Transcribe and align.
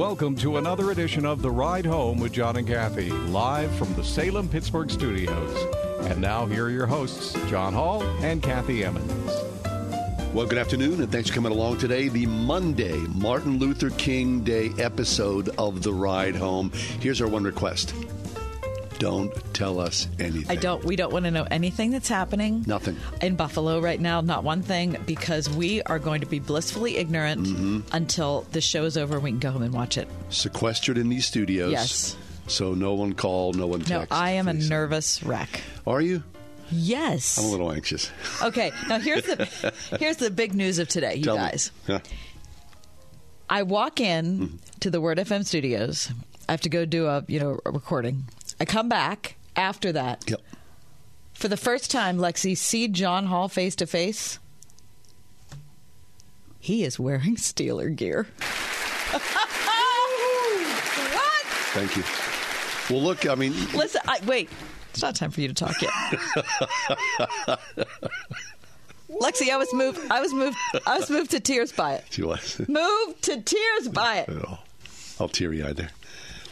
Welcome 0.00 0.34
to 0.36 0.56
another 0.56 0.92
edition 0.92 1.26
of 1.26 1.42
The 1.42 1.50
Ride 1.50 1.84
Home 1.84 2.20
with 2.20 2.32
John 2.32 2.56
and 2.56 2.66
Kathy, 2.66 3.10
live 3.10 3.70
from 3.74 3.92
the 3.92 4.02
Salem 4.02 4.48
Pittsburgh 4.48 4.90
studios. 4.90 5.74
And 6.06 6.22
now, 6.22 6.46
here 6.46 6.64
are 6.64 6.70
your 6.70 6.86
hosts, 6.86 7.34
John 7.50 7.74
Hall 7.74 8.02
and 8.22 8.42
Kathy 8.42 8.82
Emmons. 8.82 9.30
Well, 10.32 10.46
good 10.46 10.56
afternoon, 10.56 11.02
and 11.02 11.12
thanks 11.12 11.28
for 11.28 11.34
coming 11.34 11.52
along 11.52 11.80
today. 11.80 12.08
The 12.08 12.24
Monday 12.24 12.96
Martin 13.14 13.58
Luther 13.58 13.90
King 13.90 14.40
Day 14.40 14.70
episode 14.78 15.50
of 15.58 15.82
The 15.82 15.92
Ride 15.92 16.34
Home. 16.34 16.70
Here's 17.00 17.20
our 17.20 17.28
one 17.28 17.44
request 17.44 17.92
don't 19.00 19.32
tell 19.52 19.80
us 19.80 20.06
anything. 20.20 20.56
I 20.56 20.60
don't. 20.60 20.84
We 20.84 20.94
don't 20.94 21.12
want 21.12 21.24
to 21.24 21.32
know 21.32 21.46
anything 21.50 21.90
that's 21.90 22.08
happening. 22.08 22.62
Nothing. 22.66 22.96
In 23.20 23.34
Buffalo 23.34 23.80
right 23.80 23.98
now, 24.00 24.20
not 24.20 24.44
one 24.44 24.62
thing, 24.62 24.96
because 25.06 25.50
we 25.50 25.82
are 25.82 25.98
going 25.98 26.20
to 26.20 26.26
be 26.26 26.38
blissfully 26.38 26.96
ignorant 26.98 27.40
Mm-hmm. 27.46 27.80
until 27.92 28.46
the 28.52 28.60
show 28.60 28.84
is 28.84 28.96
over 28.96 29.14
and 29.16 29.24
we 29.24 29.30
can 29.30 29.40
go 29.40 29.50
home 29.50 29.62
and 29.62 29.74
watch 29.74 29.98
it. 29.98 30.06
Sequestered 30.28 30.96
in 30.98 31.08
these 31.08 31.26
studios. 31.26 31.72
Yes. 31.72 32.16
So 32.46 32.74
no 32.74 32.94
one 32.94 33.14
call, 33.14 33.52
no 33.54 33.66
one 33.66 33.82
No. 33.88 34.06
I 34.10 34.32
am 34.32 34.46
a 34.48 34.52
nervous 34.54 35.22
wreck. 35.22 35.60
Are 35.86 36.00
you? 36.00 36.22
Yes. 36.70 37.38
I'm 37.38 37.46
a 37.46 37.48
little 37.50 37.72
anxious. 37.72 38.10
Okay, 38.42 38.70
now 38.88 38.98
here's 39.00 39.24
the 39.24 39.72
here's 39.98 40.16
the 40.18 40.30
big 40.30 40.54
news 40.54 40.78
of 40.78 40.88
today, 40.88 41.16
you 41.16 41.24
Tell 41.24 41.36
guys. 41.36 41.72
Huh. 41.86 41.98
I 43.48 43.62
walk 43.64 44.00
in 44.00 44.38
Mm-hmm. 44.38 44.56
to 44.80 44.90
the 44.90 45.00
Word 45.00 45.18
FM 45.18 45.44
studios. 45.44 46.10
I 46.48 46.52
have 46.52 46.60
to 46.62 46.68
go 46.68 46.84
do 46.84 47.06
a 47.06 47.24
you 47.28 47.38
know 47.40 47.58
a 47.64 47.70
recording. 47.70 48.24
I 48.60 48.64
come 48.66 48.88
back 48.88 49.36
after 49.56 49.90
that. 49.92 50.24
Yep. 50.28 50.40
For 51.32 51.48
the 51.48 51.56
first 51.56 51.90
time, 51.90 52.18
Lexi, 52.18 52.56
see 52.56 52.86
John 52.88 53.26
Hall 53.26 53.48
face 53.48 53.74
to 53.76 53.86
face. 53.86 54.38
He 56.58 56.84
is 56.84 56.98
wearing 57.00 57.36
Steeler 57.36 57.94
gear. 57.96 58.26
what? 59.10 59.22
Thank 61.72 61.96
you. 61.96 62.02
Well, 62.90 63.02
look, 63.02 63.26
I 63.26 63.34
mean, 63.34 63.52
Listen, 63.74 64.02
I, 64.06 64.18
wait. 64.26 64.50
It's 64.90 65.00
not 65.00 65.14
time 65.14 65.30
for 65.30 65.40
you 65.40 65.48
to 65.48 65.54
talk 65.54 65.80
yet. 65.80 65.92
Lexi, 69.08 69.50
I 69.50 69.56
was 69.56 69.72
moved. 69.72 69.98
I 70.10 70.20
was 70.20 70.32
moved. 70.34 70.56
I 70.86 70.98
was 70.98 71.08
moved 71.08 71.30
to 71.30 71.40
tears 71.40 71.72
by 71.72 71.94
it. 71.94 72.04
she 72.10 72.22
was. 72.22 72.60
Moved 72.68 73.22
to 73.22 73.40
tears 73.40 73.88
by 73.88 74.18
it. 74.18 74.28
Oh, 74.30 74.58
all 75.18 75.28
teary 75.28 75.62
eyed 75.62 75.76
there. 75.76 75.90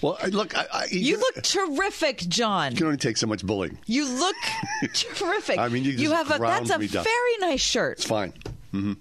Well, 0.01 0.19
I, 0.23 0.27
look, 0.27 0.57
I, 0.57 0.67
I, 0.73 0.87
You 0.91 1.19
look 1.19 1.43
terrific, 1.43 2.19
John. 2.29 2.73
You 2.73 2.77
can 2.79 2.87
only 2.87 2.99
take 2.99 3.17
so 3.17 3.27
much 3.27 3.45
bullying. 3.45 3.79
You 3.87 4.09
look 4.09 4.37
terrific. 4.95 5.59
I 5.59 5.69
mean, 5.69 5.85
you 5.85 5.97
just 5.97 6.13
have 6.13 6.31
a 6.31 6.39
that's 6.39 6.71
a 6.71 6.79
very 6.79 7.37
nice 7.41 7.61
shirt. 7.61 7.99
It's 7.99 8.07
fine. 8.07 8.33
hmm 8.71 8.93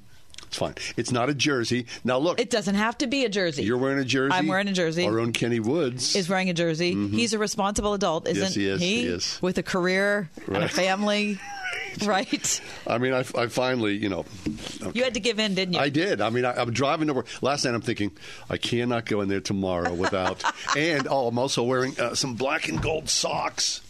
It's 0.47 0.57
fine. 0.57 0.75
It's 0.95 1.11
not 1.11 1.29
a 1.29 1.33
jersey. 1.33 1.85
Now, 2.03 2.17
look, 2.17 2.39
It 2.39 2.49
doesn't 2.49 2.75
have 2.75 2.97
to 2.99 3.07
be 3.07 3.25
a 3.25 3.29
jersey. 3.29 3.63
you're 3.63 3.77
wearing 3.77 3.99
a 3.99 4.05
jersey. 4.05 4.33
I'm 4.33 4.47
wearing 4.47 4.67
a 4.67 4.73
jersey. 4.73 5.05
Our 5.05 5.19
own 5.19 5.33
Kenny 5.33 5.59
Woods. 5.59 6.15
is 6.15 6.29
wearing 6.29 6.49
a 6.49 6.53
jersey. 6.53 6.93
He's 7.09 7.33
a 7.33 7.39
responsible 7.39 7.93
adult, 7.93 8.27
isn't 8.27 8.43
Yes, 8.43 8.55
he 8.55 8.67
is. 8.67 8.81
He 8.81 9.05
is. 9.05 9.39
With 9.41 9.57
a 9.57 9.63
career 9.63 10.29
and 10.47 10.63
a 10.63 10.69
family, 10.69 11.39
right? 12.05 12.61
I 12.87 12.97
mean, 12.97 13.13
I, 13.13 13.19
I 13.35 13.47
finally, 13.47 13.97
you 13.97 14.07
know, 14.09 14.25
You 14.93 15.03
had 15.03 15.15
to 15.15 15.19
give 15.19 15.37
in, 15.39 15.53
didn't 15.55 15.73
you? 15.73 15.79
I 15.81 15.89
did. 15.89 16.21
I 16.21 16.29
mean, 16.29 16.45
I, 16.45 16.53
I'm 16.53 16.71
driving 16.71 17.09
over. 17.09 17.25
Last 17.41 17.65
night, 17.65 17.73
I'm 17.73 17.81
thinking, 17.81 18.11
I 18.49 18.55
cannot 18.57 19.05
go 19.05 19.19
in 19.21 19.27
there 19.29 19.41
tomorrow 19.41 19.93
without. 19.93 20.43
and 20.77 21.07
oh, 21.09 21.27
I'm 21.27 21.37
also 21.37 21.63
wearing 21.63 21.99
uh, 21.99 22.15
some 22.15 22.35
black 22.35 22.69
and 22.69 22.81
gold 22.81 23.09
socks. 23.09 23.81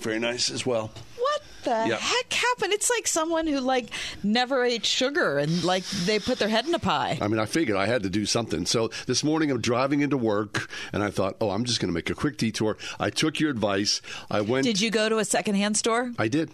Very 0.00 0.18
nice 0.18 0.50
as 0.50 0.64
well. 0.64 0.90
what 1.18 1.35
the 1.66 1.84
Yeah. 1.90 1.96
heck 1.98 2.32
happened? 2.32 2.72
It's 2.72 2.88
like 2.88 3.06
someone 3.06 3.46
who 3.46 3.60
like 3.60 3.88
never 4.22 4.64
ate 4.64 4.86
sugar 4.86 5.36
and 5.38 5.62
like 5.62 5.84
they 6.06 6.18
put 6.18 6.38
their 6.38 6.48
head 6.48 6.66
in 6.66 6.74
a 6.74 6.78
pie. 6.78 7.18
I 7.20 7.28
mean, 7.28 7.38
I 7.38 7.44
figured 7.46 7.76
I 7.76 7.84
had 7.86 8.02
to 8.04 8.08
do 8.08 8.24
something. 8.24 8.64
So 8.64 8.90
this 9.06 9.22
morning, 9.22 9.50
I'm 9.50 9.60
driving 9.60 10.00
into 10.00 10.16
work, 10.16 10.70
and 10.92 11.02
I 11.02 11.10
thought, 11.10 11.36
oh, 11.40 11.50
I'm 11.50 11.64
just 11.64 11.80
going 11.80 11.88
to 11.90 11.94
make 11.94 12.08
a 12.08 12.14
quick 12.14 12.38
detour. 12.38 12.78
I 12.98 13.10
took 13.10 13.38
your 13.40 13.50
advice. 13.50 14.00
I 14.30 14.40
went. 14.40 14.64
Did 14.64 14.80
you 14.80 14.90
go 14.90 15.08
to 15.10 15.18
a 15.18 15.24
secondhand 15.24 15.76
store? 15.76 16.12
I 16.18 16.28
did. 16.28 16.50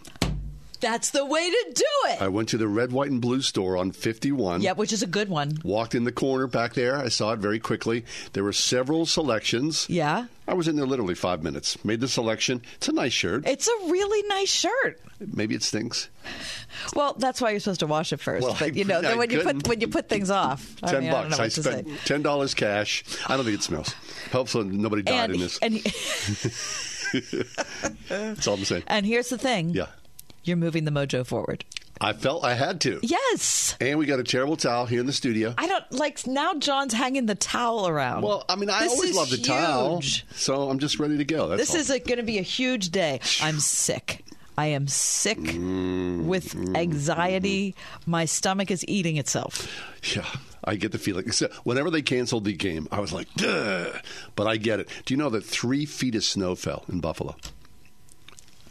That's 0.82 1.10
the 1.10 1.25
way 1.25 1.48
to 1.48 1.72
do 1.75 1.84
it. 2.10 2.20
I 2.20 2.28
went 2.28 2.50
to 2.50 2.59
the 2.59 2.69
red, 2.69 2.93
white, 2.93 3.10
and 3.10 3.20
blue 3.20 3.41
store 3.41 3.78
on 3.78 3.93
51. 3.93 4.60
yeah, 4.60 4.72
which 4.72 4.93
is 4.93 5.03
a 5.03 5.06
good 5.06 5.31
one. 5.31 5.56
Walked 5.65 5.94
in 5.94 6.04
the 6.04 6.12
corner 6.12 6.47
back 6.47 6.75
there. 6.75 6.97
I 6.97 7.09
saw 7.09 7.32
it 7.32 7.38
very 7.38 7.59
quickly. 7.60 8.04
There 8.34 8.44
were 8.44 8.53
several 8.53 9.06
selections. 9.06 9.87
Yeah. 9.88 10.26
I 10.47 10.54
was 10.54 10.69
in 10.69 10.76
there 10.76 10.87
literally 10.87 11.15
five 11.15 11.43
minutes. 11.43 11.82
Made 11.84 12.00
the 12.00 12.09
selection. 12.09 12.60
It's 12.75 12.88
a 12.88 12.93
nice 12.93 13.12
shirt. 13.12 13.47
It's 13.47 13.69
a 13.69 13.87
really 13.87 14.26
nice 14.28 14.50
shirt. 14.50 15.00
Maybe 15.20 15.54
it 15.54 15.62
stinks. 15.62 16.09
Well, 16.97 17.14
that's 17.16 17.41
why 17.41 17.53
you're 17.53 17.60
supposed 17.60 17.81
to 17.81 17.87
wash 17.87 18.12
it 18.12 18.19
first. 18.19 18.44
Well, 18.44 18.56
but 18.59 18.75
you 18.75 18.84
know, 18.84 18.99
I 18.99 19.03
then 19.03 19.19
when 19.19 19.31
you 19.31 19.41
put 19.41 19.69
when 19.69 19.81
you 19.81 19.87
put 19.87 20.09
things 20.09 20.31
off, 20.31 20.75
I 20.82 20.91
Ten 20.91 21.03
mean, 21.04 21.10
I 21.10 21.12
don't 21.22 21.31
bucks. 21.31 21.41
I, 21.41 21.49
to 21.49 21.62
spent 21.62 21.88
ten 22.04 22.22
dollars 22.22 22.54
cash. 22.54 23.04
I 23.28 23.37
don't 23.37 23.44
think 23.44 23.59
it 23.59 23.62
smells. 23.62 23.94
Hopefully 24.32 24.64
nobody 24.64 25.03
died 25.03 25.31
And, 25.31 25.34
in 25.34 25.41
this. 25.41 25.59
and 25.62 25.75
That's 28.09 28.47
all 28.49 28.54
I'm 28.54 28.64
saying. 28.64 28.82
and 28.88 29.06
here's 29.06 29.28
the 29.28 29.38
thing. 29.38 29.70
Yeah. 29.70 29.87
You're 30.44 30.56
moving 30.56 30.84
the 30.84 30.91
mojo 30.91 31.25
forward. 31.26 31.64
I 32.00 32.12
felt 32.14 32.44
I 32.44 32.54
had 32.54 32.80
to. 32.80 32.98
Yes. 33.03 33.76
And 33.80 33.97
we 33.98 34.06
got 34.06 34.19
a 34.19 34.25
terrible 34.25 34.56
towel 34.56 34.86
here 34.86 34.98
in 34.98 35.06
the 35.06 35.12
studio. 35.12 35.54
I 35.56 35.69
don't 35.69 35.84
like 35.92 36.26
now. 36.26 36.54
John's 36.54 36.92
hanging 36.94 37.26
the 37.26 37.36
towel 37.36 37.86
around. 37.86 38.22
Well, 38.22 38.44
I 38.48 38.56
mean, 38.56 38.70
I 38.70 38.81
This 38.81 38.92
always 38.92 39.14
love 39.14 39.31
the 39.31 39.36
towel, 39.38 40.02
so 40.34 40.69
I'm 40.69 40.81
just 40.81 40.98
ready 40.98 41.16
to 41.19 41.25
go. 41.25 41.48
That's 41.48 41.60
This 41.60 41.70
all. 41.75 41.81
is 41.97 42.02
going 42.04 42.16
to 42.19 42.25
be 42.25 42.38
a 42.38 42.42
huge 42.42 42.91
day. 42.91 43.20
I'm 43.41 43.60
sick. 43.60 44.25
I 44.58 44.66
am 44.66 44.86
sick 44.88 45.38
Mm, 45.38 46.25
with 46.25 46.54
mm, 46.54 46.66
mm, 46.69 46.76
anxiety. 46.76 47.72
Mm. 47.72 48.06
My 48.06 48.25
stomach 48.26 48.70
is 48.70 48.84
eating 48.88 49.16
itself. 49.16 49.66
Yeah, 50.14 50.26
I 50.64 50.75
get 50.75 50.92
the 50.92 50.98
feeling. 50.98 51.31
So 51.31 51.48
whenever 51.64 51.88
they 51.91 52.02
canceled 52.02 52.44
the 52.44 52.52
game, 52.52 52.88
I 52.91 53.00
was 53.00 53.12
like, 53.12 53.32
Duh. 53.36 53.92
but 54.34 54.47
I 54.47 54.56
get 54.56 54.81
it. 54.81 54.88
Do 55.06 55.14
you 55.14 55.19
know 55.19 55.31
that 55.31 55.44
three 55.44 55.86
feet 55.86 56.14
of 56.16 56.25
snow 56.25 56.54
fell 56.54 56.84
in 56.88 57.00
Buffalo? 57.00 57.36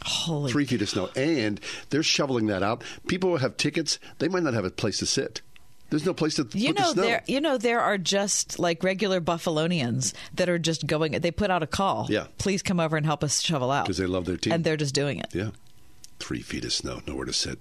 Holy 0.04 0.50
Three 0.52 0.64
feet 0.64 0.82
of 0.82 0.88
snow, 0.88 1.10
and 1.16 1.60
they're 1.90 2.02
shoveling 2.02 2.46
that 2.46 2.62
out. 2.62 2.82
People 3.06 3.30
who 3.30 3.36
have 3.36 3.56
tickets, 3.56 3.98
they 4.18 4.28
might 4.28 4.42
not 4.42 4.54
have 4.54 4.64
a 4.64 4.70
place 4.70 4.98
to 4.98 5.06
sit. 5.06 5.42
There's 5.90 6.06
no 6.06 6.14
place 6.14 6.36
to 6.36 6.48
You 6.52 6.68
put 6.68 6.76
the 6.76 6.82
know 6.82 6.92
snow. 6.92 7.02
there 7.02 7.22
you 7.26 7.40
know 7.40 7.58
there 7.58 7.80
are 7.80 7.98
just 7.98 8.58
like 8.58 8.82
regular 8.82 9.20
Buffalonians 9.20 10.14
that 10.34 10.48
are 10.48 10.58
just 10.58 10.86
going 10.86 11.12
they 11.12 11.30
put 11.30 11.50
out 11.50 11.62
a 11.62 11.66
call. 11.66 12.06
Yeah. 12.08 12.28
Please 12.38 12.62
come 12.62 12.80
over 12.80 12.96
and 12.96 13.04
help 13.04 13.22
us 13.22 13.40
shovel 13.42 13.70
out 13.70 13.84
because 13.84 13.98
they 13.98 14.06
love 14.06 14.24
their 14.24 14.38
team. 14.38 14.54
And 14.54 14.64
they're 14.64 14.78
just 14.78 14.94
doing 14.94 15.18
it. 15.18 15.26
yeah, 15.34 15.50
three 16.18 16.40
feet 16.40 16.64
of 16.64 16.72
snow, 16.72 17.00
nowhere 17.06 17.26
to 17.26 17.32
sit. 17.32 17.58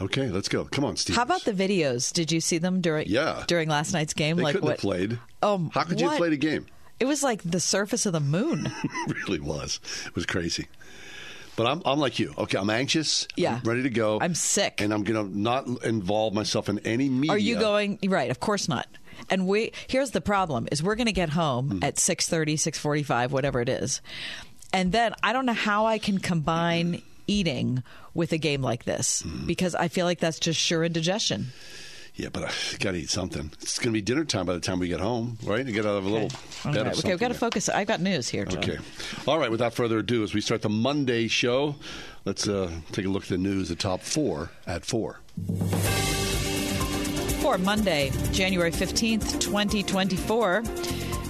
Okay, 0.00 0.30
let's 0.30 0.48
go. 0.48 0.64
Come 0.64 0.84
on, 0.84 0.96
Steve. 0.96 1.14
How 1.14 1.22
about 1.22 1.44
the 1.44 1.52
videos? 1.52 2.12
Did 2.12 2.32
you 2.32 2.40
see 2.40 2.58
them 2.58 2.80
during 2.80 3.06
Yeah. 3.08 3.44
during 3.46 3.68
last 3.68 3.92
night's 3.92 4.14
game? 4.14 4.36
They 4.36 4.42
like 4.42 4.54
couldn't 4.54 4.64
what 4.66 4.72
have 4.72 4.80
played. 4.80 5.18
Oh, 5.42 5.70
how 5.72 5.84
could 5.84 6.00
you 6.00 6.06
have 6.06 6.12
what? 6.14 6.18
played 6.18 6.32
a 6.32 6.38
game? 6.38 6.66
It 6.98 7.04
was 7.06 7.22
like 7.22 7.42
the 7.44 7.60
surface 7.60 8.04
of 8.04 8.12
the 8.12 8.20
moon. 8.20 8.70
It 9.08 9.16
really 9.28 9.40
was. 9.40 9.78
It 10.06 10.14
was 10.16 10.26
crazy. 10.26 10.66
But 11.60 11.66
I'm, 11.66 11.82
I'm 11.84 11.98
like 11.98 12.18
you. 12.18 12.32
Okay, 12.38 12.56
I'm 12.56 12.70
anxious. 12.70 13.28
Yeah. 13.36 13.56
I'm 13.62 13.68
ready 13.68 13.82
to 13.82 13.90
go. 13.90 14.18
I'm 14.18 14.34
sick. 14.34 14.80
and 14.80 14.94
I'm 14.94 15.04
going 15.04 15.28
to 15.30 15.38
not 15.38 15.66
involve 15.84 16.32
myself 16.32 16.70
in 16.70 16.78
any 16.86 17.10
media. 17.10 17.32
Are 17.32 17.38
you 17.38 17.58
going 17.58 17.98
right? 18.06 18.30
Of 18.30 18.40
course 18.40 18.66
not. 18.66 18.86
And 19.28 19.46
we 19.46 19.72
here's 19.86 20.12
the 20.12 20.22
problem: 20.22 20.68
is 20.72 20.82
we're 20.82 20.94
going 20.94 21.04
to 21.08 21.12
get 21.12 21.28
home 21.28 21.68
Hmm. 21.72 21.84
at 21.84 21.96
6.30, 21.96 22.54
6.45, 22.54 23.28
whatever 23.30 23.60
it 23.60 23.68
is, 23.68 24.00
and 24.72 24.90
then 24.90 25.12
I 25.22 25.34
don't 25.34 25.44
know 25.44 25.52
how 25.52 25.84
I 25.84 25.98
can 25.98 26.16
combine 26.18 27.02
eating 27.26 27.82
with 28.14 28.32
a 28.32 28.38
game 28.38 28.62
like 28.62 28.84
this 28.84 29.20
Hmm. 29.20 29.46
because 29.46 29.74
I 29.74 29.88
feel 29.88 30.06
like 30.06 30.18
that's 30.18 30.40
just 30.40 30.58
sure 30.58 30.82
indigestion. 30.82 31.48
Yeah, 32.14 32.28
but 32.32 32.44
I 32.44 32.50
got 32.78 32.92
to 32.92 32.98
eat 32.98 33.10
something. 33.10 33.50
It's 33.62 33.78
going 33.78 33.88
to 33.88 33.92
be 33.92 34.02
dinner 34.02 34.24
time 34.24 34.46
by 34.46 34.54
the 34.54 34.60
time 34.60 34.78
we 34.78 34.88
get 34.88 35.00
home, 35.00 35.38
right? 35.44 35.64
You 35.64 35.72
got 35.72 35.82
to 35.82 35.94
have 35.94 36.04
a 36.04 36.08
little 36.08 36.28
All 36.64 36.72
bit 36.72 36.82
right, 36.82 36.92
of 36.92 36.98
okay, 36.98 37.10
we've 37.10 37.18
got 37.18 37.28
to 37.28 37.34
focus. 37.34 37.68
I've 37.68 37.86
got 37.86 38.00
news 38.00 38.28
here. 38.28 38.44
John. 38.44 38.58
Okay. 38.62 38.78
All 39.26 39.38
right. 39.38 39.50
Without 39.50 39.72
further 39.74 39.98
ado, 39.98 40.22
as 40.22 40.34
we 40.34 40.40
start 40.40 40.62
the 40.62 40.68
Monday 40.68 41.28
show, 41.28 41.76
let's 42.24 42.48
uh, 42.48 42.70
take 42.92 43.06
a 43.06 43.08
look 43.08 43.22
at 43.24 43.28
the 43.28 43.38
news. 43.38 43.68
The 43.68 43.76
top 43.76 44.00
four 44.00 44.50
at 44.66 44.84
four. 44.84 45.20
For 47.40 47.56
Monday, 47.56 48.10
January 48.32 48.70
15th, 48.70 49.40
2024. 49.40 50.62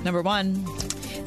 Number 0.03 0.23
one, 0.23 0.65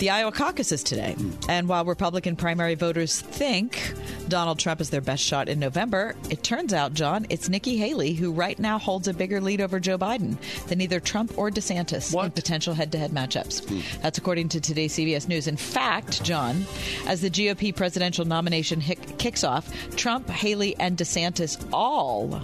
the 0.03 0.09
Iowa 0.09 0.33
caucus 0.33 0.73
is 0.73 0.83
today. 0.83 1.15
And 1.47 1.69
while 1.69 1.85
Republican 1.85 2.35
primary 2.35 2.75
voters 2.75 3.21
think 3.21 3.93
Donald 4.27 4.59
Trump 4.59 4.81
is 4.81 4.89
their 4.89 4.99
best 4.99 5.23
shot 5.23 5.47
in 5.47 5.59
November, 5.59 6.13
it 6.29 6.43
turns 6.43 6.73
out, 6.73 6.93
John, 6.93 7.25
it's 7.29 7.47
Nikki 7.47 7.77
Haley 7.77 8.11
who 8.11 8.33
right 8.33 8.59
now 8.59 8.77
holds 8.77 9.07
a 9.07 9.13
bigger 9.13 9.39
lead 9.39 9.61
over 9.61 9.79
Joe 9.79 9.97
Biden 9.97 10.35
than 10.67 10.81
either 10.81 10.99
Trump 10.99 11.37
or 11.37 11.49
DeSantis 11.49 12.13
in 12.25 12.31
potential 12.31 12.73
head 12.73 12.91
to 12.91 12.97
head 12.97 13.11
matchups. 13.11 13.65
Hmm. 13.65 14.01
That's 14.01 14.17
according 14.17 14.49
to 14.49 14.59
today's 14.59 14.93
CBS 14.93 15.29
News. 15.29 15.47
In 15.47 15.55
fact, 15.55 16.21
John, 16.21 16.65
as 17.07 17.21
the 17.21 17.29
GOP 17.29 17.73
presidential 17.73 18.25
nomination 18.25 18.81
hick- 18.81 19.17
kicks 19.17 19.45
off, 19.45 19.71
Trump, 19.95 20.29
Haley, 20.29 20.75
and 20.81 20.97
DeSantis 20.97 21.65
all 21.71 22.41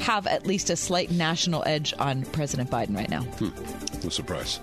have 0.00 0.26
at 0.26 0.46
least 0.46 0.68
a 0.68 0.76
slight 0.76 1.10
national 1.10 1.64
edge 1.64 1.94
on 1.98 2.22
President 2.26 2.70
Biden 2.70 2.94
right 2.94 3.08
now. 3.08 3.22
Hmm. 3.22 3.80
No 4.02 4.08
surprise. 4.08 4.60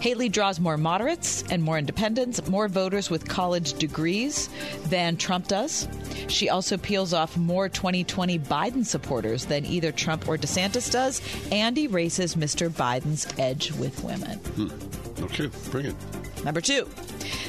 Haley 0.00 0.28
draws 0.28 0.60
more 0.60 0.76
moderates 0.76 1.42
and 1.50 1.62
more 1.62 1.78
independents, 1.78 2.46
more 2.48 2.68
voters 2.68 3.08
with 3.08 3.26
college 3.26 3.74
degrees 3.74 4.50
than 4.86 5.16
Trump 5.16 5.48
does. 5.48 5.88
She 6.28 6.50
also 6.50 6.76
peels 6.76 7.14
off 7.14 7.36
more 7.36 7.68
2020 7.68 8.38
Biden 8.40 8.84
supporters 8.84 9.46
than 9.46 9.64
either 9.64 9.90
Trump 9.90 10.28
or 10.28 10.36
DeSantis 10.36 10.90
does 10.90 11.22
and 11.50 11.78
erases 11.78 12.34
Mr. 12.34 12.68
Biden's 12.68 13.26
edge 13.38 13.72
with 13.72 14.04
women. 14.04 14.38
Hmm. 14.38 15.24
Okay, 15.24 15.50
bring 15.70 15.86
it. 15.86 16.44
Number 16.44 16.60
two, 16.60 16.88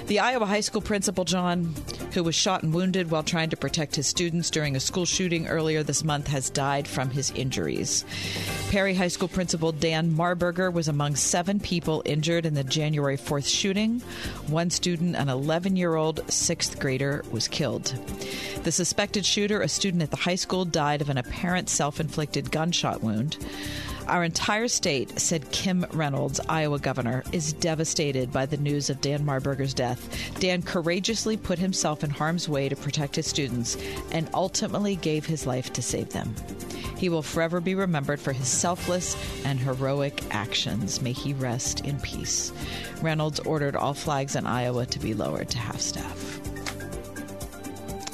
the 0.07 0.19
Iowa 0.19 0.45
high 0.45 0.61
school 0.61 0.81
principal, 0.81 1.25
John, 1.25 1.73
who 2.13 2.23
was 2.23 2.35
shot 2.35 2.63
and 2.63 2.73
wounded 2.73 3.11
while 3.11 3.23
trying 3.23 3.49
to 3.49 3.57
protect 3.57 3.95
his 3.95 4.07
students 4.07 4.49
during 4.49 4.75
a 4.75 4.79
school 4.79 5.05
shooting 5.05 5.47
earlier 5.47 5.83
this 5.83 6.03
month, 6.03 6.27
has 6.27 6.49
died 6.49 6.87
from 6.87 7.09
his 7.09 7.31
injuries. 7.31 8.05
Perry 8.69 8.93
High 8.93 9.07
School 9.07 9.27
principal 9.27 9.71
Dan 9.71 10.11
Marburger 10.11 10.71
was 10.71 10.87
among 10.87 11.15
seven 11.15 11.59
people 11.59 12.01
injured 12.05 12.45
in 12.45 12.53
the 12.53 12.63
January 12.63 13.17
4th 13.17 13.47
shooting. 13.47 13.99
One 14.47 14.69
student, 14.69 15.15
an 15.15 15.29
11 15.29 15.75
year 15.75 15.95
old 15.95 16.21
sixth 16.31 16.79
grader, 16.79 17.23
was 17.31 17.47
killed. 17.47 17.93
The 18.63 18.71
suspected 18.71 19.25
shooter, 19.25 19.61
a 19.61 19.67
student 19.67 20.03
at 20.03 20.11
the 20.11 20.17
high 20.17 20.35
school, 20.35 20.65
died 20.65 21.01
of 21.01 21.09
an 21.09 21.17
apparent 21.17 21.69
self 21.69 21.99
inflicted 21.99 22.51
gunshot 22.51 23.01
wound. 23.01 23.37
Our 24.09 24.23
entire 24.23 24.67
state, 24.67 25.19
said 25.19 25.51
Kim 25.51 25.85
Reynolds, 25.93 26.39
Iowa 26.49 26.79
governor, 26.79 27.23
is 27.31 27.53
devastated 27.53 28.33
by 28.33 28.47
the 28.47 28.57
news 28.57 28.89
of 28.89 29.01
Dan 29.01 29.23
Marburger's 29.23 29.75
death. 29.75 30.33
Dan 30.39 30.63
courageously 30.63 31.37
put 31.37 31.59
himself 31.59 32.03
in 32.03 32.09
harm's 32.09 32.49
way 32.49 32.69
to 32.69 32.75
protect 32.75 33.15
his 33.15 33.27
students 33.27 33.77
and 34.11 34.27
ultimately 34.33 34.95
gave 34.95 35.27
his 35.27 35.45
life 35.45 35.71
to 35.73 35.83
save 35.83 36.09
them. 36.09 36.33
He 36.97 37.07
will 37.07 37.21
forever 37.21 37.61
be 37.61 37.75
remembered 37.75 38.19
for 38.19 38.33
his 38.33 38.47
selfless 38.47 39.15
and 39.45 39.59
heroic 39.59 40.23
actions. 40.31 41.03
May 41.03 41.13
he 41.13 41.33
rest 41.33 41.81
in 41.81 41.99
peace. 41.99 42.51
Reynolds 43.03 43.39
ordered 43.41 43.75
all 43.75 43.93
flags 43.93 44.35
in 44.35 44.47
Iowa 44.47 44.87
to 44.87 44.99
be 44.99 45.13
lowered 45.13 45.49
to 45.51 45.59
half 45.59 45.79
staff. 45.79 46.39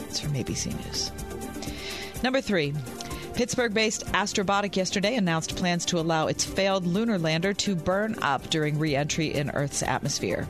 It's 0.09 0.19
from 0.19 0.33
ABC 0.33 0.75
News. 0.85 1.11
Number 2.21 2.41
three. 2.41 2.73
Pittsburgh 3.35 3.73
based 3.73 4.05
Astrobotic 4.13 4.77
yesterday 4.77 5.15
announced 5.15 5.57
plans 5.57 5.83
to 5.87 5.99
allow 5.99 6.27
its 6.27 6.45
failed 6.45 6.87
lunar 6.87 7.19
lander 7.19 7.53
to 7.53 7.75
burn 7.75 8.15
up 8.21 8.49
during 8.49 8.79
re 8.79 8.95
entry 8.95 9.33
in 9.33 9.49
Earth's 9.49 9.83
atmosphere. 9.83 10.47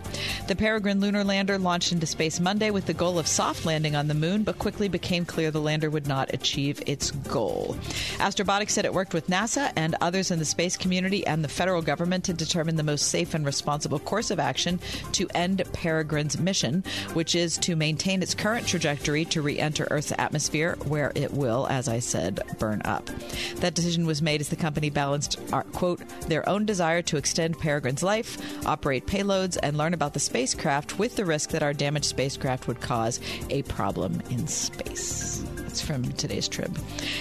The 0.47 0.55
Peregrine 0.55 0.99
lunar 0.99 1.23
lander 1.23 1.57
launched 1.57 1.91
into 1.91 2.05
space 2.05 2.39
Monday 2.39 2.69
with 2.69 2.85
the 2.85 2.93
goal 2.93 3.17
of 3.17 3.25
soft 3.25 3.65
landing 3.65 3.95
on 3.95 4.07
the 4.07 4.13
moon, 4.13 4.43
but 4.43 4.59
quickly 4.59 4.87
became 4.87 5.25
clear 5.25 5.49
the 5.49 5.59
lander 5.59 5.89
would 5.89 6.05
not 6.05 6.31
achieve 6.31 6.83
its 6.85 7.09
goal. 7.09 7.75
Astrobotic 8.17 8.69
said 8.69 8.85
it 8.85 8.93
worked 8.93 9.15
with 9.15 9.29
NASA 9.29 9.73
and 9.75 9.95
others 9.99 10.29
in 10.29 10.37
the 10.37 10.45
space 10.45 10.77
community 10.77 11.25
and 11.25 11.43
the 11.43 11.49
federal 11.49 11.81
government 11.81 12.23
to 12.25 12.33
determine 12.33 12.75
the 12.75 12.83
most 12.83 13.07
safe 13.07 13.33
and 13.33 13.47
responsible 13.47 13.97
course 13.97 14.29
of 14.29 14.39
action 14.39 14.79
to 15.13 15.27
end 15.33 15.63
Peregrine's 15.73 16.37
mission, 16.37 16.83
which 17.13 17.33
is 17.33 17.57
to 17.57 17.75
maintain 17.75 18.21
its 18.21 18.35
current 18.35 18.67
trajectory 18.67 19.25
to 19.25 19.41
re 19.41 19.57
enter 19.57 19.87
Earth's 19.89 20.13
atmosphere, 20.19 20.77
where 20.85 21.11
it 21.15 21.33
will, 21.33 21.65
as 21.67 21.87
I 21.87 21.97
said, 21.97 22.43
burn 22.59 22.74
up. 22.83 23.09
That 23.57 23.73
decision 23.73 24.05
was 24.05 24.21
made 24.21 24.41
as 24.41 24.49
the 24.49 24.55
company 24.55 24.89
balanced, 24.89 25.39
uh, 25.53 25.61
quote, 25.63 26.01
their 26.27 26.47
own 26.49 26.65
desire 26.65 27.01
to 27.03 27.17
extend 27.17 27.57
Peregrine's 27.57 28.03
life, 28.03 28.37
operate 28.65 29.05
payloads, 29.07 29.57
and 29.61 29.77
learn 29.77 29.93
about 29.93 30.13
the 30.13 30.19
spacecraft 30.19 30.99
with 30.99 31.15
the 31.15 31.25
risk 31.25 31.51
that 31.51 31.63
our 31.63 31.73
damaged 31.73 32.05
spacecraft 32.05 32.67
would 32.67 32.81
cause 32.81 33.19
a 33.49 33.61
problem 33.63 34.21
in 34.29 34.47
space. 34.47 35.45
It's 35.67 35.81
from 35.81 36.11
today's 36.13 36.47
Trib. 36.47 36.77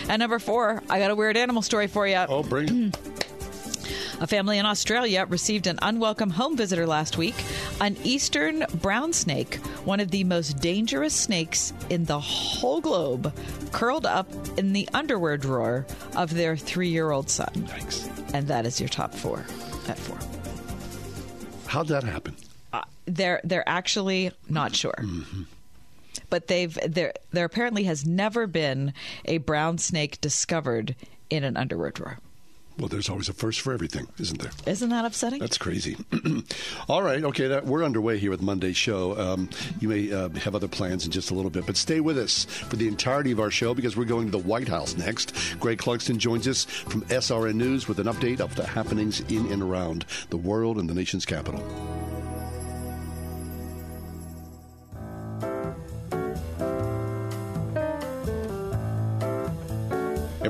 And 0.09 0.21
number 0.21 0.39
four, 0.39 0.83
I 0.89 0.99
got 0.99 1.11
a 1.11 1.17
weird 1.17 1.37
animal 1.37 1.63
story 1.63 1.87
for 1.87 2.07
you. 2.07 2.25
Oh, 2.29 2.43
bring 2.43 2.93
it. 2.93 2.99
A 4.21 4.27
family 4.27 4.59
in 4.59 4.67
Australia 4.67 5.27
received 5.29 5.67
an 5.67 5.79
unwelcome 5.83 6.31
home 6.31 6.57
visitor 6.57 6.87
last 6.87 7.19
week, 7.19 7.35
an 7.81 7.97
eastern 8.05 8.65
brown 8.81 9.13
snake, 9.13 9.57
one 9.85 9.99
of 9.99 10.11
the 10.11 10.25
most 10.25 10.61
dangerous 10.61 11.15
snakes 11.15 11.73
in 11.91 12.05
the 12.05 12.21
whole 12.21 12.81
globe, 12.81 13.35
curled 13.73 14.07
up 14.07 14.29
in 14.57 14.73
the 14.73 14.89
underwear 14.95 15.37
drawer 15.37 15.85
of 16.15 16.33
their 16.33 16.57
three 16.57 16.89
year 16.89 17.11
old 17.11 17.29
son. 17.29 17.53
Thanks. 17.67 18.09
And 18.33 18.47
that 18.49 18.67
is 18.67 18.81
your 18.81 18.89
top 18.89 19.15
four 19.15 19.45
at 19.89 19.99
four. 19.99 20.19
How'd 21.67 21.89
that 21.89 22.05
happen? 22.05 22.37
Uh, 22.73 22.83
they're 23.07 23.41
they're 23.43 23.69
actually 23.69 24.31
not 24.49 24.77
sure. 24.77 25.05
But 26.31 26.47
they've 26.47 26.79
there 26.87 27.15
there 27.33 27.45
apparently 27.45 27.85
has 27.85 28.07
never 28.07 28.47
been 28.47 28.95
a 29.25 29.39
brown 29.39 29.79
snake 29.79 30.21
discovered 30.21 30.95
in 31.31 31.43
an 31.43 31.57
underwear 31.57 31.91
drawer. 31.91 32.19
Well, 32.79 32.89
there's 32.89 33.09
always 33.09 33.29
a 33.29 33.33
first 33.33 33.61
for 33.61 33.73
everything, 33.73 34.09
isn't 34.19 34.41
there? 34.41 34.51
Isn't 34.67 34.91
that 34.91 35.05
upsetting? 35.05 35.39
That's 35.39 35.59
crazy. 35.59 35.97
All 36.89 37.03
right, 37.03 37.23
okay, 37.23 37.47
that, 37.47 37.67
we're 37.67 37.85
underway 37.85 38.19
here 38.19 38.31
with 38.31 38.43
Monday's 38.43 38.77
show. 38.77 39.17
Um, 39.19 39.49
you 39.81 39.89
may 39.89 40.13
uh, 40.13 40.29
have 40.31 40.57
other 40.57 40.67
plans 40.67 41.07
in 41.07 41.13
just 41.13 41.31
a 41.31 41.35
little 41.35 41.51
bit, 41.51 41.67
but 41.67 41.77
stay 41.77 42.01
with 42.01 42.19
us 42.19 42.45
for 42.45 42.75
the 42.75 42.89
entirety 42.89 43.31
of 43.31 43.39
our 43.39 43.51
show 43.51 43.75
because 43.75 43.97
we're 43.97 44.05
going 44.05 44.27
to 44.27 44.33
the 44.33 44.39
White 44.39 44.69
House 44.69 44.97
next. 44.97 45.35
Greg 45.61 45.79
Clugston 45.79 46.19
joins 46.19 46.49
us 46.49 46.65
from 46.65 47.03
SRN 47.03 47.55
News 47.55 47.87
with 47.87 48.01
an 48.01 48.07
update 48.07 48.41
of 48.41 48.55
the 48.57 48.67
happenings 48.67 49.21
in 49.21 49.53
and 49.53 49.63
around 49.63 50.05
the 50.31 50.37
world 50.37 50.79
and 50.79 50.91
the 50.91 50.95
nation's 50.95 51.25
capital. 51.25 51.63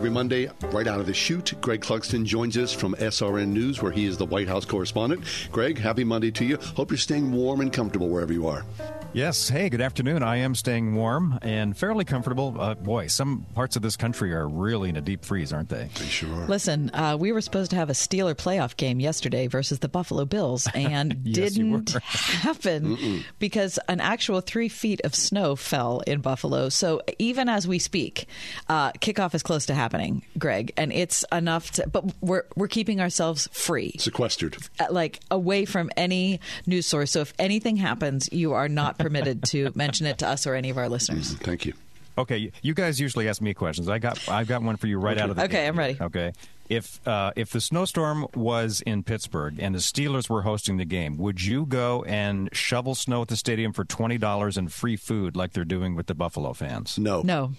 Every 0.04 0.12
Monday, 0.12 0.50
right 0.64 0.86
out 0.86 1.00
of 1.00 1.06
the 1.06 1.14
chute, 1.14 1.54
Greg 1.62 1.80
Clugston 1.80 2.26
joins 2.26 2.58
us 2.58 2.74
from 2.74 2.94
SRN 2.96 3.48
News, 3.48 3.80
where 3.80 3.90
he 3.90 4.04
is 4.04 4.18
the 4.18 4.26
White 4.26 4.48
House 4.48 4.66
correspondent. 4.66 5.24
Greg, 5.50 5.78
happy 5.78 6.04
Monday 6.04 6.30
to 6.32 6.44
you. 6.44 6.58
Hope 6.76 6.90
you're 6.90 6.98
staying 6.98 7.32
warm 7.32 7.62
and 7.62 7.72
comfortable 7.72 8.10
wherever 8.10 8.30
you 8.30 8.46
are. 8.46 8.66
Yes. 9.14 9.48
Hey, 9.48 9.68
good 9.68 9.80
afternoon. 9.80 10.24
I 10.24 10.38
am 10.38 10.56
staying 10.56 10.96
warm 10.96 11.38
and 11.40 11.76
fairly 11.76 12.04
comfortable. 12.04 12.56
Uh, 12.60 12.74
boy, 12.74 13.06
some 13.06 13.46
parts 13.54 13.76
of 13.76 13.82
this 13.82 13.96
country 13.96 14.34
are 14.34 14.48
really 14.48 14.88
in 14.88 14.96
a 14.96 15.00
deep 15.00 15.24
freeze, 15.24 15.52
aren't 15.52 15.68
they? 15.68 15.88
They 16.00 16.06
sure 16.06 16.34
are. 16.34 16.48
Listen, 16.48 16.90
uh, 16.92 17.16
we 17.16 17.30
were 17.30 17.40
supposed 17.40 17.70
to 17.70 17.76
have 17.76 17.90
a 17.90 17.92
Steeler 17.92 18.34
playoff 18.34 18.76
game 18.76 18.98
yesterday 18.98 19.46
versus 19.46 19.78
the 19.78 19.88
Buffalo 19.88 20.24
Bills, 20.24 20.66
and 20.74 21.20
Yes, 21.22 21.54
didn't 21.54 21.94
were. 21.94 22.00
happen 22.00 23.22
because 23.38 23.78
an 23.88 24.00
actual 24.00 24.40
three 24.40 24.68
feet 24.68 25.00
of 25.04 25.14
snow 25.14 25.54
fell 25.54 26.00
in 26.00 26.20
Buffalo. 26.20 26.68
So 26.68 27.00
even 27.20 27.48
as 27.48 27.68
we 27.68 27.78
speak, 27.78 28.26
uh, 28.68 28.90
kickoff 28.94 29.32
is 29.36 29.44
close 29.44 29.66
to 29.66 29.74
happening, 29.74 30.24
Greg, 30.40 30.72
and 30.76 30.92
it's 30.92 31.24
enough 31.30 31.70
to. 31.72 31.88
But 31.88 32.04
we're 32.20 32.46
we're 32.56 32.66
keeping 32.66 33.00
ourselves 33.00 33.48
free. 33.52 33.94
Sequestered. 33.96 34.56
uh, 34.80 34.86
like 34.90 35.20
away 35.30 35.66
from 35.66 35.88
any 35.96 36.40
news 36.66 36.86
source. 36.86 37.12
So 37.12 37.20
if 37.20 37.32
anything 37.38 37.76
happens, 37.76 38.28
you 38.32 38.54
are 38.54 38.68
not 38.68 38.98
permitted 39.04 39.42
to 39.44 39.70
mention 39.74 40.06
it 40.06 40.18
to 40.18 40.28
us 40.28 40.46
or 40.46 40.54
any 40.54 40.70
of 40.70 40.78
our 40.78 40.88
listeners. 40.88 41.34
Thank 41.34 41.66
you. 41.66 41.74
Okay, 42.16 42.52
you 42.62 42.74
guys 42.74 43.00
usually 43.00 43.28
ask 43.28 43.42
me 43.42 43.54
questions. 43.54 43.88
I 43.88 43.98
got 43.98 44.28
I've 44.28 44.46
got 44.46 44.62
one 44.62 44.76
for 44.76 44.86
you 44.86 44.98
right 44.98 45.18
out 45.18 45.30
of 45.30 45.36
the 45.36 45.42
Okay, 45.44 45.52
gate. 45.54 45.66
I'm 45.68 45.78
ready. 45.78 45.98
Okay. 46.00 46.32
If 46.68 47.06
uh, 47.06 47.32
if 47.36 47.50
the 47.50 47.60
snowstorm 47.60 48.26
was 48.34 48.82
in 48.86 49.02
Pittsburgh 49.02 49.56
and 49.58 49.74
the 49.74 49.80
Steelers 49.80 50.30
were 50.30 50.42
hosting 50.42 50.76
the 50.78 50.84
game, 50.84 51.18
would 51.18 51.44
you 51.44 51.66
go 51.66 52.04
and 52.04 52.48
shovel 52.52 52.94
snow 52.94 53.22
at 53.22 53.28
the 53.28 53.36
stadium 53.36 53.72
for 53.72 53.84
twenty 53.84 54.16
dollars 54.16 54.56
and 54.56 54.72
free 54.72 54.96
food 54.96 55.36
like 55.36 55.52
they're 55.52 55.64
doing 55.64 55.94
with 55.96 56.06
the 56.06 56.14
Buffalo 56.14 56.52
fans? 56.52 56.98
No. 56.98 57.20
No. 57.22 57.52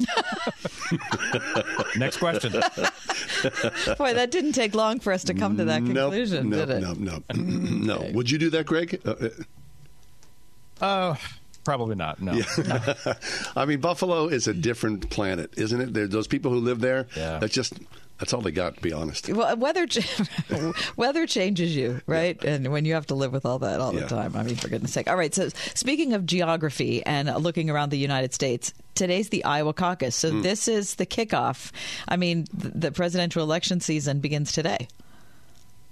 Next 1.96 2.16
question. 2.16 2.52
Boy, 3.98 4.14
that 4.14 4.28
didn't 4.30 4.52
take 4.52 4.74
long 4.74 4.98
for 5.00 5.12
us 5.12 5.24
to 5.24 5.34
come 5.34 5.56
to 5.58 5.64
that 5.66 5.82
Nope, 5.82 5.96
conclusion, 6.12 6.48
no, 6.50 6.56
did 6.64 6.70
it? 6.70 6.80
no, 6.80 6.92
no, 6.94 7.22
no. 7.34 8.10
Would 8.14 8.30
you 8.30 8.38
do 8.38 8.50
that, 8.50 8.64
Greg? 8.66 9.00
Uh, 9.04 9.28
uh, 10.80 10.84
Uh, 10.84 11.16
probably 11.64 11.94
not. 11.96 12.20
No. 12.22 12.32
I 13.56 13.64
mean, 13.66 13.80
Buffalo 13.80 14.28
is 14.28 14.48
a 14.48 14.54
different 14.54 15.10
planet, 15.10 15.52
isn't 15.56 15.80
it? 15.80 15.94
There, 15.94 16.06
those 16.06 16.26
people 16.26 16.50
who 16.50 16.58
live 16.60 16.80
there, 16.80 17.06
Yeah. 17.16 17.38
that's 17.38 17.54
just 17.54 17.74
that's 18.18 18.34
all 18.34 18.40
they 18.42 18.50
got. 18.52 18.76
To 18.76 18.82
be 18.82 18.92
honest. 18.92 19.28
Well, 19.30 19.56
weather 19.56 19.86
weather 20.96 21.26
changes 21.26 21.74
you, 21.74 22.00
right? 22.06 22.42
And 22.44 22.70
when 22.70 22.84
you 22.84 22.94
have 22.94 23.06
to 23.06 23.14
live 23.14 23.32
with 23.32 23.46
all 23.46 23.58
that 23.60 23.80
all 23.80 23.94
Yeah. 23.94 24.00
the 24.00 24.06
time, 24.08 24.36
I 24.36 24.42
mean, 24.42 24.56
for 24.56 24.68
goodness 24.68 24.92
sake. 24.92 25.08
All 25.08 25.16
right. 25.16 25.34
So, 25.34 25.48
speaking 25.74 26.12
of 26.12 26.26
geography 26.26 27.04
and 27.04 27.34
looking 27.42 27.70
around 27.70 27.90
the 27.90 27.98
United 27.98 28.34
States, 28.34 28.72
today's 28.94 29.28
the 29.30 29.44
Iowa 29.44 29.72
caucus. 29.72 30.14
So 30.16 30.30
Hmm. 30.30 30.42
this 30.42 30.68
is 30.68 30.96
the 30.96 31.06
kickoff. 31.06 31.70
I 32.08 32.16
mean, 32.16 32.46
the 32.52 32.92
presidential 32.92 33.42
election 33.42 33.80
season 33.80 34.20
begins 34.20 34.52
today. 34.52 34.88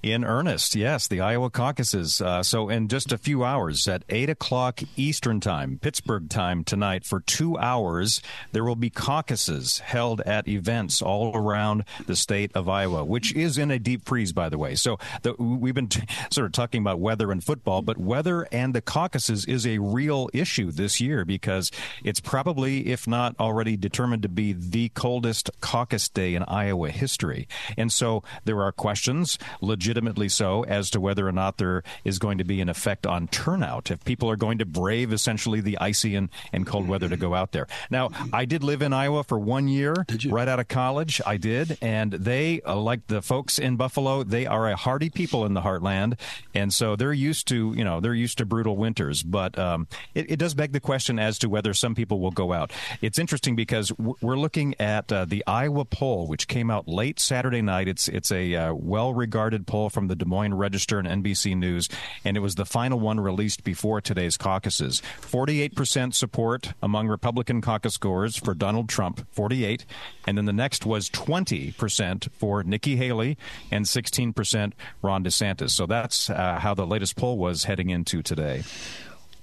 In 0.01 0.25
earnest, 0.25 0.77
yes, 0.77 1.09
the 1.09 1.21
Iowa 1.21 1.51
caucuses. 1.51 2.21
Uh, 2.21 2.45
so, 2.45 2.69
in 2.69 2.87
just 2.87 3.11
a 3.11 3.19
few 3.19 3.43
hours, 3.43 3.89
at 3.89 4.05
8 4.09 4.31
o'clock 4.31 4.81
Eastern 4.97 5.41
Time, 5.41 5.81
Pittsburgh 5.83 6.31
time 6.31 6.63
tonight, 6.63 7.05
for 7.05 7.19
two 7.19 7.59
hours, 7.59 8.23
there 8.53 8.63
will 8.63 8.77
be 8.77 8.91
caucuses 8.91 9.81
held 9.81 10.21
at 10.21 10.47
events 10.47 11.03
all 11.03 11.37
around 11.37 11.85
the 12.07 12.15
state 12.15 12.53
of 12.55 12.69
Iowa, 12.69 13.05
which 13.05 13.35
is 13.35 13.59
in 13.59 13.73
a 13.73 13.79
deep 13.81 14.07
freeze, 14.07 14.33
by 14.33 14.49
the 14.49 14.57
way. 14.57 14.77
So, 14.77 15.01
the, 15.23 15.35
we've 15.35 15.75
been 15.75 15.89
t- 15.89 16.07
sort 16.31 16.47
of 16.47 16.53
talking 16.53 16.81
about 16.81 17.01
weather 17.01 17.33
and 17.33 17.43
football, 17.43 17.83
but 17.83 17.99
weather 17.99 18.47
and 18.53 18.77
the 18.77 18.81
caucuses 18.81 19.47
is 19.47 19.67
a 19.67 19.79
real 19.79 20.31
issue 20.33 20.71
this 20.71 21.01
year 21.01 21.25
because 21.25 21.73
it's 22.05 22.21
probably, 22.21 22.87
if 22.87 23.09
not 23.09 23.35
already 23.41 23.77
determined 23.77 24.23
to 24.23 24.29
be 24.29 24.53
the 24.53 24.91
coldest 24.91 25.51
caucus 25.61 26.09
day 26.09 26.37
in 26.37 26.45
Iowa 26.45 26.91
history. 26.91 27.49
And 27.77 27.93
so, 27.93 28.23
there 28.45 28.63
are 28.63 28.71
questions, 28.71 29.41
legit 29.61 29.88
legitimately 29.89 30.29
so, 30.29 30.65
as 30.65 30.91
to 30.91 31.01
whether 31.01 31.27
or 31.27 31.33
not 31.33 31.57
there 31.57 31.83
is 32.05 32.19
going 32.19 32.37
to 32.37 32.45
be 32.45 32.61
an 32.61 32.69
effect 32.69 33.07
on 33.07 33.27
turnout. 33.29 33.91
If 33.91 34.05
people 34.05 34.31
are 34.31 34.37
going 34.37 34.59
to 34.59 34.67
brave 34.67 35.15
essentially 35.15 35.63
the 35.63 35.79
icy 35.79 36.15
and, 36.15 36.29
and 36.53 36.67
cold 36.67 36.87
weather 36.87 37.09
to 37.09 37.17
go 37.17 37.35
out 37.35 37.53
there. 37.53 37.67
Now, 37.91 38.11
I 38.31 38.45
did 38.45 38.63
live 38.63 38.83
in 38.83 38.93
Iowa 38.93 39.25
for 39.25 39.39
one 39.39 39.67
year, 39.67 39.95
right 40.27 40.47
out 40.47 40.61
of 40.61 40.69
college. 40.69 41.23
I 41.25 41.39
did, 41.39 41.79
and 41.81 42.13
they, 42.13 42.61
uh, 42.67 42.77
like 42.77 43.07
the 43.07 43.23
folks 43.23 43.59
in 43.59 43.77
Buffalo, 43.77 44.23
they 44.25 44.45
are 44.45 44.69
a 44.69 44.77
hardy 44.77 45.09
people 45.09 45.47
in 45.47 45.55
the 45.55 45.63
heartland, 45.63 46.19
and 46.55 46.73
so 46.73 46.95
they're 46.95 47.13
used 47.15 47.49
to, 47.49 47.73
you 47.75 47.85
know, 47.85 48.01
they're 48.01 48.13
used 48.13 48.37
to 48.39 48.45
brutal 48.45 48.77
winters. 48.77 49.23
But 49.23 49.59
um, 49.59 49.89
it, 50.15 50.33
it, 50.33 50.37
does 50.39 50.53
beg 50.53 50.73
the 50.73 50.81
question 50.81 51.19
as 51.19 51.39
to 51.39 51.49
whether 51.49 51.73
some 51.73 51.95
people 51.95 52.21
will 52.21 52.31
go 52.31 52.53
out. 52.53 52.73
It's 53.01 53.19
interesting 53.19 53.57
because 53.57 53.91
we're 53.97 54.37
looking 54.37 54.75
at 54.79 55.11
uh, 55.11 55.25
the 55.25 55.43
Iowa 55.47 55.87
poll, 55.87 56.27
which 56.27 56.47
came 56.47 56.71
out 56.71 56.87
late 56.89 57.19
Saturday 57.19 57.63
night. 57.63 57.89
It's 57.89 58.07
it's 58.09 58.31
a 58.31 58.55
uh, 58.55 58.75
well-regarded 58.75 59.67
poll 59.67 59.78
poll 59.79 59.91
from 59.91 60.09
the 60.09 60.17
Des 60.17 60.25
Moines 60.25 60.55
Register 60.55 60.99
and 60.99 61.23
NBC 61.23 61.57
News, 61.57 61.89
and 62.25 62.37
it 62.37 62.41
was 62.41 62.57
the 62.57 62.65
final 62.65 62.99
one 62.99 63.21
released 63.21 63.63
before 63.63 64.01
today's 64.01 64.37
caucuses. 64.37 65.01
48% 65.21 66.15
support 66.15 66.73
among 66.83 67.07
Republican 67.07 67.61
caucus 67.61 67.97
goers 67.97 68.37
for 68.37 68.55
Donald 68.55 68.89
Trump, 68.89 69.25
48, 69.31 69.87
and 70.27 70.37
then 70.37 70.47
the 70.47 70.53
next 70.53 70.85
was 70.85 71.09
20% 71.11 72.29
for 72.33 72.65
Nikki 72.65 72.97
Haley 72.97 73.39
and 73.71 73.85
16% 73.85 74.73
Ron 75.01 75.23
DeSantis. 75.23 75.71
So 75.71 75.87
that's 75.87 76.29
uh, 76.29 76.59
how 76.61 76.75
the 76.75 76.87
latest 76.87 77.15
poll 77.15 77.39
was 77.39 77.65
heading 77.65 77.91
into 77.91 78.21
today. 78.21 78.65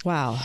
Wow. 0.05 0.39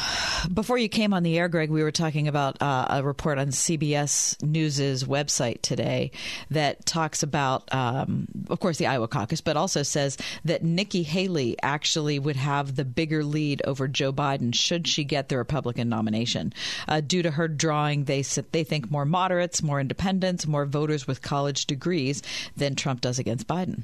Before 0.55 0.79
you 0.79 0.89
came 0.89 1.13
on 1.13 1.23
the 1.23 1.39
air, 1.39 1.47
Greg, 1.47 1.69
we 1.69 1.83
were 1.83 1.93
talking 1.93 2.29
about 2.29 2.63
uh, 2.63 2.87
a 2.89 3.03
report 3.03 3.37
on 3.37 3.49
CBS 3.49 4.43
News's 4.43 5.05
website 5.05 5.61
today 5.61 6.13
that 6.51 6.87
talks 6.87 7.23
about, 7.23 7.73
um, 7.75 8.27
of 8.49 8.59
course, 8.59 8.79
the 8.79 8.87
Iowa 8.87 9.07
caucus, 9.07 9.43
but 9.43 9.59
also 9.59 9.83
says 9.83 10.17
that 10.47 10.65
Nikki 10.65 11.03
Haley 11.03 11.59
actually 11.63 12.19
would 12.19 12.37
have 12.37 12.75
the 12.75 12.87
bigger 12.87 13.23
lead 13.23 13.61
over 13.67 13.87
Joe 13.87 14.15
Biden 14.15 14.55
should 14.55 14.89
she 14.89 15.05
get 15.05 15.29
the 15.29 15.37
Republican 15.37 15.91
nomination. 15.91 16.55
Uh, 16.89 17.03
due 17.03 17.21
to 17.21 17.33
her 17.33 17.47
drawing, 17.47 18.05
they, 18.05 18.23
they 18.53 18.65
think 18.65 18.91
more 18.91 19.05
moderates, 19.05 19.63
more 19.63 19.79
independents, 19.79 20.47
more 20.47 20.65
voters 20.65 21.07
with 21.07 21.21
college 21.21 21.67
degrees 21.67 22.23
than 22.57 22.77
Trump 22.77 23.03
does 23.03 23.19
against 23.19 23.47
Biden. 23.47 23.83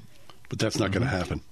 But 0.49 0.59
that's 0.59 0.79
not 0.79 0.91
mm-hmm. 0.91 1.01
going 1.01 1.11
to 1.11 1.17
happen. 1.19 1.43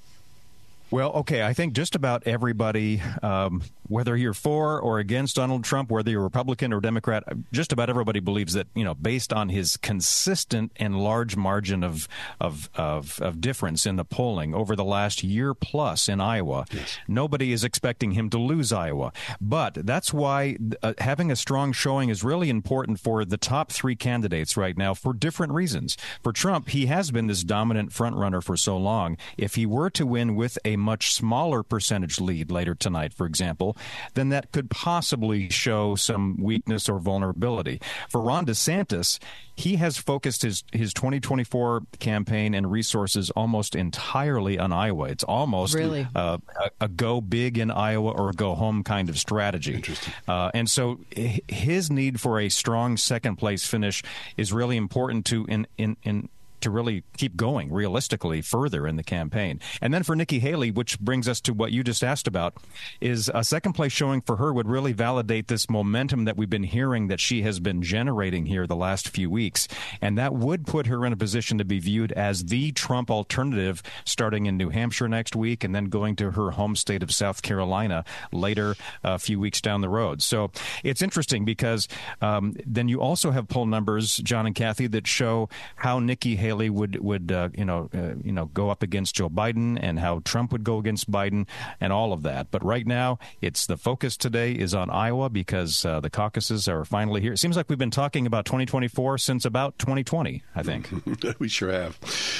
Well, 0.91 1.12
okay, 1.12 1.43
I 1.43 1.55
think 1.55 1.73
just 1.73 1.95
about 1.95 2.26
everybody, 2.26 3.03
um, 3.23 3.62
whether 3.88 4.17
you're 4.17 4.35
for 4.35 4.81
or 4.81 4.99
against 4.99 5.37
Donald 5.37 5.64
Trump, 5.64 5.91
whether 5.91 6.11
you're 6.11 6.23
Republican 6.23 6.73
or 6.73 6.81
Democrat, 6.81 7.25
just 7.53 7.73
about 7.73 7.91
everybody 7.91 8.21
believes 8.21 8.53
that 8.53 8.67
you 8.75 8.85
know, 8.85 8.95
based 8.95 9.33
on 9.33 9.49
his 9.49 9.76
consistent 9.79 10.73
and 10.76 11.00
large 11.00 11.37
margin 11.37 11.83
of 11.83 12.07
of 12.41 12.69
of, 12.75 13.21
of 13.21 13.41
difference 13.41 13.87
in 13.87 13.97
the 13.97 14.05
polling 14.05 14.55
over 14.55 14.76
the 14.76 14.85
last 14.85 15.25
year 15.25 15.55
plus 15.55 16.09
in 16.09 16.21
Iowa, 16.21 16.67
yes. 16.71 16.99
nobody 17.09 17.53
is 17.53 17.64
expecting 17.64 18.12
him 18.12 18.31
to 18.31 18.38
lose 18.38 18.73
Iowa. 18.73 19.12
But 19.41 19.87
that's 19.87 20.12
why 20.12 20.59
uh, 20.83 20.95
having 20.99 21.31
a 21.31 21.37
strong 21.37 21.73
showing 21.73 22.09
is 22.09 22.23
really 22.23 22.50
important 22.50 23.00
for 23.00 23.25
the 23.25 23.38
top 23.38 23.73
three 23.73 23.97
candidates 23.97 24.57
right 24.57 24.76
now 24.76 24.95
for 24.95 25.12
different 25.12 25.53
reasons. 25.55 25.97
For 26.23 26.33
Trump, 26.33 26.69
he 26.69 26.87
has 26.87 27.11
been 27.11 27.26
this 27.26 27.43
dominant 27.43 27.91
frontrunner 27.91 28.43
for 28.43 28.57
so 28.57 28.76
long. 28.76 29.17
If 29.37 29.55
he 29.55 29.67
were 29.67 29.91
to 29.91 30.07
win 30.07 30.37
with 30.37 30.59
a 30.64 30.74
much 30.76 31.12
smaller 31.12 31.62
percentage 31.62 32.21
lead 32.21 32.50
later 32.50 32.75
tonight, 32.75 33.12
for 33.12 33.26
example, 33.26 33.76
then 34.14 34.28
that 34.31 34.52
could 34.52 34.71
possibly 34.71 35.49
show 35.50 35.95
some 35.95 36.37
weakness 36.40 36.88
or 36.88 36.99
vulnerability. 36.99 37.81
For 38.09 38.21
Ron 38.21 38.47
DeSantis, 38.47 39.19
he 39.57 39.76
has 39.76 39.97
focused 39.97 40.43
his, 40.43 40.64
his 40.73 40.93
2024 40.95 41.83
campaign 42.00 42.54
and 42.54 42.71
resources 42.71 43.31
almost 43.31 43.75
entirely 43.75 44.59
on 44.59 44.73
Iowa. 44.73 45.04
It's 45.04 45.25
almost 45.25 45.75
really? 45.75 46.07
uh, 46.14 46.38
a, 46.61 46.85
a, 46.85 46.88
go 46.88 47.21
big 47.21 47.59
in 47.59 47.71
Iowa 47.71 48.11
or 48.11 48.33
go 48.33 48.54
home 48.54 48.83
kind 48.83 49.09
of 49.09 49.19
strategy. 49.19 49.75
Interesting. 49.75 50.12
Uh, 50.26 50.50
and 50.54 50.69
so 50.69 50.99
his 51.12 51.90
need 51.90 52.21
for 52.21 52.40
a 52.40 52.49
strong 52.49 52.97
second 52.97 53.37
place 53.37 53.64
finish 53.66 54.02
is 54.37 54.52
really 54.52 54.76
important 54.76 55.25
to 55.26 55.45
in, 55.47 55.66
in, 55.78 55.97
in 56.02 56.28
to 56.64 56.71
really 56.71 57.04
keep 57.16 57.37
going 57.37 57.73
realistically 57.73 58.42
further 58.42 58.87
in 58.87 58.97
the 58.97 59.02
campaign. 59.02 59.61
And 59.80 59.94
then 59.94 60.02
for 60.02 60.16
Nikki 60.16 60.40
Haley, 60.40 60.71
which 60.71 60.99
brings 60.99 61.28
us 61.28 61.40
to 61.42 61.54
what 61.54 61.73
you 61.73 61.85
just 61.85 62.02
asked 62.02 62.26
about, 62.26 62.54
is 63.00 63.30
a 63.35 63.44
second 63.44 63.75
place 63.75 63.92
showing 63.92 64.21
for 64.21 64.37
her 64.37 64.52
would 64.52 64.68
really 64.68 64.92
validate 64.92 65.49
this 65.49 65.71
momentum 65.71 66.25
that 66.25 66.37
we've 66.37 66.50
been 66.50 66.64
hearing 66.64 67.09
that 67.09 67.21
she 67.21 67.42
has 67.42 67.61
been 67.61 67.83
generating 67.83 68.47
here 68.47 68.66
the 68.66 68.76
last 68.76 69.09
few 69.09 69.30
weeks. 69.30 69.68
And 70.00 70.18
that 70.18 70.35
would 70.35 70.66
put 70.66 70.87
her 70.87 71.04
in 71.06 71.12
a 71.12 71.16
position 71.16 71.59
to 71.59 71.64
be 71.64 71.78
viewed 71.78 72.12
as 72.12 72.44
the 72.44 72.73
Trump 72.73 73.11
alternative 73.11 73.83
starting 74.04 74.47
in 74.47 74.56
New 74.56 74.71
Hampshire 74.71 75.09
next 75.09 75.37
week 75.37 75.64
and 75.64 75.75
then 75.75 75.87
going 75.87 76.16
to 76.16 76.33
her 76.33 76.50
home 76.52 76.76
state 76.76 77.02
of 77.02 77.12
South 77.12 77.42
Carolina 77.42 78.04
later 78.33 78.75
a 79.02 79.18
few 79.18 79.38
weeks 79.38 79.61
down 79.61 79.80
the 79.80 79.88
road. 79.88 80.23
So 80.23 80.50
it's 80.83 81.02
interesting 81.02 81.44
because 81.44 81.88
um, 82.21 82.56
then 82.66 82.88
you 82.88 83.00
also 83.00 83.30
have 83.30 83.49
poll 83.49 83.66
numbers, 83.66 84.16
John 84.16 84.47
and 84.47 84.54
Kathy, 84.54 84.87
that 84.88 85.06
show 85.06 85.49
how 85.76 85.99
Nikki 85.99 86.37
Haley 86.37 86.53
Haley 86.54 86.70
would 86.70 87.02
would 87.02 87.32
uh, 87.32 87.49
you 87.56 87.64
know 87.64 87.90
uh, 87.92 88.14
you 88.23 88.32
know 88.32 88.46
go 88.46 88.70
up 88.70 88.82
against 88.82 89.16
Joe 89.16 89.28
Biden 89.28 89.78
and 89.80 89.99
how 89.99 90.20
Trump 90.25 90.52
would 90.52 90.62
go 90.62 90.78
against 90.78 91.11
Biden 91.11 91.46
and 91.80 91.92
all 91.92 92.12
of 92.12 92.23
that. 92.23 92.50
But 92.50 92.64
right 92.64 92.87
now, 92.87 93.18
it's 93.40 93.66
the 93.66 93.76
focus 93.76 94.16
today 94.16 94.52
is 94.52 94.75
on 94.75 94.88
Iowa 94.88 95.28
because 95.28 95.84
uh, 95.84 96.00
the 96.00 96.11
caucuses 96.11 96.68
are 96.68 96.84
finally 96.84 97.20
here. 97.20 97.32
It 97.32 97.38
seems 97.38 97.56
like 97.56 97.68
we've 97.68 97.78
been 97.78 97.90
talking 97.90 98.26
about 98.26 98.44
2024 98.44 99.18
since 99.18 99.44
about 99.44 99.78
2020. 99.78 100.42
I 100.54 100.62
think 100.62 100.90
we 101.38 101.49
sure 101.49 101.73
have. 101.73 101.99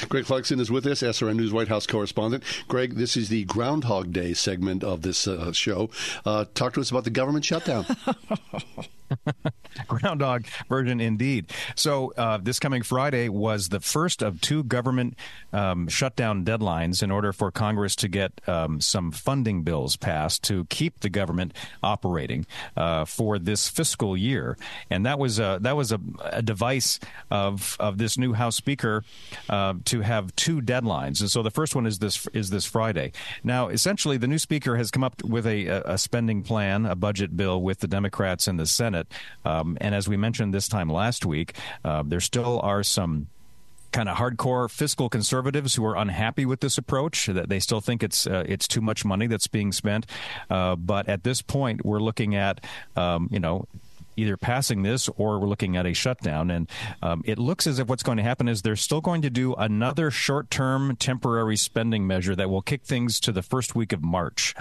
Greg 0.09 0.25
Clugston 0.25 0.61
is 0.61 0.71
with 0.71 0.87
us, 0.87 1.03
SRN 1.03 1.37
News 1.37 1.53
White 1.53 1.69
House 1.69 1.87
correspondent. 1.87 2.45
Greg, 2.69 2.95
this 2.95 3.17
is 3.17 3.29
the 3.29 3.45
Groundhog 3.45 4.13
Day 4.13 4.33
segment 4.33 4.85
of 4.85 5.03
this 5.03 5.27
uh, 5.27 5.53
show. 5.53 5.91
Uh, 6.25 6.45
talk 6.55 6.75
to 6.75 6.81
us 6.81 6.91
about 6.91 7.05
the 7.05 7.11
government 7.11 7.45
shutdown. 7.45 7.85
Groundhog 10.05 10.45
version, 10.69 11.01
indeed. 11.01 11.51
So, 11.77 12.13
uh, 12.17 12.37
this 12.37 12.59
coming 12.59 12.83
Friday 12.83 13.31
was 13.31 13.71
the 13.71 13.81
first 13.81 14.23
of 14.23 14.41
two 14.41 14.63
government 14.63 15.17
um, 15.53 15.89
shutdown 15.89 16.45
deadlines 16.45 17.03
in 17.03 17.11
order 17.11 17.33
for 17.33 17.51
Congress 17.51 17.97
to 17.97 18.09
get 18.09 18.33
um, 18.47 18.83
some 18.83 19.11
funding 19.11 19.63
bills 19.63 19.97
passed 19.97 20.43
to 20.45 20.67
keep 20.67 21.01
the 21.01 21.09
government 21.09 21.55
operating 21.83 22.45
uh, 22.77 23.07
for 23.07 23.39
this 23.39 23.69
fiscal 23.69 24.15
year. 24.15 24.59
And 24.91 25.07
that 25.07 25.19
was 25.19 25.39
a, 25.39 25.59
that 25.63 25.75
was 25.75 25.91
a, 25.91 26.01
a 26.23 26.43
device 26.43 27.01
of 27.31 27.77
of 27.81 27.97
this 27.97 28.19
new 28.19 28.35
House 28.35 28.57
Speaker 28.57 29.05
uh, 29.49 29.75
to 29.87 30.03
have 30.03 30.37
two 30.37 30.61
deadlines. 30.61 31.21
And 31.21 31.31
so, 31.31 31.43
the 31.43 31.51
first 31.51 31.75
one 31.75 31.87
is 31.87 31.99
this 31.99 32.27
is 32.35 32.51
this 32.51 32.67
Friday. 32.67 33.13
Now, 33.43 33.69
essentially, 33.69 34.19
the 34.19 34.29
new 34.29 34.39
Speaker 34.39 34.77
has 34.77 34.91
come 34.91 35.03
up 35.03 35.25
with 35.25 35.47
a, 35.47 35.67
a 35.93 35.97
spending 35.97 36.43
plan, 36.43 36.85
a 36.85 36.95
budget 36.95 37.39
bill 37.39 37.63
with 37.63 37.79
the 37.81 37.89
Democrats 37.89 38.47
in 38.47 38.59
the 38.59 38.67
Senate. 38.67 39.07
Um, 39.47 39.79
and 39.95 39.99
as 39.99 40.09
we 40.09 40.17
mentioned 40.17 40.53
this 40.53 40.67
time 40.67 40.89
last 40.89 41.25
week, 41.25 41.55
uh, 41.85 42.03
there 42.05 42.19
still 42.19 42.59
are 42.65 42.83
some 42.83 43.29
kind 43.93 44.09
of 44.09 44.17
hardcore 44.17 44.69
fiscal 44.69 45.09
conservatives 45.09 45.77
who 45.77 45.87
are 45.87 45.97
unhappy 45.97 46.45
with 46.45 46.59
this 46.59 46.79
approach. 46.79 47.27
That 47.27 47.49
they 47.49 47.61
still 47.61 47.81
think 47.81 48.03
it's 48.03 48.27
uh, 48.27 48.43
it's 48.49 48.67
too 48.67 48.81
much 48.81 49.05
money 49.05 49.29
that's 49.29 49.47
being 49.47 49.71
spent. 49.71 50.07
Uh, 50.51 50.75
but 50.75 51.09
at 51.09 51.23
this 51.23 51.43
point, 51.43 51.85
we're 51.85 52.01
looking 52.01 52.35
at 52.35 52.61
um, 52.97 53.29
you 53.31 53.39
know 53.39 53.69
either 54.17 54.37
passing 54.37 54.83
this 54.83 55.09
or 55.17 55.39
we're 55.39 55.49
looking 55.49 55.77
at 55.77 55.87
a 55.87 55.93
shutdown. 55.93 56.51
And 56.51 56.71
um, 57.03 57.23
it 57.25 57.39
looks 57.39 57.67
as 57.67 57.79
if 57.79 57.89
what's 57.89 58.03
going 58.03 58.19
to 58.19 58.23
happen 58.23 58.49
is 58.49 58.63
they're 58.63 58.77
still 58.77 59.01
going 59.01 59.23
to 59.23 59.31
do 59.31 59.55
another 59.55 60.11
short 60.11 60.51
term 60.51 60.97
temporary 60.97 61.57
spending 61.57 62.07
measure 62.07 62.37
that 62.37 62.51
will 62.51 62.63
kick 62.63 62.85
things 62.85 63.21
to 63.21 63.33
the 63.33 63.43
first 63.43 63.75
week 63.75 63.93
of 63.93 64.03
March. 64.03 64.55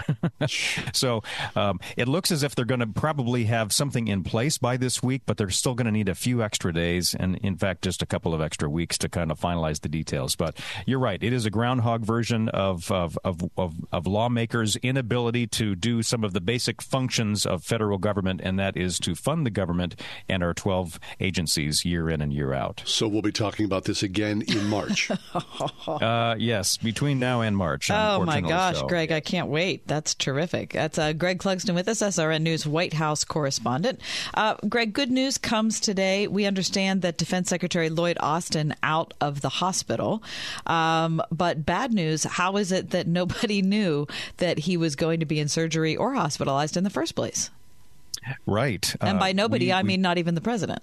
so 0.92 1.22
um, 1.56 1.80
it 1.96 2.08
looks 2.08 2.30
as 2.30 2.42
if 2.42 2.54
they're 2.54 2.64
going 2.64 2.80
to 2.80 2.86
probably 2.86 3.44
have 3.44 3.72
something 3.72 4.08
in 4.08 4.22
place 4.22 4.58
by 4.58 4.76
this 4.76 5.02
week, 5.02 5.22
but 5.26 5.36
they're 5.36 5.50
still 5.50 5.74
going 5.74 5.86
to 5.86 5.92
need 5.92 6.08
a 6.08 6.14
few 6.14 6.42
extra 6.42 6.72
days 6.72 7.14
and, 7.14 7.36
in 7.36 7.56
fact, 7.56 7.82
just 7.82 8.02
a 8.02 8.06
couple 8.06 8.34
of 8.34 8.40
extra 8.40 8.68
weeks 8.68 8.98
to 8.98 9.08
kind 9.08 9.30
of 9.30 9.40
finalize 9.40 9.80
the 9.80 9.88
details. 9.88 10.36
But 10.36 10.58
you're 10.86 10.98
right. 10.98 11.22
It 11.22 11.32
is 11.32 11.46
a 11.46 11.50
groundhog 11.50 12.04
version 12.04 12.48
of, 12.50 12.90
of, 12.90 13.18
of, 13.24 13.40
of, 13.56 13.74
of 13.92 14.06
lawmakers' 14.06 14.76
inability 14.76 15.46
to 15.48 15.74
do 15.74 16.02
some 16.02 16.24
of 16.24 16.32
the 16.32 16.40
basic 16.40 16.82
functions 16.82 17.46
of 17.46 17.64
federal 17.64 17.98
government, 17.98 18.40
and 18.42 18.58
that 18.58 18.76
is 18.76 18.98
to 19.00 19.14
fund 19.14 19.43
the 19.44 19.50
government 19.50 20.00
and 20.28 20.42
our 20.42 20.54
12 20.54 20.98
agencies 21.20 21.84
year 21.84 22.08
in 22.08 22.20
and 22.20 22.32
year 22.32 22.52
out. 22.52 22.82
So 22.84 23.06
we'll 23.08 23.22
be 23.22 23.32
talking 23.32 23.64
about 23.64 23.84
this 23.84 24.02
again 24.02 24.42
in 24.42 24.66
March. 24.66 25.10
uh, 25.86 26.36
yes, 26.38 26.76
between 26.76 27.18
now 27.18 27.40
and 27.40 27.56
March. 27.56 27.90
Oh 27.90 28.24
my 28.24 28.40
gosh, 28.40 28.78
so. 28.78 28.86
Greg, 28.86 29.12
I 29.12 29.20
can't 29.20 29.48
wait. 29.48 29.86
That's 29.86 30.14
terrific. 30.14 30.72
That's 30.72 30.98
uh, 30.98 31.12
Greg 31.12 31.38
Clugston 31.38 31.74
with 31.74 31.88
us, 31.88 32.00
SRN 32.00 32.42
News 32.42 32.66
White 32.66 32.94
House 32.94 33.24
correspondent. 33.24 34.00
Uh, 34.34 34.56
Greg, 34.68 34.92
good 34.92 35.10
news 35.10 35.38
comes 35.38 35.80
today. 35.80 36.26
We 36.26 36.46
understand 36.46 37.02
that 37.02 37.18
Defense 37.18 37.48
Secretary 37.48 37.90
Lloyd 37.90 38.16
Austin 38.20 38.74
out 38.82 39.14
of 39.20 39.40
the 39.40 39.48
hospital. 39.48 40.22
Um, 40.66 41.22
but 41.30 41.64
bad 41.64 41.92
news, 41.92 42.24
how 42.24 42.56
is 42.56 42.72
it 42.72 42.90
that 42.90 43.06
nobody 43.06 43.62
knew 43.74 44.06
that 44.38 44.60
he 44.60 44.76
was 44.76 44.96
going 44.96 45.20
to 45.20 45.26
be 45.26 45.40
in 45.40 45.48
surgery 45.48 45.96
or 45.96 46.14
hospitalized 46.14 46.76
in 46.76 46.84
the 46.84 46.90
first 46.90 47.14
place? 47.14 47.50
Right. 48.46 48.94
And 49.00 49.18
by 49.18 49.30
uh, 49.30 49.34
nobody, 49.34 49.66
we, 49.66 49.72
I 49.72 49.82
mean 49.82 50.00
not 50.00 50.18
even 50.18 50.34
the 50.34 50.40
president. 50.40 50.82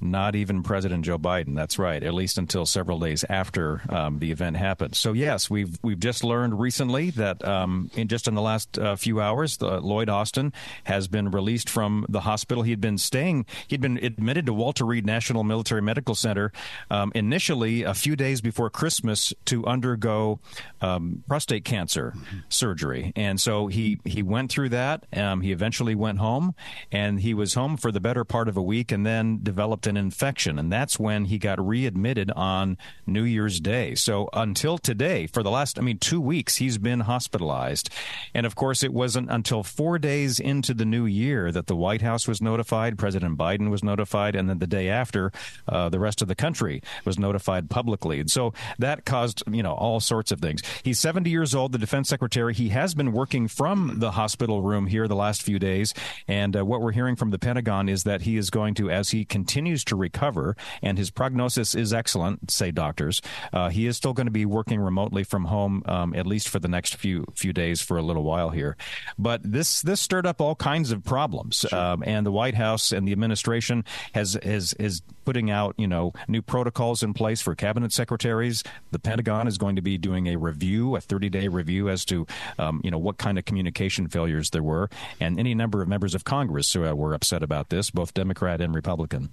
Not 0.00 0.34
even 0.34 0.62
President 0.62 1.04
Joe 1.04 1.18
Biden. 1.18 1.56
That's 1.56 1.78
right. 1.78 2.02
At 2.02 2.14
least 2.14 2.38
until 2.38 2.66
several 2.66 2.98
days 3.00 3.24
after 3.28 3.82
um, 3.88 4.18
the 4.20 4.30
event 4.30 4.56
happened. 4.56 4.94
So 4.94 5.12
yes, 5.12 5.50
we've 5.50 5.78
we've 5.82 5.98
just 5.98 6.22
learned 6.22 6.60
recently 6.60 7.10
that 7.10 7.44
um, 7.46 7.90
in 7.94 8.06
just 8.08 8.28
in 8.28 8.34
the 8.34 8.42
last 8.42 8.78
uh, 8.78 8.94
few 8.96 9.20
hours, 9.20 9.60
Lloyd 9.60 10.08
Austin 10.08 10.52
has 10.84 11.08
been 11.08 11.30
released 11.30 11.68
from 11.68 12.06
the 12.08 12.20
hospital. 12.20 12.62
He 12.62 12.70
had 12.70 12.80
been 12.80 12.98
staying. 12.98 13.46
He'd 13.66 13.80
been 13.80 13.98
admitted 13.98 14.46
to 14.46 14.52
Walter 14.52 14.84
Reed 14.84 15.04
National 15.04 15.42
Military 15.42 15.82
Medical 15.82 16.14
Center 16.14 16.52
um, 16.90 17.10
initially 17.14 17.82
a 17.82 17.94
few 17.94 18.14
days 18.14 18.40
before 18.40 18.70
Christmas 18.70 19.34
to 19.46 19.66
undergo 19.66 20.38
um, 20.80 21.24
prostate 21.26 21.64
cancer 21.64 22.12
mm-hmm. 22.16 22.38
surgery, 22.48 23.12
and 23.16 23.40
so 23.40 23.66
he 23.66 23.98
he 24.04 24.22
went 24.22 24.52
through 24.52 24.68
that. 24.68 25.06
Um, 25.12 25.40
he 25.40 25.50
eventually 25.50 25.96
went 25.96 26.18
home, 26.18 26.54
and 26.92 27.20
he 27.20 27.34
was 27.34 27.54
home 27.54 27.76
for 27.76 27.90
the 27.90 28.00
better 28.00 28.24
part 28.24 28.48
of 28.48 28.56
a 28.56 28.62
week, 28.62 28.92
and 28.92 29.04
then 29.04 29.40
developed 29.42 29.87
an 29.88 29.96
infection, 29.96 30.58
and 30.58 30.70
that's 30.70 30.98
when 30.98 31.24
he 31.24 31.38
got 31.38 31.64
readmitted 31.64 32.30
on 32.32 32.78
New 33.06 33.24
Year's 33.24 33.58
Day. 33.60 33.94
So 33.96 34.28
until 34.32 34.78
today, 34.78 35.26
for 35.26 35.42
the 35.42 35.50
last, 35.50 35.78
I 35.78 35.82
mean, 35.82 35.98
two 35.98 36.20
weeks, 36.20 36.56
he's 36.56 36.78
been 36.78 37.00
hospitalized. 37.00 37.90
And 38.34 38.46
of 38.46 38.54
course, 38.54 38.82
it 38.82 38.92
wasn't 38.92 39.30
until 39.30 39.62
four 39.62 39.98
days 39.98 40.38
into 40.38 40.74
the 40.74 40.84
new 40.84 41.06
year 41.06 41.50
that 41.50 41.66
the 41.66 41.76
White 41.76 42.02
House 42.02 42.28
was 42.28 42.40
notified, 42.40 42.98
President 42.98 43.36
Biden 43.36 43.70
was 43.70 43.82
notified, 43.82 44.36
and 44.36 44.48
then 44.48 44.58
the 44.58 44.66
day 44.66 44.88
after, 44.88 45.32
uh, 45.66 45.88
the 45.88 45.98
rest 45.98 46.22
of 46.22 46.28
the 46.28 46.34
country 46.34 46.82
was 47.04 47.18
notified 47.18 47.70
publicly. 47.70 48.20
And 48.20 48.30
so 48.30 48.52
that 48.78 49.04
caused, 49.04 49.42
you 49.50 49.62
know, 49.62 49.72
all 49.72 50.00
sorts 50.00 50.30
of 50.30 50.40
things. 50.40 50.62
He's 50.82 51.00
70 51.00 51.30
years 51.30 51.54
old, 51.54 51.72
the 51.72 51.78
defense 51.78 52.08
secretary. 52.08 52.54
He 52.54 52.68
has 52.68 52.94
been 52.94 53.12
working 53.12 53.48
from 53.48 53.98
the 53.98 54.12
hospital 54.12 54.62
room 54.62 54.86
here 54.86 55.08
the 55.08 55.16
last 55.16 55.42
few 55.42 55.58
days. 55.58 55.94
And 56.26 56.56
uh, 56.56 56.64
what 56.64 56.80
we're 56.80 56.92
hearing 56.92 57.16
from 57.16 57.30
the 57.30 57.38
Pentagon 57.38 57.88
is 57.88 58.04
that 58.04 58.22
he 58.22 58.36
is 58.36 58.50
going 58.50 58.74
to, 58.74 58.90
as 58.90 59.10
he 59.10 59.24
continues 59.24 59.77
continues 59.78 59.84
to 59.84 59.96
recover, 59.96 60.56
and 60.82 60.98
his 60.98 61.10
prognosis 61.10 61.74
is 61.74 61.92
excellent, 61.92 62.50
say 62.50 62.70
doctors. 62.70 63.20
Uh, 63.52 63.68
he 63.68 63.86
is 63.86 63.96
still 63.96 64.12
going 64.12 64.26
to 64.26 64.32
be 64.32 64.46
working 64.46 64.80
remotely 64.80 65.24
from 65.24 65.46
home 65.46 65.82
um, 65.86 66.14
at 66.14 66.26
least 66.26 66.48
for 66.48 66.58
the 66.58 66.68
next 66.68 66.96
few 66.96 67.24
few 67.34 67.52
days 67.52 67.80
for 67.80 67.96
a 67.96 68.02
little 68.02 68.22
while 68.24 68.50
here. 68.50 68.76
But 69.18 69.40
this 69.44 69.82
this 69.82 70.00
stirred 70.00 70.26
up 70.26 70.40
all 70.40 70.54
kinds 70.54 70.92
of 70.92 71.04
problems, 71.04 71.66
sure. 71.68 71.78
um, 71.78 72.02
and 72.06 72.24
the 72.26 72.32
White 72.32 72.54
House 72.54 72.92
and 72.92 73.06
the 73.06 73.12
administration 73.12 73.84
has 74.12 74.36
has 74.42 74.74
is 74.74 75.02
putting 75.24 75.50
out 75.50 75.74
you 75.76 75.86
know 75.86 76.12
new 76.26 76.40
protocols 76.40 77.02
in 77.02 77.12
place 77.14 77.40
for 77.40 77.54
cabinet 77.54 77.92
secretaries. 77.92 78.64
The 78.90 78.98
Pentagon 78.98 79.46
is 79.46 79.58
going 79.58 79.76
to 79.76 79.82
be 79.82 79.98
doing 79.98 80.26
a 80.26 80.36
review, 80.36 80.96
a 80.96 81.00
30 81.00 81.28
day 81.28 81.48
review 81.48 81.88
as 81.88 82.04
to 82.06 82.26
um, 82.58 82.80
you 82.82 82.90
know 82.90 82.98
what 82.98 83.18
kind 83.18 83.38
of 83.38 83.44
communication 83.44 84.08
failures 84.08 84.50
there 84.50 84.62
were, 84.62 84.88
and 85.20 85.38
any 85.38 85.54
number 85.54 85.82
of 85.82 85.88
members 85.88 86.14
of 86.14 86.24
Congress 86.24 86.74
uh, 86.74 86.94
were 86.96 87.14
upset 87.14 87.42
about 87.42 87.68
this, 87.68 87.90
both 87.90 88.14
Democrat 88.14 88.60
and 88.60 88.74
Republican. 88.74 89.30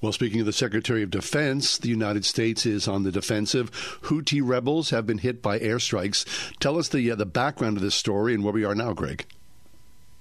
Well, 0.00 0.12
speaking 0.12 0.40
of 0.40 0.46
the 0.46 0.52
Secretary 0.52 1.02
of 1.02 1.10
Defense, 1.10 1.78
the 1.78 1.88
United 1.88 2.24
States 2.24 2.66
is 2.66 2.88
on 2.88 3.04
the 3.04 3.12
defensive. 3.12 3.70
Houthi 4.02 4.40
rebels 4.42 4.90
have 4.90 5.06
been 5.06 5.18
hit 5.18 5.40
by 5.40 5.58
airstrikes. 5.58 6.24
Tell 6.58 6.78
us 6.78 6.88
the 6.88 7.10
uh, 7.10 7.14
the 7.14 7.26
background 7.26 7.76
of 7.76 7.82
this 7.82 7.94
story 7.94 8.34
and 8.34 8.42
where 8.42 8.52
we 8.52 8.64
are 8.64 8.74
now, 8.74 8.92
Greg. 8.92 9.26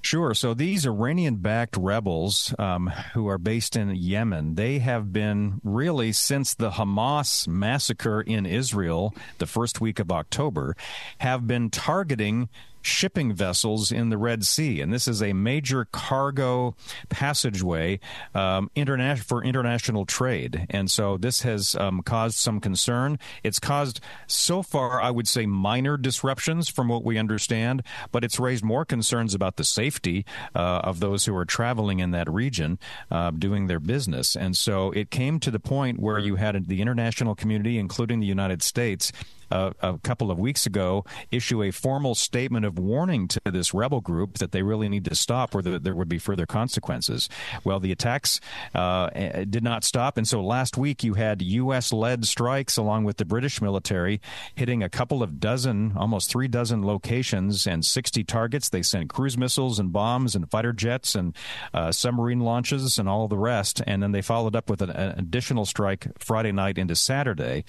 Sure. 0.03 0.33
So 0.33 0.53
these 0.53 0.85
Iranian 0.85 1.35
backed 1.35 1.77
rebels 1.77 2.55
um, 2.57 2.87
who 3.13 3.27
are 3.27 3.37
based 3.37 3.75
in 3.75 3.95
Yemen, 3.95 4.55
they 4.55 4.79
have 4.79 5.13
been 5.13 5.61
really 5.63 6.11
since 6.11 6.55
the 6.55 6.71
Hamas 6.71 7.47
massacre 7.47 8.21
in 8.21 8.45
Israel 8.47 9.13
the 9.37 9.45
first 9.45 9.79
week 9.79 9.99
of 9.99 10.11
October, 10.11 10.75
have 11.19 11.45
been 11.45 11.69
targeting 11.69 12.49
shipping 12.81 13.33
vessels 13.33 13.91
in 13.91 14.09
the 14.09 14.17
Red 14.17 14.45
Sea, 14.45 14.81
and 14.81 14.91
this 14.91 15.07
is 15.07 15.21
a 15.21 15.33
major 15.33 15.85
cargo 15.91 16.75
passageway 17.09 17.99
um, 18.33 18.69
interna- 18.75 19.19
for 19.19 19.43
international 19.43 20.05
trade. 20.05 20.65
And 20.69 20.89
so 20.89 21.17
this 21.17 21.41
has 21.41 21.75
um, 21.75 22.01
caused 22.01 22.37
some 22.37 22.59
concern. 22.59 23.19
It's 23.43 23.59
caused, 23.59 23.99
so 24.27 24.63
far, 24.63 25.01
I 25.01 25.11
would 25.11 25.27
say, 25.27 25.45
minor 25.45 25.97
disruptions 25.97 26.69
from 26.69 26.87
what 26.87 27.03
we 27.03 27.17
understand, 27.17 27.83
but 28.11 28.23
it's 28.23 28.39
raised 28.39 28.63
more 28.63 28.85
concerns 28.85 29.33
about 29.33 29.55
the 29.55 29.63
safety 29.63 30.25
uh, 30.55 30.81
of 30.83 30.99
those 30.99 31.25
who 31.25 31.35
are 31.35 31.45
traveling 31.45 31.99
in 31.99 32.11
that 32.11 32.31
region 32.31 32.79
uh, 33.09 33.31
doing 33.31 33.67
their 33.67 33.79
business. 33.79 34.35
And 34.35 34.55
so 34.57 34.91
it 34.91 35.09
came 35.11 35.39
to 35.39 35.51
the 35.51 35.59
point 35.59 35.99
where 35.99 36.19
you 36.19 36.35
had 36.35 36.67
the 36.67 36.81
international 36.81 37.35
community, 37.35 37.77
including 37.77 38.19
the 38.19 38.27
United 38.27 38.61
States, 38.63 39.11
uh, 39.51 39.71
a 39.81 39.97
couple 39.99 40.31
of 40.31 40.39
weeks 40.39 40.65
ago 40.65 41.05
issue 41.29 41.61
a 41.63 41.71
formal 41.71 42.15
statement 42.15 42.65
of 42.65 42.79
warning 42.79 43.27
to 43.27 43.41
this 43.45 43.73
rebel 43.73 44.01
group 44.01 44.37
that 44.37 44.51
they 44.51 44.63
really 44.63 44.89
need 44.89 45.05
to 45.05 45.15
stop 45.15 45.53
or 45.53 45.61
that 45.61 45.83
there 45.83 45.95
would 45.95 46.09
be 46.09 46.17
further 46.17 46.45
consequences. 46.45 47.29
Well, 47.63 47.79
the 47.79 47.91
attacks 47.91 48.39
uh, 48.73 49.09
did 49.09 49.63
not 49.63 49.83
stop, 49.83 50.17
and 50.17 50.27
so 50.27 50.41
last 50.41 50.77
week 50.77 51.03
you 51.03 51.15
had 51.15 51.41
U.S. 51.41 51.91
led 51.91 52.25
strikes 52.25 52.77
along 52.77 53.03
with 53.03 53.17
the 53.17 53.25
British 53.25 53.61
military 53.61 54.21
hitting 54.55 54.83
a 54.83 54.89
couple 54.89 55.21
of 55.23 55.39
dozen, 55.39 55.93
almost 55.95 56.29
three 56.29 56.47
dozen 56.47 56.85
locations 56.85 57.67
and 57.67 57.85
60 57.85 58.23
targets. 58.23 58.69
They 58.69 58.81
sent 58.81 59.09
cruise 59.09 59.37
missiles 59.37 59.79
and 59.79 59.91
bombs 59.91 60.35
and 60.35 60.49
fighter 60.49 60.73
jets 60.73 61.15
and 61.15 61.35
uh, 61.73 61.91
submarine 61.91 62.39
launches 62.39 62.97
and 62.97 63.09
all 63.09 63.27
the 63.27 63.37
rest, 63.37 63.81
and 63.85 64.01
then 64.01 64.11
they 64.11 64.21
followed 64.21 64.55
up 64.55 64.69
with 64.69 64.81
an, 64.81 64.89
an 64.89 65.19
additional 65.19 65.65
strike 65.65 66.07
Friday 66.17 66.51
night 66.51 66.77
into 66.77 66.95
Saturday. 66.95 67.65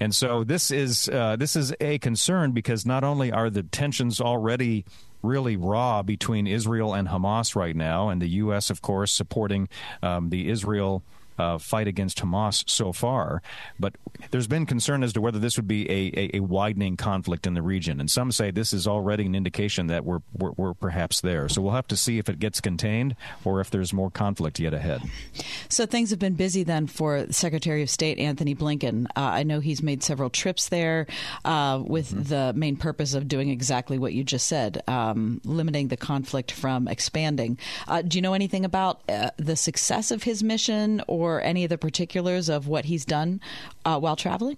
And 0.00 0.14
so 0.14 0.44
this 0.44 0.70
is 0.70 1.08
uh, 1.18 1.36
this 1.36 1.56
is 1.56 1.74
a 1.80 1.98
concern 1.98 2.52
because 2.52 2.86
not 2.86 3.04
only 3.04 3.32
are 3.32 3.50
the 3.50 3.62
tensions 3.62 4.20
already 4.20 4.84
really 5.22 5.56
raw 5.56 6.02
between 6.02 6.46
Israel 6.46 6.94
and 6.94 7.08
Hamas 7.08 7.56
right 7.56 7.74
now, 7.74 8.08
and 8.08 8.22
the 8.22 8.28
U.S., 8.28 8.70
of 8.70 8.80
course, 8.82 9.12
supporting 9.12 9.68
um, 10.02 10.30
the 10.30 10.48
Israel 10.48 11.02
uh, 11.38 11.58
fight 11.58 11.86
against 11.86 12.18
Hamas 12.18 12.68
so 12.68 12.92
far. 12.92 13.42
But 13.78 13.94
there's 14.30 14.46
been 14.46 14.66
concern 14.66 15.02
as 15.02 15.12
to 15.12 15.20
whether 15.20 15.38
this 15.38 15.56
would 15.56 15.68
be 15.68 15.88
a, 15.90 16.12
a, 16.16 16.36
a, 16.36 16.40
widening 16.40 16.96
conflict 16.96 17.46
in 17.46 17.54
the 17.54 17.62
region. 17.62 18.00
And 18.00 18.10
some 18.10 18.32
say 18.32 18.50
this 18.50 18.72
is 18.72 18.86
already 18.86 19.26
an 19.26 19.34
indication 19.34 19.86
that 19.88 20.04
we're, 20.04 20.20
we're, 20.36 20.52
we're, 20.56 20.74
perhaps 20.74 21.20
there. 21.20 21.48
So 21.48 21.60
we'll 21.62 21.72
have 21.72 21.88
to 21.88 21.96
see 21.96 22.18
if 22.18 22.28
it 22.28 22.38
gets 22.38 22.60
contained 22.60 23.16
or 23.44 23.60
if 23.60 23.70
there's 23.70 23.92
more 23.92 24.10
conflict 24.10 24.58
yet 24.58 24.74
ahead. 24.74 25.02
So 25.68 25.86
things 25.86 26.10
have 26.10 26.18
been 26.18 26.34
busy 26.34 26.62
then 26.62 26.86
for 26.86 27.26
Secretary 27.30 27.82
of 27.82 27.90
State 27.90 28.18
Anthony 28.18 28.54
Blinken. 28.54 29.06
Uh, 29.16 29.20
I 29.20 29.42
know 29.42 29.60
he's 29.60 29.82
made 29.82 30.02
several 30.02 30.30
trips 30.30 30.68
there 30.68 31.06
uh, 31.44 31.82
with 31.84 32.10
mm-hmm. 32.10 32.22
the 32.22 32.52
main 32.54 32.76
purpose 32.76 33.14
of 33.14 33.28
doing 33.28 33.50
exactly 33.50 33.98
what 33.98 34.12
you 34.12 34.24
just 34.24 34.46
said, 34.46 34.82
um, 34.88 35.40
limiting 35.44 35.88
the 35.88 35.96
conflict 35.96 36.52
from 36.52 36.88
expanding. 36.88 37.58
Uh, 37.86 38.02
do 38.02 38.18
you 38.18 38.22
know 38.22 38.34
anything 38.34 38.64
about 38.64 39.02
uh, 39.08 39.30
the 39.36 39.56
success 39.56 40.10
of 40.10 40.22
his 40.22 40.42
mission 40.42 41.02
or 41.06 41.27
or 41.28 41.40
any 41.40 41.64
of 41.64 41.70
the 41.70 41.78
particulars 41.78 42.48
of 42.48 42.66
what 42.66 42.86
he's 42.86 43.04
done 43.04 43.40
uh, 43.84 43.98
while 43.98 44.16
traveling? 44.16 44.56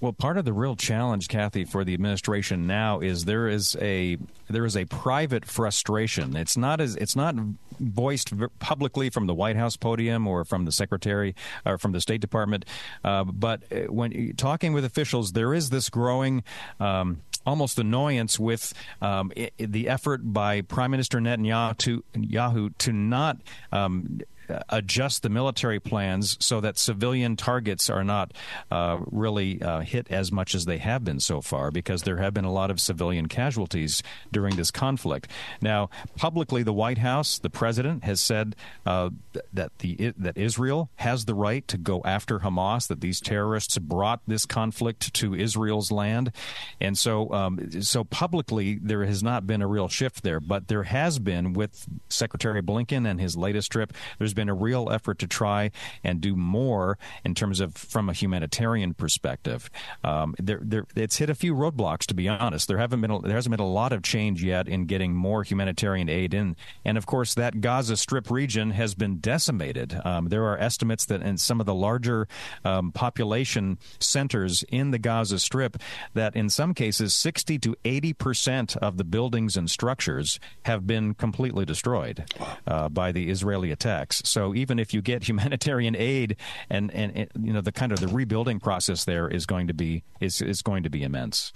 Well, 0.00 0.12
part 0.12 0.36
of 0.36 0.44
the 0.44 0.52
real 0.52 0.76
challenge, 0.76 1.28
Kathy, 1.28 1.64
for 1.64 1.82
the 1.82 1.94
administration 1.94 2.66
now 2.66 3.00
is 3.00 3.24
there 3.24 3.48
is 3.48 3.74
a 3.80 4.18
there 4.50 4.66
is 4.66 4.76
a 4.76 4.84
private 4.84 5.46
frustration. 5.46 6.36
It's 6.36 6.58
not 6.58 6.80
as 6.82 6.94
it's 6.96 7.16
not 7.16 7.34
voiced 7.80 8.34
publicly 8.58 9.08
from 9.08 9.26
the 9.26 9.32
White 9.32 9.56
House 9.56 9.78
podium 9.78 10.26
or 10.26 10.44
from 10.44 10.66
the 10.66 10.72
Secretary 10.72 11.34
or 11.64 11.78
from 11.78 11.92
the 11.92 12.02
State 12.02 12.20
Department, 12.20 12.66
uh, 13.02 13.24
but 13.24 13.62
uh, 13.72 13.90
when 13.90 14.34
talking 14.36 14.74
with 14.74 14.84
officials, 14.84 15.32
there 15.32 15.54
is 15.54 15.70
this 15.70 15.88
growing. 15.88 16.44
Um, 16.80 17.22
almost 17.46 17.78
annoyance 17.78 18.38
with 18.38 18.72
um, 19.02 19.30
the 19.58 19.88
effort 19.88 20.20
by 20.32 20.62
Prime 20.62 20.90
Minister 20.90 21.18
Netanyahu 21.18 21.76
to, 21.76 22.04
Yahoo 22.14 22.70
to 22.78 22.90
not 22.90 23.36
um, 23.70 24.20
adjust 24.68 25.22
the 25.22 25.28
military 25.28 25.80
plans 25.80 26.36
so 26.40 26.60
that 26.60 26.78
civilian 26.78 27.36
targets 27.36 27.88
are 27.88 28.04
not 28.04 28.32
uh, 28.70 28.98
really 29.10 29.60
uh, 29.62 29.80
hit 29.80 30.06
as 30.10 30.30
much 30.30 30.54
as 30.54 30.64
they 30.64 30.78
have 30.78 31.04
been 31.04 31.20
so 31.20 31.40
far, 31.40 31.70
because 31.70 32.02
there 32.02 32.18
have 32.18 32.34
been 32.34 32.44
a 32.44 32.52
lot 32.52 32.70
of 32.70 32.80
civilian 32.80 33.26
casualties 33.26 34.02
during 34.32 34.56
this 34.56 34.70
conflict. 34.70 35.30
Now, 35.60 35.90
publicly, 36.16 36.62
the 36.62 36.72
White 36.72 36.98
House, 36.98 37.38
the 37.38 37.50
president, 37.50 38.04
has 38.04 38.20
said 38.20 38.56
uh, 38.84 39.10
that 39.52 39.78
the 39.78 40.12
that 40.18 40.36
Israel 40.36 40.90
has 40.96 41.24
the 41.24 41.34
right 41.34 41.66
to 41.68 41.78
go 41.78 42.02
after 42.04 42.40
Hamas, 42.40 42.88
that 42.88 43.00
these 43.00 43.20
terrorists 43.20 43.78
brought 43.78 44.20
this 44.26 44.46
conflict 44.46 45.14
to 45.14 45.34
Israel's 45.34 45.90
land, 45.90 46.32
and 46.80 46.98
so 46.98 47.32
um, 47.32 47.82
so 47.82 48.04
publicly 48.04 48.78
there 48.82 49.04
has 49.04 49.22
not 49.22 49.46
been 49.46 49.62
a 49.62 49.66
real 49.66 49.88
shift 49.88 50.22
there, 50.22 50.40
but 50.40 50.68
there 50.68 50.84
has 50.84 51.18
been 51.18 51.52
with 51.52 51.86
Secretary 52.08 52.62
Blinken 52.62 53.08
and 53.08 53.20
his 53.20 53.36
latest 53.36 53.72
trip. 53.72 53.92
There's 54.18 54.33
been 54.34 54.48
a 54.48 54.54
real 54.54 54.90
effort 54.90 55.18
to 55.20 55.26
try 55.26 55.70
and 56.02 56.20
do 56.20 56.36
more 56.36 56.98
in 57.24 57.34
terms 57.34 57.60
of 57.60 57.74
from 57.74 58.08
a 58.08 58.12
humanitarian 58.12 58.94
perspective. 58.94 59.70
Um, 60.02 60.34
there, 60.38 60.60
there, 60.62 60.86
it's 60.96 61.16
hit 61.16 61.30
a 61.30 61.34
few 61.34 61.54
roadblocks, 61.54 62.06
to 62.06 62.14
be 62.14 62.28
honest. 62.28 62.68
There 62.68 62.78
haven't 62.78 63.00
been 63.00 63.20
there 63.22 63.36
hasn't 63.36 63.52
been 63.52 63.64
a 63.64 63.68
lot 63.68 63.92
of 63.92 64.02
change 64.02 64.42
yet 64.42 64.68
in 64.68 64.86
getting 64.86 65.14
more 65.14 65.42
humanitarian 65.42 66.08
aid 66.08 66.34
in, 66.34 66.56
and 66.84 66.98
of 66.98 67.06
course 67.06 67.34
that 67.34 67.60
Gaza 67.60 67.96
Strip 67.96 68.30
region 68.30 68.70
has 68.70 68.94
been 68.94 69.18
decimated. 69.18 69.98
Um, 70.04 70.28
there 70.28 70.44
are 70.44 70.58
estimates 70.58 71.04
that 71.06 71.22
in 71.22 71.38
some 71.38 71.60
of 71.60 71.66
the 71.66 71.74
larger 71.74 72.28
um, 72.64 72.92
population 72.92 73.78
centers 74.00 74.64
in 74.64 74.90
the 74.90 74.98
Gaza 74.98 75.38
Strip, 75.38 75.76
that 76.14 76.34
in 76.36 76.48
some 76.50 76.74
cases 76.74 77.14
60 77.14 77.58
to 77.60 77.76
80 77.84 78.12
percent 78.12 78.76
of 78.76 78.96
the 78.96 79.04
buildings 79.04 79.56
and 79.56 79.70
structures 79.70 80.38
have 80.64 80.86
been 80.86 81.14
completely 81.14 81.64
destroyed 81.64 82.24
uh, 82.66 82.88
by 82.88 83.12
the 83.12 83.30
Israeli 83.30 83.70
attacks. 83.70 84.22
So 84.26 84.54
even 84.54 84.78
if 84.78 84.92
you 84.94 85.02
get 85.02 85.24
humanitarian 85.28 85.96
aid, 85.96 86.36
and, 86.70 86.90
and, 86.92 87.16
and 87.16 87.30
you 87.46 87.52
know 87.52 87.60
the 87.60 87.72
kind 87.72 87.92
of 87.92 88.00
the 88.00 88.08
rebuilding 88.08 88.60
process 88.60 89.04
there 89.04 89.28
is 89.28 89.46
going 89.46 89.68
to 89.68 89.74
be 89.74 90.04
is 90.20 90.40
is 90.40 90.62
going 90.62 90.82
to 90.82 90.90
be 90.90 91.02
immense. 91.02 91.52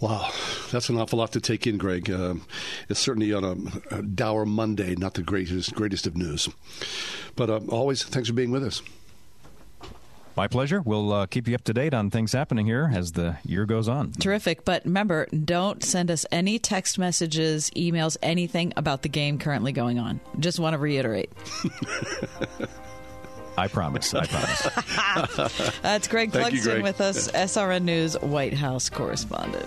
Wow, 0.00 0.30
that's 0.72 0.88
an 0.88 0.98
awful 0.98 1.20
lot 1.20 1.30
to 1.32 1.40
take 1.40 1.64
in, 1.64 1.78
Greg. 1.78 2.10
Uh, 2.10 2.34
it's 2.88 2.98
certainly 2.98 3.32
on 3.32 3.44
a, 3.44 3.98
a, 3.98 4.02
dour 4.02 4.44
Monday, 4.44 4.96
not 4.96 5.14
the 5.14 5.22
greatest 5.22 5.74
greatest 5.74 6.08
of 6.08 6.16
news. 6.16 6.48
But 7.36 7.50
uh, 7.50 7.60
always, 7.68 8.02
thanks 8.02 8.28
for 8.28 8.34
being 8.34 8.50
with 8.50 8.64
us. 8.64 8.82
My 10.36 10.48
pleasure. 10.48 10.80
We'll 10.80 11.12
uh, 11.12 11.26
keep 11.26 11.46
you 11.46 11.54
up 11.54 11.64
to 11.64 11.74
date 11.74 11.92
on 11.92 12.10
things 12.10 12.32
happening 12.32 12.66
here 12.66 12.90
as 12.92 13.12
the 13.12 13.36
year 13.44 13.66
goes 13.66 13.88
on. 13.88 14.12
Terrific. 14.12 14.64
But 14.64 14.84
remember, 14.84 15.26
don't 15.26 15.82
send 15.82 16.10
us 16.10 16.24
any 16.32 16.58
text 16.58 16.98
messages, 16.98 17.70
emails, 17.76 18.16
anything 18.22 18.72
about 18.76 19.02
the 19.02 19.08
game 19.08 19.38
currently 19.38 19.72
going 19.72 19.98
on. 19.98 20.20
Just 20.38 20.58
want 20.58 20.74
to 20.74 20.78
reiterate. 20.78 21.30
I 23.58 23.68
promise. 23.68 24.14
I 24.14 24.26
promise. 24.26 25.78
That's 25.82 26.08
Greg 26.08 26.32
Clugston 26.32 26.82
with 26.82 27.02
us, 27.02 27.30
SRN 27.32 27.82
News 27.82 28.18
White 28.20 28.54
House 28.54 28.88
correspondent. 28.88 29.66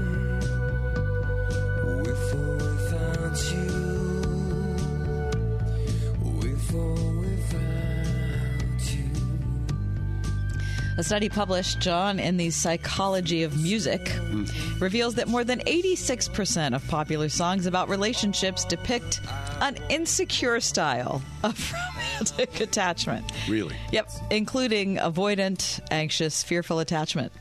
study 11.03 11.29
published, 11.29 11.79
John, 11.79 12.19
in 12.19 12.37
the 12.37 12.49
Psychology 12.49 13.43
of 13.43 13.61
Music 13.61 14.11
reveals 14.79 15.15
that 15.15 15.27
more 15.27 15.43
than 15.43 15.59
86% 15.61 16.75
of 16.75 16.87
popular 16.87 17.29
songs 17.29 17.65
about 17.65 17.89
relationships 17.89 18.65
depict 18.65 19.21
an 19.61 19.77
insecure 19.89 20.59
style 20.59 21.21
of 21.43 21.73
romantic 22.21 22.59
attachment. 22.61 23.31
Really? 23.47 23.75
Yep, 23.91 24.09
including 24.29 24.97
avoidant, 24.97 25.79
anxious, 25.91 26.43
fearful 26.43 26.79
attachment. 26.79 27.31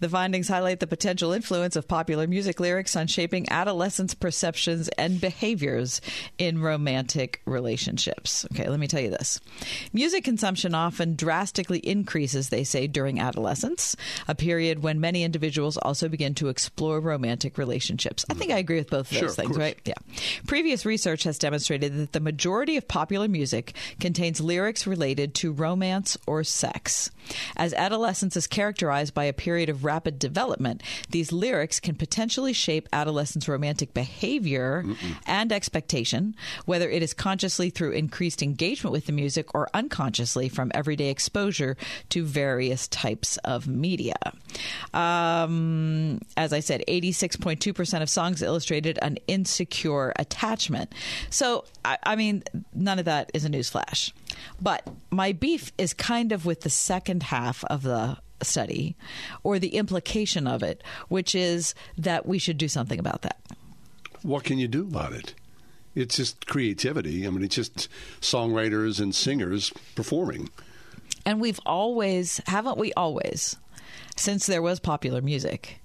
The 0.00 0.08
findings 0.08 0.48
highlight 0.48 0.80
the 0.80 0.86
potential 0.86 1.32
influence 1.32 1.76
of 1.76 1.88
popular 1.88 2.26
music 2.26 2.60
lyrics 2.60 2.96
on 2.96 3.06
shaping 3.06 3.50
adolescents' 3.50 4.14
perceptions 4.14 4.88
and 4.90 5.20
behaviors 5.20 6.00
in 6.38 6.60
romantic 6.60 7.40
relationships. 7.44 8.46
Okay, 8.52 8.68
let 8.68 8.80
me 8.80 8.86
tell 8.86 9.00
you 9.00 9.10
this. 9.10 9.40
Music 9.92 10.24
consumption 10.24 10.74
often 10.74 11.16
drastically 11.16 11.78
increases, 11.78 12.48
they 12.48 12.64
say, 12.64 12.86
during 12.86 13.20
adolescence, 13.20 13.96
a 14.28 14.34
period 14.34 14.82
when 14.82 15.00
many 15.00 15.22
individuals 15.22 15.76
also 15.76 16.08
begin 16.08 16.34
to 16.34 16.48
explore 16.48 17.00
romantic 17.00 17.58
relationships. 17.58 18.24
I 18.30 18.34
think 18.34 18.50
I 18.50 18.58
agree 18.58 18.78
with 18.78 18.90
both 18.90 19.10
of 19.12 19.20
those 19.20 19.34
sure, 19.34 19.44
things, 19.44 19.56
right? 19.56 19.78
Yeah. 19.84 19.94
Previous 20.46 20.86
research 20.86 21.24
has 21.24 21.38
demonstrated 21.38 21.96
that 21.96 22.12
the 22.12 22.20
majority 22.20 22.76
of 22.76 22.86
popular 22.88 23.28
music 23.28 23.74
contains 23.98 24.29
lyrics 24.38 24.86
related 24.86 25.34
to 25.36 25.50
romance 25.50 26.18
or 26.26 26.44
sex. 26.44 27.10
As 27.56 27.72
adolescence 27.72 28.36
is 28.36 28.46
characterized 28.46 29.14
by 29.14 29.24
a 29.24 29.32
period 29.32 29.70
of 29.70 29.84
rapid 29.84 30.18
development, 30.18 30.82
these 31.08 31.32
lyrics 31.32 31.80
can 31.80 31.94
potentially 31.94 32.52
shape 32.52 32.88
adolescents' 32.92 33.48
romantic 33.48 33.94
behavior 33.94 34.82
Mm-mm. 34.84 35.14
and 35.26 35.52
expectation, 35.52 36.34
whether 36.66 36.90
it 36.90 37.02
is 37.02 37.14
consciously 37.14 37.70
through 37.70 37.92
increased 37.92 38.42
engagement 38.42 38.92
with 38.92 39.06
the 39.06 39.12
music 39.12 39.54
or 39.54 39.70
unconsciously 39.72 40.48
from 40.48 40.70
everyday 40.74 41.08
exposure 41.08 41.76
to 42.10 42.24
various 42.24 42.88
types 42.88 43.36
of 43.38 43.66
media. 43.66 44.16
Um, 44.92 46.20
as 46.36 46.52
I 46.52 46.60
said, 46.60 46.82
86.2% 46.88 48.02
of 48.02 48.10
songs 48.10 48.42
illustrated 48.42 48.98
an 49.00 49.18
insecure 49.26 50.12
attachment. 50.16 50.92
So, 51.30 51.64
I, 51.84 51.98
I 52.02 52.16
mean, 52.16 52.42
none 52.74 52.98
of 52.98 53.04
that 53.06 53.30
is 53.34 53.44
a 53.44 53.48
newsflash. 53.48 54.12
But 54.60 54.86
my 55.10 55.32
beef 55.32 55.72
is 55.78 55.94
kind 55.94 56.32
of 56.32 56.46
with 56.46 56.62
the 56.62 56.70
second 56.70 57.24
half 57.24 57.64
of 57.64 57.82
the 57.82 58.18
study 58.42 58.96
or 59.42 59.58
the 59.58 59.76
implication 59.76 60.46
of 60.46 60.62
it, 60.62 60.82
which 61.08 61.34
is 61.34 61.74
that 61.98 62.26
we 62.26 62.38
should 62.38 62.58
do 62.58 62.68
something 62.68 62.98
about 62.98 63.22
that. 63.22 63.38
What 64.22 64.44
can 64.44 64.58
you 64.58 64.68
do 64.68 64.82
about 64.82 65.12
it? 65.12 65.34
It's 65.94 66.16
just 66.16 66.46
creativity. 66.46 67.26
I 67.26 67.30
mean, 67.30 67.42
it's 67.42 67.54
just 67.54 67.88
songwriters 68.20 69.00
and 69.00 69.14
singers 69.14 69.72
performing. 69.94 70.50
And 71.26 71.40
we've 71.40 71.60
always, 71.66 72.40
haven't 72.46 72.78
we 72.78 72.92
always, 72.94 73.56
since 74.16 74.46
there 74.46 74.62
was 74.62 74.80
popular 74.80 75.20
music, 75.20 75.80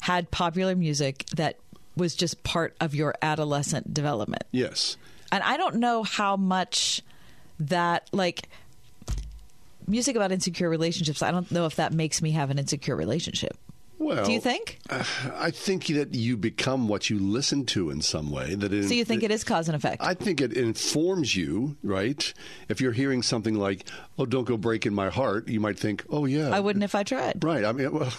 had 0.00 0.30
popular 0.30 0.74
music 0.74 1.26
that 1.36 1.58
was 1.96 2.14
just 2.14 2.42
part 2.42 2.74
of 2.80 2.94
your 2.94 3.14
adolescent 3.20 3.92
development? 3.92 4.44
Yes. 4.50 4.96
And 5.32 5.42
I 5.42 5.56
don't 5.56 5.76
know 5.76 6.02
how 6.02 6.36
much 6.36 7.02
that, 7.60 8.08
like, 8.12 8.48
music 9.86 10.16
about 10.16 10.32
insecure 10.32 10.68
relationships, 10.68 11.22
I 11.22 11.30
don't 11.30 11.50
know 11.50 11.66
if 11.66 11.76
that 11.76 11.92
makes 11.92 12.22
me 12.22 12.32
have 12.32 12.50
an 12.50 12.58
insecure 12.58 12.96
relationship. 12.96 13.56
Well, 14.00 14.24
Do 14.24 14.32
you 14.32 14.40
think? 14.40 14.78
I 14.90 15.50
think 15.50 15.86
that 15.88 16.14
you 16.14 16.38
become 16.38 16.88
what 16.88 17.10
you 17.10 17.18
listen 17.18 17.66
to 17.66 17.90
in 17.90 18.00
some 18.00 18.30
way. 18.30 18.54
That 18.54 18.72
it, 18.72 18.88
So 18.88 18.94
you 18.94 19.04
think 19.04 19.22
it 19.22 19.30
is 19.30 19.44
cause 19.44 19.68
and 19.68 19.76
effect? 19.76 20.02
I 20.02 20.14
think 20.14 20.40
it 20.40 20.54
informs 20.54 21.36
you, 21.36 21.76
right? 21.82 22.32
If 22.70 22.80
you're 22.80 22.92
hearing 22.92 23.22
something 23.22 23.54
like, 23.56 23.86
"Oh, 24.18 24.24
don't 24.24 24.44
go 24.48 24.56
breaking 24.56 24.94
my 24.94 25.10
heart," 25.10 25.48
you 25.48 25.60
might 25.60 25.78
think, 25.78 26.02
"Oh 26.08 26.24
yeah, 26.24 26.48
I 26.48 26.60
wouldn't 26.60 26.82
if 26.82 26.94
I 26.94 27.02
tried. 27.02 27.44
Right. 27.44 27.62
I 27.64 27.72
mean, 27.72 27.92
well, 27.98 28.12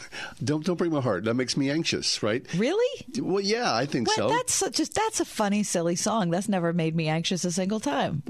don't 0.43 0.63
don't 0.63 0.77
break 0.77 0.91
my 0.91 1.01
heart. 1.01 1.23
That 1.23 1.33
makes 1.33 1.57
me 1.57 1.71
anxious, 1.71 2.21
right? 2.21 2.45
Really? 2.55 3.05
Well, 3.19 3.41
yeah, 3.43 3.73
I 3.73 3.87
think 3.87 4.07
What? 4.07 4.17
so. 4.17 4.29
That's 4.29 4.63
just 4.71 4.93
that's 4.93 5.19
a 5.19 5.25
funny, 5.25 5.63
silly 5.63 5.95
song. 5.95 6.29
That's 6.29 6.47
never 6.47 6.73
made 6.73 6.95
me 6.95 7.07
anxious 7.07 7.43
a 7.43 7.51
single 7.51 7.79
time. 7.79 8.21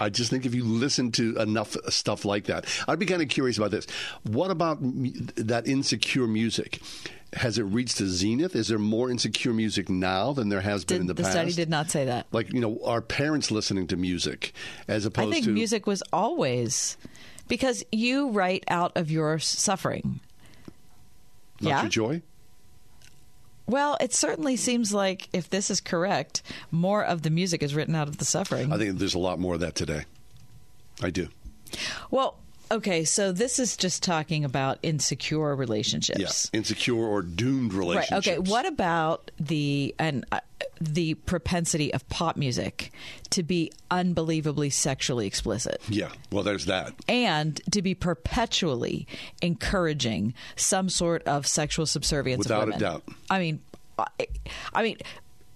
I 0.00 0.08
just 0.08 0.30
think 0.30 0.46
if 0.46 0.54
you 0.54 0.64
listen 0.64 1.12
to 1.12 1.36
enough 1.36 1.76
stuff 1.90 2.24
like 2.24 2.44
that, 2.46 2.64
I'd 2.88 2.98
be 2.98 3.06
kind 3.06 3.20
of 3.20 3.28
curious 3.28 3.58
about 3.58 3.70
this. 3.70 3.86
What 4.22 4.50
about 4.50 4.78
that 4.80 5.68
insecure 5.68 6.26
music? 6.26 6.80
Has 7.34 7.58
it 7.58 7.62
reached 7.62 8.00
a 8.00 8.06
zenith? 8.06 8.56
Is 8.56 8.68
there 8.68 8.78
more 8.78 9.10
insecure 9.10 9.52
music 9.52 9.88
now 9.88 10.32
than 10.32 10.48
there 10.48 10.62
has 10.62 10.84
been 10.84 10.96
Did, 10.96 11.00
in 11.02 11.06
the, 11.06 11.14
the 11.14 11.22
past? 11.22 11.32
study 11.32 11.52
did 11.52 11.68
not 11.70 11.90
say 11.90 12.06
that. 12.06 12.26
Like 12.32 12.52
you 12.52 12.60
know, 12.60 12.80
our 12.84 13.00
parents 13.00 13.50
listening 13.50 13.86
to 13.88 13.96
music 13.96 14.52
as 14.88 15.04
opposed 15.04 15.26
to? 15.26 15.30
I 15.30 15.34
think 15.34 15.44
to 15.44 15.52
music 15.52 15.86
was 15.86 16.02
always 16.12 16.96
because 17.46 17.84
you 17.92 18.30
write 18.30 18.64
out 18.68 18.96
of 18.96 19.10
your 19.10 19.38
suffering. 19.38 20.20
not 21.60 21.68
yeah. 21.68 21.80
your 21.82 21.90
joy. 21.90 22.22
Well, 23.66 23.96
it 24.00 24.12
certainly 24.12 24.56
seems 24.56 24.92
like 24.92 25.28
if 25.32 25.48
this 25.48 25.70
is 25.70 25.80
correct, 25.80 26.42
more 26.70 27.04
of 27.04 27.22
the 27.22 27.30
music 27.30 27.62
is 27.62 27.74
written 27.74 27.94
out 27.94 28.08
of 28.08 28.18
the 28.18 28.24
suffering. 28.24 28.72
I 28.72 28.78
think 28.78 28.98
there's 28.98 29.14
a 29.14 29.18
lot 29.18 29.38
more 29.38 29.54
of 29.54 29.60
that 29.60 29.74
today. 29.74 30.04
I 31.02 31.10
do. 31.10 31.28
well, 32.10 32.36
okay, 32.70 33.04
so 33.04 33.32
this 33.32 33.58
is 33.58 33.76
just 33.76 34.02
talking 34.02 34.44
about 34.44 34.78
insecure 34.82 35.54
relationships. 35.54 36.50
Yeah, 36.52 36.58
insecure 36.58 37.04
or 37.04 37.22
doomed 37.22 37.72
relationships. 37.72 38.26
Right. 38.26 38.38
Okay. 38.38 38.50
What 38.50 38.66
about 38.66 39.30
the 39.38 39.94
and 39.98 40.24
uh, 40.32 40.40
the 40.80 41.14
propensity 41.14 41.92
of 41.92 42.08
pop 42.08 42.36
music 42.36 42.92
to 43.30 43.42
be 43.42 43.72
unbelievably 43.90 44.70
sexually 44.70 45.26
explicit? 45.26 45.80
Yeah. 45.88 46.10
Well, 46.30 46.44
there's 46.44 46.66
that. 46.66 46.94
and 47.08 47.60
to 47.72 47.82
be 47.82 47.94
perpetually 47.94 49.06
encouraging 49.42 50.34
some 50.56 50.88
sort 50.88 51.22
of 51.24 51.46
sexual 51.46 51.86
subservience. 51.86 52.46
of 52.46 52.50
Without 52.50 52.76
a 52.76 52.78
doubt. 52.78 53.02
I 53.28 53.38
mean, 53.38 53.60
I, 53.98 54.26
I 54.72 54.82
mean, 54.82 54.96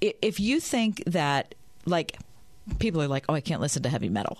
if 0.01 0.41
you 0.41 0.61
think 0.61 1.03
that, 1.07 1.55
like, 1.87 2.19
people 2.79 3.01
are 3.03 3.09
like, 3.09 3.25
"Oh, 3.29 3.35
I 3.35 3.41
can't 3.41 3.61
listen 3.61 3.83
to 3.85 3.89
heavy 3.89 4.09
metal." 4.09 4.39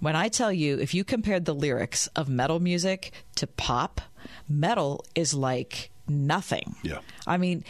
When 0.00 0.16
I 0.16 0.28
tell 0.28 0.52
you, 0.52 0.78
if 0.78 0.94
you 0.94 1.04
compared 1.04 1.44
the 1.44 1.54
lyrics 1.54 2.06
of 2.08 2.28
metal 2.28 2.60
music 2.60 3.12
to 3.36 3.46
pop, 3.46 4.00
metal 4.48 5.04
is 5.14 5.34
like 5.34 5.90
nothing. 6.08 6.76
Yeah. 6.82 6.98
I 7.26 7.38
mean, 7.38 7.64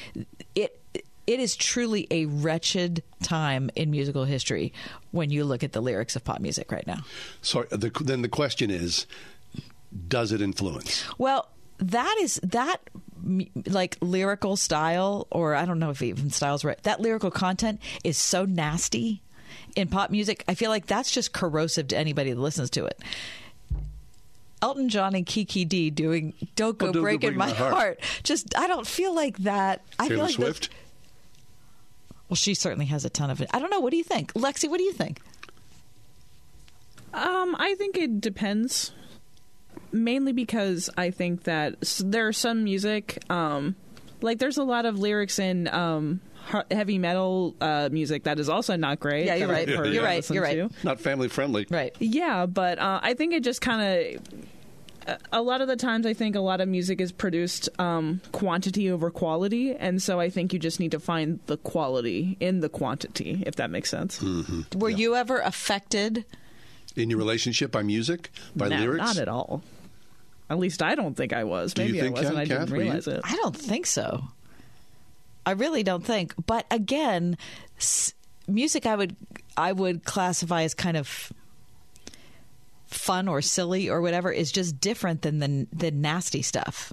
it 0.55 0.79
it 1.27 1.41
is 1.41 1.55
truly 1.57 2.07
a 2.11 2.27
wretched 2.27 3.03
time 3.23 3.71
in 3.77 3.91
musical 3.91 4.25
history 4.25 4.73
when 5.12 5.31
you 5.31 5.45
look 5.45 5.62
at 5.62 5.73
the 5.73 5.81
lyrics 5.81 6.17
of 6.17 6.25
pop 6.25 6.41
music 6.41 6.73
right 6.73 6.87
now. 6.87 7.05
So 7.41 7.61
uh, 7.71 7.77
the, 7.77 7.91
then 8.01 8.23
the 8.23 8.29
question 8.29 8.71
is, 8.71 9.07
does 10.09 10.33
it 10.33 10.41
influence? 10.41 11.05
Well, 11.19 11.49
that 11.79 12.19
is 12.21 12.41
that 12.43 12.79
like 13.67 13.97
lyrical 14.01 14.57
style, 14.57 15.27
or 15.31 15.55
I 15.55 15.65
don't 15.65 15.79
know 15.79 15.91
if 15.91 16.03
even 16.03 16.31
style's 16.31 16.65
right. 16.65 16.83
That 16.83 17.01
lyrical 17.01 17.31
content 17.31 17.81
is 18.05 18.17
so 18.19 18.45
nasty 18.45 19.23
in 19.77 19.89
pop 19.89 20.11
music. 20.11 20.45
I 20.49 20.55
feel 20.55 20.71
like 20.71 20.87
that's 20.87 21.11
just 21.11 21.33
corrosive 21.33 21.89
to 21.89 21.97
anybody 21.97 22.33
that 22.33 22.41
listens 22.41 22.71
to 22.71 22.85
it. 22.87 23.01
Elton 24.61 24.89
John 24.89 25.15
and 25.15 25.27
Kiki 25.27 25.65
Dee 25.65 25.91
doing 25.91 26.35
"Don't 26.55 26.79
Go, 26.79 26.87
Oh, 26.87 26.93
Don't 26.93 27.01
Go 27.01 27.03
Breaking 27.03 27.31
Break 27.31 27.37
My, 27.37 27.47
My 27.49 27.53
Heart. 27.53 27.73
Heart." 27.75 28.01
Just 28.23 28.57
I 28.57 28.67
don't 28.69 28.87
feel 28.87 29.15
like 29.15 29.39
that. 29.39 29.83
I 29.99 30.07
Taylor 30.09 30.17
feel 30.17 30.25
like 30.27 30.37
those- 30.37 30.57
Swift. 30.57 30.69
well, 32.29 32.37
she 32.37 32.55
certainly 32.55 32.87
has 32.87 33.05
a 33.05 33.11
ton 33.11 33.31
of 33.31 33.41
it. 33.41 33.51
I 33.53 33.59
don't 33.59 33.71
know. 33.71 33.81
What 33.81 33.91
do 33.91 33.97
you 33.97 34.05
think, 34.05 34.33
Lexi? 34.35 34.69
What 34.71 34.79
do 34.79 34.85
you 34.85 34.93
think? 34.93 35.21
Um, 37.15 37.57
I 37.59 37.75
think 37.75 37.97
it 37.97 38.21
depends. 38.21 38.93
Mainly 39.91 40.33
because 40.33 40.89
I 40.97 41.11
think 41.11 41.43
that 41.45 41.75
s- 41.83 42.01
there 42.05 42.27
are 42.27 42.33
some 42.33 42.65
music, 42.65 43.23
um, 43.29 43.77
like 44.23 44.39
there's 44.39 44.57
a 44.57 44.63
lot 44.65 44.87
of 44.87 44.99
lyrics 44.99 45.39
in 45.39 45.69
um, 45.69 46.21
he- 46.32 46.32
heavy 46.71 46.99
metal 46.99 47.55
uh, 47.61 47.89
music 47.93 48.25
that 48.25 48.39
is 48.39 48.49
also 48.49 48.77
not 48.77 49.01
great. 49.01 49.27
Yeah, 49.27 49.37
you're 49.37 49.49
right. 49.49 49.69
I've 49.69 49.75
heard 49.77 49.93
You're 49.93 50.05
right. 50.05 50.31
You're 50.31 50.43
right. 50.43 50.55
to. 50.55 50.71
Not 50.83 51.01
family 51.01 51.29
friendly. 51.29 51.67
Right. 51.71 51.95
Yeah, 51.99 52.47
but 52.47 52.79
uh, 52.79 53.01
I 53.03 53.15
think 53.15 53.33
it 53.35 53.43
just 53.45 53.61
kind 53.61 53.83
of. 53.83 54.23
A 55.33 55.43
lot 55.43 55.61
of 55.61 55.67
the 55.67 55.75
times, 55.75 56.07
I 56.07 56.15
think 56.15 56.37
a 56.37 56.41
lot 56.41 56.61
of 56.61 56.69
music 56.69 57.01
is 57.01 57.11
produced 57.11 57.69
um, 57.81 58.21
quantity 58.31 58.89
over 58.89 59.11
quality, 59.11 59.75
and 59.75 60.01
so 60.01 60.21
I 60.21 60.31
think 60.31 60.53
you 60.53 60.61
just 60.61 60.79
need 60.79 60.93
to 60.93 61.01
find 61.01 61.41
the 61.47 61.57
quality 61.57 62.37
in 62.39 62.61
the 62.61 62.69
quantity, 62.69 63.43
if 63.45 63.57
that 63.57 63.69
makes 63.69 63.91
sense. 63.91 64.21
Mm-hmm. 64.21 64.79
Were 64.79 64.91
you 64.91 65.17
ever 65.17 65.41
affected? 65.41 66.25
In 66.95 67.11
your 67.11 67.19
relationship 67.19 67.73
by 67.73 67.83
music, 67.83 68.31
by 68.55 68.69
no, 68.69 68.77
lyrics? 68.77 68.99
not 69.01 69.17
at 69.17 69.27
all. 69.29 69.63
At 70.49 70.61
least 70.61 70.83
I 70.83 70.95
don't 70.95 71.17
think 71.17 71.33
I 71.33 71.43
was. 71.43 71.75
Do 71.75 71.83
you 71.83 71.89
Maybe 71.95 72.01
think, 72.03 72.17
I 72.19 72.21
was, 72.21 72.29
and 72.29 72.37
Kath- 72.37 72.41
I 72.41 72.45
didn't 72.45 72.69
Kath, 72.69 72.79
realize 72.79 73.09
it. 73.09 73.21
I 73.25 73.35
don't 73.37 73.57
think 73.57 73.87
so. 73.87 74.23
I 75.45 75.53
really 75.53 75.83
don't 75.83 76.05
think. 76.05 76.35
But 76.47 76.67
again, 76.71 77.37
s- 77.79 78.15
music 78.47 78.87
I 78.87 78.95
would 78.97 79.17
I 79.57 79.73
would 79.73 80.05
classify 80.05 80.63
as 80.63 80.75
kind 80.75 80.97
of 80.97 81.33
fun 82.87 83.27
or 83.29 83.41
silly 83.43 83.89
or 83.89 84.01
whatever 84.01 84.31
is 84.31 84.53
just 84.53 84.79
different 84.81 85.23
than 85.23 85.39
the 85.39 85.67
the 85.73 85.91
nasty 85.91 86.43
stuff. 86.43 86.93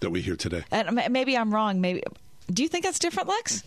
That 0.00 0.10
we 0.10 0.22
hear 0.22 0.36
today. 0.36 0.64
And 0.70 0.92
ma- 0.92 1.08
maybe 1.10 1.36
I'm 1.36 1.52
wrong. 1.52 1.80
Maybe 1.80 2.02
do 2.50 2.62
you 2.62 2.68
think 2.68 2.84
that's 2.84 2.98
different, 2.98 3.28
Lex? 3.28 3.62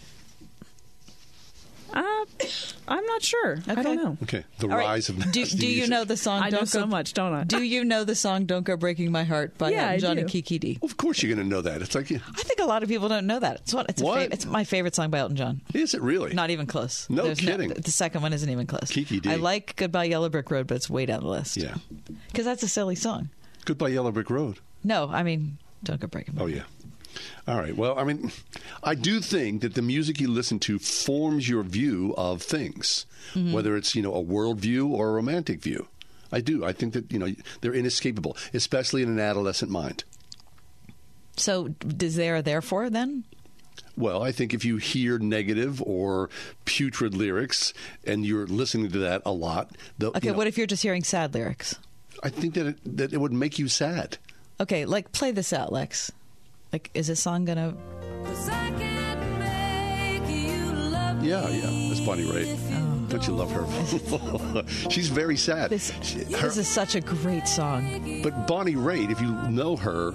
Uh, 1.94 2.02
I'm 2.02 2.26
not 3.14 3.22
sure. 3.24 3.60
I 3.68 3.76
don't 3.82 3.96
know. 3.96 4.18
Okay. 4.24 4.44
The 4.60 4.68
All 4.68 4.78
right. 4.78 4.86
rise 4.86 5.10
of 5.10 5.32
do, 5.32 5.46
do 5.46 5.68
you 5.68 5.88
know 5.88 6.04
the 6.04 6.18
song? 6.18 6.42
I 6.44 6.50
know 6.50 6.58
Don't 6.60 6.68
so 6.68 6.82
Go- 6.82 6.88
much, 6.88 7.14
don't 7.14 7.34
I? 7.34 7.44
Do 7.44 7.62
you 7.64 7.84
know 7.86 8.04
the 8.04 8.16
song 8.16 8.46
"Don't 8.46 8.64
Go 8.64 8.76
Breaking 8.78 9.12
My 9.12 9.24
Heart" 9.24 9.58
by 9.58 9.70
Yeah, 9.70 9.82
Elton 9.84 9.94
I 9.94 9.98
John 10.00 10.18
and 10.18 10.30
Kiki 10.30 10.60
Dee? 10.60 10.80
Of 10.82 10.98
course, 10.98 11.22
you're 11.22 11.34
going 11.36 11.46
to 11.48 11.50
know 11.56 11.62
that. 11.62 11.82
It's 11.82 11.96
like, 11.96 12.12
I 12.12 12.18
think 12.18 12.60
a 12.60 12.66
lot 12.66 12.84
of 12.84 12.90
people 12.90 13.08
don't 13.10 13.28
know 13.28 13.40
that. 13.40 13.62
It's 13.62 13.74
what 13.74 13.90
it's, 13.90 14.02
a 14.02 14.06
What? 14.06 14.28
fa- 14.28 14.34
it's 14.34 14.46
my 14.46 14.64
favorite 14.64 14.96
song 14.96 15.10
by 15.10 15.20
Elton 15.20 15.36
John. 15.38 15.62
is 15.74 15.94
it 15.94 16.02
really? 16.02 16.34
Not 16.34 16.50
even 16.50 16.66
close. 16.66 17.10
No 17.10 17.34
kidding. 17.36 17.70
the 17.70 17.92
second 17.92 18.22
one 18.22 18.34
isn't 18.34 18.50
even 18.50 18.66
close. 18.68 18.90
Kiki 18.90 19.20
Dee. 19.20 19.30
I 19.30 19.36
like 19.36 19.76
Goodbye 19.76 20.06
Yellow 20.06 20.30
Brick 20.30 20.50
Road, 20.52 20.68
but 20.68 20.76
it's 20.76 20.90
way 20.90 21.06
down 21.06 21.22
the 21.22 21.30
list. 21.30 21.56
Yeah. 21.58 21.76
Because 22.28 22.46
that's 22.46 22.64
a 22.64 22.68
silly 22.68 22.96
song. 22.96 23.30
Goodbye 23.66 23.90
Yellow 23.90 24.12
Brick 24.12 24.30
Road. 24.30 24.60
No, 24.84 25.10
I 25.12 25.24
mean, 25.24 25.58
don't 25.84 26.00
go 26.00 26.08
breaking. 26.08 26.36
My 26.36 26.42
Oh 26.44 26.46
yeah. 26.48 26.64
All 27.48 27.58
right. 27.58 27.76
Well, 27.76 27.98
I 27.98 28.04
mean, 28.04 28.32
I 28.84 28.96
do 28.96 29.20
think 29.22 29.62
that 29.62 29.74
the 29.76 29.82
music 29.82 30.20
you 30.20 30.28
listen 30.30 30.60
to 30.60 30.80
forms 30.80 31.48
your 31.50 31.64
view 31.64 32.14
of 32.18 32.42
things, 32.42 33.06
Mm-hmm. 33.34 33.54
whether 33.54 33.76
it's 33.78 33.96
you 33.96 34.02
know 34.02 34.14
a 34.14 34.20
world 34.22 34.60
view 34.60 34.88
or 34.90 35.10
a 35.10 35.12
romantic 35.14 35.62
view. 35.62 35.88
I 36.32 36.42
do. 36.42 36.66
I 36.66 36.74
think 36.74 36.94
that 36.94 37.12
you 37.12 37.18
know 37.20 37.34
they're 37.62 37.74
inescapable, 37.74 38.36
especially 38.54 39.02
in 39.02 39.10
an 39.10 39.20
adolescent 39.20 39.72
mind. 39.72 40.04
So, 41.38 41.74
is 42.00 42.16
there 42.16 42.42
therefore 42.42 42.90
then? 42.90 43.24
Well, 43.96 44.22
I 44.24 44.32
think 44.32 44.54
if 44.54 44.66
you 44.66 44.78
hear 44.78 45.18
negative 45.20 45.82
or 45.82 46.30
putrid 46.66 47.14
lyrics 47.16 47.74
and 48.06 48.26
you're 48.26 48.46
listening 48.48 48.92
to 48.92 49.00
that 49.00 49.22
a 49.26 49.32
lot, 49.32 49.72
the, 49.98 50.08
Okay, 50.10 50.20
you 50.28 50.32
know, 50.32 50.38
what 50.38 50.48
if 50.48 50.58
you're 50.58 50.68
just 50.68 50.84
hearing 50.84 51.04
sad 51.04 51.34
lyrics? 51.34 51.80
I 52.24 52.30
think 52.30 52.54
that 52.56 52.68
it, 52.68 52.98
that 52.98 53.14
it 53.14 53.18
would 53.22 53.34
make 53.34 53.58
you 53.60 53.68
sad. 53.68 54.18
Okay, 54.60 54.86
like 54.86 55.12
play 55.12 55.32
this 55.32 55.54
out, 55.54 55.72
Lex. 55.72 56.12
Like, 56.74 56.90
is 56.96 57.06
this 57.08 57.22
song 57.22 57.46
gonna? 57.46 57.76
Yeah, 61.22 61.48
yeah. 61.48 61.88
That's 61.88 62.02
Bonnie 62.02 62.26
Raitt. 62.26 62.58
Oh. 62.74 63.06
Don't 63.10 63.28
you 63.28 63.34
love 63.34 63.52
her? 63.52 64.64
She's 64.90 65.08
very 65.08 65.38
sad. 65.38 65.70
This, 65.70 65.94
She- 66.02 66.24
this 66.24 66.58
is 66.58 66.68
such 66.68 66.96
a 66.96 67.02
great 67.02 67.48
song. 67.48 68.22
But 68.24 68.48
Bonnie 68.48 68.74
Raitt, 68.74 69.12
if 69.12 69.22
you 69.22 69.32
know 69.50 69.76
her, 69.78 70.14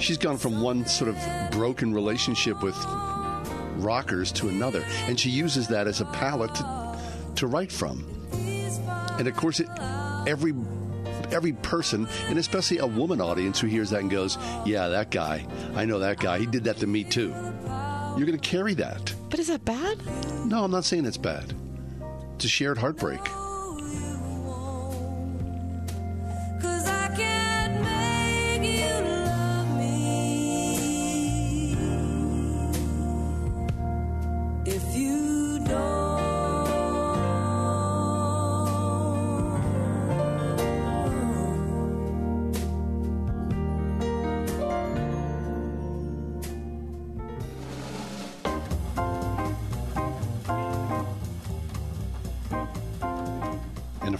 she's 0.00 0.18
gone 0.18 0.36
from 0.36 0.60
one 0.60 0.84
sort 0.84 1.14
of 1.14 1.50
broken 1.52 1.94
relationship 1.94 2.60
with 2.62 2.76
rockers 3.76 4.32
to 4.32 4.48
another, 4.48 4.84
and 5.06 5.18
she 5.18 5.30
uses 5.30 5.68
that 5.68 5.86
as 5.86 6.00
a 6.00 6.04
palette 6.06 6.54
to, 6.56 6.98
to 7.36 7.46
write 7.46 7.70
from. 7.70 8.04
And 8.32 9.28
of 9.28 9.36
course, 9.36 9.60
it, 9.60 9.68
every 10.26 10.52
every 11.32 11.52
person, 11.52 12.08
and 12.28 12.38
especially 12.38 12.78
a 12.78 12.86
woman 12.86 13.20
audience 13.20 13.60
who 13.60 13.66
hears 13.66 13.90
that 13.90 14.00
and 14.00 14.10
goes, 14.10 14.38
"Yeah, 14.64 14.88
that 14.88 15.10
guy. 15.10 15.46
I 15.74 15.84
know 15.84 15.98
that 15.98 16.18
guy. 16.18 16.38
He 16.38 16.46
did 16.46 16.64
that 16.64 16.78
to 16.78 16.86
me 16.86 17.04
too." 17.04 17.34
You're 18.16 18.26
going 18.26 18.38
to 18.38 18.48
carry 18.48 18.74
that. 18.74 19.14
But 19.30 19.38
is 19.38 19.46
that 19.48 19.64
bad? 19.64 19.98
No, 20.44 20.64
I'm 20.64 20.70
not 20.70 20.84
saying 20.84 21.06
it's 21.06 21.16
bad. 21.16 21.54
It's 22.34 22.44
a 22.44 22.48
shared 22.48 22.78
heartbreak. 22.78 23.20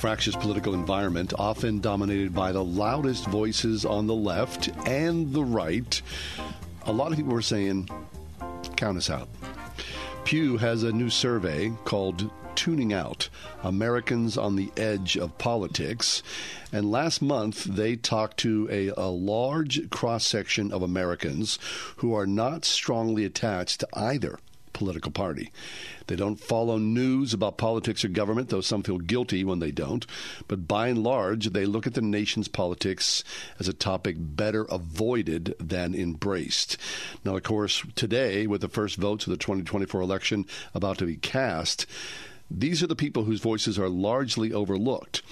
Fractious 0.01 0.35
political 0.35 0.73
environment, 0.73 1.35
often 1.39 1.79
dominated 1.79 2.35
by 2.35 2.53
the 2.53 2.65
loudest 2.65 3.27
voices 3.27 3.85
on 3.85 4.07
the 4.07 4.15
left 4.15 4.69
and 4.89 5.31
the 5.35 5.45
right, 5.45 6.01
a 6.87 6.93
lot 6.93 7.13
of 7.13 7.19
people 7.19 7.35
were 7.35 7.43
saying, 7.43 7.87
count 8.77 8.97
us 8.97 9.11
out. 9.11 9.29
Pew 10.25 10.57
has 10.57 10.83
a 10.83 10.91
new 10.91 11.11
survey 11.11 11.71
called 11.85 12.31
Tuning 12.55 12.95
Out 12.95 13.29
Americans 13.63 14.39
on 14.39 14.57
the 14.57 14.73
Edge 14.75 15.19
of 15.19 15.37
Politics. 15.37 16.23
And 16.73 16.91
last 16.91 17.21
month, 17.21 17.65
they 17.65 17.95
talked 17.95 18.39
to 18.39 18.69
a, 18.71 18.89
a 18.97 19.11
large 19.11 19.91
cross 19.91 20.27
section 20.27 20.73
of 20.73 20.81
Americans 20.81 21.59
who 21.97 22.15
are 22.15 22.27
not 22.27 22.65
strongly 22.65 23.27
attached 23.27 23.81
to 23.81 23.89
either 23.93 24.39
political 24.73 25.13
party. 25.13 25.51
They 26.07 26.17
don't 26.17 26.41
follow 26.41 26.79
news 26.79 27.33
about 27.33 27.59
politics 27.59 28.05
or 28.05 28.09
government, 28.09 28.49
though 28.49 28.61
some 28.61 28.83
feel 28.83 28.99
guilty 28.99 29.45
when 29.45 29.61
they 29.61 29.71
don't. 29.71 30.07
But 30.49 30.67
by 30.67 30.89
and 30.89 31.03
large, 31.03 31.51
they 31.51 31.67
look 31.67 31.87
at 31.87 31.95
the 31.95 32.03
nation's 32.03 32.49
politics 32.49 33.23
as 33.59 33.69
a 33.69 33.73
topic 33.73 34.17
better 34.19 34.65
avoided 34.65 35.55
than 35.61 35.95
embraced. 35.95 36.77
Now, 37.25 37.37
of 37.37 37.43
course, 37.43 37.85
today, 37.95 38.47
with 38.47 38.61
the 38.61 38.69
first 38.69 38.97
votes 38.97 39.27
of 39.27 39.31
the 39.31 39.37
2024 39.37 40.01
election 40.01 40.47
about 40.75 40.99
to 40.99 41.07
be 41.07 41.17
cast, 41.17 41.87
these 42.51 42.83
are 42.83 42.89
the 42.89 42.97
people 42.97 43.25
whose 43.25 43.41
voices 43.41 43.79
are 43.79 43.89
largely 43.89 44.53
overlooked. 44.53 45.23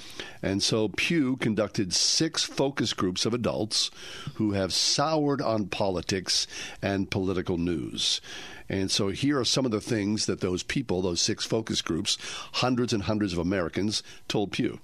And 0.40 0.62
so 0.62 0.88
Pew 0.88 1.36
conducted 1.36 1.92
six 1.92 2.44
focus 2.44 2.92
groups 2.92 3.26
of 3.26 3.34
adults 3.34 3.90
who 4.34 4.52
have 4.52 4.72
soured 4.72 5.42
on 5.42 5.66
politics 5.66 6.46
and 6.80 7.10
political 7.10 7.58
news. 7.58 8.20
And 8.68 8.90
so 8.90 9.08
here 9.08 9.40
are 9.40 9.44
some 9.44 9.64
of 9.64 9.72
the 9.72 9.80
things 9.80 10.26
that 10.26 10.40
those 10.40 10.62
people, 10.62 11.02
those 11.02 11.20
six 11.20 11.44
focus 11.44 11.82
groups, 11.82 12.18
hundreds 12.52 12.92
and 12.92 13.02
hundreds 13.04 13.32
of 13.32 13.38
Americans, 13.38 14.02
told 14.28 14.52
Pew. 14.52 14.78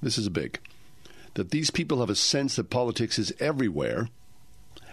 This 0.00 0.16
is 0.16 0.28
big. 0.30 0.58
That 1.34 1.50
these 1.50 1.70
people 1.70 2.00
have 2.00 2.10
a 2.10 2.14
sense 2.14 2.56
that 2.56 2.70
politics 2.70 3.18
is 3.18 3.34
everywhere 3.38 4.08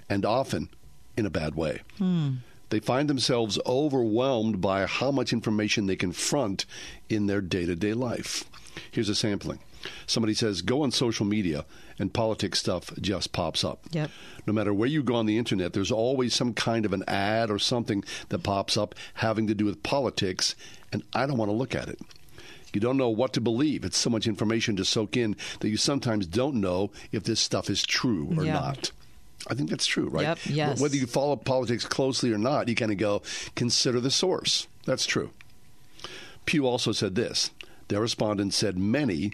and 0.10 0.26
often 0.26 0.70
in 1.16 1.26
a 1.26 1.32
bad 1.32 1.56
way. 1.56 1.82
Hmm. 1.98 2.36
They 2.70 2.80
find 2.80 3.10
themselves 3.10 3.58
overwhelmed 3.66 4.60
by 4.62 4.86
how 4.86 5.12
much 5.12 5.32
information 5.34 5.86
they 5.86 5.96
confront 5.96 6.66
in 7.10 7.28
their 7.28 7.42
day 7.42 7.66
to 7.66 7.76
day 7.76 7.94
life. 7.94 8.44
Here's 8.92 9.10
a 9.10 9.16
sampling. 9.16 9.60
Somebody 10.06 10.34
says, 10.34 10.62
go 10.62 10.82
on 10.82 10.92
social 10.92 11.26
media 11.26 11.64
and 12.00 12.14
politics 12.14 12.60
stuff 12.60 12.92
just 13.00 13.32
pops 13.32 13.64
up. 13.64 13.80
Yep. 13.92 14.12
No 14.46 14.52
matter 14.54 14.74
where 14.74 14.90
you 14.90 15.02
go 15.02 15.16
on 15.16 15.28
the 15.28 15.38
internet, 15.38 15.74
there's 15.74 15.92
always 15.92 16.34
some 16.34 16.54
kind 16.54 16.86
of 16.86 16.94
an 16.94 17.04
ad 17.08 17.50
or 17.50 17.60
something 17.60 18.04
that 18.30 18.40
pops 18.44 18.76
up 18.76 18.96
having 19.16 19.48
to 19.48 19.56
do 19.56 19.66
with 19.66 19.84
politics, 19.84 20.56
and 20.92 21.04
I 21.14 21.26
don't 21.26 21.38
want 21.38 21.50
to 21.50 21.56
look 21.56 21.74
at 21.76 21.88
it. 21.90 22.00
You 22.74 22.82
don't 22.82 22.98
know 22.98 23.10
what 23.10 23.34
to 23.34 23.42
believe. 23.42 23.86
It's 23.86 23.98
so 23.98 24.10
much 24.10 24.28
information 24.28 24.76
to 24.76 24.86
soak 24.86 25.16
in 25.16 25.36
that 25.62 25.70
you 25.70 25.78
sometimes 25.78 26.28
don't 26.28 26.56
know 26.56 26.92
if 27.12 27.24
this 27.24 27.40
stuff 27.40 27.70
is 27.70 27.82
true 27.84 28.34
or 28.38 28.44
Yeah. 28.44 28.54
not. 28.54 28.92
I 29.50 29.54
think 29.54 29.70
that's 29.70 29.86
true, 29.86 30.10
right? 30.10 30.24
Yep, 30.24 30.40
yes. 30.46 30.82
Whether 30.82 30.98
you 30.98 31.08
follow 31.08 31.36
politics 31.36 31.86
closely 31.86 32.32
or 32.32 32.38
not, 32.38 32.68
you 32.68 32.76
kind 32.76 32.92
of 32.92 32.98
go, 32.98 33.22
consider 33.56 34.00
the 34.00 34.12
source. 34.12 34.68
That's 34.86 35.06
true. 35.06 35.32
Pew 36.46 36.66
also 36.66 36.92
said 36.92 37.16
this. 37.16 37.52
Their 37.88 38.02
respondents 38.02 38.58
said 38.58 38.78
many, 38.78 39.34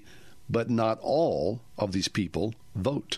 but 0.49 0.69
not 0.69 0.99
all, 1.02 1.62
of 1.78 1.91
these 1.91 2.08
people 2.08 2.54
vote. 2.76 3.17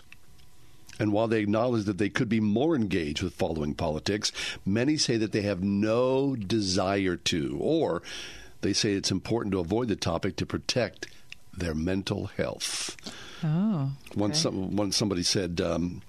And 0.98 1.12
while 1.12 1.28
they 1.28 1.40
acknowledge 1.40 1.84
that 1.84 1.98
they 1.98 2.08
could 2.08 2.28
be 2.28 2.40
more 2.40 2.74
engaged 2.74 3.22
with 3.22 3.34
following 3.34 3.74
politics, 3.74 4.32
many 4.64 4.96
say 4.96 5.16
that 5.18 5.32
they 5.32 5.42
have 5.42 5.62
no 5.62 6.36
desire 6.36 7.16
to, 7.16 7.58
or 7.60 8.02
they 8.62 8.72
say 8.72 8.92
it's 8.92 9.10
important 9.10 9.52
to 9.52 9.60
avoid 9.60 9.88
the 9.88 9.96
topic 9.96 10.36
to 10.36 10.46
protect 10.46 11.08
their 11.54 11.74
mental 11.74 12.26
health. 12.26 12.96
Oh. 13.44 13.92
Once, 14.14 14.40
some, 14.40 14.76
once 14.76 14.96
somebody 14.96 15.22
said, 15.22 15.60
um, 15.60 16.02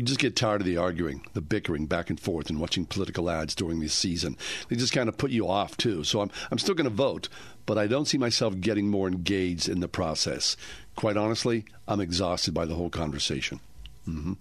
you 0.00 0.06
just 0.06 0.18
get 0.18 0.34
tired 0.34 0.62
of 0.62 0.66
the 0.66 0.78
arguing, 0.78 1.26
the 1.34 1.42
bickering 1.42 1.84
back 1.84 2.08
and 2.08 2.18
forth, 2.18 2.48
and 2.48 2.58
watching 2.58 2.86
political 2.86 3.28
ads 3.28 3.54
during 3.54 3.80
this 3.80 3.92
season. 3.92 4.34
They 4.68 4.76
just 4.76 4.94
kind 4.94 5.10
of 5.10 5.18
put 5.18 5.30
you 5.30 5.46
off, 5.46 5.76
too. 5.76 6.04
So 6.04 6.22
I'm, 6.22 6.30
I'm 6.50 6.56
still 6.56 6.74
going 6.74 6.88
to 6.88 6.96
vote, 6.96 7.28
but 7.66 7.76
I 7.76 7.86
don't 7.86 8.06
see 8.06 8.16
myself 8.16 8.58
getting 8.60 8.88
more 8.88 9.08
engaged 9.08 9.68
in 9.68 9.80
the 9.80 9.88
process. 9.88 10.56
Quite 10.96 11.18
honestly, 11.18 11.66
I'm 11.86 12.00
exhausted 12.00 12.54
by 12.54 12.64
the 12.64 12.76
whole 12.76 12.88
conversation. 12.88 13.60
hmm 14.06 14.32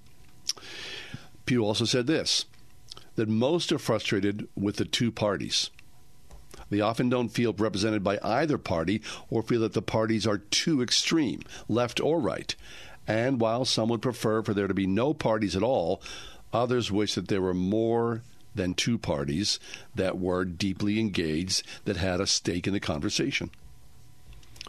Pew 1.45 1.65
also 1.65 1.84
said 1.84 2.08
this 2.08 2.45
that 3.15 3.28
most 3.28 3.74
are 3.74 3.80
frustrated 3.80 4.48
with 4.56 4.78
the 4.78 4.86
two 4.86 5.12
parties. 5.12 5.72
They 6.69 6.80
often 6.80 7.10
don't 7.10 7.28
feel 7.28 7.52
represented 7.52 8.02
by 8.02 8.17
either 8.24 8.58
party 8.58 9.02
or 9.30 9.43
feel 9.43 9.60
that 9.62 9.74
the 9.74 9.82
parties 9.82 10.26
are 10.26 10.38
too 10.38 10.82
extreme, 10.82 11.41
left 11.67 12.00
or 12.00 12.22
right. 12.22 12.56
And 13.10 13.41
while 13.41 13.65
some 13.65 13.89
would 13.89 14.04
prefer 14.04 14.43
for 14.43 14.54
there 14.54 14.67
to 14.67 14.74
be 14.76 14.86
no 14.86 15.15
parties 15.15 15.56
at 15.56 15.63
all, 15.63 16.00
others 16.54 16.91
wish 16.91 17.15
that 17.15 17.28
there 17.28 17.41
were 17.41 17.56
more 17.56 18.22
than 18.54 18.76
two 18.76 19.00
parties 19.00 19.60
that 19.95 20.19
were 20.19 20.45
deeply 20.45 21.00
engaged, 21.00 21.63
that 21.86 21.98
had 21.98 22.22
a 22.22 22.28
stake 22.28 22.67
in 22.67 22.74
the 22.74 22.80
conversation. 22.80 23.50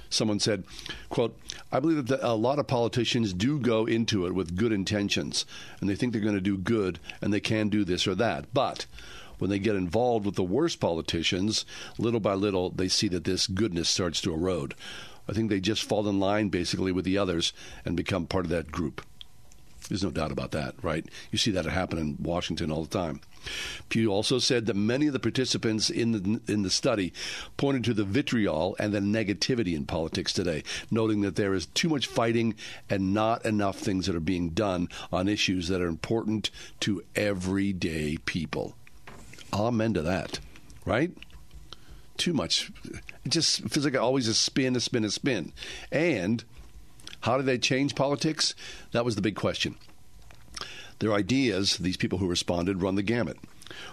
Someone 0.09 0.41
said, 0.41 0.65
quote, 1.11 1.39
I 1.71 1.81
believe 1.81 2.07
that 2.07 2.27
a 2.27 2.33
lot 2.33 2.59
of 2.59 2.67
politicians 2.67 3.35
do 3.35 3.61
go 3.61 3.85
into 3.85 4.27
it 4.27 4.35
with 4.35 4.57
good 4.57 4.73
intentions, 4.73 5.45
and 5.81 5.91
they 5.91 5.95
think 5.95 6.13
they're 6.13 6.23
going 6.23 6.35
to 6.35 6.41
do 6.41 6.57
good, 6.57 6.99
and 7.21 7.33
they 7.33 7.41
can 7.41 7.69
do 7.69 7.85
this 7.85 8.07
or 8.07 8.15
that. 8.15 8.47
But 8.55 8.87
when 9.39 9.51
they 9.51 9.59
get 9.59 9.77
involved 9.77 10.25
with 10.25 10.37
the 10.37 10.43
worst 10.43 10.81
politicians, 10.81 11.67
little 11.99 12.21
by 12.21 12.35
little, 12.35 12.71
they 12.71 12.89
see 12.89 13.09
that 13.09 13.25
this 13.25 13.47
goodness 13.47 13.91
starts 13.91 14.21
to 14.23 14.33
erode. 14.33 14.75
I 15.31 15.33
think 15.33 15.49
they 15.49 15.61
just 15.61 15.85
fall 15.85 16.09
in 16.09 16.19
line 16.19 16.49
basically 16.49 16.91
with 16.91 17.05
the 17.05 17.17
others 17.17 17.53
and 17.85 17.97
become 17.97 18.27
part 18.27 18.45
of 18.45 18.51
that 18.51 18.73
group. 18.73 19.01
There's 19.89 20.03
no 20.03 20.11
doubt 20.11 20.33
about 20.33 20.51
that, 20.53 20.75
right? 20.83 21.07
You 21.31 21.39
see 21.39 21.53
that 21.53 21.65
happen 21.65 21.99
in 21.99 22.17
Washington 22.21 22.71
all 22.71 22.85
the 22.85 22.99
time. 22.99 23.21
Pew 23.89 24.09
also 24.09 24.39
said 24.39 24.67
that 24.67 24.77
many 24.77 25.07
of 25.07 25.13
the 25.13 25.19
participants 25.19 25.89
in 25.89 26.13
the 26.13 26.53
in 26.53 26.63
the 26.63 26.71
study 26.71 27.13
pointed 27.57 27.85
to 27.85 27.95
the 27.95 28.05
vitriol 28.05 28.77
and 28.79 28.93
the 28.93 29.01
negativity 29.01 29.75
in 29.75 29.87
politics 29.87 30.33
today, 30.33 30.63
noting 30.91 31.23
that 31.23 31.37
there 31.37 31.55
is 31.55 31.67
too 31.67 31.89
much 31.89 32.07
fighting 32.07 32.55
and 32.91 33.15
not 33.15 33.45
enough 33.47 33.79
things 33.79 34.07
that 34.07 34.17
are 34.17 34.21
being 34.21 34.51
done 34.51 34.89
on 35.13 35.29
issues 35.29 35.69
that 35.69 35.81
are 35.81 35.89
important 35.89 36.51
to 36.81 37.03
everyday 37.17 38.17
people. 38.27 38.75
Amen 39.53 39.95
to 39.95 40.03
that, 40.03 40.39
right? 40.85 41.11
Too 42.21 42.35
much. 42.35 42.71
It 43.25 43.31
just 43.31 43.67
feels 43.71 43.87
like 43.87 43.97
always 43.97 44.29
a 44.29 44.35
spin, 44.35 44.77
a 44.77 44.81
spin, 44.81 45.07
a 45.07 45.11
spin. 45.11 45.55
And 45.91 46.45
how 47.23 47.39
do 47.39 47.43
they 47.43 47.57
change 47.57 47.95
politics? 47.95 48.55
That 48.93 49.07
was 49.07 49.17
the 49.17 49.23
big 49.23 49.37
question. 49.37 49.77
Their 50.99 51.15
ideas, 51.15 51.79
these 51.79 51.97
people 51.97 52.19
who 52.19 52.27
responded, 52.27 52.83
run 52.83 52.97
the 52.97 53.03
gamut. 53.03 53.39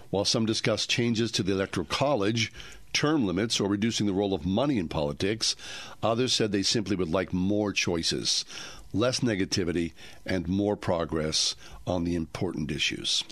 While 0.10 0.26
some 0.26 0.46
discussed 0.46 0.90
changes 0.90 1.32
to 1.32 1.44
the 1.44 1.54
Electoral 1.54 1.86
College, 1.86 2.52
term 2.92 3.26
limits, 3.26 3.62
or 3.62 3.70
reducing 3.70 4.08
the 4.08 4.14
role 4.14 4.34
of 4.34 4.46
money 4.46 4.78
in 4.78 4.90
politics, 4.90 5.56
others 6.04 6.34
said 6.34 6.52
they 6.52 6.64
simply 6.64 6.98
would 6.98 7.10
like 7.10 7.32
more 7.32 7.72
choices, 7.72 8.44
less 8.92 9.22
negativity, 9.22 9.94
and 10.26 10.50
more 10.50 10.76
progress 10.76 11.56
on 11.86 12.04
the 12.04 12.16
important 12.16 12.72
issues. 12.72 13.24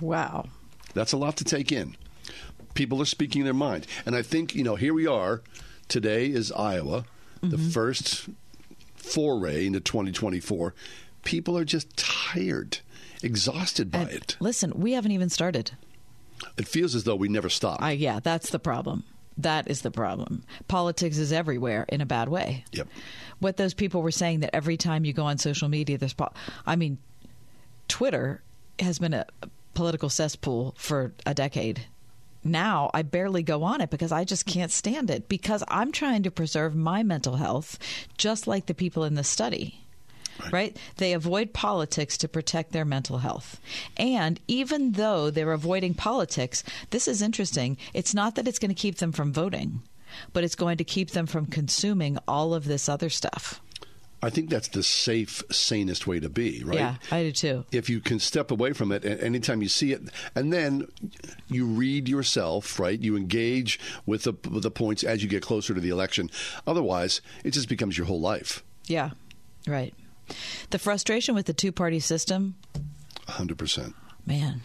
Wow. 0.00 0.46
That's 0.94 1.12
a 1.12 1.16
lot 1.16 1.36
to 1.38 1.44
take 1.44 1.72
in. 1.72 1.96
People 2.76 3.02
are 3.02 3.06
speaking 3.06 3.44
their 3.44 3.54
mind. 3.54 3.86
And 4.04 4.14
I 4.14 4.22
think, 4.22 4.54
you 4.54 4.62
know, 4.62 4.76
here 4.76 4.94
we 4.94 5.06
are. 5.06 5.42
Today 5.88 6.26
is 6.26 6.52
Iowa, 6.52 7.04
the 7.42 7.58
first 7.58 8.28
foray 8.96 9.66
into 9.66 9.80
2024. 9.80 10.74
People 11.24 11.56
are 11.56 11.64
just 11.64 11.96
tired, 11.96 12.78
exhausted 13.22 13.90
by 13.90 14.00
And 14.00 14.10
it. 14.10 14.36
Listen, 14.40 14.72
we 14.76 14.92
haven't 14.92 15.12
even 15.12 15.28
started. 15.28 15.72
It 16.56 16.68
feels 16.68 16.94
as 16.94 17.04
though 17.04 17.16
we 17.16 17.28
never 17.28 17.48
stop. 17.48 17.82
Uh, 17.82 17.86
yeah, 17.86 18.20
that's 18.22 18.50
the 18.50 18.58
problem. 18.58 19.04
That 19.38 19.70
is 19.70 19.82
the 19.82 19.90
problem. 19.90 20.44
Politics 20.66 21.18
is 21.18 21.32
everywhere 21.32 21.86
in 21.88 22.00
a 22.00 22.06
bad 22.06 22.28
way. 22.28 22.64
Yep. 22.72 22.88
What 23.38 23.56
those 23.58 23.74
people 23.74 24.02
were 24.02 24.10
saying 24.10 24.40
that 24.40 24.54
every 24.54 24.76
time 24.76 25.04
you 25.04 25.12
go 25.12 25.24
on 25.24 25.38
social 25.38 25.68
media, 25.68 25.98
there's. 25.98 26.14
Po- 26.14 26.32
I 26.66 26.76
mean, 26.76 26.98
Twitter 27.88 28.42
has 28.78 28.98
been 28.98 29.14
a 29.14 29.26
political 29.74 30.08
cesspool 30.08 30.74
for 30.78 31.12
a 31.26 31.34
decade. 31.34 31.86
Now 32.46 32.90
I 32.94 33.02
barely 33.02 33.42
go 33.42 33.62
on 33.64 33.80
it 33.80 33.90
because 33.90 34.12
I 34.12 34.24
just 34.24 34.46
can't 34.46 34.70
stand 34.70 35.10
it 35.10 35.28
because 35.28 35.62
I'm 35.68 35.92
trying 35.92 36.22
to 36.22 36.30
preserve 36.30 36.74
my 36.74 37.02
mental 37.02 37.36
health, 37.36 37.78
just 38.16 38.46
like 38.46 38.66
the 38.66 38.74
people 38.74 39.04
in 39.04 39.14
the 39.14 39.24
study. 39.24 39.80
Right. 40.52 40.76
They 40.96 41.12
avoid 41.12 41.54
politics 41.54 42.18
to 42.18 42.28
protect 42.28 42.72
their 42.72 42.84
mental 42.84 43.18
health. 43.18 43.58
And 43.96 44.38
even 44.46 44.92
though 44.92 45.30
they're 45.30 45.52
avoiding 45.52 45.94
politics, 45.94 46.62
this 46.90 47.08
is 47.08 47.22
interesting. 47.22 47.78
It's 47.94 48.14
not 48.14 48.34
that 48.34 48.46
it's 48.46 48.58
going 48.58 48.68
to 48.68 48.74
keep 48.74 48.98
them 48.98 49.12
from 49.12 49.32
voting, 49.32 49.82
but 50.32 50.44
it's 50.44 50.54
going 50.54 50.76
to 50.76 50.84
keep 50.84 51.12
them 51.12 51.26
from 51.26 51.46
consuming 51.46 52.18
all 52.28 52.54
of 52.54 52.66
this 52.66 52.88
other 52.88 53.08
stuff. 53.08 53.62
I 54.26 54.30
think 54.30 54.50
that's 54.50 54.66
the 54.66 54.82
safe, 54.82 55.40
sanest 55.52 56.08
way 56.08 56.18
to 56.18 56.28
be, 56.28 56.64
right? 56.64 56.78
Yeah, 56.78 56.96
I 57.12 57.22
do 57.22 57.30
too. 57.30 57.64
If 57.70 57.88
you 57.88 58.00
can 58.00 58.18
step 58.18 58.50
away 58.50 58.72
from 58.72 58.90
it, 58.90 59.04
anytime 59.04 59.62
you 59.62 59.68
see 59.68 59.92
it, 59.92 60.02
and 60.34 60.52
then 60.52 60.88
you 61.46 61.64
read 61.64 62.08
yourself, 62.08 62.80
right? 62.80 62.98
You 62.98 63.16
engage 63.16 63.78
with 64.04 64.24
the 64.24 64.32
with 64.50 64.64
the 64.64 64.70
points 64.72 65.04
as 65.04 65.22
you 65.22 65.28
get 65.28 65.42
closer 65.42 65.74
to 65.74 65.80
the 65.80 65.90
election. 65.90 66.28
Otherwise, 66.66 67.20
it 67.44 67.52
just 67.52 67.68
becomes 67.68 67.96
your 67.96 68.08
whole 68.08 68.20
life. 68.20 68.64
Yeah, 68.86 69.10
right. 69.68 69.94
The 70.70 70.80
frustration 70.80 71.36
with 71.36 71.46
the 71.46 71.54
two 71.54 71.70
party 71.70 72.00
system, 72.00 72.56
hundred 73.28 73.58
percent. 73.58 73.94
Man, 74.26 74.62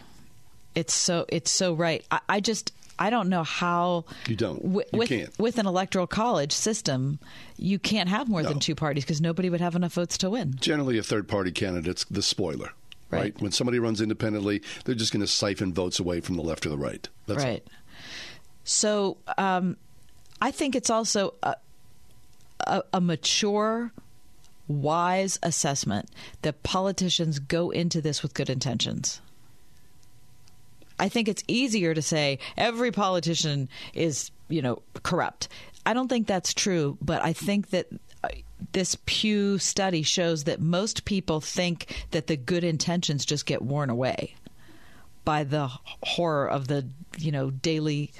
it's 0.73 0.95
so 0.95 1.25
it's 1.29 1.51
so 1.51 1.75
right. 1.75 2.03
I, 2.09 2.19
I 2.27 2.39
just 2.39 2.73
I 3.01 3.09
don't 3.09 3.29
know 3.29 3.43
how 3.43 4.05
you 4.27 4.35
don't 4.35 4.61
w- 4.61 4.85
you 4.93 4.99
with 4.99 5.09
can't. 5.09 5.39
with 5.39 5.57
an 5.57 5.65
electoral 5.65 6.07
college 6.07 6.51
system 6.51 7.19
you 7.57 7.79
can't 7.79 8.09
have 8.09 8.27
more 8.29 8.43
No. 8.43 8.49
than 8.49 8.59
two 8.59 8.75
parties 8.75 9.03
because 9.03 9.21
nobody 9.21 9.49
would 9.49 9.61
have 9.61 9.75
enough 9.75 9.93
votes 9.93 10.17
to 10.19 10.29
win. 10.29 10.55
Generally, 10.59 10.97
a 10.97 11.03
third 11.03 11.27
party 11.27 11.51
candidate's 11.51 12.05
the 12.05 12.21
spoiler. 12.21 12.71
Right. 13.09 13.21
Right. 13.21 13.41
When 13.41 13.51
somebody 13.51 13.77
runs 13.79 13.99
independently, 14.01 14.61
they're 14.85 14.95
just 14.95 15.11
going 15.11 15.21
to 15.21 15.27
siphon 15.27 15.73
votes 15.73 15.99
away 15.99 16.21
from 16.21 16.35
the 16.37 16.43
left 16.43 16.65
or 16.65 16.69
the 16.69 16.77
right. 16.77 17.07
That's 17.27 17.43
right. 17.43 17.63
So 18.63 19.17
um, 19.37 19.77
I 20.41 20.51
think 20.51 20.75
it's 20.75 20.89
also 20.89 21.33
a, 21.43 21.55
a, 22.67 22.83
a 22.93 23.01
mature, 23.01 23.91
wise 24.67 25.39
assessment 25.43 26.09
that 26.43 26.63
politicians 26.63 27.39
go 27.39 27.69
into 27.71 28.01
this 28.01 28.23
with 28.23 28.33
good 28.33 28.49
intentions. 28.49 29.19
I 31.01 31.09
think 31.09 31.27
it's 31.27 31.43
easier 31.47 31.95
to 31.95 32.01
say 32.01 32.37
every 32.57 32.91
politician 32.91 33.69
is, 33.95 34.29
you 34.49 34.61
know, 34.61 34.83
corrupt. 35.01 35.47
I 35.83 35.95
don't 35.95 36.07
think 36.07 36.27
that's 36.27 36.53
true, 36.53 36.95
but 37.01 37.23
I 37.23 37.33
think 37.33 37.71
that 37.71 37.87
uh, 38.23 38.29
this 38.73 38.95
Pew 39.07 39.57
study 39.57 40.03
shows 40.03 40.43
that 40.43 40.61
most 40.61 41.03
people 41.05 41.41
think 41.41 42.05
that 42.11 42.27
the 42.27 42.37
good 42.37 42.63
intentions 42.63 43.25
just 43.25 43.47
get 43.47 43.63
worn 43.63 43.89
away 43.89 44.35
by 45.25 45.43
the 45.43 45.71
horror 46.03 46.47
of 46.47 46.67
the, 46.67 46.85
you 47.17 47.31
know, 47.31 47.49
daily 47.49 48.11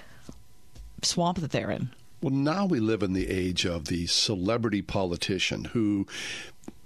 swamp 1.04 1.40
that 1.40 1.52
they're 1.52 1.70
in. 1.70 1.92
Well, 2.24 2.34
now 2.34 2.66
we 2.66 2.80
live 2.80 3.04
in 3.04 3.14
the 3.14 3.30
age 3.30 3.64
of 3.64 3.86
the 3.86 4.08
celebrity 4.08 4.82
politician 4.82 5.66
who, 5.66 6.08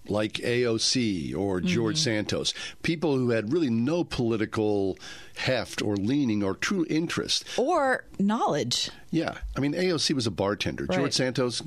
like 0.10 0.34
AOC 0.34 1.36
or 1.36 1.62
George 1.62 1.96
mm-hmm. 1.96 2.04
Santos, 2.04 2.54
people 2.84 3.18
who 3.18 3.32
had 3.32 3.52
really 3.52 3.70
no 3.70 4.04
political 4.04 4.98
heft 5.38 5.82
or 5.82 5.96
leaning 5.96 6.44
or 6.44 6.56
true 6.56 6.86
interest. 6.90 7.46
Or 7.58 8.06
knowledge. 8.20 8.90
Yeah. 9.12 9.36
I 9.56 9.60
mean, 9.60 9.74
AOC 9.74 10.16
was 10.16 10.28
a 10.28 10.32
bartender. 10.32 10.86
Right. 10.86 10.98
George 10.98 11.14
Santos, 11.14 11.62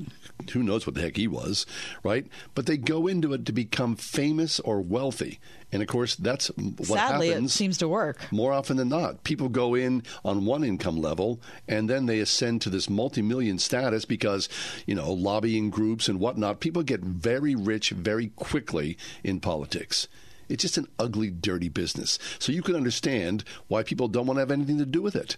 who 0.51 0.63
knows 0.63 0.87
what 0.87 0.95
the 0.95 1.01
heck 1.01 1.17
he 1.17 1.27
was, 1.27 1.65
right? 2.03 2.25
But 2.55 2.65
they 2.65 2.77
go 2.77 3.07
into 3.07 3.33
it 3.33 3.45
to 3.45 3.51
become 3.51 3.95
famous 3.95 4.59
or 4.59 4.81
wealthy. 4.81 5.39
And 5.71 5.81
of 5.81 5.87
course, 5.87 6.15
that's 6.15 6.47
what 6.47 6.85
Sadly, 6.87 7.29
happens. 7.29 7.51
it 7.51 7.55
seems 7.55 7.77
to 7.79 7.87
work. 7.87 8.31
More 8.31 8.53
often 8.53 8.77
than 8.77 8.89
not, 8.89 9.23
people 9.23 9.49
go 9.49 9.75
in 9.75 10.03
on 10.25 10.45
one 10.45 10.63
income 10.63 10.99
level 10.99 11.39
and 11.67 11.89
then 11.89 12.05
they 12.07 12.19
ascend 12.19 12.61
to 12.63 12.69
this 12.69 12.89
multi 12.89 13.21
million 13.21 13.59
status 13.59 14.05
because, 14.05 14.49
you 14.87 14.95
know, 14.95 15.11
lobbying 15.11 15.69
groups 15.69 16.07
and 16.07 16.19
whatnot. 16.19 16.59
People 16.59 16.81
get 16.83 17.01
very 17.01 17.53
rich 17.53 17.91
very 17.91 18.27
quickly 18.35 18.97
in 19.23 19.39
politics. 19.39 20.07
It's 20.47 20.63
just 20.63 20.79
an 20.79 20.87
ugly, 20.97 21.29
dirty 21.29 21.69
business. 21.69 22.17
So 22.39 22.51
you 22.51 22.63
can 22.63 22.75
understand 22.75 23.43
why 23.67 23.83
people 23.83 24.07
don't 24.07 24.25
want 24.25 24.37
to 24.37 24.41
have 24.41 24.51
anything 24.51 24.79
to 24.79 24.85
do 24.85 25.03
with 25.03 25.15
it. 25.15 25.37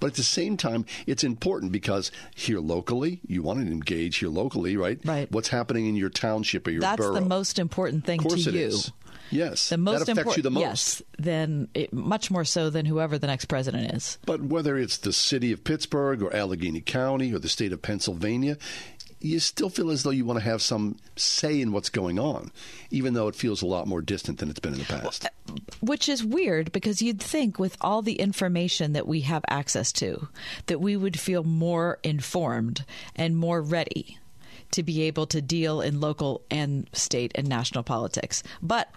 But 0.00 0.08
at 0.08 0.14
the 0.14 0.22
same 0.22 0.56
time, 0.56 0.84
it's 1.06 1.24
important 1.24 1.72
because 1.72 2.10
here 2.34 2.60
locally, 2.60 3.20
you 3.26 3.42
want 3.42 3.64
to 3.64 3.72
engage 3.72 4.16
here 4.18 4.28
locally, 4.28 4.76
right? 4.76 4.98
Right. 5.04 5.30
What's 5.32 5.48
happening 5.48 5.86
in 5.86 5.96
your 5.96 6.10
township 6.10 6.66
or 6.66 6.70
your 6.70 6.80
That's 6.82 6.96
borough? 6.98 7.14
the 7.14 7.20
most 7.22 7.58
important 7.58 8.04
thing 8.04 8.20
Of 8.20 8.26
course 8.26 8.44
to 8.44 8.50
it 8.50 8.54
you. 8.56 8.66
is. 8.66 8.92
Yes. 9.30 9.70
The 9.70 9.76
most 9.76 10.06
that 10.06 10.12
affects 10.12 10.18
important, 10.18 10.36
you 10.36 10.42
the 10.44 10.50
most. 10.50 10.62
yes, 10.62 11.02
then 11.18 11.68
it, 11.74 11.92
much 11.92 12.30
more 12.30 12.44
so 12.44 12.70
than 12.70 12.86
whoever 12.86 13.18
the 13.18 13.26
next 13.26 13.46
president 13.46 13.92
is. 13.92 14.18
But 14.24 14.42
whether 14.42 14.78
it's 14.78 14.98
the 14.98 15.12
city 15.12 15.50
of 15.50 15.64
Pittsburgh 15.64 16.22
or 16.22 16.32
Allegheny 16.34 16.80
County 16.80 17.32
or 17.34 17.40
the 17.40 17.48
state 17.48 17.72
of 17.72 17.82
Pennsylvania, 17.82 18.56
you 19.26 19.40
still 19.40 19.68
feel 19.68 19.90
as 19.90 20.02
though 20.02 20.10
you 20.10 20.24
want 20.24 20.38
to 20.38 20.44
have 20.44 20.62
some 20.62 20.96
say 21.16 21.60
in 21.60 21.72
what's 21.72 21.88
going 21.88 22.18
on, 22.18 22.50
even 22.90 23.14
though 23.14 23.28
it 23.28 23.34
feels 23.34 23.62
a 23.62 23.66
lot 23.66 23.86
more 23.86 24.00
distant 24.00 24.38
than 24.38 24.50
it's 24.50 24.60
been 24.60 24.72
in 24.72 24.78
the 24.78 24.84
past. 24.84 25.26
Which 25.80 26.08
is 26.08 26.24
weird 26.24 26.72
because 26.72 27.02
you'd 27.02 27.20
think 27.20 27.58
with 27.58 27.76
all 27.80 28.02
the 28.02 28.14
information 28.14 28.92
that 28.92 29.06
we 29.06 29.20
have 29.22 29.44
access 29.48 29.92
to, 29.92 30.28
that 30.66 30.80
we 30.80 30.96
would 30.96 31.18
feel 31.18 31.44
more 31.44 31.98
informed 32.02 32.84
and 33.14 33.36
more 33.36 33.60
ready 33.60 34.18
to 34.72 34.82
be 34.82 35.02
able 35.02 35.26
to 35.26 35.40
deal 35.40 35.80
in 35.80 36.00
local 36.00 36.42
and 36.50 36.88
state 36.92 37.32
and 37.34 37.48
national 37.48 37.84
politics. 37.84 38.42
But 38.60 38.88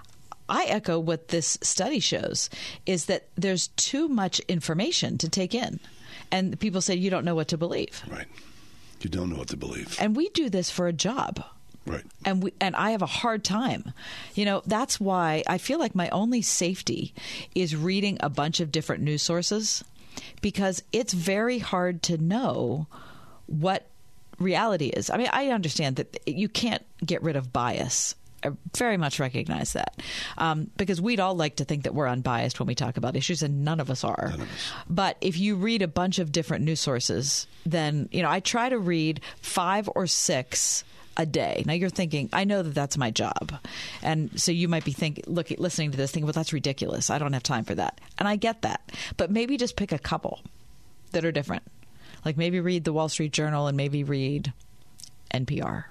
I 0.49 0.65
echo 0.65 0.99
what 0.99 1.27
this 1.27 1.57
study 1.61 1.99
shows 1.99 2.49
is 2.85 3.05
that 3.05 3.27
there's 3.35 3.67
too 3.69 4.07
much 4.07 4.39
information 4.41 5.17
to 5.19 5.29
take 5.29 5.53
in. 5.53 5.79
And 6.31 6.59
people 6.59 6.81
say 6.81 6.95
you 6.95 7.09
don't 7.09 7.25
know 7.25 7.35
what 7.35 7.47
to 7.49 7.57
believe. 7.57 8.03
Right. 8.09 8.27
You 9.01 9.09
don't 9.09 9.29
know 9.29 9.37
what 9.37 9.49
to 9.49 9.57
believe. 9.57 9.97
And 9.99 10.15
we 10.15 10.29
do 10.29 10.49
this 10.49 10.69
for 10.69 10.87
a 10.87 10.93
job. 10.93 11.43
Right. 11.85 12.03
and 12.23 12.43
we 12.43 12.53
and 12.61 12.75
I 12.75 12.91
have 12.91 13.01
a 13.01 13.07
hard 13.07 13.43
time. 13.43 13.93
You 14.35 14.45
know, 14.45 14.61
that's 14.65 14.99
why 14.99 15.43
I 15.47 15.57
feel 15.57 15.79
like 15.79 15.95
my 15.95 16.07
only 16.09 16.43
safety 16.43 17.15
is 17.55 17.75
reading 17.75 18.17
a 18.19 18.29
bunch 18.29 18.59
of 18.59 18.71
different 18.71 19.01
news 19.01 19.23
sources 19.23 19.83
because 20.41 20.83
it's 20.91 21.13
very 21.13 21.57
hard 21.57 22.03
to 22.03 22.17
know 22.17 22.85
what 23.47 23.87
reality 24.37 24.87
is. 24.87 25.09
I 25.09 25.17
mean, 25.17 25.29
I 25.31 25.47
understand 25.47 25.95
that 25.95 26.19
you 26.27 26.47
can't 26.47 26.83
get 27.03 27.23
rid 27.23 27.35
of 27.35 27.51
bias. 27.51 28.13
I 28.43 28.51
very 28.77 28.97
much 28.97 29.19
recognize 29.19 29.73
that 29.73 30.01
um, 30.37 30.69
because 30.77 31.01
we'd 31.01 31.19
all 31.19 31.35
like 31.35 31.57
to 31.57 31.65
think 31.65 31.83
that 31.83 31.93
we're 31.93 32.07
unbiased 32.07 32.59
when 32.59 32.67
we 32.67 32.75
talk 32.75 32.97
about 32.97 33.15
issues, 33.15 33.43
and 33.43 33.65
none 33.65 33.79
of 33.79 33.89
us 33.89 34.03
are. 34.03 34.33
But 34.89 35.17
if 35.21 35.37
you 35.37 35.55
read 35.55 35.81
a 35.81 35.87
bunch 35.87 36.19
of 36.19 36.31
different 36.31 36.63
news 36.63 36.79
sources, 36.79 37.47
then 37.65 38.09
you 38.11 38.21
know 38.21 38.29
I 38.29 38.39
try 38.39 38.69
to 38.69 38.79
read 38.79 39.21
five 39.41 39.89
or 39.95 40.07
six 40.07 40.83
a 41.17 41.25
day. 41.25 41.63
Now 41.65 41.73
you're 41.73 41.89
thinking, 41.89 42.29
I 42.31 42.45
know 42.45 42.63
that 42.63 42.73
that's 42.73 42.97
my 42.97 43.11
job, 43.11 43.53
and 44.01 44.39
so 44.39 44.51
you 44.51 44.67
might 44.67 44.85
be 44.85 44.93
thinking, 44.93 45.25
look, 45.27 45.49
listening 45.51 45.91
to 45.91 45.97
this, 45.97 46.11
thinking, 46.11 46.25
well, 46.25 46.33
that's 46.33 46.53
ridiculous. 46.53 47.09
I 47.09 47.17
don't 47.17 47.33
have 47.33 47.43
time 47.43 47.65
for 47.65 47.75
that, 47.75 47.99
and 48.17 48.27
I 48.27 48.37
get 48.37 48.61
that. 48.61 48.91
But 49.17 49.31
maybe 49.31 49.57
just 49.57 49.75
pick 49.75 49.91
a 49.91 49.99
couple 49.99 50.39
that 51.11 51.25
are 51.25 51.31
different. 51.31 51.63
Like 52.25 52.37
maybe 52.37 52.59
read 52.59 52.83
the 52.83 52.93
Wall 52.93 53.09
Street 53.09 53.33
Journal 53.33 53.67
and 53.67 53.77
maybe 53.77 54.03
read 54.03 54.53
NPR. 55.33 55.85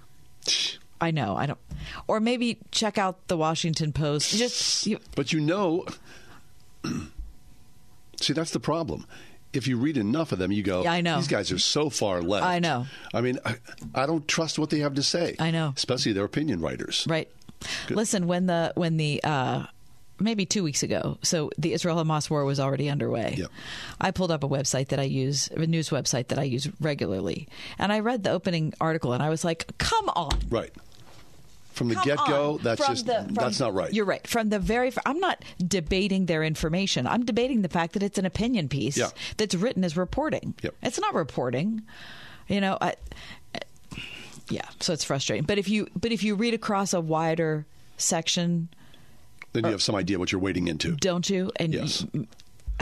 I 1.01 1.11
know, 1.11 1.37
I 1.37 1.47
don't. 1.47 1.59
Or 2.07 2.21
maybe 2.21 2.59
check 2.73 2.99
out 2.99 3.29
the 3.29 3.37
Washington 3.37 3.93
Post. 3.93 4.37
Just 4.37 4.87
you, 4.87 4.99
But 5.15 5.33
you 5.33 5.41
know, 5.41 5.87
see, 8.21 8.33
that's 8.33 8.51
the 8.51 8.61
problem. 8.61 9.07
If 9.53 9.67
you 9.67 9.79
read 9.79 9.97
enough 9.97 10.33
of 10.33 10.39
them, 10.39 10.53
you 10.53 10.63
go, 10.63 10.83
Yeah, 10.83 10.93
I 10.93 11.01
know. 11.01 11.17
These 11.17 11.29
guys 11.29 11.51
are 11.53 11.59
so 11.59 11.89
far 11.89 12.21
left. 12.21 12.45
I 12.45 12.59
know. 12.59 12.87
I 13.15 13.21
mean, 13.23 13.39
I, 13.45 13.57
I 13.95 14.07
don't 14.07 14.27
trust 14.29 14.59
what 14.59 14.71
they 14.71 14.81
have 14.81 14.95
to 14.95 15.03
say. 15.03 15.37
I 15.39 15.51
know. 15.51 15.73
Especially 15.75 16.13
their 16.13 16.25
opinion 16.25 16.61
writers. 16.61 17.07
right. 17.09 17.31
Listen, 17.91 18.29
when 18.29 18.47
the 18.47 18.73
when 18.77 18.99
the 18.99 19.21
uh, 19.25 19.67
maybe 20.21 20.47
two 20.47 20.63
weeks 20.63 20.85
ago, 20.85 21.19
so 21.23 21.51
the 21.59 21.73
Israel 21.73 21.97
Hamas 21.97 22.31
war 22.31 22.45
was 22.45 22.61
already 22.61 22.89
underway. 22.89 23.35
Yep. 23.37 23.51
I 24.01 24.13
pulled 24.13 24.31
up 24.31 24.45
a 24.45 24.49
website 24.49 24.89
that 24.89 25.01
I 25.01 25.05
use, 25.05 25.49
a 25.49 25.67
news 25.67 25.91
website 25.91 26.29
that 26.29 26.39
I 26.39 26.45
use 26.45 26.69
regularly, 26.81 27.49
and 27.77 27.93
I 27.93 27.99
read 27.99 28.23
the 28.23 28.31
opening 28.31 28.75
article, 28.81 29.13
and 29.13 29.25
I 29.25 29.29
was 29.29 29.45
like, 29.45 29.77
"Come 29.79 30.09
on." 30.11 30.39
Right. 30.49 30.73
From 31.79 31.89
the 31.89 31.95
Come 31.95 32.05
get 32.05 32.19
go, 32.27 32.53
on. 32.55 32.59
that's 32.63 32.85
From 32.85 32.95
just 32.95 33.07
the- 33.07 33.23
from- 33.25 33.35
that's 33.35 33.61
not 33.61 33.73
right. 33.73 33.93
You're 33.93 34.05
right. 34.05 34.27
From 34.27 34.49
the 34.51 34.59
very, 34.59 34.93
I'm 35.07 35.21
not 35.21 35.45
debating 35.67 36.27
their 36.27 36.43
information. 36.43 37.07
I'm 37.07 37.25
debating 37.25 37.63
the 37.63 37.69
fact 37.69 37.93
that 37.95 38.03
it's 38.03 38.19
an 38.19 38.27
opinion 38.27 38.69
piece 38.69 38.97
Yeah. 38.99 39.11
that's 39.37 39.55
written 39.55 39.85
as 39.85 39.97
reporting. 39.97 40.55
Yep. 40.63 40.75
It's 40.83 40.99
not 41.01 41.15
reporting. 41.15 41.83
You 42.49 42.61
know, 42.61 42.77
I, 42.81 42.95
yeah. 44.51 44.65
So 44.81 44.93
it's 44.93 45.05
frustrating. 45.05 45.45
But 45.45 45.59
if 45.59 45.69
you, 45.69 45.87
but 45.95 46.11
if 46.13 46.23
you 46.23 46.35
read 46.35 46.53
across 46.55 46.93
a 46.93 47.01
wider 47.01 47.65
section, 47.97 48.69
Then 49.53 49.65
you 49.65 49.69
uh, 49.69 49.73
have 49.73 49.83
some 49.83 49.95
idea 49.95 50.19
what 50.19 50.33
you're 50.33 50.41
wading 50.41 50.69
into. 50.69 50.97
don't 50.97 51.29
you? 51.31 51.51
And 51.57 51.73
Yes. 51.75 52.05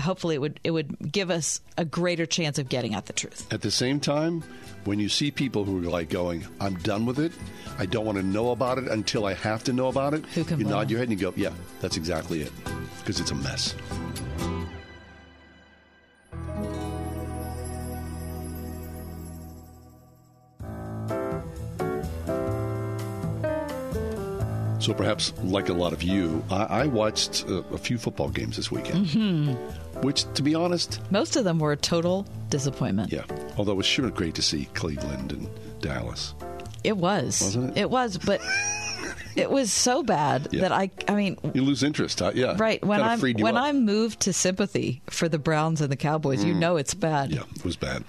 Hopefully, 0.01 0.35
it 0.35 0.39
would 0.39 0.61
it 0.65 0.71
would 0.71 1.13
give 1.13 1.31
us 1.31 1.61
a 1.77 1.85
greater 1.85 2.27
chance 2.27 2.59
of 2.59 2.69
getting 2.69 2.95
at 2.95 3.07
the 3.07 3.13
truth. 3.13 3.53
At 3.53 3.63
the 3.63 3.71
same 3.71 4.01
time, 4.01 4.43
when 4.85 4.99
you 5.01 5.09
see 5.09 5.31
people 5.31 5.65
who 5.65 5.79
are 5.87 5.91
like 5.91 6.09
going, 6.09 6.47
I'm 6.61 6.77
done 6.77 7.07
with 7.07 7.19
it, 7.19 7.33
I 7.79 7.87
don't 7.87 8.05
want 8.05 8.19
to 8.19 8.25
know 8.25 8.51
about 8.51 8.79
it 8.79 8.89
until 8.89 9.27
I 9.27 9.35
have 9.35 9.65
to 9.65 9.73
know 9.73 9.89
about 9.89 10.15
it, 10.15 10.25
Who 10.27 10.45
can 10.45 10.61
you 10.61 10.67
nod 10.67 10.91
your 10.91 10.99
head 10.99 11.09
and 11.09 11.21
you 11.21 11.31
go, 11.31 11.35
yeah, 11.37 11.53
that's 11.81 11.97
exactly 11.97 12.43
it. 12.43 12.53
Because 12.99 13.21
it's 13.21 13.31
a 13.31 13.35
mess. 13.35 13.75
So 24.87 24.95
perhaps, 24.95 25.33
like 25.43 25.69
a 25.69 25.73
lot 25.73 25.93
of 25.93 26.05
you, 26.05 26.45
I, 26.49 26.63
I 26.83 26.87
watched 26.87 27.43
a, 27.49 27.57
a 27.75 27.77
few 27.77 27.99
football 27.99 28.29
games 28.29 28.55
this 28.57 28.71
weekend. 28.71 29.07
Mm-hmm. 29.07 30.01
Which, 30.03 30.33
to 30.35 30.45
be 30.45 30.55
honest, 30.55 31.01
Most 31.11 31.35
of 31.35 31.43
them 31.43 31.59
were 31.59 31.73
a 31.73 31.77
total 31.77 32.25
disappointment. 32.51 33.11
yeah. 33.13 33.25
Although 33.57 33.73
it 33.73 33.79
was 33.79 33.87
sure 33.87 34.09
great 34.11 34.37
to 34.37 34.43
see 34.43 34.67
Cleveland 34.75 35.33
and 35.33 35.49
Dallas. 35.81 36.35
It 36.85 36.97
was. 36.99 37.41
Wasn't 37.43 37.77
it? 37.77 37.81
It 37.81 37.91
was, 37.91 38.17
but 38.17 38.41
it 39.37 39.51
was 39.51 39.73
so 39.73 40.03
bad 40.03 40.49
Yeah. 40.51 40.63
that 40.63 40.73
I 40.73 40.91
I 41.09 41.15
mean 41.15 41.37
You 41.55 41.63
lose 41.63 41.83
interest, 41.83 42.21
huh? 42.21 42.33
yeah. 42.35 42.55
right 42.59 42.83
when 42.85 43.03
I'm 43.03 43.21
when 43.21 43.57
up. 43.57 43.65
I'm 43.65 43.85
moved 43.85 44.21
to 44.21 44.33
sympathy 44.33 45.03
for 45.11 45.29
the 45.29 45.39
Browns 45.39 45.81
and 45.81 45.91
the 45.93 45.97
Cowboys, 45.97 46.43
you 46.45 46.55
know 46.55 46.77
it's 46.77 46.95
bad. 46.95 47.31
Mm. 47.31 47.35
Yeah, 47.37 47.43
it 47.55 47.65
was 47.65 47.77
bad. 47.77 48.05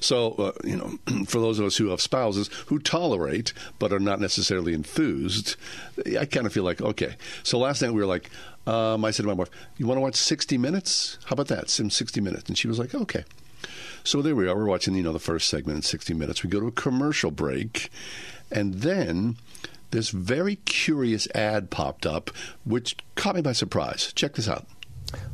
So, 0.00 0.32
uh, 0.34 0.52
you 0.64 0.76
know, 0.76 1.24
for 1.26 1.40
those 1.40 1.58
of 1.58 1.66
us 1.66 1.76
who 1.76 1.88
have 1.88 2.00
spouses 2.00 2.48
who 2.66 2.78
tolerate 2.78 3.52
but 3.78 3.92
are 3.92 3.98
not 4.00 4.20
necessarily 4.20 4.74
enthused, 4.74 5.56
I 6.20 6.24
kind 6.26 6.46
of 6.46 6.52
feel 6.52 6.64
like, 6.64 6.80
okay. 6.82 7.16
So 7.42 7.58
last 7.58 7.80
night 7.82 7.92
we 7.92 8.00
were 8.00 8.06
like, 8.06 8.30
um, 8.66 9.04
I 9.04 9.12
said 9.12 9.22
to 9.22 9.28
my 9.28 9.32
wife, 9.34 9.50
you 9.78 9.86
want 9.86 9.96
to 9.98 10.02
watch 10.02 10.16
60 10.16 10.58
Minutes? 10.58 11.18
How 11.26 11.34
about 11.34 11.48
that? 11.48 11.70
Some 11.70 11.88
60 11.88 12.20
Minutes. 12.20 12.48
And 12.48 12.58
she 12.58 12.66
was 12.68 12.78
like, 12.78 12.94
okay. 12.94 13.24
So 14.04 14.22
there 14.22 14.34
we 14.36 14.48
are. 14.48 14.56
We're 14.56 14.66
watching, 14.66 14.94
you 14.94 15.02
know, 15.02 15.12
the 15.12 15.18
first 15.18 15.48
segment 15.48 15.76
in 15.76 15.82
60 15.82 16.14
Minutes. 16.14 16.42
We 16.42 16.50
go 16.50 16.60
to 16.60 16.66
a 16.68 16.72
commercial 16.72 17.30
break, 17.30 17.90
and 18.50 18.74
then 18.74 19.36
this 19.90 20.10
very 20.10 20.56
curious 20.56 21.28
ad 21.34 21.70
popped 21.70 22.06
up, 22.06 22.30
which 22.64 22.96
caught 23.14 23.36
me 23.36 23.42
by 23.42 23.52
surprise. 23.52 24.12
Check 24.14 24.34
this 24.34 24.48
out. 24.48 24.66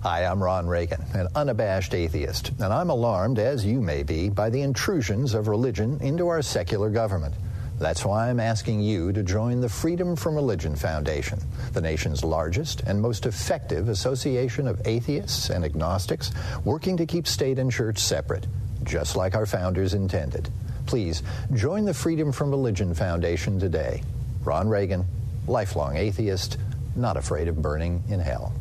Hi, 0.03 0.25
I'm 0.25 0.43
Ron 0.43 0.67
Reagan, 0.67 1.03
an 1.15 1.29
unabashed 1.35 1.95
atheist, 1.95 2.51
and 2.61 2.73
I'm 2.73 2.91
alarmed, 2.91 3.39
as 3.39 3.65
you 3.65 3.81
may 3.81 4.03
be, 4.03 4.29
by 4.29 4.51
the 4.51 4.61
intrusions 4.61 5.33
of 5.33 5.49
religion 5.49 5.99
into 6.01 6.29
our 6.29 6.43
secular 6.43 6.91
government. 6.91 7.35
That's 7.79 8.05
why 8.05 8.29
I'm 8.29 8.39
asking 8.39 8.81
you 8.83 9.13
to 9.13 9.23
join 9.23 9.61
the 9.61 9.69
Freedom 9.69 10.15
from 10.15 10.37
Religion 10.37 10.77
Foundation, 10.77 11.41
the 11.73 11.81
nation's 11.81 12.23
largest 12.23 12.83
and 12.83 13.01
most 13.01 13.27
effective 13.27 13.89
association 13.89 14.69
of 14.69 14.81
atheists 14.87 15.51
and 15.51 15.65
agnostics 15.65 16.31
working 16.65 16.97
to 16.99 17.07
keep 17.07 17.27
state 17.27 17.59
and 17.59 17.73
church 17.73 17.99
separate, 17.99 18.47
just 18.85 19.17
like 19.17 19.35
our 19.35 19.47
founders 19.47 19.95
intended. 19.95 20.49
Please 20.87 21.23
join 21.55 21.85
the 21.85 21.95
Freedom 21.95 22.31
from 22.31 22.51
Religion 22.51 22.95
Foundation 22.95 23.59
today. 23.59 24.03
Ron 24.45 24.69
Reagan, 24.69 25.07
lifelong 25.47 25.97
atheist, 25.97 26.59
not 26.97 27.17
afraid 27.17 27.49
of 27.49 27.61
burning 27.63 28.03
in 28.09 28.21
hell. 28.21 28.53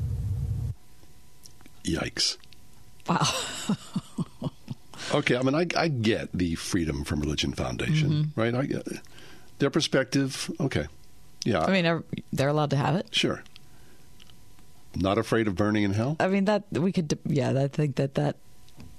Yikes. 1.83 2.37
Wow. 3.07 3.27
Okay, 5.13 5.35
I 5.35 5.41
mean, 5.41 5.55
I, 5.55 5.65
I 5.75 5.87
get 5.89 6.29
the 6.31 6.55
Freedom 6.55 7.03
from 7.03 7.19
Religion 7.19 7.51
Foundation, 7.51 8.31
right? 8.37 8.53
I 8.55 8.65
get 8.65 8.87
their 9.59 9.69
perspective. 9.69 10.49
Okay, 10.57 10.85
yeah, 11.43 11.65
I 11.65 11.71
mean, 11.81 12.03
they're 12.31 12.47
allowed 12.47 12.69
to 12.69 12.77
have 12.77 12.95
it. 12.95 13.07
sure. 13.13 13.43
Not 14.95 15.17
afraid 15.17 15.47
of 15.49 15.55
burning 15.55 15.83
in 15.83 15.93
hell. 15.93 16.15
I 16.19 16.27
mean 16.27 16.45
that 16.45 16.63
we 16.71 16.91
could. 16.93 17.17
Yeah, 17.25 17.49
I 17.61 17.67
think 17.67 17.95
that 17.95 18.13
that 18.15 18.37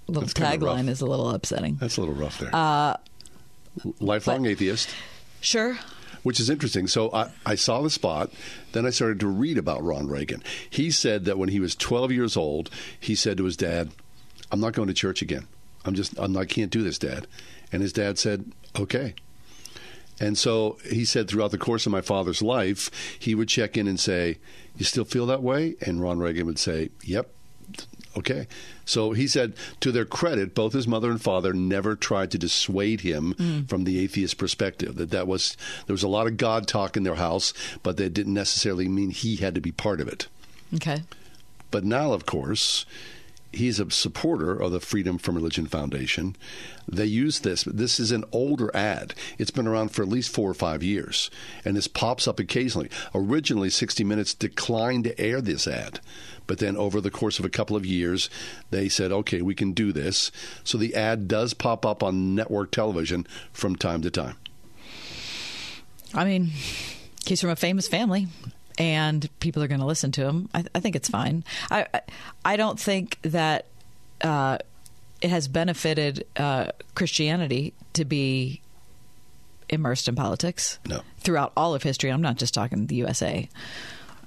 little 0.06 0.22
That's 0.22 0.34
kinda 0.34 0.58
rough. 0.66 0.76
tagline 0.76 0.88
is 0.88 1.00
a 1.00 1.06
little 1.06 1.30
upsetting. 1.30 1.76
That's 1.76 1.96
a 1.96 2.00
little 2.00 2.16
rough 2.16 2.38
there. 2.38 2.50
Uh, 2.52 2.96
Lifelong 4.00 4.44
atheist, 4.44 4.90
Sure. 5.40 5.78
Which 6.22 6.40
is 6.40 6.50
interesting. 6.50 6.86
So 6.86 7.12
I, 7.12 7.30
I 7.44 7.54
saw 7.54 7.80
the 7.82 7.90
spot. 7.90 8.30
Then 8.72 8.86
I 8.86 8.90
started 8.90 9.20
to 9.20 9.28
read 9.28 9.58
about 9.58 9.82
Ron 9.82 10.08
Reagan. 10.08 10.42
He 10.68 10.90
said 10.90 11.24
that 11.24 11.38
when 11.38 11.48
he 11.48 11.60
was 11.60 11.74
12 11.74 12.12
years 12.12 12.36
old, 12.36 12.70
he 12.98 13.14
said 13.14 13.36
to 13.38 13.44
his 13.44 13.56
dad, 13.56 13.90
"I'm 14.50 14.60
not 14.60 14.72
going 14.72 14.88
to 14.88 14.94
church 14.94 15.22
again. 15.22 15.46
I'm 15.84 15.94
just 15.94 16.18
I'm, 16.18 16.36
I 16.36 16.44
can't 16.44 16.70
do 16.70 16.82
this, 16.82 16.98
Dad." 16.98 17.26
And 17.72 17.82
his 17.82 17.92
dad 17.92 18.18
said, 18.18 18.52
"Okay." 18.78 19.14
And 20.20 20.38
so 20.38 20.78
he 20.88 21.04
said 21.04 21.26
throughout 21.26 21.50
the 21.50 21.58
course 21.58 21.84
of 21.84 21.90
my 21.92 22.00
father's 22.00 22.42
life, 22.42 22.90
he 23.18 23.34
would 23.34 23.48
check 23.48 23.76
in 23.76 23.88
and 23.88 23.98
say, 23.98 24.38
You 24.76 24.84
still 24.84 25.04
feel 25.04 25.26
that 25.26 25.42
way? 25.42 25.74
And 25.84 26.00
Ron 26.00 26.20
Reagan 26.20 26.46
would 26.46 26.60
say, 26.60 26.90
Yep. 27.02 27.28
Okay. 28.16 28.46
So 28.84 29.12
he 29.12 29.26
said, 29.26 29.54
to 29.80 29.90
their 29.90 30.04
credit, 30.04 30.54
both 30.54 30.72
his 30.72 30.88
mother 30.88 31.10
and 31.10 31.20
father 31.20 31.52
never 31.52 31.96
tried 31.96 32.30
to 32.32 32.38
dissuade 32.38 33.00
him 33.00 33.34
mm. 33.34 33.68
from 33.68 33.84
the 33.84 33.98
atheist 34.00 34.36
perspective. 34.36 34.96
That 34.96 35.10
that 35.10 35.26
was 35.26 35.56
there 35.86 35.94
was 35.94 36.02
a 36.02 36.08
lot 36.08 36.26
of 36.26 36.36
God 36.36 36.66
talk 36.66 36.96
in 36.96 37.04
their 37.04 37.14
house, 37.14 37.52
but 37.82 37.96
that 37.96 38.14
didn't 38.14 38.34
necessarily 38.34 38.88
mean 38.88 39.10
he 39.10 39.36
had 39.36 39.54
to 39.54 39.60
be 39.60 39.72
part 39.72 40.00
of 40.00 40.08
it. 40.08 40.28
Okay. 40.74 41.02
But 41.70 41.84
now, 41.84 42.12
of 42.12 42.26
course, 42.26 42.84
he's 43.52 43.78
a 43.78 43.90
supporter 43.90 44.54
of 44.54 44.72
the 44.72 44.80
Freedom 44.80 45.18
from 45.18 45.34
Religion 45.34 45.66
Foundation. 45.66 46.36
They 46.88 47.04
use 47.04 47.40
this. 47.40 47.64
This 47.64 48.00
is 48.00 48.10
an 48.10 48.24
older 48.32 48.74
ad. 48.74 49.14
It's 49.38 49.50
been 49.50 49.66
around 49.66 49.90
for 49.90 50.02
at 50.02 50.08
least 50.08 50.34
four 50.34 50.50
or 50.50 50.54
five 50.54 50.82
years, 50.82 51.30
and 51.64 51.76
this 51.76 51.86
pops 51.86 52.26
up 52.26 52.40
occasionally. 52.40 52.90
Originally, 53.14 53.70
60 53.70 54.04
Minutes 54.04 54.34
declined 54.34 55.04
to 55.04 55.20
air 55.20 55.40
this 55.40 55.66
ad, 55.66 56.00
but 56.46 56.58
then 56.58 56.76
over 56.76 57.00
the 57.00 57.10
course 57.10 57.38
of 57.38 57.44
a 57.44 57.50
couple 57.50 57.76
of 57.76 57.86
years, 57.86 58.28
they 58.70 58.88
said, 58.88 59.12
"Okay, 59.12 59.42
we 59.42 59.54
can 59.54 59.72
do 59.72 59.92
this." 59.92 60.32
So 60.64 60.78
the 60.78 60.94
ad 60.94 61.28
does 61.28 61.54
pop 61.54 61.86
up 61.86 62.02
on 62.02 62.34
network 62.34 62.70
television 62.70 63.26
from 63.52 63.76
time 63.76 64.02
to 64.02 64.10
time. 64.10 64.36
I 66.14 66.24
mean, 66.24 66.50
he's 67.26 67.40
from 67.40 67.50
a 67.50 67.56
famous 67.56 67.88
family, 67.88 68.28
and 68.78 69.28
people 69.40 69.62
are 69.62 69.68
going 69.68 69.80
to 69.80 69.86
listen 69.86 70.12
to 70.12 70.26
him. 70.26 70.48
I, 70.54 70.64
I 70.74 70.80
think 70.80 70.96
it's 70.96 71.08
fine. 71.08 71.44
I 71.70 71.86
I, 71.94 72.00
I 72.44 72.56
don't 72.56 72.78
think 72.78 73.18
that 73.22 73.66
uh, 74.22 74.58
it 75.20 75.30
has 75.30 75.48
benefited 75.48 76.24
uh, 76.36 76.72
Christianity 76.94 77.74
to 77.94 78.04
be 78.04 78.60
immersed 79.68 80.08
in 80.08 80.14
politics. 80.14 80.78
No. 80.86 81.00
Throughout 81.18 81.52
all 81.56 81.74
of 81.74 81.82
history, 81.82 82.10
I'm 82.10 82.22
not 82.22 82.36
just 82.36 82.54
talking 82.54 82.86
the 82.86 82.96
USA. 82.96 83.48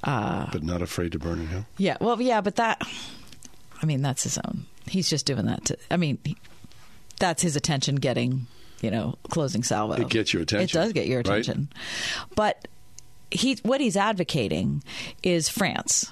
but 0.04 0.64
not 0.64 0.82
afraid 0.82 1.12
to 1.14 1.20
burn 1.20 1.40
in 1.42 1.48
hell. 1.48 1.66
Yeah, 1.78 1.98
well, 2.00 2.22
yeah, 2.22 2.42
but 2.42 2.56
that, 2.58 2.82
I 3.82 3.86
mean, 3.86 4.02
that's 4.02 4.24
his 4.24 4.38
own. 4.38 4.66
He's 4.88 5.10
just 5.10 5.26
doing 5.26 5.46
that 5.46 5.66
to. 5.66 5.78
I 5.90 5.98
mean, 5.98 6.20
he, 6.24 6.38
that's 7.20 7.42
his 7.42 7.56
attention 7.56 7.96
getting, 7.96 8.48
you 8.82 8.92
know, 8.92 9.16
closing 9.30 9.64
salvo. 9.64 9.96
It 9.96 10.10
gets 10.10 10.34
your 10.34 10.44
attention, 10.44 10.64
It 10.64 10.72
does 10.84 10.94
get 10.94 11.08
your 11.08 11.20
right? 11.20 11.28
attention, 11.28 11.70
but 12.36 12.68
he 13.36 13.58
what 13.64 13.82
he's 13.82 13.98
advocating 13.98 14.84
is 15.24 15.50
France, 15.50 16.12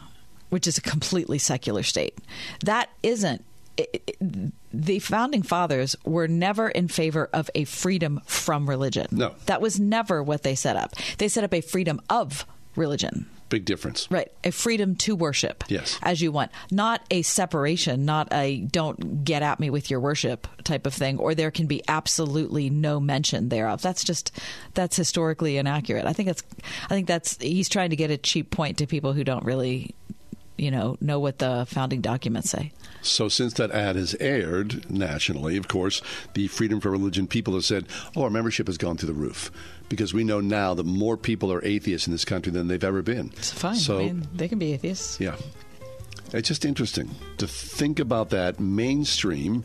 which 0.49 0.67
is 0.67 0.77
a 0.77 0.81
completely 0.81 1.37
secular 1.37 1.83
state. 1.83 2.17
That 2.63 2.89
isn't. 3.01 3.43
It, 3.77 4.03
it- 4.19 4.51
the 4.75 4.97
founding 4.99 5.43
fathers 5.43 5.95
were 6.03 6.27
never 6.27 6.67
in 6.67 6.87
favor 6.87 7.29
of 7.31 7.47
a 7.53 7.63
freedom 7.65 8.21
from 8.25 8.67
religion. 8.67 9.05
No. 9.11 9.35
That 9.45 9.61
was 9.61 9.79
never 9.79 10.23
what 10.23 10.41
they 10.41 10.55
set 10.55 10.75
up. 10.75 10.93
They 11.19 11.27
set 11.27 11.43
up 11.43 11.53
a 11.53 11.61
freedom 11.61 12.01
of 12.09 12.45
religion. 12.75 13.27
Big 13.53 13.65
difference. 13.65 14.09
Right. 14.09 14.31
A 14.43 14.51
freedom 14.51 14.95
to 14.95 15.15
worship. 15.15 15.63
Yes. 15.67 15.99
As 16.01 16.23
you 16.23 16.31
want. 16.31 16.49
Not 16.71 17.05
a 17.11 17.21
separation, 17.21 18.03
not 18.03 18.27
a 18.31 18.61
don't 18.61 19.23
get 19.23 19.43
at 19.43 19.59
me 19.59 19.69
with 19.69 19.91
your 19.91 19.99
worship 19.99 20.47
type 20.63 20.87
of 20.87 20.93
thing, 20.95 21.19
or 21.19 21.35
there 21.35 21.51
can 21.51 21.67
be 21.67 21.83
absolutely 21.87 22.71
no 22.71 22.99
mention 22.99 23.49
thereof. 23.49 23.83
That's 23.83 24.03
just 24.03 24.31
that's 24.73 24.95
historically 24.95 25.57
inaccurate. 25.57 26.07
I 26.07 26.13
think 26.13 26.29
that's 26.29 26.41
I 26.85 26.95
think 26.95 27.05
that's 27.05 27.37
he's 27.39 27.69
trying 27.69 27.91
to 27.91 27.95
get 27.95 28.09
a 28.09 28.17
cheap 28.17 28.49
point 28.49 28.79
to 28.79 28.87
people 28.87 29.13
who 29.13 29.23
don't 29.23 29.45
really 29.45 29.93
you 30.57 30.71
know, 30.71 30.97
know 31.01 31.19
what 31.19 31.39
the 31.39 31.65
founding 31.67 32.01
documents 32.01 32.49
say. 32.49 32.71
So, 33.01 33.27
since 33.27 33.53
that 33.55 33.71
ad 33.71 33.95
has 33.95 34.15
aired 34.19 34.89
nationally, 34.89 35.57
of 35.57 35.67
course, 35.67 36.01
the 36.35 36.47
Freedom 36.47 36.79
for 36.79 36.89
Religion 36.89 37.27
people 37.27 37.53
have 37.55 37.65
said, 37.65 37.85
oh, 38.15 38.23
our 38.23 38.29
membership 38.29 38.67
has 38.67 38.77
gone 38.77 38.97
through 38.97 39.07
the 39.07 39.19
roof 39.19 39.51
because 39.89 40.13
we 40.13 40.23
know 40.23 40.39
now 40.41 40.73
that 40.73 40.85
more 40.85 41.17
people 41.17 41.51
are 41.51 41.63
atheists 41.63 42.07
in 42.07 42.11
this 42.13 42.25
country 42.25 42.51
than 42.51 42.67
they've 42.67 42.83
ever 42.83 43.01
been. 43.01 43.31
It's 43.37 43.51
fine. 43.51 43.75
So, 43.75 43.99
I 43.99 44.05
mean, 44.05 44.27
they 44.33 44.47
can 44.47 44.59
be 44.59 44.73
atheists. 44.73 45.19
yeah. 45.19 45.35
It's 46.33 46.47
just 46.47 46.65
interesting 46.65 47.11
to 47.37 47.45
think 47.45 47.99
about 47.99 48.31
that 48.31 48.59
mainstream. 48.59 49.63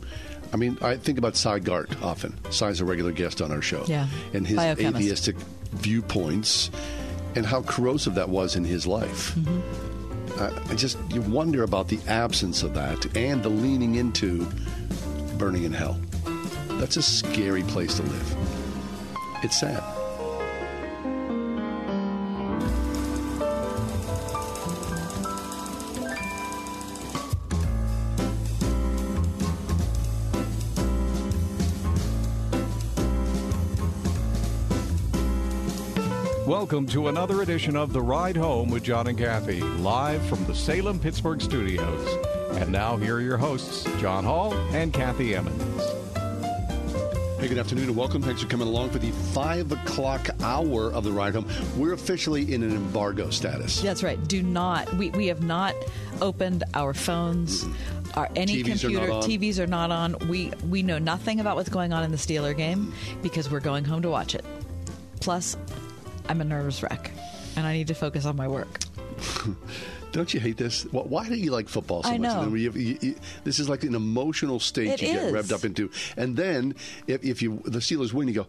I 0.53 0.57
mean, 0.57 0.77
I 0.83 0.97
think 0.97 1.17
about 1.17 1.35
Cy 1.35 1.57
Gart 1.59 1.99
often. 2.03 2.37
Cy's 2.51 2.79
a 2.79 2.85
regular 2.85 3.11
guest 3.11 3.41
on 3.41 3.51
our 3.51 3.61
show. 3.61 3.83
Yeah. 3.87 4.07
And 4.33 4.45
his 4.45 4.57
Biochemist. 4.57 4.95
atheistic 4.97 5.35
viewpoints 5.71 6.69
and 7.35 7.45
how 7.45 7.63
corrosive 7.63 8.13
that 8.15 8.29
was 8.29 8.55
in 8.55 8.63
his 8.63 8.85
life. 8.85 9.33
Mm-hmm. 9.35 10.41
I 10.41 10.71
I 10.71 10.75
just 10.75 10.97
you 11.11 11.21
wonder 11.21 11.63
about 11.63 11.87
the 11.87 11.99
absence 12.07 12.61
of 12.61 12.75
that 12.75 13.17
and 13.17 13.41
the 13.41 13.49
leaning 13.49 13.95
into 13.95 14.47
burning 15.39 15.63
in 15.63 15.73
hell. 15.73 15.99
That's 16.79 16.97
a 16.97 17.01
scary 17.01 17.63
place 17.63 17.95
to 17.97 18.03
live. 18.03 18.35
It's 19.43 19.59
sad. 19.59 19.83
Welcome 36.49 36.87
to 36.87 37.09
another 37.09 37.43
edition 37.43 37.75
of 37.75 37.93
The 37.93 38.01
Ride 38.01 38.35
Home 38.35 38.71
with 38.71 38.81
John 38.81 39.05
and 39.05 39.15
Kathy, 39.15 39.61
live 39.61 40.25
from 40.25 40.43
the 40.45 40.55
Salem 40.55 40.97
Pittsburgh 40.97 41.39
studios. 41.39 42.25
And 42.53 42.71
now, 42.71 42.97
here 42.97 43.17
are 43.17 43.21
your 43.21 43.37
hosts, 43.37 43.83
John 44.01 44.23
Hall 44.23 44.55
and 44.73 44.91
Kathy 44.91 45.35
Emmons. 45.35 45.83
Hey, 47.39 47.49
good 47.49 47.59
afternoon 47.59 47.89
and 47.89 47.95
welcome. 47.95 48.23
Thanks 48.23 48.41
for 48.41 48.47
coming 48.47 48.67
along 48.67 48.89
for 48.89 48.97
the 48.97 49.11
five 49.11 49.71
o'clock 49.71 50.27
hour 50.41 50.91
of 50.91 51.03
the 51.03 51.11
ride 51.11 51.35
home. 51.35 51.47
We're 51.77 51.93
officially 51.93 52.51
in 52.51 52.63
an 52.63 52.71
embargo 52.71 53.29
status. 53.29 53.79
That's 53.83 54.01
right. 54.01 54.17
Do 54.27 54.41
not. 54.41 54.91
We, 54.95 55.11
we 55.11 55.27
have 55.27 55.43
not 55.43 55.75
opened 56.19 56.63
our 56.73 56.95
phones. 56.95 57.63
Our, 58.15 58.27
any 58.35 58.63
TVs 58.63 58.81
computer 58.81 59.11
on. 59.11 59.21
TVs 59.21 59.59
are 59.59 59.67
not 59.67 59.91
on. 59.91 60.15
We 60.27 60.51
we 60.67 60.81
know 60.81 60.97
nothing 60.97 61.41
about 61.41 61.57
what's 61.57 61.69
going 61.69 61.93
on 61.93 62.03
in 62.03 62.09
the 62.09 62.17
Steeler 62.17 62.57
game 62.57 62.91
because 63.21 63.51
we're 63.51 63.59
going 63.59 63.85
home 63.85 64.01
to 64.01 64.09
watch 64.09 64.33
it. 64.33 64.43
Plus, 65.19 65.55
I'm 66.27 66.41
a 66.41 66.43
nervous 66.43 66.83
wreck. 66.83 67.11
and 67.55 67.65
I 67.65 67.73
need 67.73 67.87
to 67.87 67.93
focus 67.93 68.25
on 68.25 68.35
my 68.35 68.47
work. 68.47 68.79
Don't 70.11 70.33
you 70.33 70.39
hate 70.39 70.57
this? 70.57 70.83
Why 70.91 71.27
do 71.27 71.35
you 71.35 71.51
like 71.51 71.69
football 71.69 72.01
so 72.03 72.09
I 72.09 72.17
much? 72.17 72.33
know. 72.47 72.55
You, 72.55 72.71
you, 72.71 73.15
this 73.43 73.59
is 73.59 73.69
like 73.69 73.83
an 73.83 73.93
emotional 73.93 74.59
state 74.59 74.89
It 74.89 75.01
you 75.03 75.13
get 75.13 75.33
revved 75.33 75.51
up 75.51 75.63
into. 75.63 75.91
And 76.17 76.35
then 76.35 76.75
if, 77.05 77.23
if 77.23 77.41
you 77.43 77.61
the 77.65 77.79
Steelers 77.79 78.11
win, 78.11 78.27
you 78.27 78.33
go, 78.33 78.47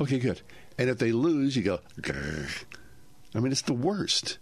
okay, 0.00 0.18
good. 0.18 0.42
And 0.76 0.90
if 0.90 0.98
they 0.98 1.10
lose, 1.12 1.56
you 1.56 1.62
go, 1.62 1.80
"Grr." 2.00 2.64
I 3.34 3.40
mean, 3.40 3.50
it's 3.50 3.62
the 3.62 3.72
worst. 3.72 4.38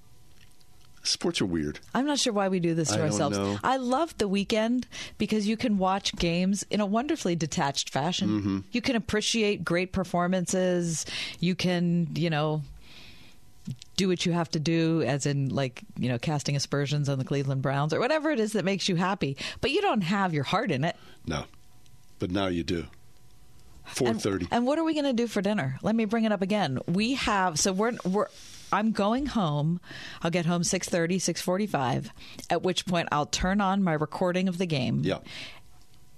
Sports 1.07 1.41
are 1.41 1.47
weird. 1.47 1.79
I'm 1.95 2.05
not 2.07 2.19
sure 2.19 2.33
why 2.33 2.49
we 2.49 2.59
do 2.61 2.75
this 2.75 2.89
to 2.91 2.99
I 2.99 3.03
ourselves. 3.03 3.39
I 3.63 3.77
love 3.77 4.17
the 4.19 4.27
weekend 4.29 4.87
because 5.19 5.47
you 5.47 5.57
can 5.57 5.79
watch 5.79 6.15
games 6.17 6.65
in 6.71 6.81
a 6.81 6.87
wonderfully 6.87 7.37
detached 7.37 7.91
fashion. 7.91 8.29
Mm-hmm. 8.29 8.59
You 8.73 8.81
can 8.83 8.97
appreciate 8.97 9.65
great 9.65 9.93
performances. 9.93 11.07
You 11.39 11.55
can, 11.55 12.09
you 12.15 12.29
know, 12.31 12.63
do 13.97 14.09
what 14.09 14.27
you 14.27 14.33
have 14.33 14.51
to 14.51 14.61
do, 14.61 15.03
as 15.03 15.27
in, 15.27 15.49
like, 15.49 15.83
you 15.99 16.09
know, 16.09 16.19
casting 16.19 16.55
aspersions 16.57 17.09
on 17.09 17.19
the 17.19 17.25
Cleveland 17.25 17.63
Browns 17.63 17.93
or 17.95 18.01
whatever 18.01 18.31
it 18.31 18.39
is 18.41 18.53
that 18.53 18.65
makes 18.65 18.89
you 18.89 18.97
happy. 18.97 19.37
But 19.61 19.71
you 19.71 19.81
don't 19.81 20.03
have 20.03 20.35
your 20.35 20.45
heart 20.45 20.71
in 20.71 20.85
it. 20.85 20.97
No, 21.27 21.45
but 22.19 22.31
now 22.31 22.47
you 22.49 22.63
do. 22.65 22.87
Four 23.85 24.15
thirty. 24.15 24.45
And- 24.47 24.53
And, 24.53 24.67
what 24.67 24.79
are 24.81 24.85
we 24.85 24.95
going 24.95 25.05
to 25.07 25.13
do 25.13 25.29
for 25.29 25.41
dinner? 25.41 25.79
Let 25.83 25.95
me 25.95 26.05
bring 26.07 26.25
it 26.25 26.33
up 26.33 26.43
again. 26.43 26.81
We 26.89 27.15
have 27.15 27.59
so 27.59 27.73
we're 27.73 27.93
we're 28.05 28.27
I'm 28.73 28.93
going 28.93 29.27
home. 29.27 29.81
I'll 30.23 30.31
get 30.31 30.47
home 30.47 30.63
6:30, 30.63 31.17
6:45, 31.17 32.11
at 32.51 32.63
which 32.63 32.87
point 32.87 33.09
I'll 33.13 33.27
turn 33.27 33.61
on 33.61 33.83
my 33.83 33.93
recording 33.93 34.49
of 34.49 34.59
the 34.59 34.67
game. 34.67 35.01
Yeah. 35.05 35.19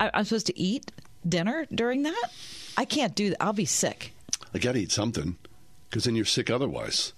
I, 0.00 0.10
I'm 0.14 0.24
supposed 0.24 0.46
to 0.46 0.58
eat 0.58 0.92
dinner 1.26 1.66
during 1.72 2.02
that? 2.02 2.30
I 2.76 2.84
can't 2.84 3.14
do 3.14 3.30
that. 3.30 3.42
I'll 3.42 3.52
be 3.52 3.64
sick. 3.64 4.12
I 4.54 4.58
got 4.58 4.72
to 4.72 4.80
eat 4.80 4.92
something 4.92 5.36
because 5.90 6.04
then 6.04 6.16
you're 6.16 6.24
sick 6.24 6.50
otherwise. 6.50 7.12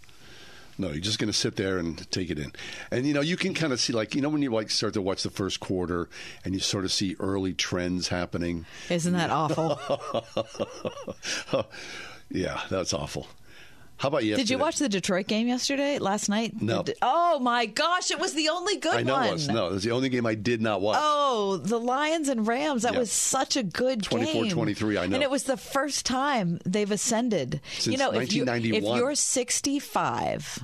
No, 0.79 0.89
you're 0.89 1.01
just 1.01 1.19
going 1.19 1.31
to 1.31 1.37
sit 1.37 1.57
there 1.57 1.77
and 1.77 2.11
take 2.11 2.31
it 2.31 2.39
in. 2.39 2.53
And, 2.91 3.07
you 3.07 3.13
know, 3.13 3.21
you 3.21 3.37
can 3.37 3.53
kind 3.53 3.73
of 3.73 3.81
see, 3.81 3.93
like, 3.93 4.15
you 4.15 4.23
know, 4.23 4.31
when 4.31 4.41
you 4.41 4.51
like 4.51 4.71
start 4.71 4.95
to 4.95 5.03
watch 5.03 5.23
the 5.23 5.31
first 5.31 5.61
quarter 5.61 6.09
and 6.43 6.55
you 6.55 6.61
sort 6.61 6.87
of 6.87 6.93
see 6.93 7.17
early 7.21 7.53
trends 7.53 8.09
happening. 8.09 8.65
Isn't 8.89 9.13
that 9.13 9.29
awful? 9.29 9.79
yeah, 12.31 12.63
that's 12.71 12.95
awful. 12.95 13.27
How 14.01 14.09
about 14.09 14.25
yesterday? 14.25 14.45
Did 14.45 14.51
you 14.51 14.57
watch 14.57 14.79
the 14.79 14.89
Detroit 14.89 15.27
game 15.27 15.47
yesterday? 15.47 15.99
Last 15.99 16.31
night? 16.31 16.55
No. 16.63 16.81
The- 16.83 16.97
oh 17.03 17.39
my 17.39 17.67
gosh, 17.67 18.11
it 18.11 18.19
was 18.19 18.33
the 18.33 18.49
only 18.49 18.77
good 18.79 18.95
I 18.97 19.03
know 19.03 19.13
one. 19.13 19.27
it 19.27 19.33
was. 19.33 19.49
No, 19.49 19.67
it 19.67 19.73
was 19.73 19.83
the 19.85 19.91
only 19.91 20.09
game 20.09 20.25
I 20.25 20.35
did 20.35 20.63
not 20.63 20.81
watch. 20.81 20.97
Oh, 20.99 21.59
the 21.59 21.79
Lions 21.79 22.31
and 22.31 22.47
Rams. 22.47 22.85
That 22.85 22.95
Yeah. 22.95 22.99
was 23.01 23.13
such 23.13 23.57
a 23.59 23.63
good 23.63 24.03
24-23, 24.03 24.95
game. 24.95 25.03
I 25.03 25.07
know. 25.07 25.15
And 25.17 25.23
it 25.23 25.31
was 25.31 25.43
the 25.43 25.59
first 25.59 26.07
time 26.07 26.61
they've 26.65 26.91
ascended. 26.91 27.61
Since 27.75 27.93
you 27.93 27.99
know, 27.99 28.11
if, 28.15 28.33
you, 28.33 28.47
if 28.49 28.83
you're 28.83 29.15
65 29.15 30.61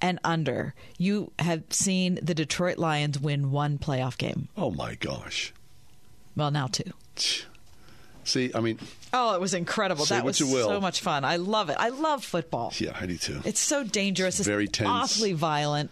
and 0.00 0.18
under, 0.24 0.74
you 0.98 1.30
have 1.38 1.62
seen 1.70 2.18
the 2.20 2.34
Detroit 2.34 2.78
Lions 2.78 3.20
win 3.20 3.52
one 3.52 3.78
playoff 3.78 4.18
game. 4.18 4.48
Oh, 4.56 4.72
my 4.72 4.96
gosh. 4.96 5.52
Well, 6.34 6.50
now 6.50 6.66
two. 6.66 6.90
See, 8.30 8.52
I 8.54 8.60
mean, 8.60 8.78
Oh, 9.12 9.34
it 9.34 9.40
was 9.40 9.54
incredible. 9.54 10.04
That 10.04 10.24
was 10.24 10.38
so 10.38 10.80
much 10.80 11.00
fun. 11.00 11.24
I 11.24 11.36
love 11.36 11.68
it. 11.68 11.76
I 11.80 11.88
love 11.88 12.24
football. 12.24 12.72
yeah, 12.78 12.96
I 12.98 13.06
do 13.06 13.16
too. 13.16 13.40
It's 13.44 13.58
so 13.58 13.82
dangerous. 13.82 14.38
It's 14.38 14.48
very 14.48 14.68
tense. 14.68 14.88
awfully 14.88 15.32
violent. 15.32 15.90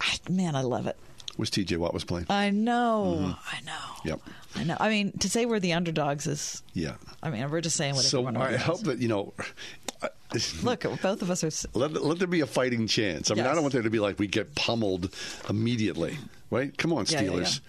I, 0.00 0.18
man, 0.28 0.54
I 0.56 0.60
love 0.60 0.86
it. 0.86 0.98
Was 1.38 1.50
TJ 1.50 1.78
Watt 1.78 1.94
was 1.94 2.04
playing? 2.04 2.26
I 2.28 2.50
know. 2.50 3.16
Mm-hmm. 3.18 3.56
I 3.56 3.60
know. 3.62 3.94
Yep. 4.04 4.20
I 4.56 4.64
know. 4.64 4.76
I 4.78 4.88
mean, 4.90 5.12
to 5.18 5.28
say 5.30 5.46
we're 5.46 5.58
the 5.58 5.72
underdogs 5.72 6.26
is. 6.26 6.62
Yeah. 6.74 6.94
I 7.22 7.30
mean, 7.30 7.50
we're 7.50 7.62
just 7.62 7.76
saying 7.76 7.94
what 7.94 8.04
So 8.04 8.18
everyone 8.18 8.36
I 8.36 8.56
hope 8.56 8.82
that, 8.82 8.98
you 8.98 9.08
know. 9.08 9.32
Look, 10.62 10.82
both 11.00 11.22
of 11.22 11.30
us 11.30 11.44
are. 11.44 11.68
Let, 11.78 11.92
let 11.92 12.18
there 12.18 12.28
be 12.28 12.40
a 12.40 12.46
fighting 12.46 12.86
chance. 12.86 13.30
I 13.30 13.34
mean, 13.34 13.46
I 13.46 13.54
don't 13.54 13.62
want 13.62 13.72
there 13.72 13.82
to 13.82 13.90
be 13.90 14.00
like 14.00 14.18
we 14.18 14.26
get 14.26 14.54
pummeled 14.54 15.14
immediately, 15.48 16.18
right? 16.50 16.76
Come 16.76 16.92
on, 16.92 17.06
Yeah, 17.08 17.22
yeah, 17.22 17.30
Steelers. 17.30 17.60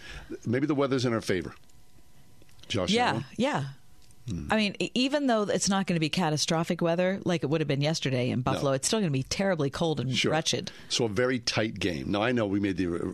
Maybe 0.45 0.67
the 0.67 0.75
weather's 0.75 1.05
in 1.05 1.13
our 1.13 1.21
favor. 1.21 1.55
Josh 2.67 2.89
Yeah, 2.89 3.21
yeah. 3.37 3.65
Hmm. 4.29 4.47
I 4.51 4.55
mean, 4.57 4.75
even 4.95 5.27
though 5.27 5.43
it's 5.43 5.69
not 5.69 5.85
going 5.85 5.95
to 5.95 5.99
be 5.99 6.09
catastrophic 6.09 6.81
weather 6.81 7.19
like 7.25 7.43
it 7.43 7.47
would 7.47 7.61
have 7.61 7.67
been 7.67 7.81
yesterday 7.81 8.29
in 8.31 8.41
Buffalo, 8.41 8.71
it's 8.71 8.87
still 8.87 8.99
going 8.99 9.11
to 9.11 9.17
be 9.17 9.23
terribly 9.23 9.69
cold 9.69 9.99
and 9.99 10.15
Sure. 10.15 10.31
wretched. 10.31 10.71
So 10.89 11.05
a 11.05 11.09
very 11.09 11.39
tight 11.39 11.79
game. 11.79 12.11
Now 12.11 12.23
I 12.23 12.31
know 12.31 12.45
we 12.47 12.59
made 12.59 12.77
the 12.77 13.13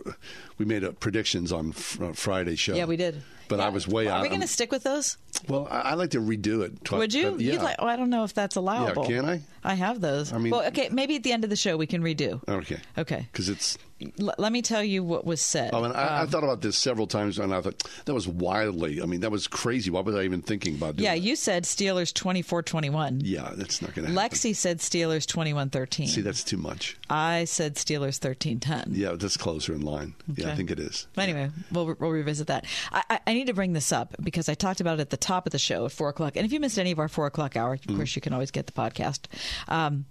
we 0.58 0.64
made 0.64 0.84
uh, 0.84 0.92
predictions 0.92 1.52
on 1.52 1.72
fr- 1.72 2.04
uh, 2.06 2.12
Friday 2.14 2.56
show. 2.56 2.74
Yeah, 2.74 2.86
we 2.86 2.96
did. 2.96 3.22
But 3.48 3.60
I 3.60 3.68
was 3.68 3.86
way 3.86 4.06
Are 4.06 4.12
out. 4.12 4.16
Are 4.20 4.22
we 4.22 4.28
going 4.30 4.40
to 4.40 4.46
stick 4.46 4.72
with 4.72 4.82
those? 4.82 5.18
well, 5.46 5.68
I, 5.70 5.80
I 5.80 5.94
like 5.94 6.10
to 6.10 6.20
redo 6.20 6.62
it. 6.62 6.90
Would 6.90 7.12
you? 7.12 7.36
yeah. 7.38 7.62
Like, 7.62 7.76
oh, 7.80 7.86
I 7.86 7.96
don't 7.96 8.08
know 8.08 8.24
if 8.24 8.32
that's 8.32 8.56
allowable. 8.56 9.02
Yeah, 9.10 9.20
can 9.20 9.28
I? 9.28 9.42
I 9.62 9.74
have 9.74 10.00
those. 10.00 10.32
I 10.32 10.38
mean- 10.38 10.52
well, 10.52 10.64
okay, 10.68 10.88
maybe 10.90 11.16
at 11.16 11.22
the 11.22 11.32
end 11.32 11.44
of 11.44 11.50
the 11.50 11.56
show 11.56 11.76
we 11.76 11.86
can 11.86 12.02
redo. 12.02 12.40
okay. 12.48 12.78
Okay. 12.96 13.28
Because 13.30 13.50
it's. 13.50 13.76
L- 14.20 14.34
let 14.38 14.52
me 14.52 14.62
tell 14.62 14.82
you 14.82 15.02
what 15.04 15.24
was 15.24 15.40
said. 15.40 15.72
I 15.74 15.80
mean, 15.82 15.92
I, 15.92 16.02
I 16.18 16.20
Um, 16.22 16.28
thought 16.28 16.44
about 16.44 16.60
this 16.62 16.76
several 16.78 17.06
times, 17.06 17.38
and 17.38 17.54
I 17.54 17.60
thought 17.60 17.82
that 18.04 18.14
was 18.14 18.26
wildly. 18.28 19.00
I 19.02 19.06
mean, 19.06 19.20
that 19.20 19.30
was 19.30 19.46
crazy. 19.46 19.90
Why 19.90 20.00
was 20.00 20.14
I 20.14 20.22
even 20.22 20.42
thinking 20.42 20.74
about 20.76 20.96
doing 20.96 21.04
yeah, 21.04 21.14
that? 21.14 21.20
you 21.20 21.36
said 21.36 21.64
Steelers 21.64 22.12
24-21. 22.12 23.20
Yeah, 23.24 23.50
that's 23.54 23.82
not 23.82 23.94
going 23.94 24.06
to 24.08 24.12
happen. 24.12 24.30
Lexi 24.30 24.54
said 24.54 24.78
Steelers 24.78 25.26
21-13. 25.26 26.08
See, 26.08 26.20
that's 26.20 26.44
too 26.44 26.56
much. 26.56 26.96
I 27.10 27.44
said 27.44 27.74
Steelers 27.76 28.18
13-10. 28.20 28.88
Yeah, 28.90 29.12
that's 29.12 29.36
closer 29.36 29.72
in 29.74 29.82
line. 29.82 30.14
Yeah, 30.34 30.50
I 30.50 30.54
think 30.54 30.70
it 30.70 30.78
is. 30.78 31.06
But 31.14 31.22
anyway, 31.28 31.50
we'll, 31.70 31.94
we'll 31.98 32.10
revisit 32.10 32.46
that. 32.48 32.66
I, 32.92 33.02
I, 33.10 33.20
I 33.28 33.34
need 33.34 33.46
to 33.48 33.54
bring 33.54 33.72
this 33.72 33.92
up 33.92 34.14
because 34.22 34.48
I 34.48 34.54
talked 34.54 34.80
about 34.80 34.98
it 34.98 35.02
at 35.02 35.10
the 35.10 35.16
top 35.16 35.46
of 35.46 35.52
the 35.52 35.58
show 35.58 35.84
at 35.86 35.92
4 35.92 36.08
o'clock. 36.08 36.36
And 36.36 36.44
if 36.44 36.52
you 36.52 36.60
missed 36.60 36.78
any 36.78 36.92
of 36.92 36.98
our 36.98 37.08
4 37.08 37.26
o'clock 37.26 37.56
hour, 37.56 37.74
of 37.74 37.82
Mm. 37.82 37.96
course, 37.96 38.14
you 38.16 38.22
can 38.22 38.32
always 38.32 38.50
get 38.50 38.66
the 38.66 38.72
podcast. 38.72 39.20
Um, 39.68 40.06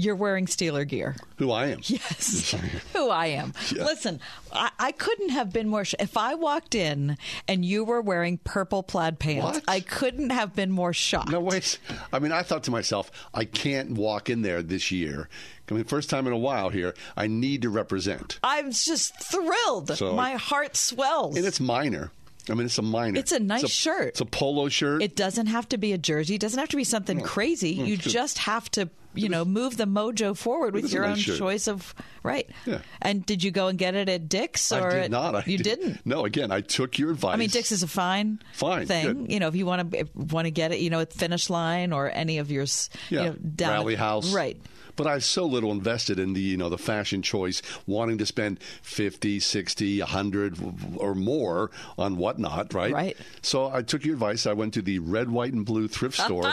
you're 0.00 0.16
wearing 0.16 0.46
Steeler 0.46 0.86
gear. 0.86 1.16
Who 1.36 1.50
I 1.52 1.66
am? 1.66 1.80
Yes. 1.84 2.54
Who 2.92 3.08
I 3.10 3.26
am. 3.26 3.52
Yeah. 3.74 3.84
Listen, 3.84 4.20
I, 4.52 4.70
I 4.78 4.92
couldn't 4.92 5.30
have 5.30 5.52
been 5.52 5.68
more. 5.68 5.84
Sh- 5.84 5.94
if 6.00 6.16
I 6.16 6.34
walked 6.34 6.74
in 6.74 7.16
and 7.48 7.64
you 7.64 7.84
were 7.84 8.00
wearing 8.00 8.38
purple 8.38 8.82
plaid 8.82 9.18
pants, 9.18 9.44
What? 9.58 9.64
I 9.68 9.80
couldn't 9.80 10.30
have 10.30 10.54
been 10.54 10.70
more 10.70 10.92
shocked. 10.92 11.30
No, 11.30 11.40
wait. 11.40 11.78
I 12.12 12.18
mean, 12.18 12.32
I 12.32 12.42
thought 12.42 12.64
to 12.64 12.70
myself, 12.70 13.10
I 13.34 13.44
can't 13.44 13.92
walk 13.92 14.30
in 14.30 14.42
there 14.42 14.62
this 14.62 14.90
year. 14.90 15.28
I 15.70 15.74
mean, 15.74 15.84
first 15.84 16.10
time 16.10 16.26
in 16.26 16.32
a 16.32 16.38
while 16.38 16.70
here, 16.70 16.94
I 17.16 17.28
need 17.28 17.62
to 17.62 17.70
represent. 17.70 18.40
I'm 18.42 18.72
just 18.72 19.14
thrilled. 19.22 19.96
So- 19.96 20.14
My 20.14 20.32
heart 20.32 20.76
swells. 20.76 21.36
And 21.36 21.46
it's 21.46 21.60
minor. 21.60 22.10
I 22.48 22.54
mean, 22.54 22.66
it's 22.66 22.78
a 22.78 22.82
minor. 22.82 23.18
It's 23.18 23.32
a 23.32 23.40
nice 23.40 23.68
shirt. 23.70 24.08
It's 24.08 24.20
a 24.20 24.24
polo 24.26 24.68
shirt. 24.68 25.02
It 25.02 25.16
doesn't 25.16 25.46
have 25.46 25.68
to 25.70 25.78
be 25.78 25.92
a 25.92 25.98
jersey. 25.98 26.36
It 26.36 26.40
doesn't 26.40 26.58
have 26.58 26.68
to 26.70 26.76
be 26.76 26.84
something 26.84 27.20
crazy. 27.20 27.70
You 27.70 27.94
it's 27.94 28.04
just 28.04 28.38
have 28.38 28.70
to, 28.72 28.88
you 29.14 29.28
know, 29.28 29.44
move 29.44 29.76
the 29.76 29.84
mojo 29.86 30.36
forward 30.36 30.74
with 30.74 30.92
your 30.92 31.02
nice 31.02 31.12
own 31.12 31.16
shirt. 31.18 31.38
choice 31.38 31.68
of 31.68 31.94
right. 32.22 32.48
Yeah. 32.66 32.78
And 33.02 33.24
did 33.26 33.42
you 33.42 33.50
go 33.50 33.66
and 33.68 33.78
get 33.78 33.94
it 33.94 34.08
at 34.08 34.28
Dick's 34.28 34.70
or 34.72 34.86
I 34.88 34.90
did 34.94 35.02
at- 35.04 35.10
not. 35.10 35.34
I 35.34 35.42
you 35.46 35.58
did- 35.58 35.80
didn't? 35.80 36.06
No, 36.06 36.24
again, 36.24 36.50
I 36.50 36.60
took 36.60 36.98
your 36.98 37.10
advice. 37.10 37.34
I 37.34 37.36
mean, 37.36 37.48
Dick's 37.50 37.72
is 37.72 37.82
a 37.82 37.88
fine, 37.88 38.40
Fine, 38.54 38.86
thing. 38.86 39.06
good. 39.24 39.32
You 39.32 39.40
know, 39.40 39.48
if 39.48 39.54
you 39.56 39.66
want 39.66 39.90
to 39.92 40.08
want 40.14 40.46
to 40.46 40.50
get 40.50 40.72
it, 40.72 40.80
you 40.80 40.90
know, 40.90 41.00
at 41.00 41.12
Finish 41.12 41.50
Line 41.50 41.92
or 41.92 42.10
any 42.10 42.38
of 42.38 42.50
your, 42.50 42.64
yeah, 43.10 43.22
you 43.24 43.28
know, 43.30 43.32
down 43.34 43.70
Rally 43.72 43.94
House. 43.96 44.32
right? 44.32 44.56
But 44.96 45.06
I 45.06 45.12
have 45.14 45.24
so 45.24 45.46
little 45.46 45.72
invested 45.72 46.18
in 46.18 46.32
the, 46.34 46.40
you 46.40 46.56
know, 46.56 46.68
the 46.68 46.78
fashion 46.78 47.22
choice, 47.22 47.62
wanting 47.86 48.18
to 48.18 48.26
spend 48.26 48.62
50, 48.82 49.40
60, 49.40 50.00
100 50.00 50.58
or 50.96 51.14
more 51.14 51.70
on 51.98 52.16
whatnot, 52.16 52.74
right? 52.74 52.92
Right. 52.92 53.16
So 53.42 53.70
I 53.70 53.82
took 53.82 54.04
your 54.04 54.14
advice. 54.14 54.46
I 54.46 54.52
went 54.52 54.74
to 54.74 54.82
the 54.82 54.98
red, 54.98 55.30
white, 55.30 55.52
and 55.52 55.64
blue 55.64 55.88
thrift 55.88 56.16
store 56.20 56.52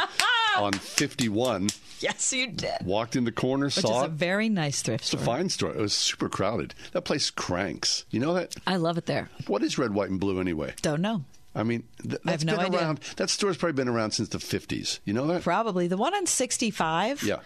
on 0.58 0.74
51, 0.74 1.70
Yes, 2.00 2.32
you 2.32 2.48
did. 2.52 2.78
walked 2.86 3.16
in 3.16 3.24
the 3.24 3.32
corner, 3.32 3.66
Which 3.68 3.76
saw 3.76 3.98
is 4.00 4.04
a 4.04 4.06
it. 4.06 4.12
very 4.12 4.50
nice 4.50 4.82
thrift 4.84 5.04
store. 5.06 5.18
It's 5.20 5.24
a 5.24 5.26
fine 5.32 5.50
store. 5.50 5.72
It 5.72 5.78
was 5.78 5.94
super 5.94 6.30
crowded. 6.30 6.76
That 6.92 7.02
place 7.02 7.30
cranks. 7.32 8.06
You 8.12 8.20
know 8.20 8.34
that? 8.36 8.56
I 8.68 8.76
love 8.76 8.98
it 9.00 9.08
there. 9.08 9.30
What 9.48 9.64
is 9.64 9.78
red, 9.80 9.94
white, 9.94 10.10
and 10.12 10.20
blue 10.20 10.40
anyway? 10.40 10.74
Don't 10.84 11.02
know. 11.02 11.24
I 11.56 11.64
mean, 11.64 11.86
th- 12.04 12.22
I 12.24 12.32
have 12.32 12.46
no 12.46 12.56
been 12.58 12.66
idea. 12.68 12.80
around. 12.82 13.00
That 13.16 13.32
store's 13.32 13.58
probably 13.58 13.74
been 13.74 13.88
around 13.88 14.12
since 14.12 14.30
the 14.30 14.38
50s. 14.38 15.00
You 15.06 15.14
know 15.14 15.26
that? 15.26 15.42
Probably 15.42 15.88
the 15.88 15.98
one 15.98 16.14
on 16.14 16.28
65 16.28 17.24
Yeah. 17.24 17.38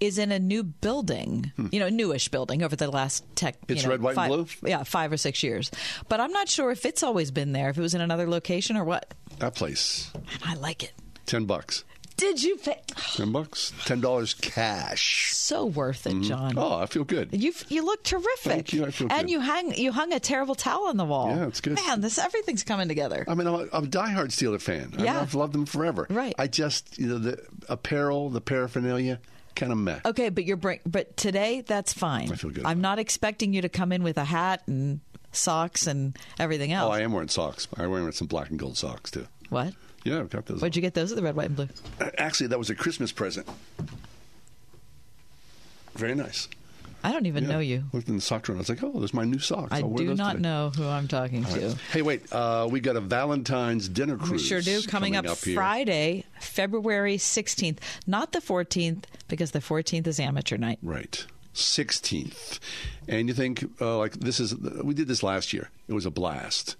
Hmm. 0.00 0.06
is 0.06 0.18
in 0.18 0.32
a 0.32 0.38
new 0.38 0.62
building, 0.62 1.52
you 1.70 1.80
know, 1.80 1.88
newish 1.88 2.28
building 2.28 2.62
over 2.62 2.76
the 2.76 2.90
last 2.90 3.24
tech. 3.34 3.56
you 3.68 3.74
It's 3.74 3.84
know, 3.84 3.90
red, 3.90 4.02
white, 4.02 4.10
and 4.10 4.16
five, 4.16 4.28
blue? 4.28 4.46
Yeah, 4.70 4.82
five 4.82 5.12
or 5.12 5.16
six 5.16 5.42
years. 5.42 5.70
But 6.08 6.20
I'm 6.20 6.32
not 6.32 6.48
sure 6.48 6.70
if 6.70 6.84
it's 6.84 7.02
always 7.02 7.30
been 7.30 7.52
there, 7.52 7.70
if 7.70 7.78
it 7.78 7.82
was 7.82 7.94
in 7.94 8.00
another 8.00 8.28
location 8.28 8.76
or 8.76 8.84
what. 8.84 9.14
That 9.38 9.54
place, 9.54 10.10
And 10.14 10.24
I 10.44 10.54
like 10.54 10.82
it. 10.82 10.92
10 11.26 11.44
bucks. 11.46 11.84
Did 12.16 12.42
you 12.42 12.56
pay? 12.56 12.80
10 13.16 13.30
bucks? 13.30 13.72
$10 13.84 14.40
cash. 14.40 15.34
So 15.34 15.66
worth 15.66 16.06
it, 16.06 16.22
John. 16.22 16.54
Oh, 16.56 16.78
I 16.78 16.86
feel 16.86 17.04
good. 17.04 17.28
You 17.32 17.52
you 17.68 17.84
look 17.84 18.02
terrific. 18.04 18.52
Thank 18.52 18.72
you, 18.72 18.86
I 18.86 18.90
feel 18.90 19.08
and 19.10 19.22
good. 19.26 19.30
you 19.30 19.40
hung 19.42 19.74
you 19.74 19.92
hung 19.92 20.14
a 20.14 20.20
terrible 20.20 20.54
towel 20.54 20.86
on 20.88 20.96
the 20.96 21.04
wall. 21.04 21.28
Yeah, 21.36 21.46
it's 21.46 21.60
good. 21.60 21.74
Man, 21.74 22.00
this 22.00 22.16
everything's 22.18 22.62
coming 22.64 22.88
together. 22.88 23.24
I 23.28 23.34
mean, 23.34 23.46
I'm 23.46 23.54
a, 23.54 23.66
I'm 23.70 23.84
a 23.84 23.86
diehard 23.88 24.28
Steeler 24.28 24.60
fan. 24.60 24.92
I 24.94 24.96
mean, 24.96 25.04
Yeah. 25.04 25.20
I've 25.20 25.34
loved 25.34 25.52
them 25.52 25.66
forever. 25.66 26.06
Right. 26.08 26.34
I 26.38 26.46
just, 26.46 26.98
you 26.98 27.06
know, 27.06 27.18
the 27.18 27.38
apparel, 27.68 28.30
the 28.30 28.40
paraphernalia, 28.40 29.20
kind 29.56 29.72
of 29.72 29.78
meh. 29.78 30.00
Okay, 30.04 30.28
but 30.28 30.44
you're 30.44 30.56
bring, 30.56 30.80
but 30.86 31.16
today 31.16 31.62
that's 31.62 31.92
fine. 31.92 32.30
I 32.30 32.36
feel 32.36 32.50
good 32.50 32.64
I'm 32.64 32.80
not 32.80 32.98
expecting 32.98 33.52
you 33.52 33.62
to 33.62 33.68
come 33.68 33.90
in 33.92 34.02
with 34.02 34.18
a 34.18 34.24
hat 34.24 34.62
and 34.66 35.00
socks 35.32 35.86
and 35.86 36.16
everything 36.38 36.72
oh, 36.72 36.76
else. 36.76 36.90
Oh, 36.90 36.92
I 36.92 37.00
am 37.00 37.12
wearing 37.12 37.28
socks. 37.28 37.66
I'm 37.76 37.90
wearing 37.90 38.10
some 38.12 38.28
black 38.28 38.50
and 38.50 38.58
gold 38.58 38.76
socks, 38.76 39.10
too. 39.10 39.26
What? 39.48 39.74
Yeah, 40.04 40.20
I've 40.20 40.30
got 40.30 40.46
those. 40.46 40.60
Where'd 40.60 40.76
you 40.76 40.82
get 40.82 40.94
those 40.94 41.10
at 41.10 41.16
the 41.16 41.22
red, 41.22 41.34
white, 41.34 41.46
and 41.46 41.56
blue? 41.56 41.68
Uh, 42.00 42.10
actually, 42.16 42.46
that 42.48 42.58
was 42.58 42.70
a 42.70 42.74
Christmas 42.74 43.10
present. 43.10 43.48
Very 45.94 46.14
nice. 46.14 46.48
I 47.06 47.12
don't 47.12 47.26
even 47.26 47.44
Yeah. 47.44 47.50
know 47.52 47.58
you. 47.60 47.84
Looked 47.92 48.08
in 48.08 48.16
the 48.16 48.20
sock 48.20 48.42
drawer 48.42 48.54
and 48.54 48.60
I 48.60 48.62
was 48.62 48.68
like, 48.68 48.82
oh, 48.82 48.98
there's 48.98 49.14
my 49.14 49.24
new 49.24 49.38
socks. 49.38 49.68
I 49.70 49.78
I'll 49.78 49.88
wear 49.88 50.04
do 50.06 50.14
not 50.14 50.32
today. 50.32 50.42
know 50.42 50.70
who 50.74 50.84
I'm 50.88 51.06
talking 51.06 51.44
to. 51.44 51.76
Hey, 51.92 52.02
wait. 52.02 52.32
Uh, 52.32 52.66
we 52.70 52.80
got 52.80 52.96
a 52.96 53.00
Valentine's 53.00 53.88
dinner 53.88 54.16
cruise. 54.16 54.30
We 54.32 54.38
sure 54.38 54.60
do. 54.60 54.82
Coming, 54.82 55.14
up, 55.14 55.24
here. 55.24 55.54
Friday, 55.54 56.24
February 56.40 57.16
16th. 57.16 57.78
Not 58.08 58.32
the 58.32 58.40
14th, 58.40 59.04
because 59.28 59.52
the 59.52 59.60
14th 59.60 60.06
is 60.08 60.18
amateur 60.18 60.56
night. 60.56 60.78
Right. 60.82 61.24
16th. 61.54 62.58
And 63.08 63.28
you 63.28 63.34
think, 63.34 63.64
uh, 63.80 63.98
like, 63.98 64.14
this 64.14 64.40
is, 64.40 64.54
we 64.56 64.92
did 64.94 65.08
this 65.08 65.22
last 65.22 65.52
year. 65.52 65.70
It 65.88 65.92
was 65.94 66.06
a 66.06 66.10
blast. 66.10 66.76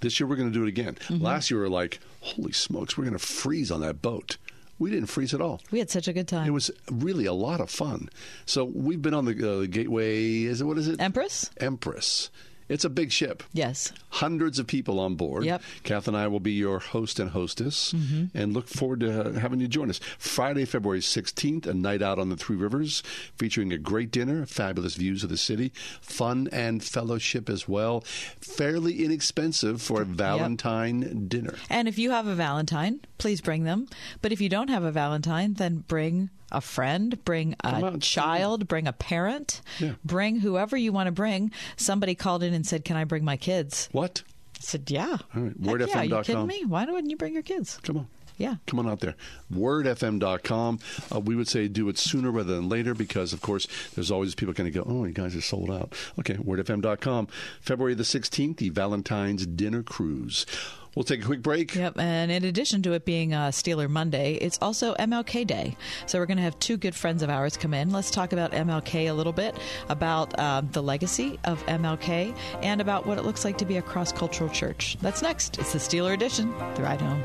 This 0.00 0.18
year 0.18 0.26
we're 0.26 0.36
going 0.36 0.50
to 0.52 0.58
do 0.58 0.64
it 0.64 0.68
again. 0.68 0.94
Mm-hmm. 0.94 1.22
Last 1.22 1.50
year 1.50 1.58
we 1.60 1.64
were 1.64 1.70
like, 1.70 2.00
holy 2.20 2.52
smokes, 2.52 2.96
we're 2.98 3.04
going 3.04 3.16
to 3.18 3.24
freeze 3.24 3.70
on 3.70 3.80
that 3.82 4.02
boat. 4.02 4.36
We 4.80 4.90
didn't 4.90 5.06
freeze 5.06 5.34
at 5.34 5.40
all. 5.40 5.60
We 5.70 5.78
had 5.78 5.90
such 5.90 6.08
a 6.08 6.12
good 6.12 6.26
time. 6.26 6.46
It 6.48 6.50
was 6.50 6.70
really 6.90 7.26
a 7.26 7.32
lot 7.34 7.60
of 7.60 7.70
fun. 7.70 8.08
So 8.46 8.64
we've 8.64 9.00
been 9.00 9.14
on 9.14 9.26
the, 9.26 9.32
uh, 9.62 9.66
Gateway, 9.66 10.44
is 10.44 10.60
it, 10.60 10.64
what 10.64 10.78
is 10.78 10.88
it? 10.88 11.00
Empress? 11.00 11.50
Empress. 11.58 12.30
It's 12.70 12.84
a 12.84 12.88
big 12.88 13.10
ship. 13.10 13.42
Yes. 13.52 13.92
Hundreds 14.10 14.60
of 14.60 14.66
people 14.68 15.00
on 15.00 15.16
board. 15.16 15.44
Yep. 15.44 15.62
Kath 15.82 16.06
and 16.06 16.16
I 16.16 16.28
will 16.28 16.40
be 16.40 16.52
your 16.52 16.78
host 16.78 17.18
and 17.18 17.30
hostess, 17.30 17.92
and 18.32 18.54
look 18.54 18.68
forward 18.68 19.00
to 19.00 19.28
uh, 19.28 19.32
having 19.40 19.60
you 19.60 19.66
join 19.66 19.90
us. 19.90 19.98
Friday, 20.18 20.64
February 20.64 21.00
16th, 21.00 21.66
a 21.66 21.74
night 21.74 22.00
out 22.00 22.20
on 22.20 22.28
the 22.28 22.36
Three 22.36 22.56
Rivers, 22.56 23.02
featuring 23.36 23.72
a 23.72 23.78
great 23.78 24.12
dinner, 24.12 24.46
fabulous 24.46 24.94
views 24.94 25.24
of 25.24 25.30
the 25.30 25.36
city, 25.36 25.72
fun 26.00 26.48
and 26.52 26.82
fellowship 26.82 27.50
as 27.50 27.68
well. 27.68 28.02
Fairly 28.40 29.04
inexpensive 29.04 29.82
for 29.82 30.02
a 30.02 30.04
Valentine 30.04 31.26
dinner. 31.26 31.56
And 31.68 31.88
if 31.88 31.98
you 31.98 32.12
have 32.12 32.28
a 32.28 32.34
Valentine, 32.36 33.00
please 33.18 33.40
bring 33.40 33.64
them. 33.64 33.88
But 34.22 34.30
if 34.30 34.40
you 34.40 34.48
don't 34.48 34.68
have 34.68 34.84
a 34.84 34.92
Valentine, 34.92 35.54
then 35.54 35.84
bring 35.88 36.30
a 36.52 36.60
friend, 36.60 37.22
bring 37.24 37.54
a 37.64 37.98
child, 37.98 38.66
bring 38.68 38.86
a 38.86 38.92
parent, 38.92 39.60
Yeah. 39.78 39.92
bring 40.04 40.40
whoever 40.40 40.76
you 40.76 40.92
want 40.92 41.06
to 41.06 41.12
bring. 41.12 41.50
Somebody 41.76 42.14
called 42.14 42.42
in 42.42 42.54
and 42.54 42.66
said, 42.66 42.84
Can 42.84 42.96
I 42.96 43.04
bring 43.04 43.24
my 43.24 43.36
kids? 43.36 43.88
What? 43.92 44.22
I 44.56 44.60
said, 44.60 44.90
Yeah. 44.90 45.16
All 45.34 45.42
right, 45.42 45.80
Heck 45.80 45.88
yeah, 45.94 46.02
you 46.02 46.22
kidding 46.22 46.46
me? 46.46 46.64
Why 46.66 46.84
wouldn't 46.84 47.10
you 47.10 47.16
bring 47.16 47.34
your 47.34 47.42
kids? 47.42 47.78
Come 47.82 47.98
on. 47.98 48.06
Yeah. 48.36 48.54
Come 48.66 48.78
on 48.78 48.88
out 48.88 49.00
there. 49.00 49.16
Wordfm.com. 49.52 50.78
Uh, 51.14 51.20
we 51.20 51.36
would 51.36 51.46
say 51.48 51.68
do 51.68 51.88
it 51.90 51.98
sooner 51.98 52.30
rather 52.30 52.54
than 52.54 52.70
later 52.70 52.94
because, 52.94 53.34
of 53.34 53.42
course, 53.42 53.66
there's 53.94 54.10
always 54.10 54.34
people 54.34 54.54
going 54.54 54.70
to 54.70 54.76
go, 54.78 54.84
oh, 54.88 55.04
you 55.04 55.12
guys 55.12 55.36
are 55.36 55.42
sold 55.42 55.70
out. 55.70 55.92
Okay, 56.18 56.34
wordfm.com. 56.34 57.28
February 57.60 57.94
the 57.94 58.02
16th, 58.02 58.56
the 58.56 58.70
Valentine's 58.70 59.46
Dinner 59.46 59.82
Cruise. 59.82 60.46
We'll 60.94 61.04
take 61.04 61.22
a 61.22 61.26
quick 61.26 61.42
break. 61.42 61.74
Yep, 61.74 61.98
and 61.98 62.32
in 62.32 62.44
addition 62.44 62.82
to 62.82 62.92
it 62.92 63.04
being 63.04 63.32
uh, 63.32 63.48
Steeler 63.48 63.88
Monday, 63.88 64.34
it's 64.34 64.58
also 64.60 64.94
MLK 64.94 65.46
Day. 65.46 65.76
So 66.06 66.18
we're 66.18 66.26
going 66.26 66.38
to 66.38 66.42
have 66.42 66.58
two 66.58 66.76
good 66.76 66.94
friends 66.94 67.22
of 67.22 67.30
ours 67.30 67.56
come 67.56 67.74
in. 67.74 67.90
Let's 67.90 68.10
talk 68.10 68.32
about 68.32 68.52
MLK 68.52 69.08
a 69.08 69.12
little 69.12 69.32
bit, 69.32 69.56
about 69.88 70.36
um, 70.38 70.68
the 70.72 70.82
legacy 70.82 71.38
of 71.44 71.64
MLK, 71.66 72.36
and 72.62 72.80
about 72.80 73.06
what 73.06 73.18
it 73.18 73.24
looks 73.24 73.44
like 73.44 73.56
to 73.58 73.64
be 73.64 73.76
a 73.76 73.82
cross 73.82 74.12
cultural 74.12 74.50
church. 74.50 74.96
That's 75.00 75.22
next. 75.22 75.58
It's 75.58 75.72
the 75.72 75.78
Steeler 75.78 76.12
Edition, 76.12 76.50
the 76.74 76.82
ride 76.82 77.00
home. 77.00 77.22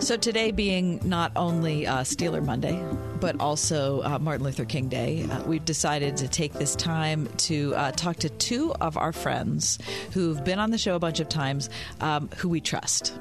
So 0.00 0.16
today 0.16 0.52
being 0.52 1.00
not 1.04 1.32
only 1.36 1.86
uh, 1.86 1.98
Steeler 1.98 2.42
Monday, 2.42 2.82
but 3.20 3.40
also 3.40 4.02
uh, 4.02 4.18
Martin 4.18 4.44
Luther 4.44 4.64
King 4.64 4.88
Day, 4.88 5.24
uh, 5.24 5.42
we've 5.44 5.64
decided 5.64 6.16
to 6.18 6.28
take 6.28 6.52
this 6.54 6.76
time 6.76 7.28
to 7.38 7.74
uh, 7.74 7.92
talk 7.92 8.16
to 8.16 8.28
two 8.28 8.72
of 8.80 8.96
our 8.96 9.12
friends 9.12 9.78
who've 10.12 10.42
been 10.44 10.58
on 10.58 10.70
the 10.70 10.78
show 10.78 10.94
a 10.94 10.98
bunch 10.98 11.20
of 11.20 11.28
times, 11.28 11.68
um, 12.00 12.28
who 12.38 12.48
we 12.48 12.60
trust. 12.60 13.18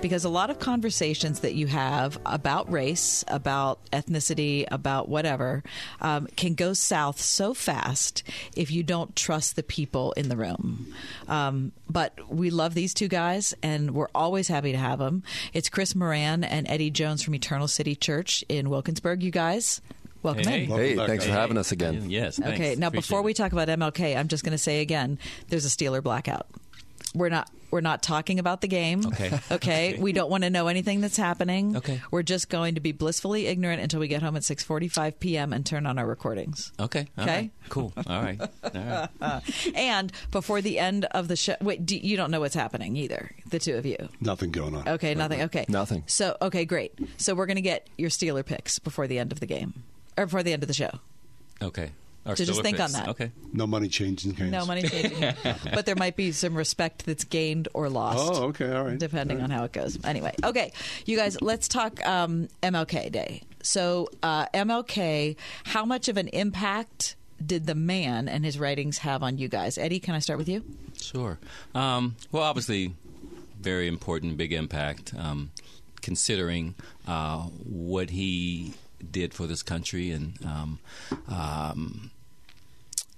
Because 0.00 0.24
a 0.24 0.28
lot 0.28 0.50
of 0.50 0.58
conversations 0.58 1.40
that 1.40 1.54
you 1.54 1.66
have 1.68 2.18
about 2.26 2.70
race, 2.70 3.24
about 3.28 3.78
ethnicity, 3.92 4.66
about 4.70 5.08
whatever, 5.08 5.62
um, 6.00 6.26
can 6.36 6.54
go 6.54 6.72
south 6.72 7.20
so 7.20 7.54
fast 7.54 8.22
if 8.54 8.70
you 8.70 8.82
don't 8.82 9.14
trust 9.16 9.56
the 9.56 9.62
people 9.62 10.12
in 10.12 10.28
the 10.28 10.36
room. 10.36 10.92
Um, 11.28 11.72
but 11.88 12.18
we 12.28 12.50
love 12.50 12.74
these 12.74 12.92
two 12.94 13.08
guys, 13.08 13.54
and 13.62 13.92
we're 13.92 14.08
always 14.14 14.48
happy 14.48 14.72
to 14.72 14.78
have 14.78 14.98
them. 14.98 15.22
It's 15.52 15.68
Chris 15.68 15.94
Moran 15.94 16.44
and 16.44 16.68
Eddie 16.68 16.90
Jones 16.90 17.22
from 17.22 17.34
Eternal 17.34 17.68
City 17.68 17.94
Church 17.94 18.44
in 18.48 18.68
Wilkinsburg. 18.68 19.22
You 19.22 19.30
guys, 19.36 19.82
welcome 20.22 20.44
Hey, 20.44 20.64
in. 20.64 20.70
hey, 20.70 20.96
back, 20.96 21.08
thanks 21.08 21.24
for 21.24 21.28
guys. 21.30 21.38
having 21.38 21.58
us 21.58 21.70
again. 21.70 22.08
Yes. 22.08 22.40
Okay, 22.40 22.74
now 22.74 22.86
Appreciate 22.86 22.92
before 22.92 23.20
we 23.20 23.34
talk 23.34 23.52
about 23.52 23.68
MLK, 23.68 24.16
I'm 24.16 24.28
just 24.28 24.44
going 24.44 24.52
to 24.52 24.58
say 24.58 24.80
again, 24.80 25.18
there's 25.48 25.66
a 25.66 25.68
Steeler 25.68 26.02
blackout. 26.02 26.46
We're 27.16 27.30
not 27.30 27.50
we're 27.70 27.80
not 27.80 28.02
talking 28.02 28.38
about 28.38 28.60
the 28.60 28.68
game. 28.68 29.02
Okay. 29.16 29.40
Okay. 29.50 29.98
We 29.98 30.12
don't 30.12 30.30
want 30.30 30.44
to 30.44 30.50
know 30.50 30.68
anything 30.68 31.00
that's 31.00 31.16
happening. 31.16 31.76
Okay. 31.76 32.00
We're 32.10 32.22
just 32.22 32.48
going 32.48 32.74
to 32.76 32.80
be 32.80 32.92
blissfully 32.92 33.46
ignorant 33.46 33.80
until 33.82 33.98
we 34.00 34.08
get 34.08 34.22
home 34.22 34.36
at 34.36 34.42
6:45 34.42 35.18
p.m. 35.18 35.52
and 35.52 35.64
turn 35.66 35.86
on 35.86 35.98
our 35.98 36.06
recordings. 36.06 36.72
Okay. 36.78 37.06
all 37.18 37.24
Okay. 37.24 37.36
right, 37.36 37.50
Cool. 37.70 37.92
All 38.06 38.22
right. 38.22 38.40
All 38.40 39.08
right. 39.20 39.42
and 39.74 40.12
before 40.30 40.60
the 40.60 40.78
end 40.78 41.06
of 41.06 41.28
the 41.28 41.36
show, 41.36 41.56
wait, 41.60 41.84
do, 41.86 41.96
you 41.96 42.16
don't 42.16 42.30
know 42.30 42.40
what's 42.40 42.54
happening 42.54 42.96
either, 42.96 43.30
the 43.48 43.58
two 43.58 43.74
of 43.76 43.86
you. 43.86 43.96
Nothing 44.20 44.50
going 44.50 44.74
on. 44.76 44.86
Okay, 44.88 45.14
nothing. 45.14 45.42
Okay, 45.42 45.64
Nothing. 45.68 46.04
So, 46.06 46.36
okay, 46.42 46.64
great. 46.64 46.92
So 47.16 47.34
we're 47.34 47.46
going 47.46 47.56
to 47.56 47.62
get 47.62 47.88
your 47.96 48.10
Steeler 48.10 48.44
picks 48.44 48.78
before 48.78 49.06
the 49.06 49.18
end 49.18 49.32
of 49.32 49.40
the 49.40 49.46
game, 49.46 49.82
or 50.16 50.26
before 50.26 50.42
the 50.42 50.52
end 50.52 50.62
of 50.62 50.68
the 50.68 50.74
show. 50.74 50.90
Okay. 51.62 51.90
Our 52.26 52.36
So 52.36 52.44
just 52.44 52.60
Steeler 52.60 52.62
think 52.62 52.80
on 52.80 52.92
that. 52.92 53.08
Okay. 53.08 53.30
No 53.52 53.66
money 53.66 53.88
changing 53.88 54.34
hands. 54.34 54.50
No 54.50 54.66
money 54.66 54.82
changing, 54.82 55.34
but 55.72 55.86
there 55.86 55.94
might 55.94 56.16
be 56.16 56.32
some 56.32 56.56
respect 56.56 57.06
that's 57.06 57.24
gained 57.24 57.68
or 57.72 57.88
lost. 57.88 58.18
Oh, 58.18 58.44
okay. 58.46 58.72
All 58.72 58.84
right. 58.84 58.98
depending 58.98 59.40
on 59.40 59.50
how 59.50 59.64
it 59.64 59.72
goes. 59.72 59.98
Anyway, 60.04 60.34
okay, 60.44 60.72
you 61.04 61.16
guys, 61.16 61.40
let's 61.40 61.68
talk 61.68 62.04
um, 62.06 62.48
MLK 62.62 63.12
Day. 63.12 63.42
So, 63.62 64.08
uh, 64.22 64.46
MLK, 64.46 65.36
how 65.64 65.84
much 65.84 66.08
of 66.08 66.16
an 66.16 66.28
impact 66.28 67.16
did 67.44 67.66
the 67.66 67.74
man 67.74 68.28
and 68.28 68.44
his 68.44 68.58
writings 68.58 68.98
have 68.98 69.22
on 69.22 69.38
you 69.38 69.48
guys? 69.48 69.78
Eddie, 69.78 70.00
can 70.00 70.14
I 70.14 70.18
start 70.18 70.38
with 70.38 70.48
you? 70.48 70.64
Sure. 71.00 71.38
Um, 71.74 72.16
well, 72.32 72.42
obviously, 72.42 72.94
very 73.60 73.86
important, 73.88 74.36
big 74.36 74.52
impact. 74.52 75.14
Um, 75.16 75.50
considering 76.02 76.76
uh, 77.08 77.42
what 77.64 78.10
he 78.10 78.74
did 79.10 79.34
for 79.34 79.46
this 79.46 79.62
country 79.62 80.10
and 80.12 80.38
um, 80.44 80.78
um, 81.28 82.10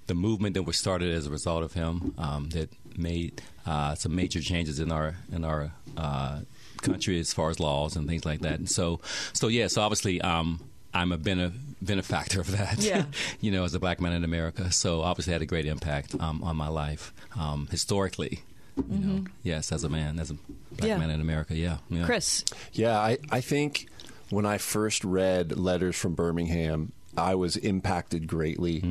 the 0.09 0.15
movement 0.15 0.55
that 0.55 0.65
was 0.65 0.77
started 0.77 1.15
as 1.15 1.27
a 1.27 1.31
result 1.31 1.63
of 1.63 1.73
him 1.75 2.13
um, 2.19 2.49
that 2.51 2.71
made 2.97 3.41
uh, 3.65 3.95
some 3.95 4.15
major 4.17 4.41
changes 4.41 4.81
in 4.81 4.91
our 4.91 5.15
in 5.33 5.45
our 5.45 5.71
uh, 5.97 6.41
country 6.83 7.19
as 7.21 7.33
far 7.33 7.51
as 7.51 7.61
laws 7.61 7.95
and 7.97 8.09
things 8.09 8.25
like 8.25 8.41
that. 8.41 8.59
And 8.59 8.69
so, 8.69 9.01
so 9.33 9.49
yeah. 9.49 9.67
So 9.69 9.83
obviously, 9.83 10.21
um, 10.21 10.61
I'm 10.95 11.13
a 11.13 11.19
bene- 11.19 11.53
benefactor 11.83 12.41
of 12.41 12.51
that. 12.53 12.79
Yeah. 12.79 13.05
you 13.41 13.51
know, 13.53 13.65
as 13.65 13.75
a 13.75 13.79
black 13.79 14.01
man 14.01 14.13
in 14.13 14.25
America. 14.25 14.73
So 14.73 15.03
obviously, 15.03 15.33
had 15.33 15.43
a 15.43 15.47
great 15.47 15.67
impact 15.67 16.15
um, 16.21 16.43
on 16.43 16.57
my 16.57 16.69
life 16.69 17.13
um, 17.39 17.69
historically. 17.71 18.41
You 18.77 18.99
know, 18.99 19.25
yes, 19.43 19.73
as 19.73 19.83
a 19.83 19.89
man, 19.89 20.21
as 20.21 20.31
a 20.31 20.35
black 20.35 20.89
Yeah. 20.89 20.99
man 20.99 21.11
in 21.11 21.21
America. 21.21 21.55
Yeah, 21.57 21.79
yeah. 21.91 22.05
Chris. 22.07 22.45
Yeah, 22.73 22.97
I, 22.99 23.19
I 23.31 23.41
think 23.41 23.89
when 24.31 24.47
I 24.47 24.59
first 24.59 25.03
read 25.05 25.59
Letters 25.59 25.97
from 25.97 26.15
Birmingham, 26.15 26.93
I 27.19 27.35
was 27.35 27.57
impacted 27.57 28.27
greatly. 28.27 28.83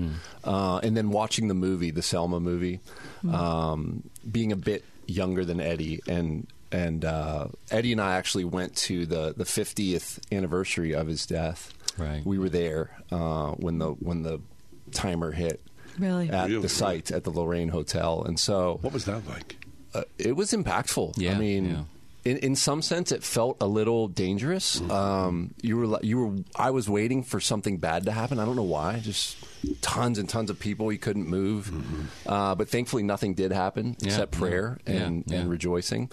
Uh, 0.43 0.77
and 0.83 0.95
then 0.95 1.09
watching 1.09 1.47
the 1.47 1.53
movie, 1.53 1.91
the 1.91 2.01
Selma 2.01 2.39
movie, 2.39 2.79
um, 3.31 4.03
being 4.29 4.51
a 4.51 4.55
bit 4.55 4.83
younger 5.07 5.45
than 5.45 5.59
Eddie, 5.59 6.01
and 6.07 6.47
and 6.71 7.05
uh, 7.05 7.47
Eddie 7.71 7.93
and 7.93 8.01
I 8.01 8.15
actually 8.17 8.43
went 8.43 8.75
to 8.75 9.05
the, 9.05 9.33
the 9.37 9.45
50th 9.45 10.19
anniversary 10.33 10.93
of 10.93 11.07
his 11.07 11.25
death. 11.25 11.73
Right. 11.97 12.25
We 12.25 12.37
were 12.37 12.49
there 12.49 12.91
uh, 13.11 13.51
when 13.51 13.79
the 13.79 13.91
when 13.91 14.23
the 14.23 14.41
timer 14.91 15.31
hit 15.31 15.61
Really? 15.97 16.29
at 16.29 16.49
Really? 16.49 16.61
the 16.61 16.69
site 16.69 17.11
at 17.11 17.23
the 17.23 17.29
Lorraine 17.31 17.69
Hotel, 17.69 18.23
and 18.23 18.37
so 18.39 18.79
What 18.81 18.93
was 18.93 19.05
that 19.05 19.27
like? 19.27 19.55
uh, 19.93 20.03
it 20.19 20.35
was 20.35 20.51
impactful. 20.51 21.13
Yeah, 21.17 21.31
I 21.35 21.39
mean, 21.39 21.69
yeah. 21.69 21.81
In, 22.23 22.37
in 22.37 22.55
some 22.55 22.81
sense, 22.81 23.11
it 23.11 23.23
felt 23.23 23.57
a 23.61 23.67
little 23.67 24.07
dangerous. 24.07 24.81
Um, 24.81 25.53
you 25.61 25.77
were, 25.77 25.99
you 26.01 26.17
were. 26.19 26.35
I 26.55 26.71
was 26.71 26.89
waiting 26.89 27.23
for 27.23 27.39
something 27.39 27.77
bad 27.77 28.05
to 28.05 28.11
happen. 28.11 28.39
I 28.39 28.45
don't 28.45 28.55
know 28.55 28.63
why. 28.63 28.99
Just 28.99 29.37
tons 29.81 30.17
and 30.17 30.27
tons 30.27 30.49
of 30.49 30.59
people. 30.59 30.91
You 30.91 30.99
couldn't 30.99 31.27
move, 31.27 31.71
uh, 32.25 32.55
but 32.55 32.69
thankfully, 32.69 33.03
nothing 33.03 33.33
did 33.33 33.51
happen 33.51 33.95
Yeah, 33.99 34.07
except 34.07 34.31
prayer 34.33 34.77
yeah, 34.85 34.93
and, 34.93 35.23
yeah. 35.27 35.39
and 35.39 35.49
rejoicing. 35.49 36.11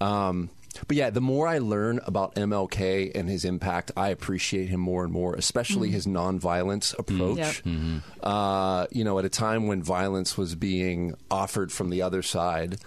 Um, 0.00 0.50
but 0.86 0.96
yeah, 0.96 1.10
the 1.10 1.20
more 1.20 1.46
I 1.46 1.58
learn 1.58 2.00
about 2.04 2.34
MLK 2.34 3.12
and 3.14 3.28
his 3.28 3.44
impact, 3.44 3.92
I 3.96 4.08
appreciate 4.08 4.68
him 4.68 4.80
more 4.80 5.04
and 5.04 5.12
more, 5.12 5.34
especially 5.34 5.90
his 5.90 6.06
nonviolence 6.06 6.98
approach. 6.98 7.38
Yep. 7.38 7.54
Mm-hmm. 7.56 7.98
Uh, 8.22 8.86
you 8.90 9.04
know, 9.04 9.18
at 9.18 9.24
a 9.24 9.28
time 9.28 9.66
when 9.66 9.82
violence 9.82 10.38
was 10.38 10.54
being 10.54 11.14
offered 11.30 11.72
from 11.72 11.90
the 11.90 12.02
other 12.02 12.22
side, 12.22 12.78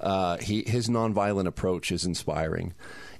uh, 0.00 0.36
he, 0.38 0.62
his 0.66 0.88
nonviolent 0.88 1.46
approach 1.46 1.90
is 1.92 2.04
inspiring. 2.04 2.74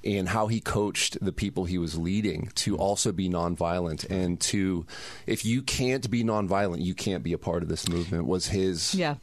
and 0.05 0.29
how 0.29 0.47
he 0.47 0.61
coached 0.61 1.19
the 1.21 1.33
people 1.33 1.65
he 1.65 1.77
was 1.77 1.99
leading 1.99 2.51
to 2.55 2.77
also 2.77 3.13
be 3.13 3.29
nonviolent 3.29 4.09
and 4.09 4.41
to, 4.41 4.87
if 5.27 5.45
you 5.45 5.61
can't 5.61 6.09
be 6.11 6.23
nonviolent, 6.23 6.83
you 6.85 6.95
can't 6.95 7.23
be 7.23 7.33
a 7.33 7.39
part 7.39 7.63
of 7.63 7.69
this 7.69 7.89
movement. 7.89 8.27
Was 8.27 8.47
his 8.47 8.95
yeah. 8.95 9.17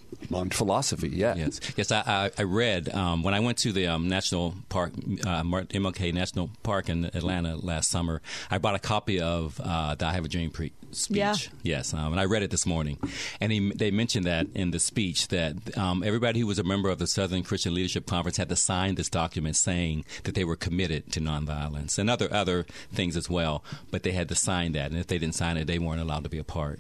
philosophy? 0.51 1.09
Yeah. 1.09 1.35
Yes, 1.35 1.59
yes. 1.77 1.91
I, 1.91 2.03
I, 2.05 2.31
I 2.37 2.43
read 2.43 2.93
um, 2.93 3.23
when 3.23 3.33
I 3.33 3.39
went 3.39 3.57
to 3.59 3.71
the 3.71 3.87
um, 3.87 4.09
national 4.09 4.55
park, 4.69 4.93
uh, 5.25 5.43
MLK 5.43 6.13
National 6.13 6.49
Park 6.63 6.89
in 6.89 7.05
Atlanta 7.05 7.55
last 7.55 7.89
summer. 7.89 8.21
I 8.51 8.57
bought 8.57 8.75
a 8.75 8.79
copy 8.79 9.21
of 9.21 9.59
uh, 9.63 9.95
the 9.95 10.05
"I 10.05 10.13
Have 10.13 10.25
a 10.25 10.27
Dream" 10.27 10.51
pre- 10.51 10.73
speech. 10.95 11.17
Yeah. 11.17 11.35
Yes, 11.63 11.93
um, 11.93 12.11
and 12.11 12.19
I 12.19 12.25
read 12.25 12.43
it 12.43 12.51
this 12.51 12.65
morning, 12.65 12.97
and 13.39 13.51
he, 13.51 13.71
they 13.71 13.91
mentioned 13.91 14.25
that 14.25 14.47
in 14.53 14.71
the 14.71 14.79
speech 14.79 15.27
that 15.29 15.77
um, 15.77 16.03
everybody 16.03 16.39
who 16.39 16.47
was 16.47 16.59
a 16.59 16.63
member 16.63 16.89
of 16.89 16.99
the 16.99 17.07
Southern 17.07 17.43
Christian 17.43 17.73
Leadership 17.73 18.05
Conference 18.05 18.37
had 18.37 18.49
to 18.49 18.55
sign 18.55 18.95
this 18.95 19.09
document 19.09 19.55
saying 19.55 20.05
that 20.23 20.35
they 20.35 20.43
were 20.43 20.55
committed 20.55 21.11
to 21.13 21.19
nonviolence 21.19 21.97
and 21.97 22.09
other 22.09 22.31
other 22.33 22.65
things 22.93 23.15
as 23.17 23.29
well. 23.29 23.63
But 23.91 24.03
they 24.03 24.11
had 24.11 24.29
to 24.29 24.35
sign 24.35 24.71
that, 24.73 24.91
and 24.91 24.99
if 24.99 25.07
they 25.07 25.17
didn't 25.17 25.35
sign 25.35 25.57
it, 25.57 25.65
they 25.67 25.79
weren't 25.79 26.01
allowed 26.01 26.23
to 26.23 26.29
be 26.29 26.37
a 26.37 26.43
part. 26.43 26.79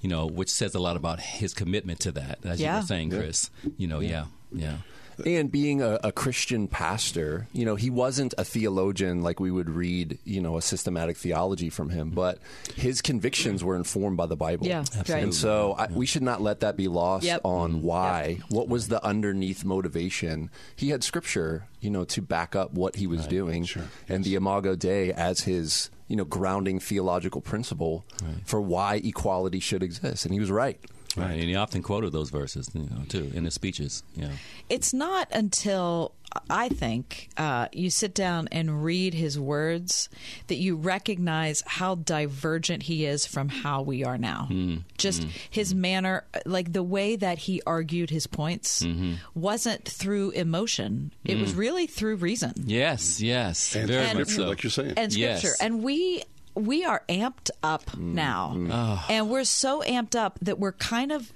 You 0.00 0.08
know, 0.08 0.26
which 0.26 0.50
says 0.50 0.74
a 0.74 0.80
lot 0.80 0.96
about 0.96 1.20
his 1.20 1.54
commitment 1.54 2.00
to 2.00 2.12
that, 2.12 2.38
as 2.44 2.60
you 2.60 2.66
were 2.68 2.82
saying, 2.82 3.10
Yeah. 3.12 3.18
Chris. 3.18 3.50
You 3.76 3.86
know, 3.88 4.00
yeah, 4.00 4.26
yeah. 4.52 4.78
And 5.26 5.50
being 5.50 5.82
a, 5.82 5.98
a 6.04 6.12
Christian 6.12 6.68
pastor, 6.68 7.48
you 7.52 7.64
know, 7.64 7.74
he 7.74 7.90
wasn't 7.90 8.34
a 8.38 8.44
theologian 8.44 9.22
like 9.22 9.40
we 9.40 9.50
would 9.50 9.68
read, 9.70 10.18
you 10.24 10.40
know, 10.40 10.56
a 10.56 10.62
systematic 10.62 11.16
theology 11.16 11.70
from 11.70 11.90
him, 11.90 12.10
but 12.10 12.38
his 12.74 13.02
convictions 13.02 13.64
were 13.64 13.76
informed 13.76 14.16
by 14.16 14.26
the 14.26 14.36
Bible. 14.36 14.66
Yeah, 14.66 14.80
Absolutely. 14.80 15.22
And 15.22 15.34
so 15.34 15.74
I, 15.78 15.86
we 15.86 16.06
should 16.06 16.22
not 16.22 16.40
let 16.40 16.60
that 16.60 16.76
be 16.76 16.88
lost 16.88 17.24
Yep. 17.24 17.40
on 17.44 17.72
mm-hmm. 17.72 17.86
why, 17.86 18.38
what 18.48 18.68
was 18.68 18.88
the 18.88 19.04
underneath 19.04 19.64
motivation. 19.64 20.50
He 20.76 20.90
had 20.90 21.02
scripture, 21.02 21.66
you 21.80 21.90
know, 21.90 22.04
to 22.04 22.22
back 22.22 22.54
up 22.54 22.72
what 22.72 22.96
he 22.96 23.06
was 23.06 23.26
doing, 23.26 23.66
and 24.08 24.24
the 24.24 24.34
Imago 24.34 24.74
Dei 24.76 25.12
as 25.12 25.40
his, 25.40 25.90
you 26.06 26.16
know, 26.16 26.24
grounding 26.24 26.78
theological 26.80 27.40
principle 27.40 28.04
for 28.44 28.60
why 28.60 28.96
equality 28.96 29.60
should 29.60 29.82
exist. 29.82 30.24
And 30.24 30.32
he 30.32 30.40
was 30.40 30.50
right. 30.50 30.80
Right, 31.20 31.32
and 31.38 31.44
he 31.48 31.54
often 31.56 31.82
quoted 31.82 32.12
those 32.12 32.30
verses, 32.30 32.70
you 32.74 32.82
know, 32.82 33.02
too, 33.08 33.30
in 33.34 33.44
his 33.44 33.54
speeches. 33.54 34.02
Yeah. 34.14 34.30
It's 34.68 34.92
not 34.94 35.28
until 35.32 36.12
I 36.50 36.68
think 36.68 37.30
uh, 37.38 37.68
you 37.72 37.88
sit 37.88 38.14
down 38.14 38.48
and 38.52 38.84
read 38.84 39.14
his 39.14 39.38
words 39.40 40.10
that 40.48 40.56
you 40.56 40.76
recognize 40.76 41.62
how 41.66 41.94
divergent 41.94 42.82
he 42.82 43.06
is 43.06 43.24
from 43.24 43.48
how 43.48 43.80
we 43.80 44.04
are 44.04 44.18
now. 44.18 44.46
Mm, 44.50 44.82
Just 44.98 45.22
mm. 45.22 45.30
his 45.48 45.74
manner, 45.74 46.24
like 46.44 46.74
the 46.74 46.82
way 46.82 47.16
that 47.16 47.38
he 47.38 47.62
argued 47.66 48.10
his 48.10 48.26
points, 48.26 48.82
Mhm. 48.82 49.16
wasn't 49.34 49.86
through 49.88 50.30
emotion. 50.32 51.12
It 51.24 51.38
was 51.38 51.54
Mm. 51.54 51.58
really 51.58 51.86
through 51.86 52.16
reason. 52.16 52.52
Yes, 52.66 53.22
yes, 53.22 53.74
And 53.74 53.88
very 53.88 54.04
And- 54.06 54.18
much 54.18 54.28
so. 54.28 54.48
like 54.48 54.62
you're 54.62 54.70
saying. 54.70 54.94
and 54.98 55.10
scripture. 55.12 55.48
Yes. 55.48 55.60
And 55.62 55.82
we 55.82 56.22
we 56.58 56.84
are 56.84 57.02
amped 57.08 57.50
up 57.62 57.96
now, 57.96 58.56
Ah. 58.70 59.06
and 59.08 59.30
we're 59.30 59.44
so 59.44 59.82
amped 59.82 60.14
up 60.14 60.38
that 60.42 60.58
we're 60.58 60.72
kind 60.72 61.12
of 61.12 61.32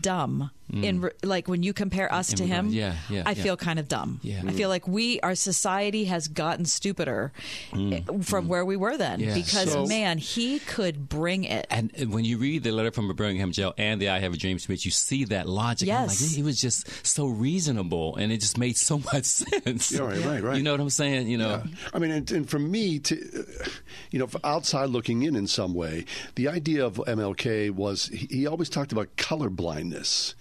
dumb. 0.00 0.50
In 0.72 1.10
like 1.24 1.48
when 1.48 1.62
you 1.62 1.72
compare 1.72 2.12
us 2.12 2.30
In 2.30 2.36
to 2.38 2.42
regard- 2.44 2.66
him, 2.66 2.72
yeah, 2.72 2.94
yeah, 3.08 3.22
I 3.26 3.30
yeah. 3.32 3.42
feel 3.42 3.56
kind 3.56 3.78
of 3.78 3.88
dumb. 3.88 4.20
Yeah. 4.22 4.42
I 4.46 4.52
feel 4.52 4.68
like 4.68 4.86
we, 4.86 5.18
our 5.20 5.34
society 5.34 6.04
has 6.04 6.28
gotten 6.28 6.64
stupider 6.64 7.32
Mm. 7.72 7.92
eh, 7.92 8.22
from 8.22 8.46
where 8.48 8.64
we 8.64 8.76
were 8.76 8.96
then. 8.96 9.18
Yeah. 9.20 9.34
Because 9.34 9.72
So- 9.72 9.86
man, 9.86 10.18
he 10.18 10.58
could 10.60 11.08
bring 11.08 11.44
it. 11.44 11.66
And 11.70 11.90
and 11.96 12.12
when 12.12 12.24
you 12.24 12.38
read 12.38 12.62
the 12.62 12.70
letter 12.72 12.92
from 12.92 13.08
the 13.08 13.14
Birmingham 13.14 13.52
jail 13.52 13.74
and 13.78 14.00
the 14.00 14.08
I 14.10 14.20
Have 14.20 14.32
a 14.32 14.36
Dream 14.36 14.58
speech, 14.58 14.84
you 14.84 14.90
see 14.92 15.24
that 15.26 15.48
logic. 15.48 15.88
I'm 15.88 16.02
Yes. 16.04 16.20
like, 16.20 16.30
he 16.30 16.42
was 16.42 16.60
just 16.60 16.88
so 17.06 17.26
reasonable, 17.26 18.16
and 18.16 18.30
it 18.32 18.40
just 18.40 18.56
made 18.58 18.76
so 18.76 18.98
much 19.12 19.24
sense. 19.24 19.90
Yeah, 19.92 20.00
right, 20.02 20.24
right, 20.24 20.42
right. 20.42 20.56
You 20.56 20.62
know 20.62 20.72
what 20.72 20.80
I'm 20.80 20.90
saying? 20.90 21.28
You 21.28 21.38
know, 21.38 21.62
I 21.92 21.98
mean, 21.98 22.10
and, 22.12 22.30
and 22.30 22.48
for 22.48 22.58
me 22.58 22.98
to, 23.00 23.14
uh, 23.16 23.68
you 24.10 24.18
know, 24.18 24.26
for 24.26 24.40
outside 24.44 24.90
looking 24.90 25.22
in 25.22 25.34
in 25.36 25.46
some 25.46 25.74
way, 25.74 26.04
the 26.36 26.48
idea 26.48 26.84
of 26.86 26.94
MLK 26.96 27.70
was 27.70 28.06
he, 28.06 28.26
he 28.30 28.46
always 28.46 28.68
talked 28.68 28.92
about 28.92 29.16
color 29.16 29.50
blindness. 29.50 30.34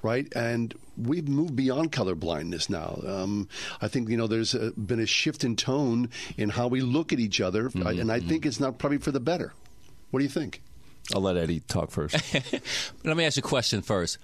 Right, 0.00 0.32
and 0.36 0.74
we've 0.96 1.26
moved 1.26 1.56
beyond 1.56 1.90
color 1.90 2.14
blindness 2.14 2.70
now. 2.70 3.00
Um, 3.04 3.48
I 3.80 3.88
think 3.88 4.08
you 4.08 4.16
know 4.16 4.28
there's 4.28 4.54
a, 4.54 4.70
been 4.72 5.00
a 5.00 5.06
shift 5.06 5.42
in 5.42 5.56
tone 5.56 6.10
in 6.36 6.50
how 6.50 6.68
we 6.68 6.80
look 6.80 7.12
at 7.12 7.18
each 7.18 7.40
other, 7.40 7.68
Mm-hmm, 7.68 8.00
and 8.00 8.12
I 8.12 8.20
think 8.20 8.46
it's 8.46 8.60
not 8.60 8.78
probably 8.78 8.98
for 8.98 9.10
the 9.10 9.20
better. 9.20 9.52
What 10.10 10.20
do 10.20 10.24
you 10.24 10.30
think? 10.30 10.62
I'll 11.14 11.20
let 11.20 11.36
Eddie 11.36 11.60
talk 11.60 11.90
first. 11.90 12.16
Let 13.04 13.16
me 13.16 13.24
ask 13.24 13.36
you 13.36 13.40
a 13.40 13.42
question 13.42 13.82
first. 13.82 14.18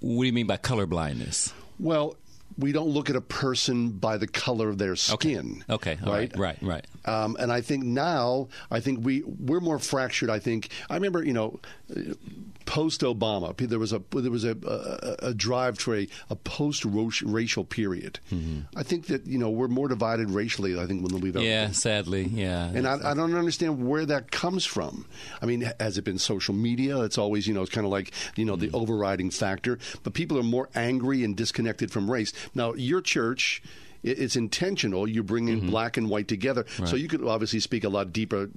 What 0.00 0.22
do 0.22 0.26
you 0.26 0.32
mean 0.32 0.46
by 0.46 0.56
color 0.58 0.86
blindness? 0.86 1.52
Well, 1.78 2.16
we 2.56 2.70
don't 2.72 2.88
look 2.90 3.10
at 3.10 3.16
a 3.16 3.20
person 3.20 3.90
by 3.90 4.16
the 4.16 4.28
color 4.28 4.68
of 4.68 4.78
their 4.78 4.94
skin. 4.94 5.64
Okay, 5.68 5.98
all 6.04 6.12
right, 6.12 6.36
right, 6.36 6.58
right. 6.62 6.86
Um, 7.04 7.36
and 7.40 7.50
I 7.50 7.60
think 7.62 7.84
now, 7.84 8.48
I 8.70 8.78
think 8.80 9.04
we 9.04 9.22
we're 9.22 9.60
more 9.60 9.78
fractured. 9.80 10.30
I 10.30 10.38
think 10.38 10.68
I 10.88 10.94
remember, 10.94 11.24
you 11.24 11.32
know, 11.32 11.58
post 12.66 13.02
Obama, 13.02 13.56
there 13.56 13.78
was 13.78 13.92
a 13.92 14.02
there 14.12 14.30
was 14.30 14.44
a 14.44 14.56
a, 15.22 15.28
a 15.28 15.34
drive 15.34 15.78
to 15.80 15.94
a, 15.94 16.08
a 16.30 16.36
post 16.36 16.84
racial 16.84 17.64
period. 17.64 18.20
Mm-hmm. 18.32 18.60
I 18.76 18.82
think 18.82 19.06
that 19.06 19.26
you 19.26 19.38
know 19.38 19.50
we're 19.50 19.68
more 19.68 19.88
divided 19.88 20.30
racially. 20.30 20.78
I 20.78 20.86
think 20.86 21.06
than 21.08 21.20
we've 21.20 21.36
ever 21.36 21.44
Yeah, 21.44 21.66
been. 21.66 21.74
sadly, 21.74 22.24
yeah. 22.32 22.66
And 22.74 22.86
I, 22.86 23.10
I 23.10 23.14
don't 23.14 23.34
understand 23.34 23.86
where 23.86 24.06
that 24.06 24.30
comes 24.30 24.64
from. 24.64 25.06
I 25.42 25.46
mean, 25.46 25.70
has 25.80 25.98
it 25.98 26.04
been 26.04 26.18
social 26.18 26.54
media? 26.54 27.00
It's 27.02 27.18
always, 27.18 27.46
you 27.46 27.54
know, 27.54 27.62
it's 27.62 27.70
kind 27.70 27.84
of 27.86 27.90
like, 27.92 28.12
you 28.36 28.44
know, 28.44 28.56
the 28.56 28.66
Mm-hmm. 28.68 28.76
overriding 28.76 29.30
factor. 29.30 29.78
But 30.02 30.14
people 30.14 30.38
are 30.38 30.42
more 30.42 30.68
angry 30.74 31.22
and 31.24 31.36
disconnected 31.36 31.90
from 31.90 32.10
race. 32.10 32.32
Now, 32.54 32.72
your 32.74 33.00
church. 33.02 33.62
It's 34.04 34.36
intentional. 34.36 35.08
You 35.08 35.22
bring 35.22 35.48
in 35.48 35.66
black 35.66 35.96
and 35.96 36.08
white 36.10 36.28
together, 36.28 36.64
so 36.76 36.82
Mm-hmm. 36.84 36.96
You 36.98 37.08
could 37.08 37.24
obviously 37.24 37.60
speak 37.60 37.84
a 37.84 37.88
lot 37.88 38.12
deeper. 38.12 38.50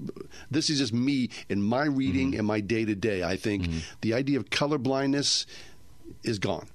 This 0.51 0.69
is 0.69 0.77
just 0.79 0.93
me 0.93 1.29
in 1.49 1.63
my 1.63 1.85
reading 1.85 2.31
Mm-hmm. 2.31 2.39
and 2.39 2.47
my 2.47 2.59
day 2.59 2.85
to 2.85 2.93
day. 2.95 3.23
I 3.23 3.37
think 3.37 3.67
the 4.01 4.13
idea 4.13 4.37
of 4.39 4.49
color 4.49 4.77
blindness 4.77 5.45
is 6.23 6.37
gone. 6.39 6.67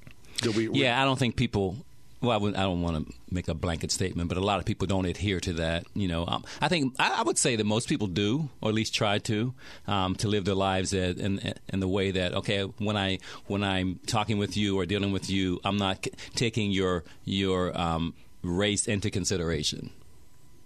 We- 0.57 0.71
yeah, 0.73 1.01
I 1.01 1.05
don't 1.05 1.19
think 1.19 1.37
people. 1.37 1.77
Well, 2.21 2.31
I, 2.31 2.37
wouldn't- 2.37 2.57
I 2.59 2.63
don't 2.63 2.83
want 2.83 3.09
to 3.09 3.15
make 3.33 3.49
a 3.49 3.55
blanket 3.55 3.91
statement, 3.91 4.29
but 4.29 4.39
a 4.39 4.41
lot 4.41 4.61
of 4.61 4.65
people 4.65 4.87
don't 4.87 5.07
adhere 5.07 5.41
to 5.41 5.55
that. 5.55 5.87
You 5.95 6.07
know, 6.07 6.25
um, 6.27 6.45
I 6.61 6.69
think 6.69 6.95
I, 6.99 7.17
I 7.19 7.23
would 7.23 7.37
say 7.37 7.57
that 7.57 7.65
most 7.65 7.89
people 7.89 8.07
do, 8.07 8.49
or 8.61 8.69
at 8.69 8.75
least 8.77 8.95
try 8.95 9.19
to, 9.19 9.53
um, 9.89 10.15
to 10.17 10.29
live 10.29 10.45
their 10.45 10.55
lives 10.55 10.93
in, 10.93 11.19
in, 11.19 11.55
in 11.69 11.81
the 11.81 11.89
way 11.89 12.13
that 12.13 12.33
okay, 12.35 12.63
when 12.79 12.97
I 12.97 13.19
when 13.49 13.65
I'm 13.65 13.99
talking 14.07 14.39
with 14.39 14.57
you 14.57 14.79
or 14.79 14.87
dealing 14.87 15.11
with 15.11 15.29
you, 15.31 15.61
I'm 15.65 15.79
not 15.79 16.05
c- 16.05 16.13
taking 16.37 16.71
your 16.71 17.03
your 17.25 17.77
um, 17.77 18.15
race 18.43 18.87
into 18.87 19.11
consideration. 19.11 19.91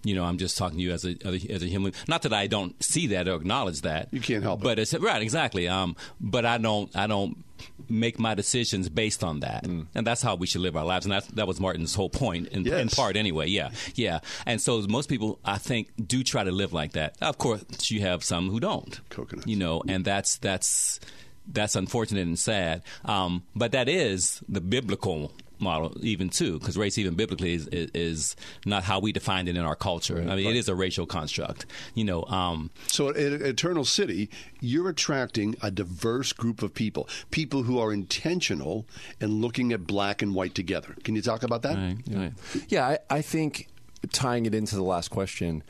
You 0.03 0.15
know, 0.15 0.23
I'm 0.23 0.37
just 0.37 0.57
talking 0.57 0.77
to 0.77 0.83
you 0.83 0.91
as 0.93 1.03
a 1.05 1.17
as 1.49 1.63
a 1.63 1.65
human. 1.65 1.91
Not 2.07 2.21
that 2.21 2.31
I 2.31 2.47
don't 2.47 2.81
see 2.81 3.07
that 3.07 3.27
or 3.27 3.35
acknowledge 3.35 3.81
that. 3.81 4.07
You 4.11 4.21
can't 4.21 4.43
help 4.43 4.61
it. 4.61 4.63
But 4.63 4.79
it's 4.79 4.93
right, 4.93 5.21
exactly. 5.21 5.67
Um, 5.67 5.95
but 6.21 6.45
I 6.45 6.59
don't 6.59 6.95
I 6.95 7.07
don't 7.07 7.43
make 7.89 8.19
my 8.19 8.35
decisions 8.35 8.89
based 8.89 9.23
on 9.23 9.41
that, 9.41 9.65
and 9.65 9.87
that's 9.93 10.21
how 10.21 10.35
we 10.35 10.47
should 10.47 10.61
live 10.61 10.77
our 10.77 10.85
lives. 10.85 11.05
And 11.05 11.11
that 11.11 11.27
that 11.35 11.47
was 11.47 11.59
Martin's 11.59 11.95
whole 11.95 12.09
point 12.09 12.47
in, 12.49 12.65
in 12.65 12.89
part, 12.89 13.17
anyway. 13.17 13.47
Yeah, 13.47 13.71
yeah. 13.95 14.19
And 14.45 14.61
so 14.61 14.79
most 14.87 15.09
people, 15.09 15.39
I 15.43 15.57
think, 15.57 15.89
do 16.07 16.23
try 16.23 16.43
to 16.43 16.51
live 16.51 16.71
like 16.73 16.93
that. 16.93 17.17
Of 17.19 17.37
course, 17.37 17.65
you 17.89 18.01
have 18.01 18.23
some 18.23 18.49
who 18.49 18.59
don't. 18.59 19.01
Coconuts. 19.09 19.47
You 19.47 19.57
know, 19.57 19.81
and 19.87 20.05
that's 20.05 20.37
that's 20.37 20.99
that's 21.47 21.75
unfortunate 21.75 22.27
and 22.27 22.39
sad. 22.39 22.83
Um, 23.03 23.43
but 23.55 23.71
that 23.71 23.89
is 23.89 24.41
the 24.47 24.61
biblical 24.61 25.31
model, 25.59 25.93
even 26.01 26.29
too, 26.29 26.59
because 26.59 26.77
race, 26.77 26.97
even 26.97 27.15
biblically, 27.15 27.53
is, 27.53 27.67
is, 27.67 27.91
is 27.93 28.35
not 28.65 28.83
how 28.83 28.99
we 28.99 29.11
define 29.11 29.47
it 29.47 29.55
in 29.55 29.63
our 29.63 29.75
culture. 29.75 30.17
I 30.17 30.35
mean, 30.35 30.47
it 30.47 30.55
is 30.55 30.69
a 30.69 30.75
racial 30.75 31.05
construct. 31.05 31.65
You 31.93 32.03
know. 32.03 32.23
Um, 32.25 32.69
So 32.87 33.09
at 33.09 33.17
at 33.17 33.41
Eternal 33.41 33.85
City, 33.85 34.29
you're 34.59 34.89
attracting 34.89 35.55
a 35.61 35.71
diverse 35.71 36.33
group 36.33 36.61
of 36.61 36.73
people, 36.73 37.07
people 37.31 37.63
who 37.63 37.79
are 37.79 37.93
intentional 37.93 38.85
in 39.19 39.41
looking 39.41 39.71
at 39.73 39.85
black 39.87 40.21
and 40.21 40.33
white 40.33 40.55
together. 40.55 40.95
Can 41.03 41.15
you 41.15 41.21
talk 41.21 41.43
about 41.43 41.61
that? 41.63 41.77
Yeah, 42.69 42.87
I, 42.87 43.17
I 43.17 43.21
think 43.21 43.67
tying 44.11 44.45
it 44.45 44.53
into 44.53 44.75
the 44.75 44.83
last 44.83 45.09
question, 45.09 45.63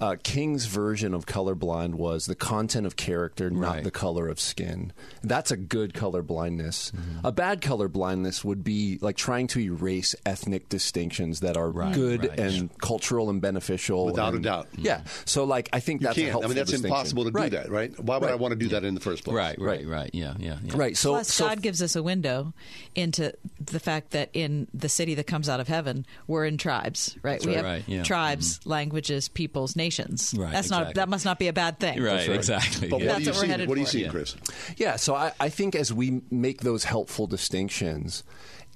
uh, 0.00 0.16
King's 0.22 0.66
version 0.66 1.14
of 1.14 1.24
colorblind 1.26 1.94
was 1.94 2.26
the 2.26 2.34
content 2.34 2.86
of 2.86 2.96
character, 2.96 3.48
not 3.50 3.74
Right. 3.76 3.84
the 3.84 3.90
color 3.90 4.28
of 4.28 4.38
skin. 4.40 4.92
That's 5.22 5.50
a 5.50 5.56
good 5.56 5.94
color 5.94 6.22
blindness. 6.22 6.90
Mm-hmm. 6.90 7.26
A 7.26 7.32
bad 7.32 7.60
color 7.60 7.88
blindness 7.88 8.44
would 8.44 8.62
be 8.64 8.98
like 9.00 9.16
trying 9.16 9.46
to 9.48 9.60
erase 9.60 10.14
ethnic 10.26 10.68
distinctions 10.68 11.40
that 11.40 11.56
are 11.56 11.70
right, 11.70 11.94
good 11.94 12.28
right. 12.28 12.38
and 12.40 12.76
cultural 12.78 13.30
and 13.30 13.40
beneficial. 13.40 14.06
Without 14.06 14.34
a 14.34 14.40
doubt. 14.40 14.68
Yeah. 14.76 15.02
So, 15.24 15.44
like, 15.44 15.68
I 15.72 15.80
think 15.80 16.00
You 16.02 16.08
that's 16.08 16.16
can't. 16.16 16.26
I 16.28 16.30
helpful 16.32 16.48
mean, 16.50 16.56
that's 16.58 16.72
impossible 16.72 17.24
to 17.24 17.30
do 17.30 17.38
Right. 17.38 17.52
that, 17.52 17.70
right? 17.70 17.98
Why 18.00 18.18
would 18.18 18.30
I 18.30 18.34
want 18.34 18.52
to 18.52 18.56
do 18.56 18.68
that 18.70 18.84
in 18.84 18.94
the 18.94 19.00
first 19.00 19.24
place? 19.24 19.34
right, 19.36 19.58
right, 19.60 19.86
right. 19.86 20.10
Yeah, 20.12 20.34
yeah, 20.38 20.58
yeah. 20.62 20.72
Right. 20.76 20.96
So, 20.96 21.12
Plus, 21.12 21.32
so 21.32 21.46
God 21.48 21.62
gives 21.62 21.80
us 21.80 21.96
a 21.96 22.02
window 22.02 22.52
into 22.94 23.32
the 23.64 23.80
fact 23.80 24.10
that 24.10 24.28
in 24.34 24.66
the 24.74 24.88
city 24.88 25.14
that 25.14 25.26
comes 25.26 25.48
out 25.48 25.60
of 25.60 25.68
heaven, 25.68 26.04
we're 26.26 26.44
in 26.44 26.58
tribes, 26.58 27.16
right? 27.22 27.34
That's 27.34 27.46
we 27.46 27.52
right. 27.52 27.56
have 27.56 27.64
Right, 27.64 27.84
yeah. 27.86 28.02
tribes, 28.02 28.60
languages, 28.66 29.28
peoples, 29.28 29.76
nations. 29.76 29.93
Right, 29.98 30.52
That's 30.52 30.70
not 30.70 30.94
that 30.94 31.08
must 31.08 31.24
not 31.24 31.38
be 31.38 31.48
a 31.48 31.52
bad 31.52 31.78
thing. 31.78 32.02
Right, 32.02 32.28
exactly. 32.28 32.88
But 32.88 33.00
yeah. 33.00 33.06
what 33.06 33.12
That's 33.12 33.18
do 33.18 33.24
you 33.24 33.30
what 33.30 33.36
we're 33.36 33.42
see? 33.44 33.48
headed 33.48 33.68
What 33.68 33.74
do 33.74 33.80
you 33.80 33.86
for. 33.86 33.92
see, 33.92 34.02
Yeah. 34.02 34.08
Chris? 34.10 34.36
Yeah, 34.76 34.96
so 34.96 35.14
I, 35.14 35.32
I 35.40 35.48
think 35.48 35.74
as 35.74 35.92
we 35.92 36.22
make 36.30 36.60
those 36.62 36.84
helpful 36.84 37.26
distinctions 37.26 38.24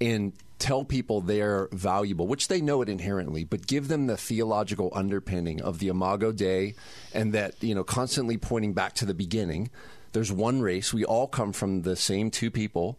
and 0.00 0.32
tell 0.58 0.84
people 0.84 1.20
they're 1.20 1.68
valuable, 1.72 2.26
which 2.26 2.48
they 2.48 2.60
know 2.60 2.82
it 2.82 2.88
inherently, 2.88 3.44
but 3.44 3.66
give 3.66 3.88
them 3.88 4.06
the 4.08 4.16
theological 4.16 4.90
underpinning 4.94 5.60
of 5.62 5.78
the 5.78 5.88
Imago 5.88 6.32
Dei 6.32 6.74
and 7.14 7.32
that, 7.32 7.54
you 7.62 7.74
know, 7.74 7.84
constantly 7.84 8.36
pointing 8.36 8.72
back 8.72 8.92
to 8.94 9.04
the 9.06 9.14
beginning. 9.14 9.70
There's 10.12 10.32
one 10.32 10.60
race. 10.60 10.92
We 10.92 11.04
all 11.04 11.28
come 11.28 11.52
from 11.52 11.82
the 11.82 11.94
same 11.94 12.30
two 12.30 12.50
people. 12.50 12.98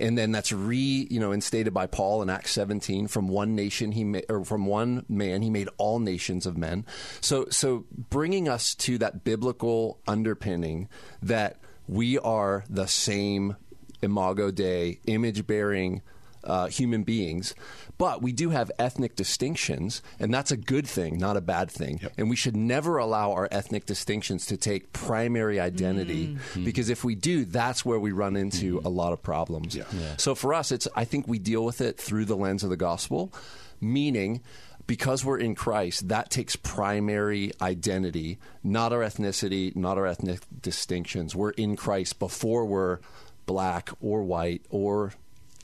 And 0.00 0.16
then 0.16 0.32
that's 0.32 0.52
re, 0.52 1.06
you 1.10 1.20
know, 1.20 1.32
instated 1.32 1.74
by 1.74 1.86
Paul 1.86 2.22
in 2.22 2.30
Acts 2.30 2.52
17. 2.52 3.08
From 3.08 3.28
one 3.28 3.54
nation, 3.54 3.92
he 3.92 4.04
made, 4.04 4.26
or 4.28 4.44
from 4.44 4.66
one 4.66 5.04
man, 5.08 5.42
he 5.42 5.50
made 5.50 5.68
all 5.76 5.98
nations 5.98 6.46
of 6.46 6.56
men. 6.56 6.84
So, 7.20 7.46
so 7.50 7.84
bringing 7.90 8.48
us 8.48 8.74
to 8.76 8.98
that 8.98 9.24
biblical 9.24 10.00
underpinning 10.06 10.88
that 11.22 11.60
we 11.86 12.18
are 12.18 12.64
the 12.68 12.86
same 12.86 13.56
Imago 14.02 14.50
Dei, 14.50 15.00
image 15.06 15.46
bearing 15.46 16.02
uh, 16.48 16.66
human 16.66 17.02
beings, 17.02 17.54
but 17.98 18.22
we 18.22 18.32
do 18.32 18.50
have 18.50 18.72
ethnic 18.78 19.14
distinctions, 19.14 20.02
and 20.18 20.32
that's 20.32 20.50
a 20.50 20.56
good 20.56 20.86
thing, 20.86 21.18
not 21.18 21.36
a 21.36 21.40
bad 21.40 21.70
thing. 21.70 22.00
Yep. 22.02 22.12
And 22.18 22.30
we 22.30 22.36
should 22.36 22.56
never 22.56 22.98
allow 22.98 23.32
our 23.32 23.48
ethnic 23.50 23.86
distinctions 23.86 24.46
to 24.46 24.56
take 24.56 24.92
primary 24.92 25.60
identity, 25.60 26.28
mm-hmm. 26.28 26.64
because 26.64 26.88
if 26.88 27.04
we 27.04 27.14
do, 27.14 27.44
that's 27.44 27.84
where 27.84 28.00
we 28.00 28.12
run 28.12 28.36
into 28.36 28.78
mm-hmm. 28.78 28.86
a 28.86 28.90
lot 28.90 29.12
of 29.12 29.22
problems. 29.22 29.76
Yeah. 29.76 29.84
Yeah. 29.92 30.16
So 30.16 30.34
for 30.34 30.54
us, 30.54 30.72
it's 30.72 30.88
I 30.96 31.04
think 31.04 31.28
we 31.28 31.38
deal 31.38 31.64
with 31.64 31.80
it 31.80 31.98
through 31.98 32.24
the 32.24 32.36
lens 32.36 32.64
of 32.64 32.70
the 32.70 32.76
gospel, 32.76 33.32
meaning 33.80 34.42
because 34.88 35.22
we're 35.22 35.38
in 35.38 35.54
Christ, 35.54 36.08
that 36.08 36.30
takes 36.30 36.56
primary 36.56 37.52
identity, 37.60 38.38
not 38.64 38.92
our 38.92 39.00
ethnicity, 39.00 39.76
not 39.76 39.98
our 39.98 40.06
ethnic 40.06 40.40
distinctions. 40.62 41.36
We're 41.36 41.50
in 41.50 41.76
Christ 41.76 42.18
before 42.18 42.64
we're 42.64 42.98
black 43.44 43.90
or 44.00 44.22
white 44.22 44.62
or 44.70 45.12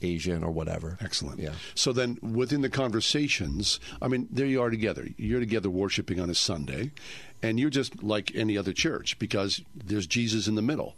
Asian 0.01 0.43
or 0.43 0.51
whatever. 0.51 0.97
Excellent. 1.01 1.39
Yeah. 1.39 1.53
So 1.73 1.93
then 1.93 2.17
within 2.21 2.61
the 2.61 2.69
conversations, 2.69 3.79
I 4.01 4.07
mean, 4.07 4.27
there 4.31 4.45
you 4.45 4.61
are 4.61 4.69
together. 4.69 5.07
You're 5.17 5.39
together 5.39 5.69
worshiping 5.69 6.19
on 6.19 6.29
a 6.29 6.35
Sunday, 6.35 6.91
and 7.41 7.59
you're 7.59 7.69
just 7.69 8.03
like 8.03 8.31
any 8.35 8.57
other 8.57 8.73
church 8.73 9.17
because 9.19 9.61
there's 9.75 10.07
Jesus 10.07 10.47
in 10.47 10.55
the 10.55 10.61
middle. 10.61 10.95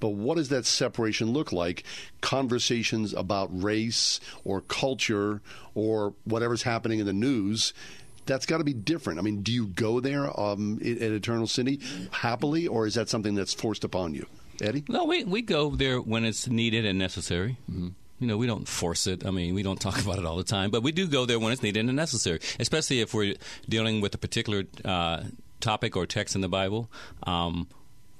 But 0.00 0.10
what 0.10 0.36
does 0.36 0.48
that 0.48 0.66
separation 0.66 1.32
look 1.32 1.52
like? 1.52 1.84
Conversations 2.20 3.14
about 3.14 3.48
race 3.62 4.18
or 4.44 4.60
culture 4.60 5.40
or 5.74 6.14
whatever's 6.24 6.64
happening 6.64 6.98
in 6.98 7.06
the 7.06 7.12
news 7.12 7.72
that's 8.24 8.46
got 8.46 8.58
to 8.58 8.64
be 8.64 8.72
different. 8.72 9.18
I 9.18 9.22
mean, 9.22 9.42
do 9.42 9.50
you 9.52 9.66
go 9.66 9.98
there 9.98 10.38
um, 10.38 10.78
at 10.80 10.86
Eternal 10.86 11.48
City 11.48 11.80
happily, 12.12 12.68
or 12.68 12.86
is 12.86 12.94
that 12.94 13.08
something 13.08 13.34
that's 13.34 13.52
forced 13.52 13.82
upon 13.82 14.14
you, 14.14 14.26
Eddie? 14.60 14.84
No, 14.88 15.06
we 15.06 15.24
we 15.24 15.42
go 15.42 15.70
there 15.70 16.00
when 16.00 16.24
it's 16.24 16.46
needed 16.46 16.84
and 16.84 16.98
necessary. 16.98 17.58
Mm-hmm 17.70 17.88
you 18.22 18.28
know, 18.28 18.36
we 18.36 18.46
don't 18.46 18.68
force 18.68 19.08
it. 19.08 19.26
I 19.26 19.32
mean, 19.32 19.52
we 19.54 19.64
don't 19.64 19.80
talk 19.80 20.00
about 20.04 20.18
it 20.18 20.24
all 20.24 20.36
the 20.36 20.44
time, 20.44 20.70
but 20.70 20.82
we 20.82 20.92
do 20.92 21.06
go 21.08 21.26
there 21.26 21.38
when 21.38 21.52
it's 21.52 21.62
needed 21.62 21.84
and 21.84 21.96
necessary, 21.96 22.38
especially 22.60 23.00
if 23.00 23.12
we're 23.12 23.34
dealing 23.68 24.00
with 24.00 24.14
a 24.14 24.18
particular 24.18 24.62
uh, 24.84 25.24
topic 25.60 25.96
or 25.96 26.06
text 26.06 26.36
in 26.36 26.40
the 26.40 26.48
Bible. 26.48 26.90
Um, 27.24 27.68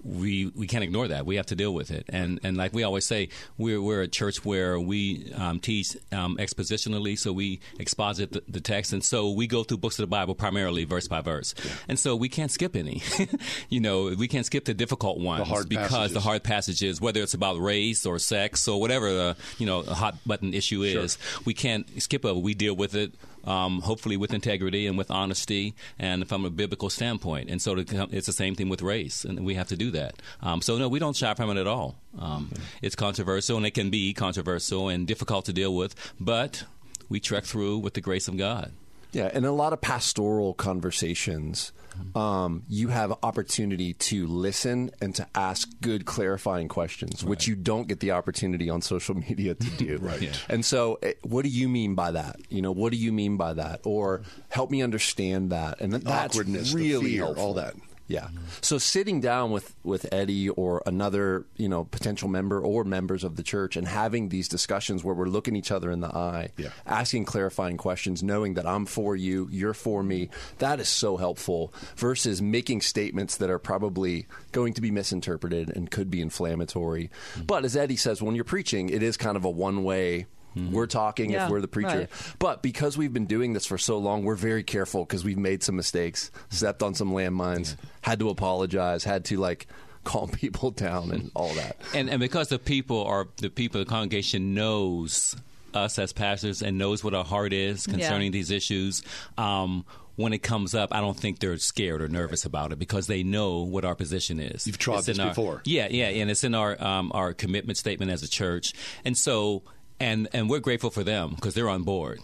we 0.05 0.47
we 0.55 0.67
can't 0.67 0.85
ignore 0.85 1.09
that. 1.09 1.27
We 1.27 1.37
have 1.37 1.47
to 1.47 1.55
deal 1.55 1.73
with 1.73 1.91
it. 1.91 2.07
And 2.09 2.41
and 2.43 2.57
like 2.57 2.73
we 2.73 2.83
always 2.83 3.07
say, 3.07 3.29
we're 3.59 3.81
we're 3.81 4.03
a 4.03 4.09
church 4.09 4.45
where 4.45 4.79
we 4.79 5.33
um, 5.35 5.61
teach 5.61 5.97
um, 6.11 6.37
expositionally, 6.39 7.19
so 7.19 7.33
we 7.33 7.61
exposit 7.79 8.33
the, 8.33 8.43
the, 8.49 8.61
text, 8.61 8.93
and 8.93 9.05
so 9.05 9.31
we 9.31 9.47
go 9.47 9.63
through 9.63 9.79
books 9.79 9.99
of 9.99 10.05
the 10.05 10.09
Bible 10.09 10.35
primarily 10.35 10.85
verse 10.85 11.09
by 11.09 11.21
verse. 11.21 11.55
Yeah. 11.65 11.71
And 11.89 11.99
so 11.99 12.17
we 12.17 12.29
can't 12.29 12.51
skip 12.51 12.77
any. 12.77 13.03
you 13.69 13.81
know, 13.81 14.15
we 14.19 14.29
can't 14.29 14.47
skip 14.47 14.65
the 14.65 14.75
difficult 14.75 15.19
ones 15.19 15.49
the 15.49 15.67
because 15.69 15.91
passages. 15.91 16.15
the 16.15 16.21
hard 16.21 16.43
passages, 16.43 17.01
whether 17.01 17.21
it's 17.23 17.35
about 17.35 17.61
race 17.61 18.05
or 18.07 18.19
sex 18.19 18.67
or 18.67 18.81
whatever 18.81 19.13
the 19.13 19.37
you 19.59 19.67
know 19.67 19.83
hot 19.83 20.17
button 20.27 20.55
issue 20.55 20.83
is, 20.83 21.19
sure. 21.21 21.43
we 21.45 21.55
can't 21.55 22.03
skip 22.03 22.25
it. 22.25 22.37
We 22.37 22.55
deal 22.55 22.75
with 22.75 22.95
it 22.95 23.15
um, 23.45 23.81
hopefully 23.81 24.17
with 24.17 24.33
integrity 24.33 24.87
and 24.87 24.97
with 24.97 25.11
honesty 25.11 25.75
and 25.99 26.29
from 26.29 26.45
a 26.45 26.51
biblical 26.51 26.91
standpoint. 26.91 27.51
And 27.51 27.61
so 27.61 27.75
to, 27.75 28.09
it's 28.11 28.27
the 28.27 28.33
same 28.33 28.55
thing 28.55 28.69
with 28.69 28.83
race, 28.83 29.25
and 29.25 29.45
we 29.45 29.55
have 29.55 29.69
to 29.69 29.77
do 29.77 29.91
that. 29.93 30.15
Um, 30.41 30.63
so 30.63 30.79
no, 30.79 30.89
we 30.89 30.99
don't 30.99 31.17
shy 31.17 31.35
from 31.35 31.51
it 31.51 31.57
at 31.57 31.67
all. 31.67 31.97
Um, 32.19 32.51
mm-hmm. 32.53 32.63
It's 32.83 32.97
controversial, 32.97 33.57
and 33.57 33.67
it 33.67 33.75
can 33.75 33.91
be 33.91 34.13
controversial 34.13 34.89
and 34.89 35.07
difficult 35.07 35.45
to 35.47 35.53
deal 35.53 35.75
with, 35.75 35.95
but 36.21 36.65
we 37.09 37.21
trek 37.21 37.45
through 37.45 37.79
with 37.79 37.95
the 37.95 38.01
grace 38.01 38.29
of 38.29 38.37
God. 38.37 38.73
Yeah, 39.13 39.31
and 39.33 39.45
a 39.45 39.53
lot 39.53 39.75
of 39.75 39.81
pastoral 39.83 40.55
conversations, 40.55 41.73
um, 42.15 42.63
you 42.69 42.89
have 42.89 43.13
opportunity 43.23 43.95
to 43.95 44.27
listen 44.27 44.91
and 45.01 45.15
to 45.15 45.27
ask 45.35 45.69
good 45.81 46.05
clarifying 46.05 46.69
questions, 46.69 47.23
right. 47.23 47.31
which 47.31 47.47
you 47.47 47.55
don't 47.55 47.89
get 47.89 48.01
the 48.01 48.13
opportunity 48.13 48.71
on 48.71 48.83
social 48.83 49.15
media 49.29 49.55
to 49.55 49.71
do. 49.77 49.99
right. 49.99 50.21
Yeah. 50.21 50.33
And 50.49 50.65
so, 50.65 50.99
eh, 51.03 51.15
what 51.23 51.43
do 51.43 51.49
you 51.49 51.69
mean 51.69 51.95
by 51.95 52.13
that? 52.13 52.37
You 52.49 52.63
know, 52.63 52.73
what 52.73 52.93
do 52.93 52.99
you 52.99 53.13
mean 53.13 53.37
by 53.37 53.55
that? 53.55 53.81
Or 53.85 54.23
help 54.49 54.71
me 54.71 54.83
understand 54.83 55.51
that. 55.51 55.81
And 55.81 55.93
that's 55.93 56.37
Awkwardness, 56.37 56.73
really 56.75 57.13
fear, 57.13 57.25
all 57.25 57.55
that. 57.55 57.75
Yeah. 58.13 58.29
So 58.61 58.77
sitting 58.77 59.21
down 59.21 59.53
with, 59.53 59.75
with 59.83 60.13
Eddie 60.13 60.51
or 60.51 60.83
another, 60.85 61.47
you 61.57 61.69
know, 61.69 61.85
potential 61.85 62.29
member 62.29 62.61
or 62.61 62.85
members 62.85 63.25
of 63.25 63.37
the 63.37 63.43
church 63.43 63.75
and 63.75 63.89
having 63.89 64.29
these 64.29 64.49
discussions 64.49 65.03
where 65.03 65.15
we're 65.15 65.29
looking 65.29 65.57
each 65.57 65.71
other 65.71 65.91
in 65.91 66.01
the 66.01 66.15
eye, 66.15 66.51
yeah. 66.59 66.69
asking 66.87 67.25
clarifying 67.25 67.79
questions, 67.79 68.23
knowing 68.23 68.55
that 68.55 68.67
I'm 68.67 68.85
for 68.85 69.17
you, 69.17 69.49
you're 69.51 69.73
for 69.73 70.03
me, 70.03 70.29
that 70.59 70.79
is 70.79 70.91
so 70.91 71.17
helpful 71.17 71.73
versus 71.97 72.43
making 72.43 72.83
statements 72.83 73.39
that 73.39 73.49
are 73.49 73.59
probably 73.59 74.27
going 74.53 74.75
to 74.75 74.83
be 74.83 74.91
misinterpreted 74.91 75.75
and 75.75 75.91
could 75.91 76.11
be 76.11 76.21
inflammatory. 76.21 77.11
Mm-hmm. 77.33 77.45
But 77.45 77.65
as 77.65 77.77
Eddie 77.77 77.97
says, 77.97 78.21
when 78.21 78.35
you're 78.35 78.45
preaching, 78.45 78.91
it 78.91 79.03
is 79.03 79.17
kind 79.17 79.39
of 79.39 79.47
a 79.47 79.51
one 79.51 79.85
way 79.85 80.27
Mm-hmm. 80.57 80.73
We're 80.73 80.87
talking 80.87 81.31
yeah, 81.31 81.45
if 81.45 81.51
we're 81.51 81.61
the 81.61 81.69
preacher. 81.69 81.99
Right. 81.99 82.09
But 82.39 82.63
because 82.63 82.97
we've 82.97 83.13
been 83.13 83.27
doing 83.27 83.53
this 83.53 83.67
for 83.67 83.79
so 83.79 83.99
long, 83.99 84.25
we're 84.25 84.35
very 84.35 84.63
careful 84.63 85.05
because 85.05 85.25
we've 85.25 85.39
made 85.39 85.63
some 85.63 85.77
mistakes, 85.77 86.31
stepped 86.51 86.83
on 86.83 86.95
some 86.95 87.11
landmines, 87.13 87.77
yeah. 87.77 87.89
had 88.03 88.19
to 88.21 88.29
apologize, 88.29 89.05
had 89.05 89.25
to 89.27 89.39
like 89.39 89.67
calm 90.05 90.29
people 90.31 90.71
down 90.71 91.11
and 91.11 91.31
all 91.35 91.55
that. 91.55 91.77
And 91.95 92.11
and 92.11 92.21
because 92.21 92.49
the 92.49 92.59
people 92.59 93.05
are 93.05 93.29
the 93.37 93.51
people 93.51 93.81
the 93.81 93.87
congregation 93.87 94.55
knows 94.55 95.37
us 95.75 95.99
as 95.99 96.13
pastors 96.13 96.63
and 96.63 96.77
knows 96.79 97.03
what 97.03 97.15
our 97.15 97.25
heart 97.25 97.53
is 97.53 97.87
concerning 97.87 98.27
yeah. 98.27 98.33
these 98.33 98.51
issues. 98.51 99.03
Um, 99.39 99.85
when 100.17 100.35
it 100.35 100.43
comes 100.43 100.75
up, 100.75 100.95
I 100.95 101.01
don't 101.01 101.17
think 101.17 101.39
they're 101.39 101.57
scared 101.57 102.03
or 102.03 102.09
nervous 102.09 102.45
about 102.45 102.71
it 102.71 102.79
because 102.79 103.07
they 103.07 103.23
know 103.23 103.63
what 103.63 103.85
our 103.85 103.95
position 103.95 104.41
is. 104.41 104.67
You've 104.67 104.79
tried 104.79 105.05
this 105.05 105.19
our, 105.19 105.31
before, 105.31 105.63
yeah, 105.65 105.89
yeah, 105.91 106.09
and 106.09 106.31
it's 106.31 106.45
in 106.45 106.55
our 106.55 106.83
um, 106.83 107.11
our 107.15 107.33
commitment 107.33 107.79
statement 107.79 108.11
as 108.11 108.23
a 108.23 108.29
church, 108.29 108.75
and 109.05 109.17
so 109.17 109.63
and 110.03 110.29
and 110.33 110.51
we're 110.51 110.61
grateful 110.61 110.91
for 110.91 111.05
them 111.05 111.31
because 111.31 111.55
they're 111.55 111.71
on 111.71 111.83
board 111.85 112.21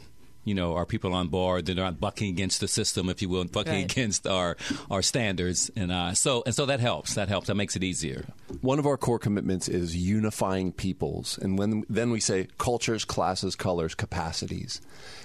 you 0.49 0.55
know, 0.55 0.77
our 0.77 0.87
people 0.87 1.13
on 1.13 1.29
board. 1.29 1.67
They're 1.67 1.75
not 1.75 2.01
bucking 2.01 2.31
against 2.31 2.61
the 2.61 2.69
system, 2.69 3.11
if 3.11 3.21
you 3.21 3.29
will, 3.29 3.45
bucking 3.45 3.73
right. 3.73 3.93
against 3.93 4.27
our 4.27 4.57
our 4.91 5.03
standards, 5.03 5.71
and 5.77 5.93
uh, 5.93 6.15
so 6.15 6.43
and 6.47 6.55
so 6.55 6.65
that 6.65 6.81
helps. 6.81 7.15
That 7.15 7.29
helps. 7.29 7.49
That 7.49 7.57
makes 7.57 7.77
it 7.77 7.85
easier. 7.85 8.25
One 8.63 8.79
of 8.79 8.87
our 8.87 8.97
core 8.97 9.19
commitments 9.19 9.69
is 9.69 9.95
unifying 9.95 10.73
peoples, 10.73 11.37
and 11.37 11.59
when 11.59 11.85
then 11.91 12.11
we 12.11 12.21
say 12.21 12.49
cultures, 12.57 13.05
classes, 13.05 13.57
colors, 13.57 13.95
capacities, 13.95 14.81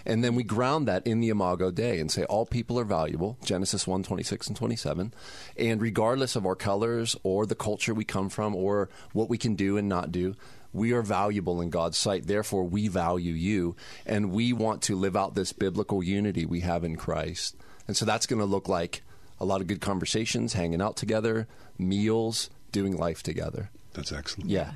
and 0.06 0.26
then 0.26 0.36
we 0.36 0.44
ground 0.44 0.90
that 0.90 1.08
in 1.08 1.22
the 1.22 1.30
Imago 1.30 1.72
Dei 1.72 2.02
and 2.02 2.12
say 2.12 2.26
all 2.26 2.46
people 2.46 2.78
are 2.78 2.84
valuable. 2.84 3.38
Genesis 3.46 3.88
1, 3.88 4.04
26 4.04 4.48
and 4.48 4.58
twenty 4.58 4.76
seven, 4.76 5.14
and 5.56 5.82
regardless 5.82 6.36
of 6.36 6.46
our 6.46 6.56
colors 6.56 7.16
or 7.24 7.46
the 7.46 7.56
culture 7.56 7.94
we 7.94 8.04
come 8.04 8.28
from 8.28 8.54
or 8.54 8.90
what 9.14 9.30
we 9.30 9.38
can 9.38 9.56
do 9.56 9.78
and 9.78 9.88
not 9.88 10.12
do 10.12 10.36
we 10.74 10.92
are 10.92 11.02
valuable 11.02 11.62
in 11.62 11.70
God's 11.70 11.98
sight. 11.98 12.28
Therefore, 12.28 12.64
we 12.64 12.88
value 12.88 13.34
you. 13.34 13.76
And 14.06 14.32
we 14.32 14.52
want 14.54 14.82
to 14.84 14.96
live 14.96 15.16
out 15.16 15.36
this 15.36 15.54
biblical 15.54 16.04
unity 16.04 16.46
we 16.46 16.62
have 16.62 16.84
in 16.84 16.96
Christ. 16.96 17.56
And 17.88 17.96
so 17.96 18.06
that's 18.06 18.26
going 18.26 18.40
to 18.40 18.46
look 18.46 18.68
like 18.68 19.04
a 19.40 19.46
lot 19.46 19.62
of 19.62 19.68
good 19.68 19.82
conversations, 19.82 20.54
hanging 20.54 20.82
out 20.82 20.98
together, 20.98 21.48
meals, 21.78 22.50
doing 22.72 22.98
life 22.98 23.24
together. 23.24 23.70
That's 23.94 24.12
excellent. 24.12 24.50
Yeah. 24.50 24.72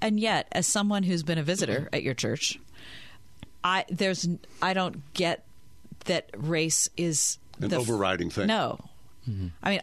And 0.00 0.18
yet, 0.18 0.48
as 0.52 0.66
someone 0.66 1.02
who's 1.02 1.22
been 1.22 1.38
a 1.38 1.42
visitor 1.42 1.88
at 1.92 2.02
your 2.02 2.14
church, 2.14 2.58
I 3.62 3.84
there's 3.90 4.26
I 4.62 4.72
don't 4.72 5.12
get 5.14 5.44
that 6.06 6.30
race 6.36 6.88
is 6.96 7.38
an 7.60 7.68
the 7.68 7.76
overriding 7.76 8.30
thing. 8.30 8.46
No. 8.46 8.80
Mm-hmm. 9.28 9.48
I 9.62 9.70
mean, 9.70 9.82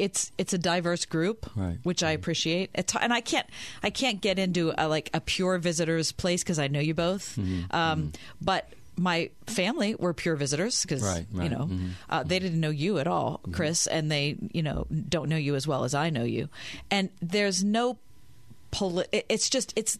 it's 0.00 0.32
it's 0.38 0.54
a 0.54 0.58
diverse 0.58 1.04
group, 1.04 1.46
right. 1.54 1.78
which 1.82 2.02
I 2.02 2.12
appreciate. 2.12 2.70
And 3.00 3.12
I 3.12 3.20
can't 3.20 3.46
I 3.82 3.90
can't 3.90 4.20
get 4.20 4.38
into 4.38 4.72
a, 4.76 4.88
like 4.88 5.10
a 5.12 5.20
pure 5.20 5.58
visitors 5.58 6.10
place 6.10 6.42
because 6.42 6.58
I 6.58 6.68
know 6.68 6.80
you 6.80 6.94
both. 6.94 7.36
Mm-hmm. 7.36 7.76
Um, 7.76 7.98
mm-hmm. 7.98 8.08
But 8.40 8.72
my 8.96 9.30
family 9.46 9.94
were 9.94 10.14
pure 10.14 10.36
visitors 10.36 10.82
because 10.82 11.02
right, 11.02 11.26
right. 11.32 11.44
you 11.44 11.50
know 11.50 11.66
mm-hmm. 11.66 11.88
uh, 12.08 12.22
they 12.22 12.38
didn't 12.38 12.60
know 12.60 12.70
you 12.70 12.98
at 12.98 13.06
all, 13.06 13.40
mm-hmm. 13.42 13.52
Chris, 13.52 13.86
and 13.86 14.10
they 14.10 14.36
you 14.52 14.62
know 14.62 14.86
don't 14.90 15.28
know 15.28 15.36
you 15.36 15.54
as 15.54 15.68
well 15.68 15.84
as 15.84 15.94
I 15.94 16.08
know 16.08 16.24
you. 16.24 16.48
And 16.90 17.10
there's 17.20 17.62
no 17.62 17.98
poli- 18.70 19.06
It's 19.12 19.50
just 19.50 19.74
it's 19.76 19.98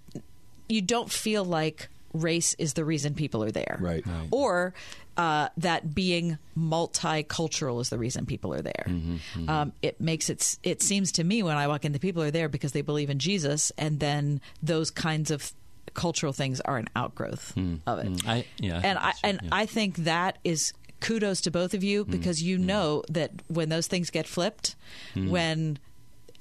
you 0.68 0.80
don't 0.80 1.12
feel 1.12 1.44
like 1.44 1.88
race 2.14 2.55
is 2.59 2.72
the 2.72 2.84
reason 2.86 3.14
people 3.14 3.44
are 3.44 3.51
there, 3.51 3.76
right? 3.80 4.07
right. 4.07 4.28
Or 4.30 4.72
uh, 5.16 5.48
that 5.58 5.94
being 5.94 6.38
multicultural 6.56 7.80
is 7.80 7.88
the 7.90 7.98
reason 7.98 8.26
people 8.26 8.52
are 8.54 8.62
there. 8.62 8.84
Mm-hmm, 8.88 9.14
mm-hmm. 9.14 9.48
Um, 9.48 9.72
it 9.82 10.00
makes 10.00 10.30
it. 10.30 10.56
It 10.62 10.82
seems 10.82 11.12
to 11.12 11.24
me 11.24 11.42
when 11.42 11.56
I 11.56 11.66
walk 11.68 11.84
in, 11.84 11.92
the 11.92 11.98
people 11.98 12.22
are 12.22 12.30
there 12.30 12.48
because 12.48 12.72
they 12.72 12.82
believe 12.82 13.11
in 13.11 13.18
Jesus, 13.18 13.70
and 13.76 14.00
then 14.00 14.40
those 14.62 14.90
kinds 14.90 15.30
of 15.30 15.52
cultural 15.94 16.32
things 16.32 16.61
are 16.61 16.76
an 16.78 16.88
outgrowth 16.94 17.56
of 17.86 17.98
it. 17.98 18.06
Mm. 18.06 18.28
I, 18.28 18.44
yeah, 18.58 18.80
and 18.82 18.98
I 18.98 19.02
that's 19.06 19.20
and 19.24 19.40
yeah. 19.42 19.48
I 19.52 19.66
think 19.66 19.96
that 19.98 20.38
is 20.44 20.72
kudos 21.00 21.40
to 21.42 21.50
both 21.50 21.74
of 21.74 21.82
you 21.82 22.04
Mm. 22.04 22.11
because 22.11 22.42
you 22.42 22.58
know 22.58 23.02
that 23.08 23.32
when 23.48 23.68
those 23.70 23.86
things 23.88 24.11
get 24.11 24.26
flipped, 24.26 24.76
Mm. 25.16 25.30
when 25.30 25.78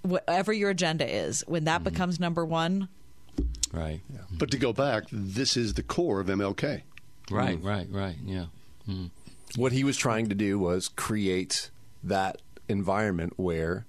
whatever 0.04 0.54
your 0.54 0.70
agenda 0.70 1.10
is, 1.10 1.44
when 1.48 1.64
that 1.66 1.78
Mm-hmm. 1.82 1.94
becomes 1.94 2.20
number 2.20 2.46
one, 2.46 2.88
right, 3.72 4.02
But 4.38 4.52
to 4.52 4.58
go 4.58 4.72
back, 4.74 5.06
this 5.12 5.58
is 5.58 5.74
the 5.74 5.84
core 5.84 6.20
of 6.20 6.28
MLK. 6.28 6.84
right, 7.32 7.62
right, 7.62 7.88
right. 7.90 8.16
Yeah. 8.26 8.46
Mm. 8.90 9.12
What 9.56 9.72
he 9.72 9.84
was 9.84 9.98
trying 9.98 10.30
to 10.30 10.36
do 10.36 10.60
was 10.60 10.88
create 10.90 11.70
that 12.04 12.42
environment 12.68 13.34
where 13.38 13.86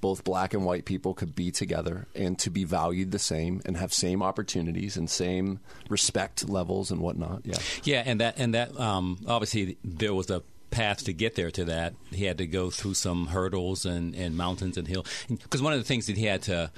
both 0.00 0.22
black 0.22 0.52
and 0.52 0.66
white 0.66 0.84
people 0.84 1.14
could 1.14 1.34
be 1.34 1.50
together 1.50 2.06
and 2.14 2.38
to 2.38 2.50
be 2.50 2.64
valued 2.64 3.10
the 3.10 3.18
same 3.18 3.62
and 3.64 3.76
have 3.76 3.92
same 3.92 4.22
opportunities 4.22 4.98
and 4.98 5.08
same 5.08 5.60
respect 5.88 6.46
levels 6.46 6.90
and 6.90 7.00
whatnot. 7.00 7.40
Yeah. 7.44 7.56
Yeah, 7.84 8.02
and 8.04 8.20
that 8.20 8.38
and 8.38 8.52
that 8.54 8.78
um, 8.78 9.18
obviously 9.26 9.78
there 9.82 10.12
was 10.12 10.30
a 10.30 10.42
path 10.70 11.04
to 11.04 11.12
get 11.12 11.36
there 11.36 11.50
to 11.52 11.64
that. 11.64 11.94
He 12.10 12.24
had 12.24 12.36
to 12.38 12.46
go 12.46 12.68
through 12.68 12.94
some 12.94 13.28
hurdles 13.28 13.86
and, 13.86 14.14
and 14.14 14.36
mountains 14.36 14.76
and 14.76 14.86
hills. 14.86 15.06
Because 15.28 15.62
one 15.62 15.72
of 15.72 15.78
the 15.78 15.84
things 15.84 16.06
that 16.08 16.18
he 16.18 16.26
had 16.26 16.42
to 16.42 16.70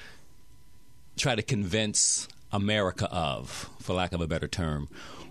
try 1.16 1.34
to 1.34 1.42
convince 1.42 2.28
America 2.52 3.08
of, 3.10 3.68
for 3.80 3.94
lack 3.94 4.12
of 4.12 4.20
a 4.20 4.28
better 4.28 4.46
term, 4.46 4.88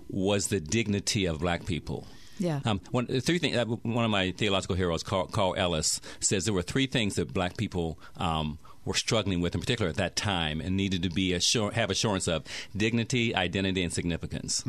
was 0.10 0.48
the 0.48 0.60
dignity 0.60 1.26
of 1.26 1.40
black 1.40 1.66
people. 1.66 2.08
Yeah. 2.40 2.60
Um, 2.66 2.82
one, 2.92 3.08
three 3.08 3.40
things. 3.40 3.56
Uh, 3.56 3.66
one 3.66 4.06
of 4.06 4.12
my 4.12 4.32
theological 4.32 4.76
heroes, 4.76 5.04
Carl, 5.04 5.28
Carl 5.28 5.56
Ellis, 5.58 6.02
says 6.20 6.46
there 6.46 6.54
were 6.54 6.62
three 6.62 6.88
things 6.88 7.16
that 7.16 7.34
black 7.34 7.58
people 7.58 8.00
um, 8.18 8.58
were 8.84 8.94
struggling 8.94 9.42
with, 9.42 9.56
in 9.56 9.62
particular 9.62 9.90
at 9.90 9.98
that 9.98 10.16
time, 10.16 10.62
and 10.62 10.76
needed 10.76 11.04
to 11.04 11.10
be 11.10 11.34
assur- 11.34 11.72
have 11.72 11.90
assurance 11.90 12.28
of 12.28 12.44
dignity, 12.76 13.36
identity, 13.36 13.84
and 13.84 13.94
significance, 13.94 14.64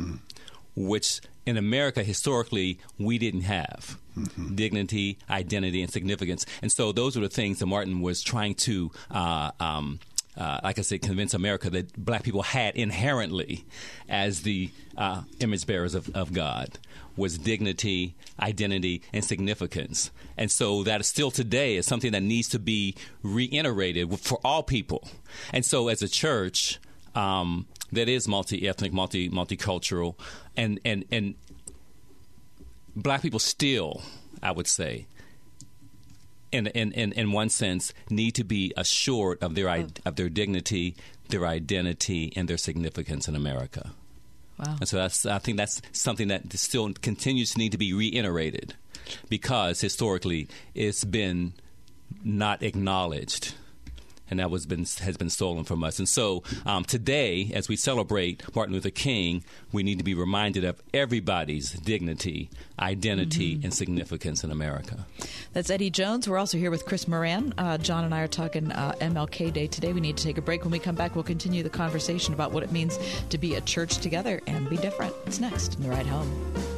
which 0.75 1.21
in 1.45 1.57
America 1.57 2.03
historically 2.03 2.79
we 2.97 3.17
didn't 3.17 3.41
have. 3.41 3.97
Dignity, 4.55 5.19
identity, 5.29 5.81
and 5.81 5.91
significance, 5.91 6.45
and 6.61 6.71
so 6.71 6.91
those 6.91 7.15
were 7.15 7.21
the 7.21 7.29
things 7.29 7.59
that 7.59 7.67
Martin 7.67 8.01
was 8.01 8.23
trying 8.23 8.55
to. 8.55 8.91
Uh, 9.11 9.51
um, 9.59 9.99
uh, 10.37 10.59
like 10.63 10.77
I 10.77 10.83
said, 10.83 11.01
convince 11.01 11.33
America 11.33 11.69
that 11.71 11.93
black 11.97 12.23
people 12.23 12.43
had 12.43 12.75
inherently, 12.75 13.65
as 14.07 14.43
the 14.43 14.69
uh, 14.97 15.23
image 15.39 15.65
bearers 15.65 15.95
of, 15.95 16.15
of 16.15 16.31
God, 16.31 16.77
was 17.15 17.37
dignity, 17.37 18.15
identity, 18.39 19.01
and 19.11 19.25
significance. 19.25 20.11
And 20.37 20.51
so 20.51 20.83
that 20.83 21.03
still 21.05 21.31
today 21.31 21.75
is 21.75 21.87
something 21.87 22.11
that 22.11 22.21
needs 22.21 22.49
to 22.49 22.59
be 22.59 22.95
reiterated 23.23 24.19
for 24.19 24.39
all 24.43 24.61
people. 24.61 25.07
And 25.51 25.65
so 25.65 25.87
as 25.87 26.03
a 26.03 26.07
church 26.07 26.79
um, 27.15 27.65
that 27.91 28.07
is 28.07 28.27
multi-ethnic, 28.27 28.93
multi 28.93 29.29
multicultural, 29.29 30.15
and 30.55 30.79
and 30.85 31.03
and 31.11 31.33
black 32.95 33.23
people 33.23 33.39
still, 33.39 34.03
I 34.43 34.51
would 34.51 34.67
say, 34.67 35.07
in, 36.51 36.67
in, 36.67 36.91
in, 36.93 37.11
in 37.13 37.31
one 37.31 37.49
sense, 37.49 37.93
need 38.09 38.31
to 38.35 38.43
be 38.43 38.73
assured 38.77 39.37
of 39.41 39.55
their 39.55 39.69
i- 39.69 39.87
of 40.05 40.15
their 40.15 40.29
dignity, 40.29 40.95
their 41.29 41.45
identity, 41.45 42.31
and 42.35 42.47
their 42.47 42.57
significance 42.57 43.27
in 43.27 43.35
America. 43.35 43.91
Wow. 44.59 44.77
And 44.79 44.87
so 44.89 44.97
that's 44.97 45.25
I 45.25 45.39
think 45.39 45.57
that's 45.57 45.81
something 45.91 46.29
that 46.29 46.51
still 46.53 46.91
continues 46.93 47.51
to 47.51 47.57
need 47.59 47.73
to 47.73 47.77
be 47.77 47.93
reiterated 47.93 48.73
because 49.29 49.81
historically 49.81 50.47
it's 50.73 51.03
been 51.03 51.53
not 52.23 52.63
acknowledged. 52.63 53.53
And 54.29 54.39
that 54.39 54.49
was 54.49 54.65
been 54.65 54.85
has 55.01 55.17
been 55.17 55.29
stolen 55.29 55.63
from 55.63 55.83
us. 55.83 55.99
And 55.99 56.07
so 56.07 56.43
um, 56.65 56.83
today, 56.83 57.51
as 57.53 57.69
we 57.69 57.75
celebrate 57.75 58.43
Martin 58.55 58.73
Luther 58.73 58.89
King, 58.89 59.43
we 59.71 59.83
need 59.83 59.97
to 59.97 60.03
be 60.03 60.13
reminded 60.13 60.63
of 60.63 60.81
everybody's 60.93 61.71
dignity, 61.71 62.49
identity, 62.79 63.59
and 63.63 63.73
significance 63.73 64.43
in 64.43 64.51
America. 64.51 65.05
That's 65.53 65.69
Eddie 65.69 65.89
Jones. 65.89 66.27
We're 66.27 66.37
also 66.37 66.57
here 66.57 66.71
with 66.71 66.85
Chris 66.85 67.07
Moran. 67.07 67.53
Uh, 67.57 67.77
John 67.77 68.03
and 68.03 68.13
I 68.13 68.21
are 68.21 68.27
talking 68.27 68.71
uh, 68.71 68.93
MLK 68.99 69.53
Day 69.53 69.67
today. 69.67 69.93
We 69.93 70.01
need 70.01 70.17
to 70.17 70.23
take 70.23 70.37
a 70.37 70.41
break. 70.41 70.63
When 70.63 70.71
we 70.71 70.79
come 70.79 70.95
back, 70.95 71.15
we'll 71.15 71.23
continue 71.23 71.63
the 71.63 71.69
conversation 71.69 72.33
about 72.33 72.51
what 72.51 72.63
it 72.63 72.71
means 72.71 72.99
to 73.29 73.37
be 73.37 73.55
a 73.55 73.61
church 73.61 73.97
together 73.97 74.41
and 74.47 74.69
be 74.69 74.77
different. 74.77 75.13
It's 75.25 75.39
next 75.39 75.75
in 75.75 75.83
the 75.83 75.89
ride 75.89 76.07
home. 76.07 76.76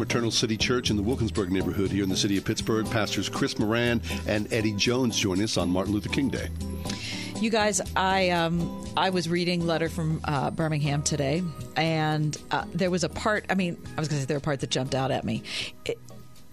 From 0.00 0.08
Eternal 0.08 0.30
City 0.30 0.56
Church 0.56 0.88
in 0.88 0.96
the 0.96 1.02
Wilkinsburg 1.02 1.52
neighborhood 1.52 1.90
here 1.90 2.02
in 2.02 2.08
the 2.08 2.16
city 2.16 2.38
of 2.38 2.44
Pittsburgh, 2.46 2.90
pastors 2.90 3.28
Chris 3.28 3.58
Moran 3.58 4.00
and 4.26 4.50
Eddie 4.50 4.72
Jones 4.72 5.14
join 5.18 5.42
us 5.42 5.58
on 5.58 5.68
Martin 5.68 5.92
Luther 5.92 6.08
King 6.08 6.30
Day. 6.30 6.48
You 7.38 7.50
guys, 7.50 7.82
I 7.94 8.30
um, 8.30 8.82
I 8.96 9.10
was 9.10 9.28
reading 9.28 9.66
letter 9.66 9.90
from 9.90 10.22
uh, 10.24 10.52
Birmingham 10.52 11.02
today, 11.02 11.42
and 11.76 12.34
uh, 12.50 12.64
there 12.72 12.90
was 12.90 13.04
a 13.04 13.10
part. 13.10 13.44
I 13.50 13.54
mean, 13.54 13.76
I 13.94 14.00
was 14.00 14.08
going 14.08 14.16
to 14.16 14.22
say 14.22 14.24
there 14.24 14.38
were 14.38 14.40
parts 14.40 14.62
that 14.62 14.70
jumped 14.70 14.94
out 14.94 15.10
at 15.10 15.22
me. 15.22 15.42
It, 15.84 15.98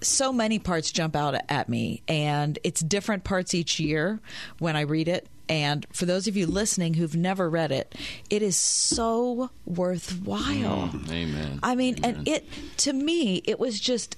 so 0.02 0.34
many 0.34 0.60
parts 0.60 0.92
jump 0.92 1.16
out 1.16 1.34
at 1.48 1.70
me, 1.70 2.04
and 2.10 2.60
it's 2.66 2.82
different 2.82 3.24
parts 3.24 3.54
each 3.54 3.80
year 3.80 4.20
when 4.60 4.76
I 4.76 4.82
read 4.82 5.08
it. 5.08 5.26
And 5.50 5.86
for 5.92 6.06
those 6.06 6.28
of 6.28 6.36
you 6.36 6.46
listening 6.46 6.96
who've 6.96 7.16
never 7.16 7.50
read 7.50 7.72
it, 7.72 7.96
it 8.30 8.42
is 8.42 8.58
so 8.58 9.50
worthwhile. 9.66 10.90
Mm, 10.90 11.12
amen. 11.12 11.60
I 11.64 11.76
mean, 11.76 12.00
and 12.04 12.28
it 12.28 12.46
to 12.78 12.94
me, 12.94 13.42
it 13.46 13.60
was 13.60 13.80
just 13.80 14.18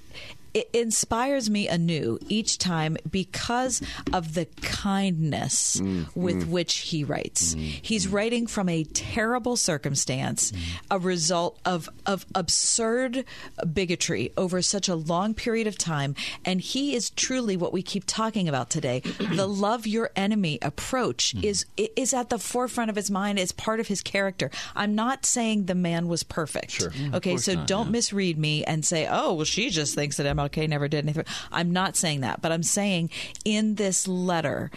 it 0.54 0.70
inspires 0.72 1.48
me 1.48 1.68
anew 1.68 2.18
each 2.28 2.58
time 2.58 2.96
because 3.10 3.82
of 4.12 4.34
the 4.34 4.46
kindness 4.62 5.80
mm. 5.80 6.06
with 6.14 6.46
mm. 6.46 6.50
which 6.50 6.78
he 6.78 7.04
writes. 7.04 7.54
Mm. 7.54 7.78
He's 7.82 8.08
writing 8.08 8.46
from 8.46 8.68
a 8.68 8.84
terrible 8.84 9.56
circumstance, 9.56 10.52
a 10.90 10.98
result 10.98 11.58
of 11.64 11.88
of 12.06 12.26
absurd 12.34 13.24
bigotry 13.72 14.32
over 14.36 14.62
such 14.62 14.88
a 14.88 14.94
long 14.94 15.34
period 15.34 15.66
of 15.66 15.78
time, 15.78 16.14
and 16.44 16.60
he 16.60 16.94
is 16.94 17.10
truly 17.10 17.56
what 17.56 17.72
we 17.72 17.82
keep 17.82 18.04
talking 18.06 18.48
about 18.48 18.70
today. 18.70 19.00
the 19.34 19.46
love 19.46 19.86
your 19.86 20.10
enemy 20.16 20.58
approach 20.62 21.34
is 21.42 21.66
is 21.76 22.12
at 22.12 22.30
the 22.30 22.38
forefront 22.38 22.90
of 22.90 22.96
his 22.96 23.10
mind 23.10 23.38
as 23.38 23.52
part 23.52 23.80
of 23.80 23.86
his 23.86 24.02
character. 24.02 24.50
I'm 24.74 24.94
not 24.94 25.24
saying 25.24 25.66
the 25.66 25.74
man 25.74 26.08
was 26.08 26.22
perfect. 26.22 26.72
Sure. 26.72 26.92
Okay, 27.14 27.36
so 27.36 27.54
not, 27.54 27.66
don't 27.66 27.86
yeah. 27.86 27.92
misread 27.92 28.38
me 28.38 28.64
and 28.64 28.84
say, 28.84 29.06
"Oh, 29.08 29.34
well, 29.34 29.44
she 29.44 29.70
just 29.70 29.94
thinks 29.94 30.16
that 30.16 30.26
MLK 30.48 30.68
never 30.68 30.88
did 30.88 31.04
anything." 31.04 31.24
I'm 31.52 31.70
not 31.72 31.96
saying 31.96 32.20
that, 32.20 32.40
but 32.42 32.52
I'm 32.52 32.62
saying 32.62 33.10
in 33.44 33.74
this 33.76 34.08
letter. 34.08 34.70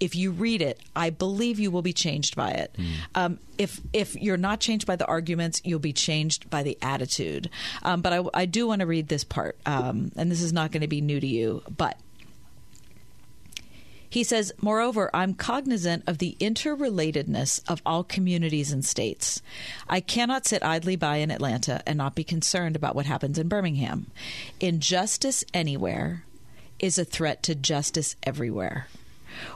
If 0.00 0.14
you 0.14 0.30
read 0.30 0.62
it, 0.62 0.78
I 0.94 1.10
believe 1.10 1.58
you 1.58 1.72
will 1.72 1.82
be 1.82 1.92
changed 1.92 2.36
by 2.36 2.50
it. 2.50 2.76
Um, 3.16 3.40
if 3.58 3.80
if 3.92 4.14
you're 4.14 4.36
not 4.36 4.60
changed 4.60 4.86
by 4.86 4.94
the 4.94 5.04
arguments, 5.06 5.60
you'll 5.64 5.80
be 5.80 5.92
changed 5.92 6.48
by 6.48 6.62
the 6.62 6.78
attitude. 6.80 7.50
Um, 7.82 8.00
but 8.00 8.12
I, 8.12 8.22
I 8.32 8.46
do 8.46 8.68
want 8.68 8.78
to 8.78 8.86
read 8.86 9.08
this 9.08 9.24
part, 9.24 9.58
um, 9.66 10.12
and 10.14 10.30
this 10.30 10.40
is 10.40 10.52
not 10.52 10.70
going 10.70 10.82
to 10.82 10.86
be 10.86 11.00
new 11.00 11.18
to 11.18 11.26
you, 11.26 11.64
but 11.76 11.98
he 14.08 14.24
says, 14.24 14.52
Moreover, 14.60 15.10
I'm 15.12 15.34
cognizant 15.34 16.04
of 16.06 16.18
the 16.18 16.36
interrelatedness 16.40 17.60
of 17.68 17.82
all 17.84 18.04
communities 18.04 18.72
and 18.72 18.84
states. 18.84 19.42
I 19.88 20.00
cannot 20.00 20.46
sit 20.46 20.62
idly 20.62 20.96
by 20.96 21.16
in 21.16 21.30
Atlanta 21.30 21.82
and 21.86 21.98
not 21.98 22.14
be 22.14 22.24
concerned 22.24 22.76
about 22.76 22.94
what 22.94 23.06
happens 23.06 23.38
in 23.38 23.48
Birmingham. 23.48 24.06
Injustice 24.60 25.44
anywhere 25.52 26.24
is 26.78 26.98
a 26.98 27.04
threat 27.04 27.42
to 27.44 27.54
justice 27.54 28.16
everywhere. 28.22 28.86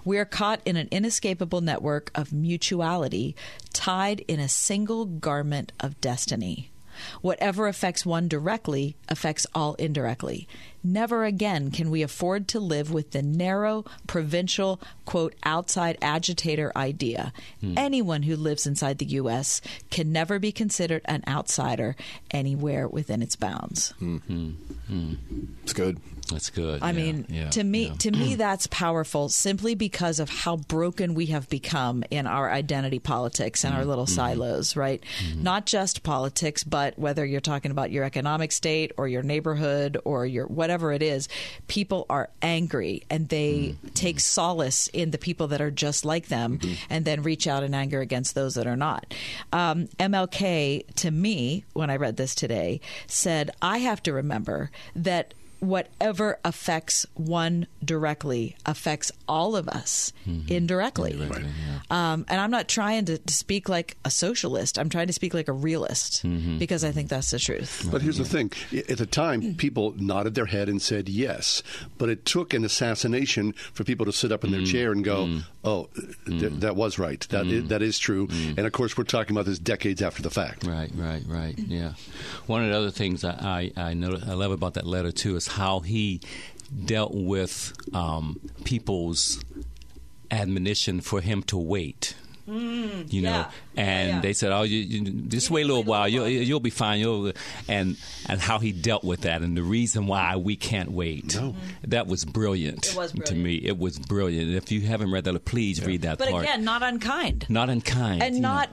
We 0.05 0.19
are 0.19 0.25
caught 0.25 0.61
in 0.65 0.77
an 0.77 0.89
inescapable 0.91 1.61
network 1.61 2.11
of 2.15 2.33
mutuality 2.33 3.35
tied 3.73 4.21
in 4.29 4.39
a 4.41 4.49
single 4.49 5.07
garment 5.07 5.73
of 5.81 6.01
destiny. 6.01 6.72
Whatever 7.21 7.69
affects 7.69 8.07
one 8.07 8.29
directly 8.29 8.97
affects 9.09 9.47
all 9.55 9.75
indirectly. 9.75 10.49
Never 10.85 11.25
again 11.25 11.71
can 11.71 11.91
we 11.91 12.03
afford 12.03 12.49
to 12.49 12.61
live 12.61 12.93
with 12.93 13.13
the 13.13 13.23
narrow, 13.23 13.85
provincial, 14.07 14.81
quote, 15.05 15.35
outside 15.45 15.97
agitator 16.03 16.73
idea. 16.75 17.33
Hmm. 17.61 17.75
Anyone 17.77 18.25
who 18.25 18.35
lives 18.35 18.67
inside 18.67 18.99
the 18.99 19.07
U.S. 19.07 19.61
can 19.91 20.11
never 20.11 20.39
be 20.39 20.51
considered 20.51 21.03
an 21.05 21.23
outsider 21.29 21.95
anywhere 22.31 22.89
within 22.89 23.23
its 23.23 23.37
bounds. 23.37 23.95
mm-hmm 24.01 25.15
It's 25.63 25.73
good. 25.73 26.01
That's 26.31 26.51
good. 26.51 26.83
I 26.83 26.91
yeah, 26.91 26.93
mean, 26.93 27.27
yeah, 27.29 27.51
to 27.51 27.65
me, 27.65 27.87
yeah. 27.87 27.95
to 27.95 28.11
me, 28.11 28.35
that's 28.37 28.67
powerful 28.69 29.29
simply 29.29 29.75
because 29.75 30.21
of 30.21 30.31
how 30.31 30.57
broken 30.57 31.15
we 31.15 31.27
have 31.27 31.49
become 31.49 32.05
in 32.11 32.27
our 32.27 32.51
identity 32.51 32.99
politics 32.99 33.65
and 33.65 33.75
our 33.75 33.81
mm-hmm. 33.81 33.89
little 33.91 34.07
mm-hmm. 34.07 34.15
silos, 34.15 34.77
right? 34.77 35.03
Mm-hmm. 35.25 35.43
Not 35.43 35.67
just 35.67 36.03
politics, 36.03 36.65
but 36.65 36.99
whether 36.99 37.25
you're 37.25 37.41
talking 37.41 37.71
about 37.71 37.91
your 37.91 38.05
economic 38.05 38.53
state 38.53 38.93
or 38.97 39.09
your 39.09 39.23
neighborhood 39.23 39.99
or 40.05 40.27
your 40.27 40.47
whatever 40.47 40.93
it 40.93 41.03
is, 41.03 41.29
people 41.69 42.07
are 42.09 42.31
angry 42.41 43.03
and 43.11 43.29
they 43.29 43.77
take 43.95 44.21
solace 44.21 44.89
in 44.89 45.11
the 45.11 45.19
people 45.19 45.49
that 45.49 45.61
are 45.61 45.71
just 45.71 46.05
like 46.05 46.29
them 46.29 46.61
and 46.89 47.05
then 47.05 47.23
reach 47.23 47.47
out 47.47 47.63
in 47.63 47.75
anger 47.75 48.01
against 48.01 48.35
those 48.35 48.55
that 48.55 48.67
are 48.67 48.77
not. 48.77 49.13
Um, 49.53 49.89
MLK, 49.99 50.95
to 50.97 51.11
me, 51.11 51.65
when 51.73 51.91
I 51.91 51.97
read 51.97 52.17
this 52.17 52.35
today, 52.35 52.81
said, 53.07 53.51
I 53.61 53.79
have 53.79 54.03
to 54.05 54.13
remember 54.13 54.71
that 54.95 55.35
whatever 55.63 56.41
affects 56.45 57.07
one 57.15 57.69
directly 57.85 58.57
affects 58.67 59.13
all 59.29 59.55
of 59.55 59.69
us 59.69 60.13
mm-hmm. 60.27 60.53
indirectly. 60.53 61.13
Um, 61.89 62.27
and 62.29 62.41
I'm 62.41 62.51
not 62.51 62.67
trying 62.67 63.05
to, 63.05 63.19
to 63.19 63.33
speak 63.33 63.69
like 63.69 63.97
a 64.05 64.11
socialist. 64.11 64.77
I'm 64.77 64.89
trying 64.89 65.07
to 65.07 65.13
speak 65.13 65.35
like 65.35 65.47
a 65.47 65.53
realist 65.53 66.27
mm-hmm. 66.27 66.59
because 66.59 66.83
I 66.83 66.91
think 66.91 67.09
that's 67.09 67.31
the 67.31 67.39
truth. 67.39 67.87
But 67.93 68.03
here's 68.03 68.19
the 68.19 68.25
thing: 68.25 68.51
at 68.89 68.99
the 68.99 69.07
time, 69.07 69.55
people 69.57 69.95
nodded 69.97 70.35
their 70.35 70.47
head 70.47 70.69
and 70.69 70.83
said 70.83 71.09
yes. 71.09 71.63
But 71.97 72.09
it 72.09 72.25
took 72.25 72.55
an 72.55 72.65
assassination 72.65 73.53
for 73.73 73.85
people 73.85 74.05
to 74.07 74.13
sit 74.13 74.33
up 74.33 74.43
in 74.43 74.51
their 74.51 74.63
mm-hmm. 74.63 74.73
chair 74.73 74.91
and 74.91 75.05
go, 75.05 75.43
"Oh, 75.63 75.91
th- 76.27 76.55
that 76.55 76.75
was 76.75 76.99
right. 76.99 77.21
That 77.31 77.47
i- 77.47 77.61
that 77.69 77.83
is 77.83 78.01
true." 78.01 78.27
And 78.33 78.61
of 78.61 78.73
course, 78.73 78.99
we're 78.99 79.05
talking 79.05 79.37
about 79.37 79.47
this 79.47 79.61
decades 79.61 80.03
after 80.03 80.23
the 80.23 80.31
fact. 80.31 80.67
Right, 80.67 80.91
right, 80.97 81.23
right. 81.29 81.57
Yeah. 81.57 81.93
One 82.47 82.65
of 82.65 82.71
the 82.71 82.77
other 82.77 82.91
things 82.91 83.25
I 83.25 83.71
I, 83.77 83.81
I, 83.91 83.95
know, 83.95 84.19
I 84.27 84.35
love 84.35 84.51
about 84.51 84.75
that 84.75 84.87
letter 84.87 85.13
too 85.13 85.37
is 85.37 85.52
how 85.53 85.81
he 85.81 86.21
dealt 86.85 87.13
with 87.15 87.73
um, 87.95 88.41
people's 88.65 89.45
admonition 90.31 91.01
for 91.01 91.21
him 91.21 91.43
to 91.45 91.59
wait. 91.59 92.15
Mm, 92.53 93.11
you 93.13 93.23
know, 93.23 93.47
and 93.77 94.21
they 94.23 94.35
said, 94.35 94.53
"Oh, 94.53 94.63
you, 94.63 94.79
you 94.79 95.11
just 95.23 95.51
wait 95.51 95.63
a 95.63 95.67
little 95.67 95.85
while. 95.85 96.07
You'll 96.07 96.29
you'll 96.29 96.61
be 96.61 96.69
fine." 96.71 97.01
You'll, 97.01 97.33
and 97.67 97.97
and 98.29 98.41
how 98.41 98.59
he 98.59 98.73
dealt 98.73 99.05
with 99.05 99.23
that, 99.23 99.41
and 99.41 99.57
the 99.57 99.63
reason 99.63 100.07
why 100.07 100.37
we 100.37 100.57
can't 100.57 100.91
wait. 100.93 101.35
No. 101.35 101.41
Mm-hmm. 101.53 101.91
That 101.91 102.07
was 102.07 102.25
brilliant. 102.27 102.91
It 102.91 102.97
was 102.97 103.13
to 103.13 103.35
me. 103.35 103.55
It 103.55 103.79
was 103.79 103.99
brilliant. 103.99 104.55
If 104.55 104.71
you 104.71 104.83
haven't 104.83 105.11
read 105.11 105.25
that, 105.25 105.45
please 105.47 105.85
read 105.85 106.03
that 106.03 106.19
But 106.19 106.29
part. 106.29 106.45
again, 106.45 106.63
not 106.65 106.83
unkind. 106.83 107.47
not 107.49 107.71
unkind 107.71 108.23
and 108.23 108.35
you 108.37 108.43
know. 108.43 108.49
not 108.49 108.69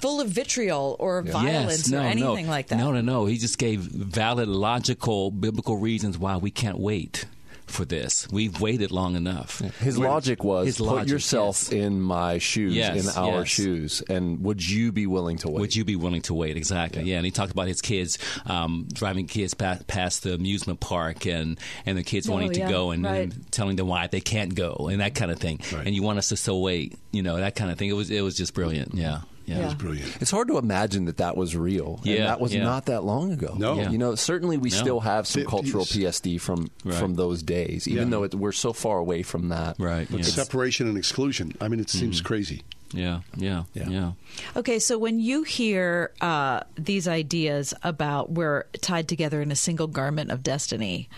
full 0.00 0.20
of 0.20 0.28
vitriol 0.28 0.96
or 0.98 1.22
violence 1.22 1.88
Yes, 1.88 1.88
no, 1.88 1.98
or 2.00 2.02
anything 2.02 2.46
no. 2.46 2.50
like 2.52 2.68
that. 2.68 2.76
No, 2.78 2.92
no, 2.92 3.00
no. 3.00 3.24
He 3.26 3.38
just 3.38 3.56
gave 3.58 3.80
valid, 3.80 4.48
logical, 4.48 5.30
biblical 5.30 5.78
reasons 5.78 6.18
why 6.18 6.36
we 6.36 6.50
can't 6.50 6.78
wait 6.78 7.24
for 7.72 7.84
this. 7.84 8.28
We've 8.30 8.60
waited 8.60 8.90
long 8.92 9.16
enough. 9.16 9.58
His 9.80 9.98
logic 9.98 10.44
was 10.44 10.66
His 10.66 10.78
put 10.78 11.08
yourself 11.08 11.56
yes. 11.64 11.72
in 11.72 12.00
my 12.00 12.38
shoes, 12.38 12.74
Yes, 12.74 13.02
in 13.16 13.22
our 13.22 13.38
yes. 13.40 13.48
shoes, 13.48 14.02
and 14.08 14.40
would 14.44 14.66
you 14.68 14.92
be 14.92 15.06
willing 15.06 15.38
to 15.38 15.48
wait? 15.50 15.60
Would 15.60 15.74
you 15.76 15.84
be 15.84 15.96
willing 15.96 16.22
to 16.22 16.34
wait? 16.34 16.56
Exactly. 16.56 17.02
Yeah. 17.04 17.16
And 17.16 17.24
he 17.24 17.30
talked 17.32 17.52
about 17.52 17.66
his 17.68 17.80
kids 17.80 18.18
um, 18.46 18.86
driving 18.92 19.26
kids 19.26 19.54
past, 19.54 19.86
past 19.86 20.22
the 20.22 20.34
amusement 20.34 20.80
park, 20.80 21.26
and 21.26 21.58
and 21.86 21.98
the 21.98 22.02
kids 22.04 22.28
Oh, 22.28 22.32
wanting 22.32 22.52
to 22.52 22.60
go, 22.68 22.90
and, 22.92 23.04
right. 23.04 23.32
and 23.32 23.50
telling 23.52 23.76
them 23.76 23.88
why 23.88 24.06
they 24.06 24.20
can't 24.20 24.54
go, 24.54 24.88
and 24.90 25.00
that 25.00 25.14
kind 25.14 25.30
of 25.30 25.38
thing. 25.38 25.60
And 25.74 25.94
you 25.94 26.02
want 26.02 26.18
us 26.18 26.28
to 26.28 26.36
still 26.36 26.62
wait, 26.62 26.96
you 27.10 27.22
know, 27.22 27.36
that 27.38 27.54
kind 27.56 27.70
of 27.70 27.78
thing. 27.78 27.88
It 27.88 27.94
was 27.94 28.10
it 28.10 28.20
was 28.22 28.36
just 28.36 28.54
brilliant. 28.54 28.94
Yeah. 28.94 29.20
Yeah. 29.46 29.58
Yeah. 29.58 29.74
Brilliant. 29.74 30.16
It's 30.20 30.30
hard 30.30 30.48
to 30.48 30.58
imagine 30.58 31.06
that 31.06 31.16
that 31.18 31.36
was 31.36 31.56
real. 31.56 31.96
and 32.04 32.06
Yeah, 32.06 32.26
that 32.26 32.40
was 32.40 32.54
yeah. 32.54 32.62
not 32.62 32.86
that 32.86 33.04
long 33.04 33.32
ago. 33.32 33.54
No. 33.58 33.74
Yeah. 33.74 33.90
you 33.90 33.98
know, 33.98 34.14
certainly 34.14 34.56
we 34.58 34.70
No. 34.70 34.76
still 34.76 35.00
have 35.00 35.26
some 35.26 35.42
50s. 35.42 35.48
cultural 35.48 35.84
PTSD 35.84 36.38
from 36.40 36.70
Right. 36.84 36.94
from 36.98 37.14
those 37.14 37.42
days, 37.42 37.86
even 37.88 38.04
Yeah. 38.04 38.10
though 38.10 38.22
it, 38.24 38.34
we're 38.34 38.52
so 38.52 38.72
far 38.72 38.98
away 38.98 39.22
from 39.22 39.48
that. 39.48 39.76
Right. 39.78 40.06
But 40.10 40.18
yeah. 40.20 40.26
separation 40.26 40.86
and 40.88 40.96
exclusion. 40.96 41.54
I 41.60 41.68
mean, 41.68 41.80
it 41.80 41.90
seems 41.90 42.20
crazy. 42.20 42.62
yeah. 42.94 43.20
Yeah. 43.36 43.64
Yeah. 43.72 43.88
Yeah. 43.88 44.12
Okay, 44.54 44.78
so 44.78 44.98
when 44.98 45.18
you 45.18 45.44
hear 45.44 46.10
uh, 46.20 46.60
these 46.76 47.08
ideas 47.08 47.72
about 47.82 48.30
we're 48.32 48.64
tied 48.82 49.08
together 49.08 49.40
in 49.40 49.50
a 49.50 49.56
single 49.56 49.86
garment 49.86 50.30
of 50.30 50.42
destiny, 50.42 51.08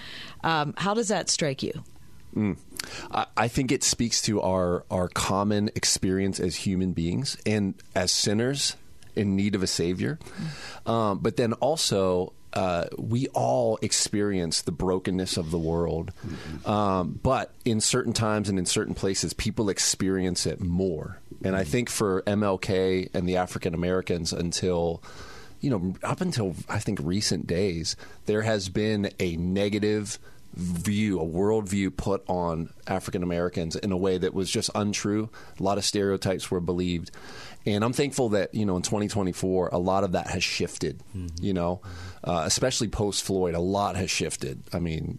um, 0.44 0.72
how 0.76 0.94
does 0.94 1.08
that 1.08 1.28
strike 1.28 1.62
you? 1.64 1.82
I, 3.10 3.26
I 3.36 3.48
think 3.48 3.72
it 3.72 3.82
speaks 3.82 4.20
to 4.22 4.40
our 4.40 4.84
our 4.90 5.08
common 5.08 5.70
experience 5.74 6.40
as 6.40 6.56
human 6.56 6.92
beings 6.92 7.36
and 7.46 7.74
as 7.94 8.12
sinners 8.12 8.76
in 9.16 9.36
need 9.36 9.54
of 9.54 9.62
a 9.62 9.66
savior. 9.66 10.18
Um, 10.86 11.18
but 11.18 11.36
then 11.36 11.52
also, 11.54 12.32
uh, 12.52 12.86
we 12.98 13.28
all 13.28 13.78
experience 13.82 14.62
the 14.62 14.72
brokenness 14.72 15.36
of 15.36 15.50
the 15.50 15.58
world. 15.58 16.12
Um, 16.64 17.18
but 17.22 17.52
in 17.64 17.80
certain 17.80 18.12
times 18.12 18.48
and 18.48 18.58
in 18.58 18.66
certain 18.66 18.94
places, 18.94 19.32
people 19.32 19.68
experience 19.68 20.46
it 20.46 20.60
more. 20.60 21.20
And 21.42 21.54
I 21.54 21.64
think 21.64 21.90
for 21.90 22.22
MLK 22.22 23.10
and 23.14 23.28
the 23.28 23.36
African 23.36 23.74
Americans, 23.74 24.32
until 24.32 25.02
you 25.60 25.70
know, 25.70 25.94
up 26.02 26.20
until 26.20 26.54
I 26.68 26.78
think 26.78 26.98
recent 27.02 27.46
days, 27.46 27.96
there 28.26 28.42
has 28.42 28.68
been 28.68 29.10
a 29.18 29.36
negative 29.36 30.18
view, 30.54 31.20
a 31.20 31.24
worldview 31.24 31.96
put 31.96 32.22
on 32.28 32.70
African 32.86 33.22
Americans 33.22 33.76
in 33.76 33.92
a 33.92 33.96
way 33.96 34.18
that 34.18 34.34
was 34.34 34.50
just 34.50 34.70
untrue. 34.74 35.30
A 35.58 35.62
lot 35.62 35.78
of 35.78 35.84
stereotypes 35.84 36.50
were 36.50 36.60
believed. 36.60 37.10
And 37.66 37.82
I'm 37.82 37.92
thankful 37.92 38.30
that, 38.30 38.54
you 38.54 38.66
know, 38.66 38.76
in 38.76 38.82
2024, 38.82 39.70
a 39.72 39.78
lot 39.78 40.04
of 40.04 40.12
that 40.12 40.28
has 40.28 40.44
shifted, 40.44 41.02
you 41.40 41.54
know, 41.54 41.80
uh, 42.22 42.42
especially 42.44 42.88
post 42.88 43.24
Floyd, 43.24 43.54
a 43.54 43.60
lot 43.60 43.96
has 43.96 44.10
shifted. 44.10 44.62
I 44.72 44.80
mean, 44.80 45.18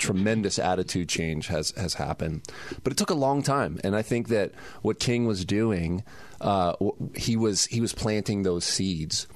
tremendous 0.00 0.58
attitude 0.58 1.08
change 1.08 1.46
has 1.46 1.70
has 1.76 1.94
happened, 1.94 2.42
but 2.82 2.92
it 2.92 2.96
took 2.96 3.10
a 3.10 3.14
long 3.14 3.42
time. 3.42 3.78
And 3.84 3.94
I 3.94 4.02
think 4.02 4.28
that 4.28 4.52
what 4.82 4.98
King 4.98 5.26
was 5.26 5.44
doing, 5.44 6.02
uh, 6.40 6.74
he 7.14 7.36
was 7.36 7.66
he 7.66 7.80
was 7.80 7.92
planting 7.92 8.42
those 8.42 8.64
seeds. 8.64 9.28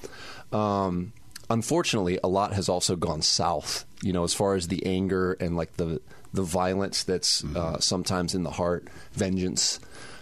Um, 0.51 1.13
unfortunately, 1.49 2.19
a 2.23 2.27
lot 2.27 2.53
has 2.53 2.67
also 2.67 2.97
gone 2.97 3.21
south. 3.21 3.85
You 4.05 4.13
know, 4.13 4.23
as 4.23 4.35
far 4.35 4.53
as 4.53 4.67
the 4.67 4.85
anger 4.85 5.33
and 5.39 5.57
like 5.57 5.77
the 5.77 5.99
the 6.31 6.43
violence 6.43 7.03
that's 7.03 7.43
uh, 7.55 7.79
sometimes 7.79 8.35
in 8.35 8.43
the 8.43 8.51
heart, 8.51 8.87
vengeance. 9.13 9.79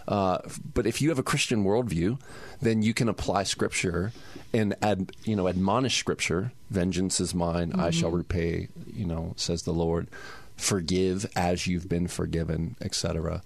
Uh, 0.08 0.38
but 0.72 0.86
if 0.86 1.02
you 1.02 1.10
have 1.10 1.18
a 1.18 1.22
Christian 1.22 1.64
worldview, 1.64 2.18
then 2.62 2.80
you 2.80 2.94
can 2.94 3.10
apply 3.10 3.42
Scripture 3.42 4.12
and 4.54 4.74
ad, 4.80 5.12
you 5.24 5.36
know 5.36 5.48
admonish 5.48 5.98
Scripture. 5.98 6.52
Vengeance 6.70 7.20
is 7.20 7.34
mine; 7.34 7.72
I 7.74 7.90
shall 7.90 8.10
repay. 8.10 8.68
You 8.90 9.04
know, 9.04 9.34
says 9.36 9.64
the 9.64 9.74
Lord. 9.74 10.08
Forgive 10.56 11.26
as 11.36 11.66
you've 11.66 11.86
been 11.86 12.08
forgiven, 12.08 12.76
etc. 12.80 13.42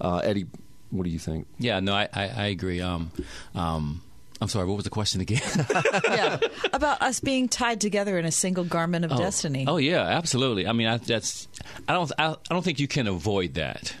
Uh, 0.00 0.22
Eddie, 0.24 0.46
what 0.88 1.04
do 1.04 1.10
you 1.10 1.18
think? 1.18 1.48
Yeah, 1.58 1.80
no, 1.80 1.92
I, 1.92 2.08
I, 2.14 2.22
I 2.28 2.46
agree. 2.46 2.80
Um, 2.80 3.10
um, 3.54 4.00
I'm 4.42 4.48
sorry, 4.48 4.66
what 4.66 4.74
was 4.74 4.84
the 4.84 4.90
question 4.90 5.20
again? 5.20 5.40
yeah, 6.04 6.38
about 6.72 7.00
us 7.00 7.20
being 7.20 7.48
tied 7.48 7.80
together 7.80 8.18
in 8.18 8.24
a 8.24 8.32
single 8.32 8.64
garment 8.64 9.04
of 9.04 9.16
destiny. 9.16 9.66
Oh 9.68 9.76
yeah, 9.76 10.02
absolutely. 10.02 10.66
I 10.66 10.72
mean, 10.72 10.88
I, 10.88 10.96
that's 10.96 11.46
I 11.86 11.92
don't 11.92 12.10
I, 12.18 12.32
I 12.32 12.36
don't 12.50 12.64
think 12.64 12.80
you 12.80 12.88
can 12.88 13.06
avoid 13.06 13.54
that. 13.54 13.94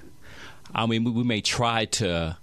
I 0.74 0.86
mean, 0.86 1.04
we, 1.04 1.12
we 1.12 1.22
may 1.22 1.40
try 1.42 1.84
to 1.84 2.36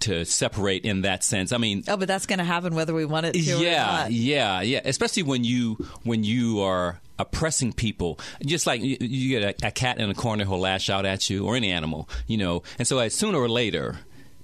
to 0.00 0.24
separate 0.24 0.84
in 0.84 1.02
that 1.02 1.24
sense. 1.24 1.52
I 1.52 1.58
mean, 1.58 1.82
Oh, 1.88 1.96
but 1.96 2.06
that's 2.06 2.26
going 2.26 2.38
to 2.38 2.44
happen 2.44 2.74
whether 2.74 2.94
we 2.94 3.04
want 3.04 3.26
it 3.26 3.32
to 3.32 3.52
or 3.54 3.62
yeah, 3.62 4.06
yeah, 4.08 4.60
yeah. 4.60 4.80
Especially 4.84 5.22
when 5.24 5.42
you 5.42 5.74
when 6.04 6.22
you 6.22 6.60
are 6.60 7.00
oppressing 7.18 7.72
people, 7.72 8.20
just 8.44 8.66
like 8.68 8.82
you, 8.82 8.98
you 9.00 9.40
get 9.40 9.62
a, 9.62 9.68
a 9.68 9.70
cat 9.72 9.98
in 9.98 10.08
a 10.10 10.14
corner 10.14 10.44
who'll 10.44 10.60
lash 10.60 10.90
out 10.90 11.06
at 11.06 11.28
you, 11.28 11.44
or 11.44 11.56
any 11.56 11.72
animal, 11.72 12.08
you 12.28 12.36
know. 12.36 12.62
And 12.78 12.86
so, 12.86 12.98
uh, 12.98 13.08
sooner 13.08 13.38
or 13.38 13.48
later, 13.48 13.98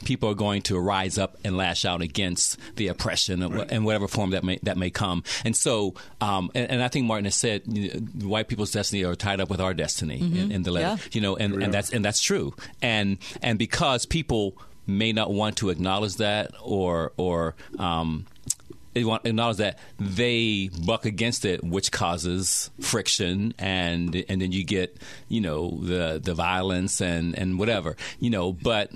people 0.04 0.28
are 0.28 0.34
going 0.34 0.62
to 0.62 0.78
rise 0.78 1.18
up 1.18 1.36
and 1.44 1.56
lash 1.56 1.84
out 1.84 2.02
against 2.02 2.58
the 2.76 2.88
oppression 2.88 3.42
of- 3.42 3.70
in 3.72 3.84
whatever 3.84 4.08
form 4.08 4.30
that 4.30 4.44
may 4.44 4.58
that 4.62 4.76
may 4.76 4.90
come. 4.90 5.22
And 5.44 5.56
so, 5.56 5.94
um, 6.20 6.50
and, 6.54 6.70
and 6.70 6.82
I 6.82 6.88
think 6.88 7.06
Martin 7.06 7.24
has 7.26 7.36
said, 7.36 7.62
you 7.66 7.88
know, 7.92 8.28
white 8.28 8.48
people's 8.48 8.72
destiny 8.72 9.04
are 9.04 9.14
tied 9.14 9.40
up 9.40 9.50
with 9.50 9.60
our 9.60 9.74
destiny 9.74 10.18
in, 10.20 10.52
in 10.52 10.62
the 10.62 10.70
letter, 10.70 11.00
Yeah. 11.00 11.08
you 11.12 11.20
know, 11.20 11.36
and, 11.36 11.62
and 11.62 11.72
that's 11.74 11.90
and 11.92 12.04
that's 12.04 12.20
true. 12.20 12.54
And 12.80 13.18
and 13.42 13.58
because 13.58 14.06
people 14.06 14.56
may 14.86 15.12
not 15.12 15.30
want 15.32 15.56
to 15.58 15.70
acknowledge 15.70 16.16
that 16.16 16.52
or 16.60 17.12
or 17.16 17.54
um, 17.78 18.26
they 18.94 19.04
want 19.04 19.24
acknowledge 19.24 19.56
that 19.58 19.78
they 19.98 20.68
buck 20.84 21.06
against 21.06 21.44
it, 21.46 21.64
which 21.64 21.90
causes 21.92 22.68
friction, 22.80 23.54
and 23.58 24.24
and 24.28 24.42
then 24.42 24.52
you 24.52 24.64
get 24.64 24.96
you 25.28 25.40
know 25.40 25.78
the 25.82 26.20
the 26.22 26.34
violence 26.34 27.00
and 27.00 27.36
and 27.38 27.58
whatever 27.58 27.96
you 28.20 28.30
know, 28.30 28.52
but. 28.52 28.90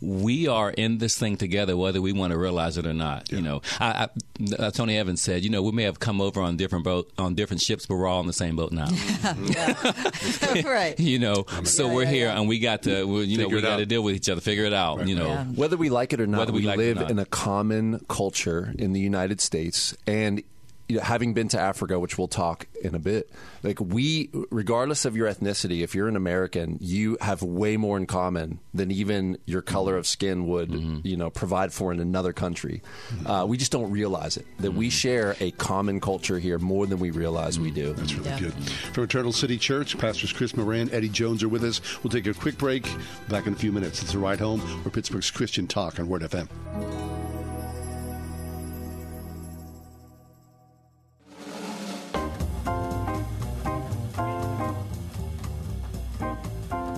We 0.00 0.46
are 0.46 0.70
in 0.70 0.98
this 0.98 1.16
thing 1.18 1.36
together, 1.36 1.76
whether 1.76 2.00
we 2.02 2.12
want 2.12 2.32
to 2.32 2.38
realize 2.38 2.76
it 2.76 2.86
or 2.86 2.92
not. 2.92 3.32
You 3.32 3.40
know, 3.40 3.62
I, 3.80 4.08
I, 4.08 4.54
uh, 4.58 4.70
Tony 4.70 4.96
Evans 4.98 5.22
said, 5.22 5.42
"You 5.42 5.50
know, 5.50 5.62
we 5.62 5.72
may 5.72 5.84
have 5.84 5.98
come 6.00 6.20
over 6.20 6.40
on 6.40 6.56
different 6.56 6.84
boat 6.84 7.10
on 7.18 7.34
different 7.34 7.62
ships, 7.62 7.86
but 7.86 7.94
we're 7.96 8.06
all 8.06 8.18
on 8.18 8.26
the 8.26 8.32
same 8.32 8.56
boat 8.56 8.72
now." 8.72 8.88
right. 10.64 10.94
you 10.98 11.18
know, 11.18 11.44
so 11.64 11.86
Yeah, 11.88 11.94
we're 11.94 12.02
yeah, 12.04 12.10
here 12.10 12.26
yeah. 12.26 12.38
and 12.38 12.48
we 12.48 12.58
got 12.58 12.82
to, 12.82 13.04
we, 13.04 13.24
you 13.24 13.38
know, 13.38 13.48
we 13.48 13.60
got 13.60 13.72
out. 13.72 13.76
to 13.78 13.86
deal 13.86 14.02
with 14.02 14.14
each 14.14 14.28
other, 14.28 14.40
figure 14.40 14.64
it 14.64 14.72
out. 14.72 15.06
You 15.06 15.14
know, 15.16 15.28
Yeah. 15.28 15.44
Whether 15.44 15.76
we 15.76 15.88
like 15.88 16.12
it 16.12 16.20
or 16.20 16.26
not, 16.26 16.38
Whether 16.40 16.52
we 16.52 16.60
we, 16.60 16.66
like 16.66 16.76
live 16.78 16.96
not. 16.96 17.10
in 17.10 17.18
a 17.18 17.24
common 17.26 18.04
culture 18.08 18.74
in 18.78 18.92
the 18.92 19.00
United 19.00 19.40
States, 19.40 19.96
and 20.06 20.42
you 20.88 20.96
know, 20.96 21.02
having 21.02 21.34
been 21.34 21.48
to 21.48 21.58
Africa, 21.60 21.98
which 21.98 22.16
we'll 22.18 22.28
talk 22.28 22.66
in 22.82 22.94
a 22.94 22.98
bit, 22.98 23.28
like 23.62 23.80
we, 23.80 24.30
regardless 24.50 25.04
of 25.04 25.16
your 25.16 25.28
ethnicity, 25.28 25.82
if 25.82 25.94
you're 25.94 26.06
an 26.08 26.14
American, 26.16 26.78
you 26.80 27.16
have 27.20 27.42
way 27.42 27.76
more 27.76 27.96
in 27.96 28.06
common 28.06 28.60
than 28.72 28.90
even 28.92 29.36
your 29.46 29.62
color 29.62 29.96
of 29.96 30.06
skin 30.06 30.46
would, 30.46 30.70
Mm-hmm. 30.70 30.98
you 31.06 31.16
know, 31.16 31.28
provide 31.30 31.72
for 31.72 31.92
in 31.92 31.98
another 32.00 32.32
country. 32.32 32.82
Uh, 33.24 33.44
we 33.48 33.56
just 33.56 33.72
don't 33.72 33.90
realize 33.90 34.36
it 34.36 34.46
that 34.58 34.72
we 34.72 34.90
share 34.90 35.34
a 35.40 35.50
common 35.52 36.00
culture 36.00 36.38
here 36.38 36.58
more 36.58 36.86
than 36.86 36.98
we 36.98 37.10
realize 37.10 37.58
we 37.58 37.70
do. 37.70 37.92
That's 37.94 38.14
really 38.14 38.28
Yeah. 38.30 38.38
good. 38.40 38.54
From 38.92 39.04
Eternal 39.04 39.32
City 39.32 39.58
Church, 39.58 39.98
Pastors 39.98 40.32
Chris 40.32 40.56
Moran, 40.56 40.90
Eddie 40.92 41.08
Jones 41.08 41.42
are 41.42 41.48
with 41.48 41.64
us. 41.64 41.80
We'll 42.04 42.10
take 42.12 42.26
a 42.26 42.34
quick 42.34 42.58
break. 42.58 42.86
Back 43.28 43.46
in 43.46 43.52
a 43.54 43.56
few 43.56 43.72
minutes. 43.72 44.02
It's 44.02 44.14
a 44.14 44.18
ride 44.18 44.38
home. 44.40 44.60
We're 44.84 44.90
Pittsburgh's 44.90 45.30
Christian 45.30 45.66
Talk 45.66 45.98
on 45.98 46.08
Word 46.08 46.22
FM. 46.22 47.45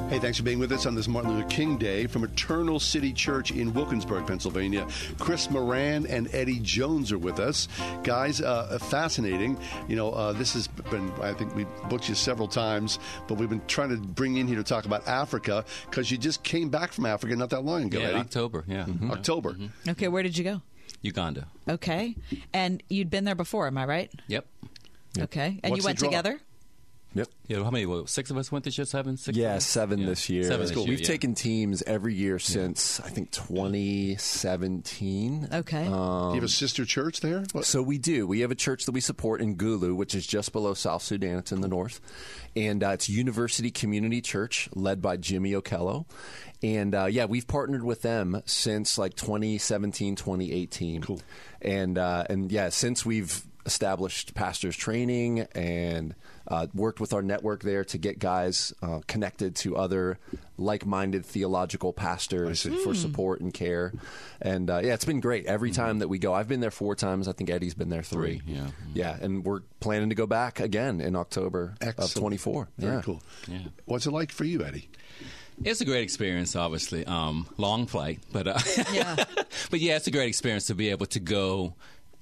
Hey, 0.09 0.19
thanks 0.19 0.39
for 0.39 0.43
being 0.45 0.59
with 0.59 0.73
us 0.73 0.87
on 0.87 0.95
this 0.95 1.07
Martin 1.07 1.33
Luther 1.37 1.47
King 1.49 1.77
Day 1.77 2.07
from 2.07 2.25
Eternal 2.25 2.81
City 2.81 3.13
Church 3.13 3.51
in 3.51 3.75
Wilkinsburg, 3.75 4.27
Pennsylvania. 4.27 4.87
Chris 5.19 5.51
Moran 5.51 6.07
and 6.07 6.35
Eddie 6.35 6.61
Jones 6.61 7.13
are 7.13 7.19
with 7.19 7.39
us. 7.39 7.69
Guys, 8.05 8.41
uh, 8.41 8.79
fascinating. 8.81 9.59
You 9.87 9.97
know, 9.97 10.11
uh, 10.13 10.33
this 10.33 10.55
has 10.55 10.67
been, 10.67 11.13
I 11.21 11.35
think 11.35 11.55
we 11.55 11.67
booked 11.91 12.09
you 12.09 12.15
several 12.15 12.49
times, 12.49 12.99
but 13.27 13.35
we've 13.35 13.51
been 13.51 13.61
trying 13.67 13.91
to 13.91 13.97
bring 13.99 14.37
you 14.37 14.41
in 14.41 14.47
here 14.49 14.57
to 14.57 14.65
talk 14.65 14.87
about 14.87 15.07
Africa 15.07 15.63
because 15.91 16.11
you 16.11 16.17
just 16.17 16.43
came 16.43 16.71
back 16.71 16.91
from 16.95 17.05
Africa 17.05 17.37
not 17.37 17.51
that 17.51 17.61
long 17.67 17.85
ago, 17.85 17.99
Yeah, 17.99 18.07
Eddie. 18.07 18.19
October, 18.21 18.65
yeah. 18.67 18.87
Mhm. 18.87 19.11
October. 19.11 19.57
Okay, 19.89 20.09
where 20.09 20.23
did 20.23 20.39
you 20.39 20.45
go? 20.45 20.63
Uganda. 21.03 21.49
Okay. 21.69 22.17
And 22.55 22.83
you'd 22.89 23.11
been 23.11 23.25
there 23.25 23.35
before, 23.35 23.67
am 23.67 23.77
I 23.77 23.85
right? 23.85 24.11
Yep. 24.29 24.47
Okay. 25.19 25.61
And 25.63 25.71
What's 25.73 25.83
you 25.83 25.87
went 25.87 25.99
together? 25.99 26.41
Yep. 27.15 27.29
Yeah, 27.49 27.65
how 27.65 27.71
many? 27.71 27.87
What, 27.87 28.09
six 28.11 28.31
of 28.31 28.37
us 28.37 28.53
went 28.53 28.65
this 28.67 28.77
year? 28.77 28.85
Seven? 28.85 29.17
Six? 29.17 29.35
Yeah, 29.37 29.55
of 29.57 29.63
seven 29.63 30.01
Yeah. 30.01 30.07
this 30.07 30.29
year. 30.29 30.43
Seven 30.45 30.67
this 30.67 30.77
year, 30.77 30.87
We've 30.87 31.01
yeah. 31.01 31.07
taken 31.07 31.35
teams 31.35 31.83
every 31.87 32.15
year 32.15 32.39
since 32.39 33.01
I 33.01 33.09
think 33.09 33.31
2017. 33.31 35.49
Okay. 35.53 35.85
you 35.87 35.91
have 36.35 36.43
a 36.45 36.49
sister 36.49 36.85
church 36.85 37.21
there? 37.21 37.45
What- 37.53 37.65
So 37.65 37.81
we 37.83 37.97
do. 37.99 38.27
We 38.27 38.41
have 38.41 38.51
a 38.51 38.55
church 38.55 38.85
that 38.85 38.93
we 38.93 39.01
support 39.01 39.41
in 39.41 39.57
Gulu, 39.57 39.97
which 39.97 40.15
is 40.15 40.27
just 40.27 40.53
below 40.53 40.75
South 40.75 41.03
Sudan. 41.03 41.39
It's 41.39 41.51
in 41.53 41.63
the 41.63 41.69
north, 41.69 42.01
and 42.55 42.85
uh, 42.85 42.91
it's 42.91 43.09
University 43.09 43.71
Community 43.71 44.21
Church, 44.21 44.69
led 44.75 45.01
by 45.01 45.17
Jimmy 45.17 45.53
Okello. 45.53 46.05
And 46.63 46.95
uh, 46.95 47.07
yeah, 47.07 47.25
we've 47.25 47.47
partnered 47.47 47.85
with 47.85 48.03
them 48.03 48.43
since 48.45 48.99
like 48.99 49.15
2017, 49.17 50.15
2018. 50.17 51.01
Cool. 51.03 51.21
And 51.63 51.97
uh, 51.99 52.25
and 52.29 52.53
yeah, 52.53 52.69
since 52.69 53.07
we've 53.07 53.43
established 53.67 54.35
pastors 54.35 54.77
training 54.77 55.41
and 55.53 56.15
uh, 56.49 56.66
worked 56.75 57.01
with 57.01 57.12
our 57.12 57.23
network 57.23 57.62
there 57.62 57.85
to 57.85 57.99
get 57.99 58.19
guys 58.19 58.73
uh, 58.83 59.01
connected 59.07 59.55
to 59.57 59.77
other 59.77 60.19
like-minded 60.57 61.25
theological 61.25 61.93
pastors 61.93 62.66
for 62.83 62.95
support 62.95 63.41
and 63.41 63.53
care. 63.55 63.93
And 64.41 64.70
uh, 64.70 64.81
yeah, 64.83 64.95
it's 64.95 65.05
been 65.05 65.20
great 65.20 65.47
every 65.47 65.70
time 65.70 66.01
that 66.01 66.09
we 66.09 66.19
go. 66.19 66.35
I've 66.35 66.49
been 66.49 66.61
there 66.61 66.70
four 66.70 66.95
times. 66.95 67.29
I 67.29 67.33
think 67.33 67.51
Eddie's 67.51 67.75
been 67.75 67.91
there 67.91 68.03
three. 68.03 68.39
Three, 68.41 68.55
yeah. 68.55 68.66
yeah, 68.95 69.16
and 69.20 69.45
we're 69.45 69.61
planning 69.81 70.09
to 70.09 70.15
go 70.15 70.27
back 70.27 70.59
again 70.59 71.01
in 71.01 71.15
October 71.16 71.75
of 71.81 72.15
24. 72.15 72.69
Very 72.79 72.95
yeah. 72.95 73.03
cool. 73.03 73.23
Yeah. 73.47 73.59
What's 73.85 74.07
it 74.07 74.12
like 74.12 74.33
for 74.33 74.45
you, 74.45 74.65
Eddie? 74.65 74.89
It's 75.65 75.81
a 75.81 75.85
great 75.85 76.03
experience, 76.03 76.55
obviously. 76.57 77.05
Um, 77.05 77.49
long 77.57 77.87
flight, 77.87 78.20
but 78.33 78.47
uh, 78.47 78.59
Yeah. 78.93 79.16
but 79.70 79.81
yeah, 79.81 79.97
it's 79.97 80.07
a 80.07 80.11
great 80.11 80.29
experience 80.29 80.66
to 80.66 80.75
be 80.75 80.91
able 80.91 81.07
to 81.07 81.20
go. 81.20 81.75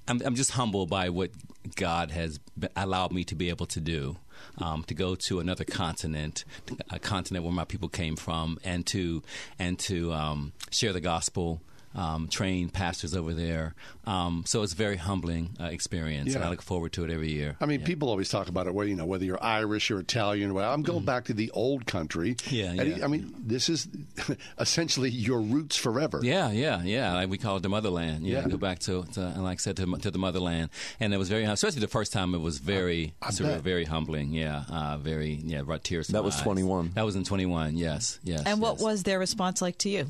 I'm, 0.07 0.21
I'm 0.25 0.35
just 0.35 0.51
humbled 0.51 0.89
by 0.89 1.09
what 1.09 1.31
God 1.75 2.11
has 2.11 2.39
allowed 2.75 3.11
me 3.11 3.23
to 3.25 3.35
be 3.35 3.49
able 3.49 3.65
to 3.67 3.79
do. 3.79 4.17
Um, 4.59 4.83
to 4.83 4.93
go 4.93 5.15
to 5.15 5.39
another 5.39 5.63
continent, 5.63 6.45
a 6.91 6.99
continent 6.99 7.43
where 7.43 7.53
my 7.53 7.65
people 7.65 7.89
came 7.89 8.15
from, 8.15 8.59
and 8.63 8.85
to 8.87 9.23
and 9.57 9.79
to 9.79 10.13
um, 10.13 10.53
share 10.69 10.93
the 10.93 11.01
gospel, 11.01 11.59
um, 11.95 12.27
train 12.27 12.69
pastors 12.69 13.15
over 13.15 13.33
there. 13.33 13.73
Um, 14.07 14.43
so 14.45 14.63
it's 14.63 14.71
a 14.73 14.75
very 14.75 14.95
humbling 14.95 15.49
uh, 15.59 15.65
experience, 15.65 16.33
and 16.33 16.43
I 16.43 16.49
look 16.49 16.61
forward 16.61 16.93
to 16.93 17.03
it 17.03 17.11
every 17.11 17.29
year. 17.31 17.57
I 17.59 17.65
mean, 17.65 17.81
people 17.83 18.09
always 18.09 18.29
talk 18.29 18.47
about 18.47 18.65
it. 18.65 18.73
Where 18.73 18.87
you 18.87 18.95
know 18.95 19.05
whether 19.05 19.25
you're 19.25 19.43
Irish 19.43 19.91
or 19.91 19.99
Italian. 19.99 20.53
Well, 20.53 20.71
I'm 20.73 20.81
going 20.81 21.03
back 21.03 21.25
to 21.25 21.33
the 21.33 21.51
old 21.51 21.85
country. 21.85 22.35
Mm-hmm. 22.35 22.55
Yeah, 22.55 22.81
Eddie, 22.81 22.89
yeah. 22.99 23.05
I 23.05 23.07
mean, 23.07 23.33
this 23.37 23.67
is 23.67 23.87
essentially 24.59 25.09
your 25.09 25.41
roots 25.41 25.75
forever. 25.75 26.21
Yeah, 26.23 26.51
yeah, 26.51 26.81
yeah. 26.83 27.13
Like 27.13 27.29
we 27.29 27.37
call 27.37 27.57
it 27.57 27.63
the 27.63 27.69
motherland. 27.69 28.25
Yeah, 28.25 28.39
Yeah. 28.41 28.47
go 28.47 28.57
back 28.57 28.79
to, 28.79 29.03
to 29.13 29.21
and 29.21 29.43
like 29.43 29.57
I 29.59 29.61
said 29.61 29.75
to, 29.77 29.85
to 29.97 30.09
the 30.11 30.17
motherland, 30.19 30.69
and 30.99 31.13
it 31.13 31.17
was 31.17 31.29
very, 31.29 31.43
especially 31.43 31.81
the 31.81 31.87
first 31.87 32.13
time. 32.13 32.33
It 32.33 32.39
was 32.41 32.59
very, 32.59 33.13
I 33.21 33.31
sort 33.31 33.49
of 33.51 33.61
very 33.61 33.85
humbling. 33.85 34.31
Yeah, 34.31 34.63
uh, 34.69 34.97
very, 34.97 35.33
yeah, 35.43 35.61
brought 35.63 35.83
tears. 35.83 36.07
to 36.07 36.13
That 36.13 36.19
my 36.21 36.25
was 36.25 36.37
eyes. 36.37 36.43
21. 36.43 36.91
That 36.95 37.05
was 37.05 37.15
in 37.15 37.23
twenty 37.23 37.45
one. 37.45 37.75
Yes, 37.75 38.19
yes. 38.23 38.43
And 38.45 38.61
what 38.61 38.75
yes. 38.75 38.81
was 38.83 39.03
their 39.03 39.19
response 39.19 39.61
like 39.61 39.77
to 39.79 39.89
you? 39.89 40.07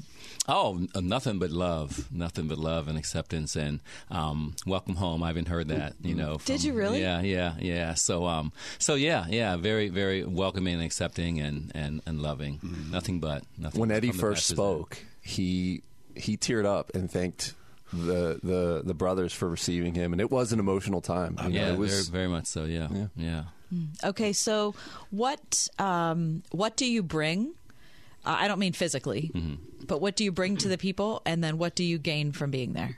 Oh, 0.48 0.88
nothing 0.96 1.40
but 1.40 1.52
love, 1.52 2.08
nothing 2.12 2.48
but 2.48 2.58
love 2.58 2.88
and 2.88 2.98
acceptance, 2.98 3.56
and 3.56 3.82
um, 4.12 4.56
welcome 4.66 4.96
home. 4.96 5.24
I 5.24 5.28
haven't 5.28 5.48
heard 5.48 5.68
that, 5.70 5.94
you 6.02 6.16
know. 6.16 6.40
Did 6.46 6.64
you 6.64 6.74
really? 6.74 7.02
Yeah, 7.02 7.22
yeah, 7.22 7.56
yeah. 7.60 7.94
So, 7.96 8.26
um, 8.26 8.52
so 8.80 8.96
yeah, 8.96 9.26
yeah, 9.30 9.56
very, 9.58 9.90
very 9.90 10.24
welcoming 10.24 10.76
and 10.76 10.84
accepting 10.84 11.40
and 11.40 11.72
and, 11.76 12.02
and 12.06 12.22
loving. 12.22 12.60
Nothing 12.92 13.20
but 13.20 13.44
nothing. 13.58 13.80
When 13.82 13.92
Eddie 13.92 14.12
first 14.12 14.48
spoke, 14.48 14.98
he 15.22 15.82
he 16.16 16.38
teared 16.38 16.66
up 16.66 16.92
and 16.96 17.10
thanked 17.12 17.54
the 17.94 18.40
the 18.44 18.82
the 18.86 18.94
brothers 18.94 19.32
for 19.34 19.48
receiving 19.48 19.94
him, 19.94 20.12
and 20.14 20.20
it 20.22 20.30
was 20.32 20.52
an 20.52 20.60
emotional 20.60 21.02
time. 21.02 21.38
You 21.44 21.50
know, 21.50 21.56
Yeah, 21.56 21.72
it 21.74 21.78
was 21.78 22.10
very, 22.10 22.24
very 22.24 22.28
much 22.32 22.46
so. 22.48 22.66
Yeah, 22.66 22.88
Yeah. 22.92 23.08
yeah. 23.16 23.44
Okay, 24.04 24.32
so 24.34 24.76
what 25.12 25.68
um, 25.80 26.44
what 26.52 26.78
do 26.78 26.86
you 26.86 27.04
bring? 27.04 27.54
Uh, 28.26 28.36
I 28.40 28.48
don't 28.48 28.60
mean 28.60 28.74
physically, 28.74 29.32
Mm-hmm. 29.34 29.86
but 29.86 30.02
what 30.02 30.16
do 30.18 30.24
you 30.26 30.32
bring 30.32 30.58
to 30.58 30.68
the 30.68 30.78
people, 30.78 31.22
and 31.26 31.42
then 31.44 31.58
what 31.58 31.76
do 31.76 31.84
you 31.84 31.98
gain 31.98 32.32
from 32.34 32.52
being 32.52 32.74
there? 32.74 32.98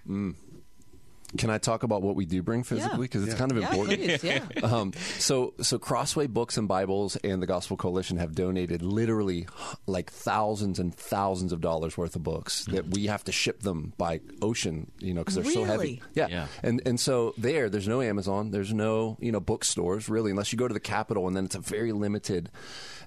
Can 1.37 1.49
I 1.49 1.57
talk 1.59 1.83
about 1.83 2.01
what 2.01 2.15
we 2.15 2.25
do 2.25 2.41
bring 2.41 2.63
physically? 2.63 3.01
Because 3.07 3.23
it's 3.25 3.35
kind 3.35 3.51
of 3.51 3.57
Yeah, 3.57 3.69
important. 3.69 3.99
please, 3.99 4.23
yeah. 4.23 4.45
Um, 4.63 4.93
so, 5.19 5.53
so 5.61 5.77
Crossway 5.77 6.27
Books 6.27 6.57
and 6.57 6.67
Bibles 6.67 7.15
and 7.17 7.41
the 7.41 7.45
Gospel 7.47 7.77
Coalition 7.77 8.17
have 8.17 8.33
donated 8.33 8.81
literally 8.81 9.47
like 9.85 10.11
thousands 10.11 10.79
and 10.79 10.93
thousands 10.93 11.51
of 11.53 11.61
dollars 11.61 11.97
worth 11.97 12.15
of 12.15 12.23
books 12.23 12.65
that 12.65 12.87
we 12.89 13.05
have 13.07 13.23
to 13.25 13.31
ship 13.31 13.61
them 13.61 13.93
by 13.97 14.21
ocean, 14.41 14.91
you 14.99 15.13
know, 15.13 15.21
because 15.21 15.35
they're 15.35 15.43
so 15.43 15.63
heavy. 15.65 16.01
Yeah. 16.13 16.27
Yeah. 16.29 16.47
and 16.63 16.81
and 16.85 16.99
so 16.99 17.33
there, 17.37 17.69
there's 17.69 17.87
no 17.87 18.01
Amazon, 18.01 18.51
there's 18.51 18.73
no 18.73 19.17
you 19.19 19.31
know 19.31 19.39
bookstores 19.39 20.09
really, 20.09 20.31
unless 20.31 20.51
you 20.51 20.57
go 20.57 20.67
to 20.67 20.73
the 20.73 20.79
Capitol, 20.79 21.27
and 21.27 21.35
then 21.37 21.45
it's 21.45 21.55
a 21.55 21.59
very 21.59 21.91
limited. 21.91 22.49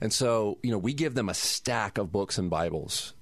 And 0.00 0.12
so, 0.12 0.58
you 0.62 0.70
know, 0.70 0.78
we 0.78 0.94
give 0.94 1.14
them 1.14 1.28
a 1.28 1.34
stack 1.34 1.98
of 1.98 2.10
books 2.12 2.38
and 2.38 2.50
Bibles 2.50 3.14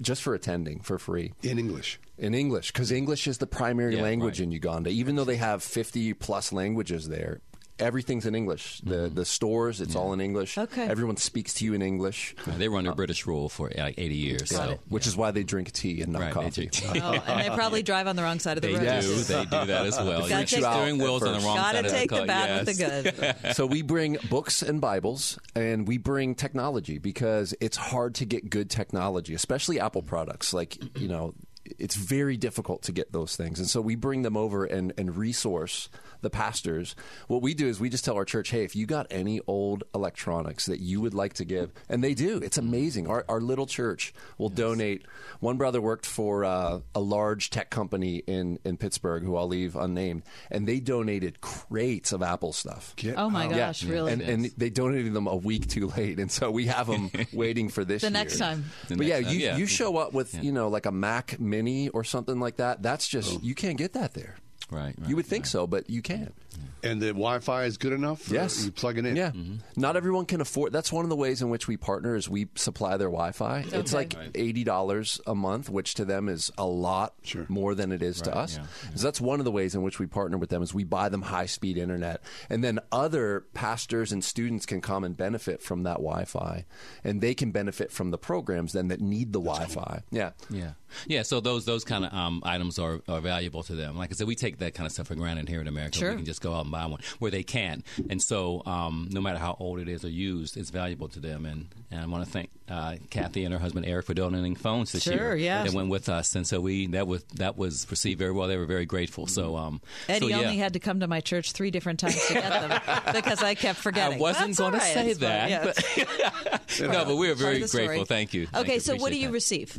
just 0.00 0.22
for 0.22 0.34
attending 0.34 0.80
for 0.80 0.98
free 0.98 1.32
In 1.42 1.58
English. 1.58 2.00
In 2.18 2.34
English 2.34 2.72
because 2.72 2.90
English 2.92 3.26
is 3.26 3.38
the 3.38 3.46
primary 3.46 3.96
Yeah, 3.96 4.02
language 4.02 4.40
right. 4.40 4.44
in 4.44 4.52
Uganda. 4.52 4.90
Even 4.90 5.16
though 5.16 5.24
they 5.24 5.36
have 5.36 5.62
50 5.62 6.14
plus 6.14 6.52
languages 6.52 7.08
there, 7.08 7.40
everything's 7.78 8.24
in 8.24 8.34
English. 8.34 8.80
The 8.80 8.94
mm-hmm. 8.94 9.14
the 9.16 9.24
stores, 9.26 9.82
it's 9.82 9.94
all 9.94 10.14
in 10.14 10.20
English. 10.22 10.56
Okay. 10.56 10.86
Everyone 10.88 11.18
speaks 11.18 11.52
to 11.54 11.64
you 11.66 11.74
in 11.74 11.82
English, 11.82 12.34
Yeah, 12.46 12.54
They 12.56 12.68
were 12.70 12.78
under 12.78 12.92
uh, 12.92 12.94
British 12.94 13.26
rule 13.26 13.50
for 13.50 13.70
like 13.76 13.96
80 13.98 14.14
years. 14.14 14.48
so. 14.48 14.78
which 14.88 15.06
is 15.06 15.14
why 15.14 15.30
they 15.30 15.42
drink 15.44 15.72
tea 15.72 16.00
and 16.00 16.12
not 16.14 16.22
Right, 16.22 16.28
they 16.34 16.40
coffee. 16.40 16.66
drink- 16.68 17.04
Oh, 17.04 17.12
and 17.26 17.40
they 17.44 17.54
probably 17.54 17.82
drive 17.90 18.06
on 18.06 18.16
the 18.16 18.22
wrong 18.22 18.38
side 18.38 18.56
of 18.56 18.62
the 18.62 18.68
They 18.68 18.74
road. 18.86 19.00
do. 19.02 19.14
They 19.24 19.44
do 19.44 19.66
that 19.66 19.84
as 19.86 19.98
well. 19.98 20.20
Gotta 20.20 20.28
Your 20.30 20.38
take 20.46 20.60
the- 20.62 20.72
steering 20.72 20.96
wheels 20.96 21.22
on 21.22 21.34
the 21.38 21.44
wrong 21.46 21.56
Gotta 21.56 21.76
side 21.76 21.84
of 21.84 21.92
take 21.92 22.08
the 22.08 22.14
the 22.14 22.20
car. 22.20 22.26
bad 22.26 22.66
with 22.66 22.78
the 22.78 23.34
good. 23.44 23.54
so 23.56 23.66
we 23.66 23.82
bring 23.82 24.16
books 24.30 24.62
and 24.62 24.80
Bibles, 24.80 25.38
and 25.54 25.86
we 25.86 25.98
bring 25.98 26.34
technology 26.34 26.96
because 26.96 27.54
it's 27.60 27.76
hard 27.76 28.14
to 28.14 28.24
get 28.24 28.48
good 28.48 28.70
technology, 28.70 29.34
especially 29.34 29.78
Apple 29.80 30.00
products. 30.02 30.54
Like 30.54 30.78
you 30.98 31.08
know, 31.08 31.34
it's 31.78 31.94
very 31.94 32.36
difficult 32.36 32.82
to 32.82 32.92
get 32.92 33.12
those 33.12 33.36
things, 33.36 33.58
and 33.58 33.68
so 33.68 33.80
we 33.80 33.94
bring 33.94 34.22
them 34.22 34.36
over 34.36 34.64
and, 34.64 34.92
and 34.96 35.16
resource 35.16 35.88
the 36.22 36.30
pastors. 36.30 36.94
What 37.28 37.42
we 37.42 37.54
do 37.54 37.66
is 37.68 37.78
we 37.80 37.88
just 37.88 38.04
tell 38.04 38.16
our 38.16 38.24
church, 38.24 38.50
hey, 38.50 38.64
if 38.64 38.74
you 38.76 38.86
got 38.86 39.06
any 39.10 39.40
old 39.46 39.84
electronics 39.94 40.66
that 40.66 40.80
you 40.80 41.00
would 41.00 41.14
like 41.14 41.34
to 41.34 41.44
give, 41.44 41.72
and 41.88 42.02
they 42.02 42.14
do, 42.14 42.38
it's 42.38 42.58
amazing. 42.58 43.06
Our, 43.08 43.24
our 43.28 43.40
little 43.40 43.66
church 43.66 44.14
will 44.38 44.48
donate. 44.48 45.04
One 45.40 45.56
brother 45.56 45.80
worked 45.80 46.06
for 46.06 46.44
uh, 46.44 46.80
a 46.94 47.00
large 47.00 47.50
tech 47.50 47.70
company 47.70 48.16
in 48.26 48.58
in 48.64 48.76
Pittsburgh, 48.76 49.22
who 49.22 49.36
I'll 49.36 49.48
leave 49.48 49.76
unnamed, 49.76 50.22
and 50.50 50.66
they 50.66 50.80
donated 50.80 51.40
crates 51.40 52.12
of 52.12 52.22
Apple 52.22 52.52
stuff. 52.52 52.94
Get 52.96 53.16
Oh 53.18 53.30
my 53.30 53.46
out. 53.46 53.50
gosh, 53.52 53.84
really? 53.84 54.12
And, 54.12 54.22
and 54.22 54.44
they 54.56 54.70
donated 54.70 55.12
them 55.12 55.26
a 55.26 55.36
week 55.36 55.68
too 55.68 55.88
late, 55.96 56.18
and 56.18 56.30
so 56.30 56.50
we 56.50 56.66
have 56.66 56.86
them 56.86 57.10
waiting 57.32 57.68
for 57.68 57.84
this 57.84 58.02
The 58.02 58.08
year. 58.08 58.12
next 58.12 58.38
time. 58.38 58.64
The 58.88 58.96
But 58.96 59.06
yeah, 59.06 59.20
time, 59.20 59.32
you, 59.32 59.38
yeah. 59.38 59.56
you 59.56 59.66
show 59.66 59.96
up 59.96 60.12
with 60.12 60.34
Yeah. 60.34 60.42
you 60.42 60.52
know 60.52 60.68
like 60.68 60.86
a 60.86 60.92
Mac 60.92 61.38
Mini 61.40 61.88
or 61.90 62.04
something 62.04 62.38
like 62.40 62.56
that. 62.56 62.82
That's 62.82 63.06
just 63.08 63.42
you 63.42 63.54
can't 63.54 63.76
get 63.78 63.92
that 63.94 64.14
there. 64.14 64.36
Right, 64.70 64.94
right, 64.98 65.08
you 65.08 65.16
would 65.16 65.26
think 65.26 65.44
right. 65.44 65.50
so, 65.50 65.66
but 65.66 65.88
you 65.88 66.02
can't. 66.02 66.34
And 66.82 67.00
the 67.02 67.08
Wi-Fi 67.08 67.64
is 67.64 67.78
good 67.78 67.92
enough. 67.92 68.28
Yes, 68.30 68.64
You 68.64 68.70
plug 68.70 68.96
it 68.98 69.06
in. 69.06 69.16
Yeah, 69.16 69.30
Mm-hmm. 69.30 69.56
not 69.80 69.96
everyone 69.96 70.24
can 70.26 70.40
afford. 70.40 70.72
That's 70.72 70.92
one 70.92 71.04
of 71.04 71.08
the 71.08 71.16
ways 71.16 71.42
in 71.42 71.50
which 71.50 71.66
we 71.66 71.76
partner 71.76 72.14
is 72.14 72.28
we 72.28 72.46
supply 72.54 72.96
their 72.96 73.08
Wi-Fi. 73.08 73.64
It's 73.72 73.92
like 73.92 74.14
eighty 74.34 74.62
dollars 74.62 75.20
a 75.26 75.34
month, 75.34 75.68
which 75.68 75.94
to 75.94 76.04
them 76.04 76.28
is 76.28 76.52
a 76.56 76.66
lot 76.66 77.14
Sure. 77.22 77.44
more 77.48 77.74
than 77.74 77.90
it 77.92 78.02
is 78.02 78.20
to 78.22 78.34
us. 78.36 78.56
yeah, 78.58 78.66
So 78.94 79.02
that's 79.02 79.20
one 79.20 79.40
of 79.40 79.44
the 79.44 79.50
ways 79.50 79.74
in 79.74 79.82
which 79.82 79.98
we 79.98 80.06
partner 80.06 80.38
with 80.38 80.50
them 80.50 80.62
is 80.62 80.72
we 80.72 80.84
buy 80.84 81.08
them 81.08 81.22
high-speed 81.22 81.76
internet, 81.76 82.22
and 82.50 82.62
then 82.62 82.78
other 82.92 83.44
pastors 83.54 84.12
and 84.12 84.22
students 84.22 84.64
can 84.66 84.80
come 84.80 85.02
and 85.02 85.16
benefit 85.16 85.62
from 85.62 85.82
that 85.84 85.96
Wi-Fi, 85.96 86.66
and 87.02 87.20
they 87.20 87.34
can 87.34 87.50
benefit 87.50 87.90
from 87.90 88.10
the 88.12 88.18
programs 88.18 88.72
then 88.74 88.88
that 88.88 89.00
need 89.00 89.32
the 89.32 89.40
Wi-Fi. 89.40 90.02
Yeah. 90.10 90.30
Yeah, 90.50 90.72
yeah. 91.08 91.22
So 91.22 91.40
those 91.40 91.64
those 91.64 91.82
kind 91.84 92.04
of 92.04 92.12
um, 92.12 92.42
items 92.44 92.78
are, 92.78 93.00
are 93.08 93.20
valuable 93.20 93.62
to 93.64 93.74
them. 93.74 93.96
Like 93.96 94.10
I 94.12 94.14
said, 94.14 94.26
we 94.28 94.36
take 94.36 94.58
that 94.58 94.74
kind 94.74 94.86
of 94.86 94.92
stuff 94.92 95.08
for 95.08 95.14
granted 95.16 95.48
here 95.48 95.60
in 95.60 95.66
America. 95.66 95.98
Sure. 95.98 96.10
We 96.10 96.16
can 96.16 96.24
just 96.24 96.40
go 96.46 96.54
out 96.54 96.62
and 96.64 96.72
buy 96.72 96.86
one 96.86 97.00
where 97.18 97.30
they 97.30 97.42
can, 97.42 97.82
and 98.10 98.22
so 98.22 98.62
um, 98.66 99.08
no 99.10 99.20
matter 99.20 99.38
how 99.38 99.56
old 99.58 99.78
it 99.78 99.88
is 99.88 100.04
or 100.04 100.08
used, 100.08 100.56
it's 100.56 100.70
valuable 100.70 101.08
to 101.08 101.20
them. 101.20 101.44
And, 101.46 101.68
and 101.90 102.00
I 102.00 102.06
want 102.06 102.24
to 102.24 102.30
thank 102.30 102.50
uh, 102.68 102.96
Kathy 103.10 103.44
and 103.44 103.52
her 103.52 103.60
husband 103.60 103.86
Eric 103.86 104.06
for 104.06 104.14
donating 104.14 104.54
phones 104.56 104.92
this 104.92 105.02
Sure, 105.04 105.14
year. 105.14 105.36
yeah. 105.36 105.62
That 105.64 105.72
went 105.72 105.88
with 105.88 106.08
us, 106.08 106.34
and 106.34 106.46
so 106.46 106.60
we 106.60 106.86
that 106.88 107.06
was 107.06 107.22
that 107.34 107.56
was 107.56 107.86
received 107.90 108.18
very 108.18 108.32
well. 108.32 108.48
They 108.48 108.56
were 108.56 108.66
very 108.66 108.86
grateful. 108.86 109.26
So, 109.26 109.56
um, 109.56 109.80
Eddie 110.08 110.20
so, 110.20 110.26
yeah. 110.28 110.38
only 110.40 110.56
had 110.58 110.72
to 110.74 110.78
come 110.80 111.00
to 111.00 111.06
my 111.06 111.20
church 111.20 111.52
three 111.52 111.70
different 111.70 112.00
times 112.00 112.24
to 112.26 112.34
get 112.34 112.50
them 112.50 112.80
because 113.14 113.42
I 113.42 113.54
kept 113.54 113.78
forgetting. 113.78 114.18
I 114.18 114.20
wasn't 114.20 114.56
going 114.56 114.72
to 114.72 114.80
say 114.80 115.10
It's 115.10 115.20
that. 115.20 115.50
Yeah, 115.50 115.64
but- 115.64 116.80
no, 116.80 117.04
but 117.04 117.16
we 117.16 117.30
are 117.30 117.34
very 117.34 117.60
the 117.60 117.68
story. 117.68 117.86
grateful. 117.86 118.06
Thank 118.06 118.34
you. 118.34 118.46
Thank 118.46 118.66
Okay, 118.66 118.78
so 118.78 118.96
what 118.96 119.12
do 119.12 119.18
you 119.18 119.28
that. 119.28 119.32
receive? 119.34 119.78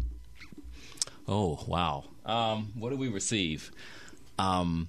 Oh 1.28 1.60
wow! 1.68 2.06
Um, 2.26 2.72
what 2.78 2.90
do 2.92 2.98
we 2.98 3.10
receive? 3.10 3.72
Um, 4.40 4.88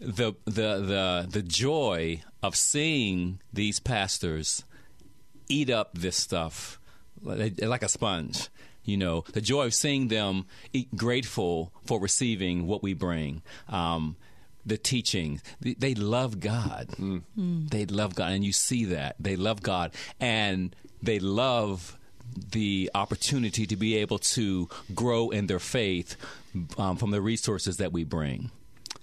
the 0.00 0.34
the 0.44 0.80
the 0.80 1.26
the 1.30 1.42
joy 1.42 2.22
of 2.42 2.56
seeing 2.56 3.40
these 3.52 3.80
pastors 3.80 4.64
eat 5.48 5.70
up 5.70 5.90
this 5.94 6.16
stuff 6.16 6.78
like 7.22 7.60
like 7.62 7.82
a 7.82 7.88
sponge. 7.88 8.48
You 8.84 8.96
know, 8.96 9.24
the 9.32 9.40
joy 9.40 9.66
of 9.66 9.74
seeing 9.74 10.08
them 10.08 10.46
eat, 10.72 10.94
grateful 10.94 11.72
for 11.84 11.98
receiving 12.00 12.68
what 12.68 12.84
we 12.84 12.94
bring. 12.94 13.42
Um, 13.68 14.16
the 14.64 14.76
teaching, 14.76 15.40
they, 15.60 15.74
they 15.74 15.94
love 15.94 16.40
God. 16.40 16.90
They 17.36 17.86
love 17.86 18.14
God, 18.14 18.32
and 18.32 18.44
you 18.44 18.52
see 18.52 18.84
that 18.86 19.16
they 19.18 19.36
love 19.36 19.62
God, 19.62 19.92
and 20.20 20.74
they 21.02 21.18
love 21.18 21.98
the 22.52 22.90
opportunity 22.94 23.66
to 23.66 23.76
be 23.76 23.96
able 23.96 24.18
to 24.18 24.68
grow 24.94 25.30
in 25.30 25.46
their 25.46 25.58
faith 25.58 26.16
um, 26.78 26.96
from 26.96 27.10
the 27.10 27.20
resources 27.20 27.76
that 27.78 27.92
we 27.92 28.04
bring. 28.04 28.50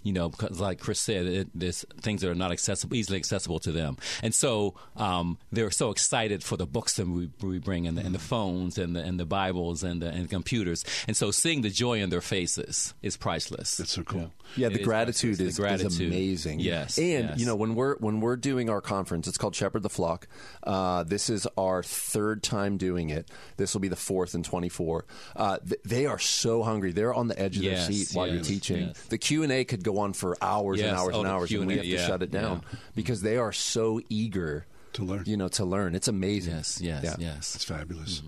You 0.04 0.14
know, 0.14 0.30
because 0.30 0.60
like 0.60 0.80
Chris 0.80 1.00
said, 1.00 1.26
it, 1.26 1.48
there's 1.56 1.86
things 2.02 2.22
that 2.22 2.30
are 2.30 2.36
not 2.36 2.52
accessible, 2.52 2.96
easily 2.96 3.18
accessible 3.18 3.60
to 3.60 3.72
them, 3.72 3.98
and 4.22 4.36
so 4.36 4.76
um, 4.98 5.38
they're 5.52 5.72
so 5.72 5.92
excited 5.92 6.44
for 6.44 6.58
the 6.58 6.66
books 6.66 6.98
that 6.98 7.08
we, 7.08 7.30
we 7.42 7.58
bring, 7.60 7.88
and 7.88 7.98
the, 7.98 8.02
and 8.06 8.14
the 8.14 8.20
phones, 8.20 8.78
and 8.78 8.96
the 8.96 9.00
and 9.02 9.20
the 9.20 9.26
Bibles, 9.26 9.82
and 9.84 10.02
the 10.02 10.10
and 10.10 10.30
computers, 10.30 10.84
and 11.08 11.16
so 11.16 11.32
seeing 11.32 11.62
the 11.62 11.70
joy 11.70 12.02
in 12.02 12.10
their 12.10 12.22
faces 12.22 12.94
is 13.02 13.16
priceless. 13.18 13.78
That's 13.78 13.92
so 13.94 14.04
cool. 14.04 14.32
Yeah, 14.58 14.68
It 14.68 14.74
the 14.74 14.80
is 14.82 14.86
gratitude 14.86 15.40
is, 15.42 15.58
The 15.58 15.74
is 15.74 16.00
amazing. 16.00 16.60
Yes, 16.60 16.98
and 16.98 17.30
yes. 17.30 17.40
you 17.40 17.46
know 17.46 17.56
when 17.56 17.74
we're 17.74 17.96
when 17.98 18.20
we're 18.20 18.36
doing 18.36 18.70
our 18.70 18.82
conference, 18.82 19.28
it's 19.28 19.38
called 19.38 19.56
Shepherd 19.56 19.84
the 19.84 19.90
Flock. 19.90 20.28
Uh, 20.64 21.04
this 21.04 21.30
is 21.30 21.48
our 21.58 21.82
third 21.82 22.44
time 22.44 22.78
doing 22.78 23.10
it. 23.10 23.30
This 23.58 23.74
will 23.74 23.82
be 23.82 23.88
the 23.88 23.96
fourth 23.96 24.34
and 24.36 24.44
twenty 24.44 24.70
four. 24.70 25.06
Uh, 25.36 25.58
th- 25.60 25.80
they 25.86 26.06
are 26.06 26.20
so 26.20 26.62
hungry; 26.62 26.92
they're 26.92 27.14
on 27.14 27.30
the 27.30 27.40
edge 27.40 27.56
of 27.58 27.64
Yes, 27.64 27.88
their 27.88 27.96
seat 27.96 28.16
while 28.18 28.28
you're 28.28 28.44
teaching. 28.44 28.88
yes. 28.88 29.02
The 29.10 29.18
Q 29.18 29.44
and 29.44 29.52
A 29.52 29.64
could 29.64 29.84
go 29.84 29.93
on 30.00 30.14
for 30.14 30.38
hours 30.42 30.80
and 30.80 30.90
Yes. 30.90 31.00
hours 31.00 31.14
Oh, 31.16 31.20
and 31.22 31.28
hours, 31.30 31.52
and 31.52 31.68
we 31.68 31.74
Q&A, 31.74 31.76
have 31.78 31.84
to 31.86 31.90
yeah, 31.90 32.08
shut 32.08 32.22
it 32.24 32.32
down 32.32 32.62
yeah. 32.72 32.80
because 32.96 33.22
they 33.22 33.38
are 33.38 33.52
so 33.52 34.02
eager 34.10 34.66
To 34.94 35.04
learn. 35.04 35.24
You 35.26 35.38
know, 35.38 35.48
to 35.50 35.66
learn. 35.66 35.96
It's 35.96 36.08
amazing. 36.08 36.54
Yes, 36.56 36.80
yes, 36.82 37.04
Yeah. 37.04 37.16
yes. 37.20 37.56
It's 37.56 37.64
fabulous. 37.66 38.22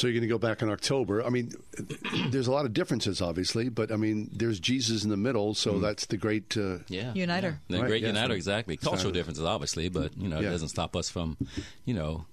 So 0.00 0.06
you're 0.06 0.14
going 0.14 0.22
to 0.22 0.28
go 0.28 0.38
back 0.38 0.62
in 0.62 0.70
October. 0.70 1.22
I 1.22 1.28
mean, 1.28 1.52
there's 2.30 2.46
a 2.46 2.52
lot 2.52 2.64
of 2.64 2.72
differences, 2.72 3.20
obviously, 3.20 3.68
but 3.68 3.92
I 3.92 3.96
mean, 3.96 4.30
there's 4.32 4.58
Jesus 4.58 5.04
in 5.04 5.10
the 5.10 5.16
middle, 5.18 5.52
so 5.54 5.78
that's 5.78 6.06
the 6.06 6.16
great. 6.16 6.56
Uh, 6.56 6.78
Yeah, 6.88 7.12
Uniter. 7.12 7.60
yeah. 7.68 7.76
the 7.76 7.82
Right, 7.82 7.88
great 7.88 8.02
yeah. 8.02 8.08
uniter, 8.08 8.32
exactly. 8.32 8.78
Cultural 8.78 8.96
Fabulous. 8.96 9.14
differences, 9.18 9.44
obviously, 9.44 9.88
but 9.90 10.16
you 10.16 10.28
know, 10.28 10.40
Yeah. 10.40 10.48
it 10.48 10.52
doesn't 10.52 10.70
stop 10.70 10.96
us 10.96 11.10
from, 11.10 11.36
you 11.84 11.92
know, 11.92 12.24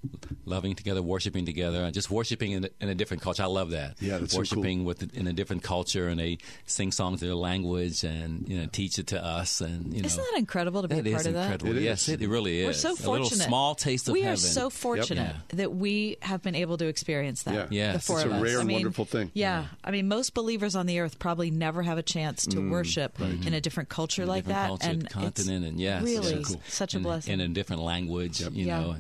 loving 0.46 0.76
together, 0.76 1.02
worshiping 1.02 1.46
together, 1.46 1.84
and 1.84 1.94
just 1.94 2.10
worshiping 2.10 2.54
in, 2.54 2.70
in 2.80 2.88
a 2.88 2.96
different 2.96 3.22
culture. 3.22 3.44
I 3.44 3.48
love 3.48 3.72
that. 3.72 3.98
Yeah, 4.00 4.20
that's 4.20 4.32
so 4.32 4.38
cool. 4.38 4.42
worshiping 4.62 4.86
with 4.86 5.14
in 5.14 5.28
a 5.28 5.34
different 5.34 5.64
culture, 5.64 6.08
and 6.08 6.18
they 6.22 6.38
sing 6.68 6.94
songs 6.94 7.22
in 7.22 7.28
their 7.28 7.36
language, 7.36 8.06
and 8.06 8.48
you 8.48 8.60
know, 8.60 8.68
teach 8.72 8.98
it 8.98 9.08
to 9.08 9.22
us, 9.22 9.60
and 9.60 9.94
you 9.94 10.02
know, 10.04 10.06
Isn't 10.06 10.24
that 10.32 10.40
incredible 10.40 10.84
to 10.84 10.88
be 10.88 10.96
that 11.02 11.08
a 11.08 11.12
part 11.12 11.22
is 11.22 11.28
of 11.28 11.34
that? 11.34 11.44
incredible. 11.52 11.78
It 11.78 11.84
yes, 11.84 12.04
is. 12.08 12.14
it, 12.14 12.22
it 12.22 12.30
really 12.30 12.62
is. 12.62 12.68
We're 12.68 12.74
so 12.74 12.96
fortunate. 12.96 13.02
A 13.02 13.06
fortunate. 13.06 13.32
little 13.40 13.48
small 13.50 13.76
taste 13.76 14.08
of 14.08 14.14
we 14.14 14.22
heaven. 14.22 14.34
are 14.36 14.38
so 14.38 14.70
fortunate 14.70 15.36
that 15.50 15.74
we 15.76 16.16
have 16.22 16.42
been 16.42 16.56
able 16.56 16.78
to 16.78 16.88
experience 16.88 17.44
that. 17.44 17.57
Yeah. 17.58 17.68
Yes. 17.70 17.94
the 17.96 18.00
four 18.14 18.18
It's 18.18 18.26
of 18.26 18.32
a 18.32 18.36
us. 18.36 18.42
rare 18.42 18.58
I 18.58 18.60
and 18.60 18.68
mean, 18.68 18.76
wonderful 18.76 19.06
thing. 19.06 19.32
Yeah, 19.34 19.66
I 19.84 19.92
mean, 19.92 20.08
most 20.08 20.34
believers 20.34 20.76
on 20.76 20.86
the 20.86 21.00
earth 21.00 21.20
probably 21.20 21.52
never 21.52 21.84
have 21.84 21.98
a 21.98 22.04
chance 22.04 22.46
to 22.48 22.60
worship 22.70 23.20
in 23.20 23.54
a 23.54 23.62
different 23.62 23.90
culture. 23.90 24.24
In 24.24 24.28
a 24.30 24.32
like 24.32 24.46
different 24.46 24.62
that, 24.62 24.68
culture, 24.68 24.90
and 24.90 25.04
it's 25.04 25.14
continent, 25.14 25.66
and 25.66 25.80
yes, 25.80 26.04
really 26.04 26.36
yes. 26.38 26.56
such 26.68 26.94
a 26.94 26.98
In- 26.98 27.04
blessing. 27.04 27.34
in 27.34 27.42
a 27.42 27.48
different 27.48 27.82
language. 27.82 28.42
You 28.42 28.50
Yeah. 28.66 28.80
know, 28.80 28.96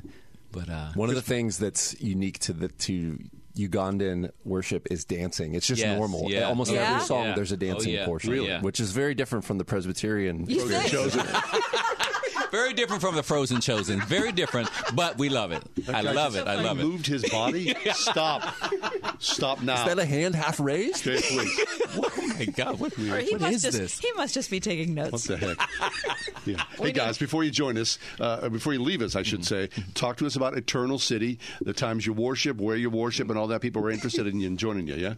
but 0.52 0.70
uh, 0.70 0.92
One 0.96 1.10
of 1.10 1.16
the 1.16 1.22
things 1.22 1.58
that's 1.58 2.00
unique 2.02 2.40
to 2.40 2.54
the 2.54 2.68
to 2.70 3.20
Ugandan 3.58 4.30
worship 4.46 4.88
is 4.92 5.04
dancing. 5.04 5.56
It's 5.56 5.66
just 5.66 5.82
Yes, 5.82 5.98
normal. 5.98 6.30
yeah. 6.32 6.44
Almost 6.44 6.72
Yeah? 6.72 6.92
every 6.92 7.06
song 7.06 7.26
Yeah. 7.26 7.36
there's 7.36 7.52
a 7.52 7.56
Oh, 7.56 7.58
dancing 7.58 7.94
yeah. 7.94 8.06
portion, 8.06 8.30
Really? 8.32 8.48
Yeah. 8.48 8.62
which 8.62 8.80
is 8.80 8.92
very 8.92 9.16
different 9.16 9.46
from 9.46 9.58
the 9.58 9.66
Presbyterian. 9.66 10.46
You 10.48 10.68
think? 10.70 10.94
very 12.52 12.74
different 12.74 13.02
from 13.02 13.16
the 13.16 13.24
Frozen 13.24 13.62
Chosen. 13.62 14.02
Very 14.02 14.32
different, 14.32 14.70
but 14.94 15.18
we 15.18 15.30
love 15.30 15.52
it. 15.52 15.64
I 15.88 16.02
love 16.02 16.36
it. 16.36 16.48
I 16.48 16.56
love 16.56 16.78
he 16.78 16.84
it. 16.84 16.88
moved 16.88 17.08
his 17.08 17.28
body. 17.30 17.76
Stop. 17.94 18.54
Stop 19.20 19.62
now. 19.62 19.82
Is 19.82 19.86
that 19.88 20.00
a 20.00 20.06
hand 20.06 20.36
half 20.36 20.60
raised? 20.60 21.08
okay, 21.08 21.22
please. 21.22 21.66
Oh 22.00 22.34
my 22.40 22.46
God! 22.46 22.80
What, 22.80 22.94
Or 23.00 23.18
he 23.18 23.32
what 23.32 23.42
must 23.42 23.54
is 23.56 23.62
just 23.64 23.78
this? 23.80 24.00
he 24.00 24.12
must 24.14 24.34
just 24.36 24.52
be 24.52 24.60
taking 24.60 24.94
notes. 24.94 25.28
What 25.28 25.42
notes. 25.42 25.58
the 25.58 25.66
heck? 25.82 26.14
Yeah. 26.46 26.64
Hey, 26.80 26.92
guys, 26.92 27.18
before 27.18 27.44
you 27.44 27.50
join 27.52 27.78
us, 27.78 27.98
uh, 28.20 28.48
before 28.50 28.72
you 28.74 28.82
leave 28.82 29.02
us, 29.02 29.16
I 29.16 29.24
should 29.24 29.44
say, 29.46 29.68
talk 29.96 30.16
to 30.18 30.26
us 30.28 30.36
about 30.38 30.56
Eternal 30.56 30.98
City, 31.00 31.40
the 31.62 31.74
times 31.74 32.06
you 32.06 32.14
worship, 32.14 32.58
where 32.58 32.76
you 32.78 32.90
worship, 32.90 33.30
and 33.30 33.38
all 33.38 33.48
that. 33.48 33.62
People 33.62 33.84
are 33.86 33.90
interested 33.92 34.28
in 34.28 34.40
you 34.40 34.48
and 34.48 34.58
joining 34.60 34.88
you, 34.88 34.96
yeah? 34.96 35.16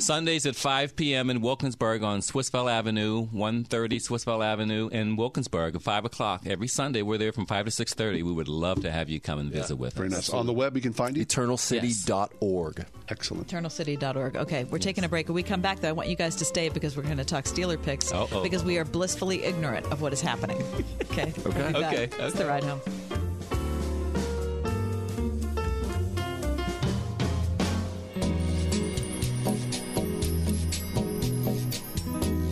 Sundays 0.00 0.46
at 0.46 0.56
5 0.56 0.96
p.m. 0.96 1.30
in 1.30 1.40
Wilkinsburg 1.40 2.02
on 2.02 2.20
Swissvale 2.20 2.70
Avenue, 2.70 3.26
130 3.26 3.98
Swissvale 3.98 4.44
Avenue 4.44 4.88
in 4.88 5.16
Wilkinsburg 5.16 5.74
at 5.76 5.82
5 5.82 6.04
o'clock. 6.06 6.42
Every 6.46 6.68
Sunday, 6.68 7.02
we're 7.02 7.18
there 7.18 7.32
from 7.32 7.46
5 7.46 7.66
to 7.66 7.70
6.30. 7.70 8.22
We 8.22 8.32
would 8.32 8.48
love 8.48 8.82
to 8.82 8.90
have 8.90 9.08
you 9.08 9.20
come 9.20 9.38
and 9.38 9.50
visit 9.52 9.76
with 9.76 9.94
Very 9.94 10.08
us. 10.08 10.12
nice. 10.12 10.30
On 10.30 10.46
the 10.46 10.52
web, 10.52 10.74
we 10.74 10.80
can 10.80 10.92
find 10.92 11.16
you? 11.16 11.24
Eternalcity.org. 11.26 12.86
Excellent. 13.08 13.48
EternalCity.org. 13.48 14.36
Okay, 14.36 14.64
we're 14.64 14.78
taking 14.78 15.04
a 15.04 15.08
break. 15.08 15.28
When 15.28 15.34
we 15.34 15.42
come 15.42 15.60
back, 15.60 15.80
though, 15.80 15.88
I 15.88 15.92
want 15.92 16.08
you 16.08 16.16
guys 16.16 16.36
to 16.36 16.44
stay 16.44 16.68
because 16.68 16.96
we're 16.96 17.02
going 17.02 17.16
to 17.18 17.24
talk 17.24 17.44
Steeler 17.44 17.80
picks 17.80 18.12
Uh-oh. 18.12 18.42
because 18.42 18.64
we 18.64 18.78
are 18.78 18.84
blissfully 18.84 19.42
ignorant 19.44 19.86
of 19.86 20.00
what 20.00 20.12
is 20.12 20.20
happening. 20.20 20.62
Okay. 21.10 21.32
Okay. 21.40 21.42
We'll 21.44 21.66
be 21.66 21.72
back. 21.72 21.92
Okay, 21.92 22.24
It's 22.24 22.36
the 22.36 22.46
ride 22.46 22.62
home. 22.62 22.80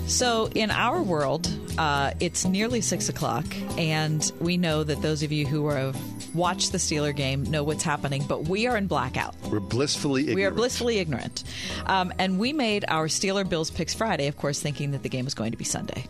So, 0.09 0.48
in 0.55 0.70
our 0.70 1.02
world, 1.02 1.51
uh, 1.76 2.12
it's 2.18 2.47
nearly 2.47 2.80
six 2.80 3.10
o'clock, 3.10 3.44
and 3.76 4.32
we 4.40 4.56
know 4.56 4.82
that 4.82 5.02
those 5.02 5.22
of 5.22 5.32
you 5.32 5.47
who 5.47 5.68
have 5.68 5.97
watched 6.35 6.72
the 6.72 6.78
Steeler 6.78 7.14
game 7.14 7.44
know 7.44 7.62
what's 7.62 7.82
happening, 7.82 8.24
but 8.26 8.48
we 8.48 8.66
are 8.66 8.78
in 8.78 8.86
blackout. 8.86 9.35
We're 9.51 9.60
blissfully 9.60 10.22
ignorant. 10.22 10.36
We 10.36 10.44
are 10.44 10.51
blissfully 10.51 10.98
ignorant. 10.98 11.44
Um, 11.85 12.14
and 12.18 12.39
we 12.39 12.55
made 12.55 12.86
our 12.89 13.09
Steeler 13.09 13.47
Bills 13.47 13.70
picks 13.70 13.93
Friday, 13.93 14.28
of 14.28 14.39
course, 14.39 14.60
thinking 14.62 14.93
that 14.93 15.02
the 15.02 15.10
game 15.10 15.26
was 15.26 15.35
going 15.35 15.51
to 15.51 15.59
be 15.59 15.64
Sunday. 15.64 16.06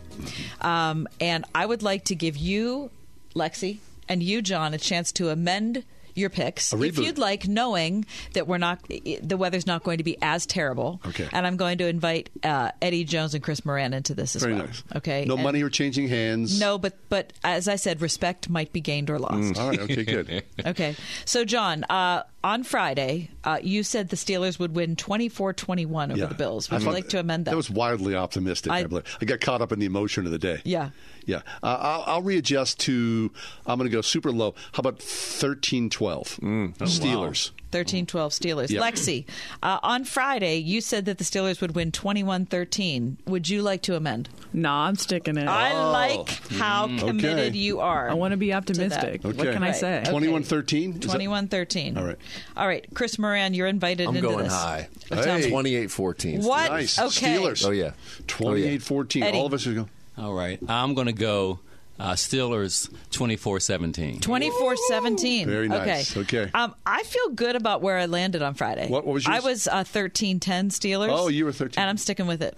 Um, 0.61 1.05
and 1.19 1.43
I 1.53 1.65
would 1.65 1.83
like 1.83 2.05
to 2.05 2.15
give 2.15 2.37
you, 2.37 2.91
Lexi, 3.35 3.79
and 4.07 4.23
you, 4.23 4.41
John, 4.41 4.73
a 4.73 4.77
chance 4.77 5.11
to 5.13 5.29
amend 5.29 5.83
your 6.15 6.29
picks 6.29 6.73
if 6.73 6.97
you'd 6.97 7.17
like, 7.17 7.47
knowing 7.47 8.05
that 8.33 8.47
we're 8.47 8.57
not 8.57 8.81
the 8.87 9.37
weather's 9.37 9.67
not 9.67 9.83
going 9.83 9.97
to 9.99 10.03
be 10.03 10.17
as 10.21 10.45
terrible. 10.45 10.99
Okay. 11.07 11.27
And 11.31 11.45
I'm 11.47 11.57
going 11.57 11.77
to 11.79 11.87
invite 11.87 12.29
uh, 12.43 12.71
Eddie 12.81 13.03
Jones 13.03 13.33
and 13.33 13.43
Chris 13.43 13.65
Moran 13.65 13.93
into 13.93 14.13
this 14.13 14.35
as 14.35 14.41
Very 14.43 14.55
well. 14.55 14.65
nice. 14.65 14.83
Okay. 14.95 15.25
No 15.25 15.35
And- 15.35 15.43
money 15.43 15.61
or 15.63 15.69
changing 15.69 16.07
hands. 16.07 16.59
No, 16.59 16.77
but 16.77 16.97
but 17.09 17.33
as 17.43 17.67
I 17.67 17.75
said, 17.75 18.01
respect 18.01 18.49
might 18.49 18.71
be 18.73 18.81
gained 18.81 19.09
or 19.09 19.19
lost. 19.19 19.57
All 19.59 19.69
right, 19.69 19.79
okay, 19.79 20.03
good. 20.03 20.43
Okay. 20.65 20.95
So, 21.25 21.45
John, 21.45 21.83
uh, 21.89 22.23
on 22.43 22.63
Friday, 22.63 23.29
uh, 23.43 23.59
you 23.61 23.83
said 23.83 24.09
the 24.09 24.15
Steelers 24.15 24.59
would 24.59 24.75
win 24.75 24.95
24 24.95 25.53
21 25.53 26.11
over 26.11 26.19
Yeah. 26.19 26.25
the 26.27 26.35
Bills. 26.35 26.71
I 26.71 26.75
Would 26.75 26.83
you 26.83 26.91
like 26.91 27.09
to 27.09 27.19
amend 27.19 27.45
that? 27.45 27.51
That 27.51 27.57
was 27.57 27.69
wildly 27.69 28.15
optimistic. 28.15 28.71
I, 28.71 28.79
I- 28.79 28.83
believe. 28.85 29.17
I 29.21 29.25
got 29.25 29.41
caught 29.41 29.61
up 29.61 29.71
in 29.71 29.79
the 29.79 29.85
emotion 29.85 30.25
of 30.25 30.31
the 30.31 30.39
day. 30.39 30.61
Yeah. 30.63 30.91
Yeah. 31.25 31.41
Uh, 31.61 31.77
I'll, 31.79 32.03
I'll 32.07 32.21
readjust 32.21 32.79
to, 32.81 33.31
I'm 33.65 33.77
going 33.77 33.89
to 33.89 33.95
go 33.95 34.01
super 34.01 34.31
low. 34.31 34.55
How 34.73 34.79
about 34.81 34.99
13 34.99 35.89
12? 35.89 36.39
Mm. 36.41 36.75
Oh, 36.79 36.85
Steelers. 36.85 37.51
13 37.71 38.05
12 38.05 38.31
Steelers. 38.31 38.69
Yeah. 38.69 38.81
Lexi, 38.81 39.25
uh, 39.63 39.79
on 39.83 40.03
Friday, 40.03 40.57
you 40.57 40.81
said 40.81 41.05
that 41.05 41.17
the 41.17 41.23
Steelers 41.23 41.61
would 41.61 41.75
win 41.75 41.91
21 41.91 42.45
13. 42.45 43.17
Would 43.27 43.49
you 43.49 43.61
like 43.61 43.81
to 43.83 43.95
amend? 43.95 44.29
Nah, 44.53 44.87
I'm 44.87 44.95
sticking 44.95 45.37
it. 45.37 45.47
I 45.47 45.73
Oh. 45.73 45.91
like 45.91 46.29
how 46.53 46.87
committed 46.87 47.49
Okay. 47.49 47.57
you 47.57 47.79
are. 47.79 48.09
I 48.09 48.13
want 48.15 48.31
to 48.31 48.37
be 48.37 48.53
optimistic. 48.53 49.21
that. 49.21 49.27
What 49.35 49.39
Okay. 49.39 49.53
can 49.53 49.63
I 49.63 49.71
say? 49.71 49.99
Okay. 50.01 50.09
21 50.09 50.43
13? 50.43 50.99
21 50.99 51.47
13. 51.47 51.97
All 51.97 52.03
right. 52.05 52.17
All 52.57 52.67
right. 52.67 52.85
Chris 52.93 53.19
Moran, 53.19 53.53
you're 53.53 53.67
invited 53.67 54.07
I'm 54.07 54.15
into 54.15 54.27
going 54.29 54.43
this. 54.45 54.53
high. 54.53 54.89
Tell. 55.09 55.37
Hey. 55.37 55.49
28 55.49 55.91
14. 55.91 56.41
What? 56.43 56.71
Nice. 56.71 56.97
Okay. 56.99 57.35
Steelers. 57.37 57.65
Oh, 57.65 57.71
yeah. 57.71 57.91
28 58.27 58.81
14. 58.81 59.23
Eddie. 59.23 59.37
All 59.37 59.45
of 59.45 59.53
us 59.53 59.65
are 59.67 59.73
going. 59.73 59.89
All 60.17 60.33
right. 60.33 60.59
I'm 60.67 60.93
going 60.95 61.07
to 61.07 61.13
go 61.13 61.59
uh, 61.99 62.13
Steelers 62.13 62.89
24-17. 63.11 64.21
24 64.21 64.75
17. 64.87 65.47
Very 65.47 65.67
nice. 65.67 66.15
Okay. 66.15 66.49
Um, 66.53 66.73
I 66.85 67.03
feel 67.03 67.29
good 67.29 67.55
about 67.55 67.81
where 67.81 67.97
I 67.97 68.05
landed 68.05 68.41
on 68.41 68.53
Friday. 68.53 68.87
What- 68.87 69.05
what 69.05 69.13
was 69.13 69.27
I 69.27 69.33
yours? 69.35 69.43
was 69.43 69.67
uh, 69.67 69.83
13 69.83 70.39
10 70.39 70.69
Steelers. 70.69 71.09
Oh, 71.11 71.27
you 71.27 71.45
were 71.45 71.51
13. 71.51 71.81
And 71.81 71.89
I'm 71.89 71.97
sticking 71.97 72.27
with 72.27 72.41
it. 72.41 72.57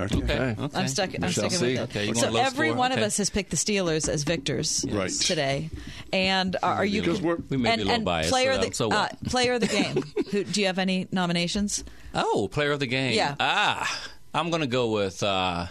Okay. 0.00 0.16
Okay. 0.16 0.56
okay. 0.58 0.78
I'm 0.78 0.88
stuck. 0.88 1.10
I'm 1.14 1.30
sticking 1.30 1.50
see. 1.50 1.66
with 1.74 1.76
it. 1.76 1.80
Okay, 1.82 2.06
you 2.08 2.14
so 2.14 2.22
want 2.22 2.34
low 2.34 2.40
every 2.40 2.68
score? 2.68 2.78
one 2.78 2.92
of 2.92 2.98
us 2.98 3.16
has 3.18 3.30
picked 3.30 3.50
the 3.50 3.56
Steelers 3.56 4.08
as 4.08 4.24
victors 4.24 4.84
Right. 4.90 5.10
today. 5.10 5.70
And 6.12 6.56
are, 6.62 6.74
are 6.74 6.84
you 6.84 7.00
Because 7.02 7.20
we're- 7.22 7.40
We 7.48 7.56
may 7.56 7.70
and, 7.70 7.78
be 7.78 7.82
a 7.82 7.84
little 7.84 7.94
and 7.96 8.04
biased, 8.04 8.30
player 8.30 8.54
so 8.54 8.60
the 8.60 8.74
so 8.74 8.88
what? 8.88 9.12
uh, 9.12 9.16
player 9.30 9.52
of 9.54 9.60
the 9.60 9.68
game? 9.68 10.02
Who, 10.32 10.42
do 10.44 10.60
you 10.60 10.66
have 10.66 10.78
any 10.80 11.06
nominations? 11.12 11.84
Oh, 12.12 12.48
player 12.50 12.72
of 12.72 12.80
the 12.80 12.86
game. 12.86 13.14
Yeah. 13.14 13.36
Ah, 13.38 14.08
I'm 14.34 14.50
going 14.50 14.62
to 14.62 14.66
go 14.66 14.90
with 14.90 15.22
uh, 15.22 15.66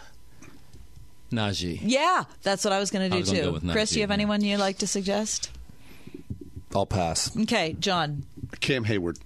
Najee. 1.33 1.79
Yeah, 1.81 2.23
that's 2.41 2.63
what 2.63 2.71
I 2.73 2.79
was 2.79 2.91
going 2.91 3.09
to 3.11 3.17
do 3.17 3.23
too. 3.23 3.41
go 3.41 3.51
with 3.53 3.69
Chris, 3.71 3.89
do 3.91 3.95
you 3.97 4.01
have 4.03 4.09
yeah. 4.09 4.13
anyone 4.15 4.43
you'd 4.43 4.57
like 4.59 4.77
to 4.79 4.87
suggest? 4.87 5.51
I'll 6.75 6.85
pass. 6.85 7.35
Okay, 7.37 7.75
John. 7.79 8.23
Cam 8.59 8.83
Hayward. 8.85 9.17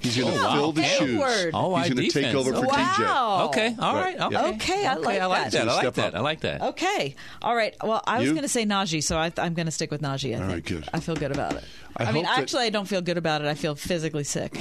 He's 0.00 0.16
going 0.16 0.32
to 0.34 0.40
Oh, 0.40 0.42
wow. 0.66 0.70
the 0.72 0.82
Hayward. 0.82 1.32
shoes. 1.32 1.50
Oh, 1.54 1.76
He's 1.76 1.94
going 1.94 1.96
to 1.96 2.02
take 2.02 2.12
defense. 2.12 2.34
over 2.34 2.52
for 2.54 2.66
TJ. 2.66 3.04
Wow. 3.04 3.44
Okay. 3.50 3.76
All 3.78 3.94
Right, 3.94 4.18
right. 4.18 4.34
Okay. 4.34 4.54
Okay, 4.56 4.84
I 4.86 4.94
like 4.94 5.20
I 5.20 5.26
like 5.26 5.50
that. 5.52 5.52
that. 5.52 5.68
I 5.68 5.74
like 5.76 5.94
that. 5.94 6.06
up. 6.08 6.14
I 6.16 6.20
like 6.20 6.40
that. 6.40 6.60
Okay. 6.60 7.14
All 7.40 7.54
right. 7.54 7.76
Well, 7.84 8.02
I 8.04 8.18
was 8.18 8.30
going 8.30 8.42
to 8.42 8.48
say 8.48 8.64
Najee, 8.66 9.00
so 9.00 9.16
I, 9.16 9.32
I'm 9.38 9.54
going 9.54 9.66
to 9.66 9.70
stick 9.72 9.92
with 9.92 10.02
Najee. 10.02 10.30
I 10.36 10.40
All 10.42 10.48
think. 10.48 10.52
right, 10.52 10.64
good. 10.64 10.88
I 10.92 10.98
feel 10.98 11.14
good 11.14 11.30
about 11.30 11.52
it. 11.54 11.62
I 11.96 12.06
I, 12.06 12.12
mean, 12.12 12.24
that- 12.24 12.36
actually, 12.36 12.64
I 12.64 12.70
don't 12.70 12.88
feel 12.88 13.00
good 13.00 13.16
about 13.16 13.42
it. 13.42 13.46
I 13.46 13.54
feel 13.54 13.76
physically 13.76 14.24
sick. 14.24 14.52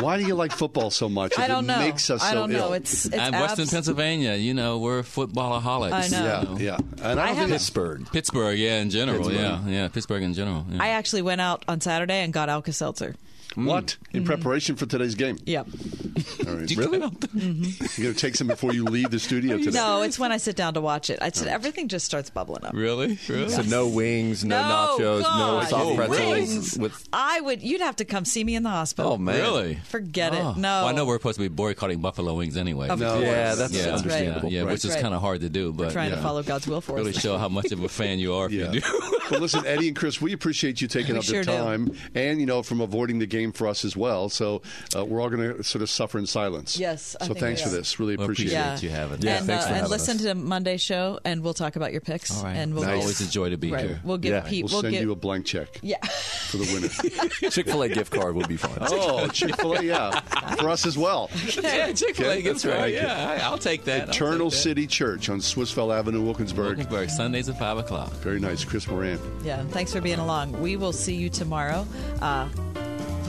Why 0.00 0.18
do 0.18 0.24
you 0.26 0.34
like 0.34 0.52
football 0.52 0.90
so 0.90 1.08
much? 1.08 1.38
I 1.38 1.46
don't 1.46 1.64
it 1.64 1.68
know. 1.68 1.78
makes 1.78 2.10
us 2.10 2.22
I 2.22 2.30
so 2.30 2.34
don't 2.34 2.52
know. 2.52 2.58
ill. 2.68 2.72
It's 2.74 3.06
it's 3.06 3.14
and 3.14 3.34
Western 3.34 3.62
abs- 3.64 3.72
Pennsylvania, 3.72 4.34
you 4.34 4.54
know, 4.54 4.78
we're 4.78 5.02
footballaholics. 5.02 5.92
I 5.92 6.08
know. 6.08 6.56
yeah, 6.58 6.58
yeah. 6.58 6.76
And 7.02 7.04
I 7.04 7.10
I 7.10 7.14
don't 7.14 7.16
think 7.26 7.36
haven't- 7.36 7.50
Pittsburgh. 7.54 8.12
Pittsburgh, 8.12 8.58
yeah, 8.58 8.80
in 8.80 8.90
general, 8.90 9.18
Pittsburgh. 9.18 9.36
yeah, 9.40 9.66
yeah, 9.68 9.88
Pittsburgh 9.88 10.22
in 10.22 10.34
general. 10.34 10.66
Yeah. 10.70 10.82
I 10.82 10.88
actually 10.88 11.22
went 11.22 11.40
out 11.40 11.64
on 11.68 11.80
Saturday 11.80 12.22
and 12.22 12.32
got 12.32 12.48
Alka 12.48 12.72
Seltzer. 12.72 13.14
What 13.54 13.96
in 14.12 14.24
preparation 14.24 14.76
for 14.76 14.86
today's 14.86 15.14
game. 15.14 15.38
Yep. 15.46 15.66
All 16.46 16.54
right. 16.54 16.60
Did 16.66 16.70
you 16.72 16.76
go 16.88 17.04
out 17.04 17.20
there? 17.20 17.28
Mm-hmm. 17.30 18.00
You're 18.00 18.04
going 18.10 18.14
to 18.14 18.20
take 18.20 18.34
some 18.36 18.46
before 18.48 18.72
you 18.72 18.84
leave 18.84 19.10
the 19.10 19.18
studio 19.18 19.56
today. 19.58 19.70
No, 19.78 20.02
it's 20.02 20.18
when 20.18 20.32
I 20.32 20.36
sit 20.38 20.56
down 20.56 20.74
to 20.74 20.80
watch 20.80 21.10
it. 21.10 21.18
I 21.22 21.30
said 21.30 21.48
everything 21.48 21.88
just 21.88 22.04
starts 22.06 22.30
bubbling 22.30 22.64
up. 22.64 22.74
Really? 22.74 23.18
Really? 23.28 23.48
So 23.48 23.62
no 23.62 23.88
wings, 23.88 24.44
no, 24.44 24.60
No, 24.60 24.96
nachos, 24.98 25.20
no 25.22 25.62
soft 25.68 25.74
Oh, 25.74 25.94
pretzels. 25.96 26.18
wings? 26.30 26.78
With 26.78 27.08
I 27.12 27.40
would. 27.40 27.62
You'd 27.62 27.80
have 27.80 27.96
to 27.96 28.04
come 28.04 28.24
see 28.24 28.44
me 28.44 28.54
in 28.54 28.62
the 28.62 28.70
hospital. 28.70 29.12
oh 29.12 29.16
man, 29.18 29.36
Really? 29.40 29.74
Forget 29.84 30.32
Oh. 30.34 30.50
it. 30.50 30.56
No. 30.58 30.68
Well, 30.68 30.86
I 30.86 30.92
know 30.92 31.04
we're 31.06 31.16
supposed 31.18 31.36
to 31.36 31.42
be 31.42 31.48
boycotting 31.48 32.00
buffalo 32.00 32.34
wings 32.34 32.56
anyway. 32.56 32.88
Of 32.88 32.98
No. 33.00 33.12
course. 33.14 33.24
Yeah, 33.24 33.54
that's 33.54 33.72
yeah, 33.72 33.94
understandable. 33.94 34.48
Yeah, 34.50 34.58
yeah, 34.60 34.64
Right. 34.64 34.72
which 34.72 34.84
is 34.84 34.90
Right. 34.92 35.00
kind 35.02 35.14
of 35.14 35.20
hard 35.20 35.40
to 35.42 35.48
do, 35.48 35.72
but 35.72 35.92
trying 35.92 36.10
yeah. 36.10 36.16
to 36.16 36.22
follow 36.22 36.42
God's 36.42 36.66
will 36.66 36.80
for 36.80 36.92
really 36.94 37.10
us. 37.10 37.16
Really 37.16 37.20
show 37.34 37.38
how 37.38 37.48
much 37.48 37.72
of 37.72 37.82
a 37.82 37.88
fan 37.88 38.18
you 38.18 38.34
are 38.34 38.46
if 38.46 38.52
Yeah. 38.52 38.72
you 38.72 38.80
do. 38.80 38.86
well, 39.30 39.40
listen, 39.40 39.64
Eddie 39.66 39.88
and 39.88 39.96
Chris, 39.96 40.20
we 40.20 40.32
appreciate 40.32 40.80
you 40.80 40.88
taking 40.88 41.14
We 41.14 41.18
up 41.18 41.24
sure 41.24 41.44
the 41.44 41.52
do. 41.52 41.56
time 41.58 41.90
and, 42.14 42.40
you 42.40 42.46
know, 42.46 42.62
from 42.62 42.80
avoiding 42.80 43.18
the 43.18 43.26
game 43.26 43.43
for 43.52 43.66
us 43.66 43.84
as 43.84 43.96
well. 43.96 44.28
So 44.28 44.62
uh, 44.96 45.04
we're 45.04 45.20
all 45.20 45.30
going 45.30 45.56
to 45.56 45.62
sort 45.64 45.82
of 45.82 45.90
suffer 45.90 46.18
in 46.18 46.26
silence. 46.26 46.78
Yes, 46.78 47.16
I 47.20 47.26
So 47.26 47.34
thanks 47.34 47.62
for 47.62 47.68
this. 47.68 47.98
Really 47.98 48.16
Well, 48.16 48.24
appreciate 48.24 48.52
appreciate 48.54 48.74
it. 48.74 48.82
you 48.82 48.90
having 48.90 49.18
us. 49.18 49.24
Yeah, 49.24 49.38
and 49.38 49.46
thanks 49.46 49.64
uh, 49.64 49.68
for 49.68 49.74
and 49.74 49.88
listen 49.88 50.16
us. 50.18 50.22
to 50.24 50.34
Monday's 50.34 50.80
show, 50.82 51.18
and 51.24 51.42
we'll 51.42 51.54
talk 51.54 51.76
about 51.76 51.92
your 51.92 52.00
picks. 52.00 52.36
All 52.36 52.44
right. 52.44 52.56
And 52.56 52.74
we'll 52.74 52.84
Nice. 52.84 53.00
always 53.00 53.20
a 53.20 53.28
joy 53.30 53.50
to 53.50 53.56
be 53.56 53.70
right. 53.72 53.84
here. 53.86 54.00
We'll 54.04 54.18
give 54.18 54.32
Yeah. 54.32 54.40
people. 54.40 54.70
We'll, 54.70 54.82
send 54.82 54.92
give, 54.92 55.02
you 55.02 55.12
a 55.12 55.16
blank 55.16 55.46
check 55.46 55.78
yeah. 55.82 56.04
for 56.04 56.56
the 56.58 56.72
winner. 56.72 56.88
Chick 57.50 57.66
Fil 57.66 57.82
A 57.82 57.88
gift 57.88 58.12
card 58.12 58.34
would 58.34 58.48
be 58.48 58.56
fun. 58.56 58.78
oh, 58.82 59.28
Chick 59.28 59.56
fil 59.56 59.74
A, 59.74 59.82
yeah. 59.82 60.20
For 60.56 60.68
us 60.68 60.86
as 60.86 60.96
well. 60.98 61.30
Yeah, 61.62 61.92
Chick 61.92 62.16
Fil 62.16 62.26
A 62.30 62.32
Okay, 62.34 62.42
gets 62.42 62.64
right. 62.64 62.76
right. 62.78 62.94
Yeah, 62.94 63.28
I- 63.30 63.44
I'll 63.44 63.58
take 63.58 63.84
that. 63.84 64.08
Eternal 64.10 64.50
take 64.50 64.56
that. 64.58 64.62
City 64.62 64.86
Church 64.86 65.28
on 65.28 65.38
Swissvale 65.40 65.96
Avenue, 65.96 66.22
Wilkinsburg. 66.22 66.76
Wilkinsburg, 66.78 67.10
Sundays 67.10 67.48
at 67.48 67.58
five 67.58 67.78
o'clock. 67.78 68.10
Very 68.14 68.40
nice. 68.40 68.64
Chris 68.64 68.86
Moran. 68.88 69.18
Yeah. 69.44 69.62
Thanks 69.64 69.92
for 69.92 70.00
being 70.00 70.18
along. 70.18 70.52
We 70.60 70.76
will 70.76 70.92
see 70.92 71.14
you 71.14 71.28
tomorrow. 71.30 71.86
Uh, 72.20 72.48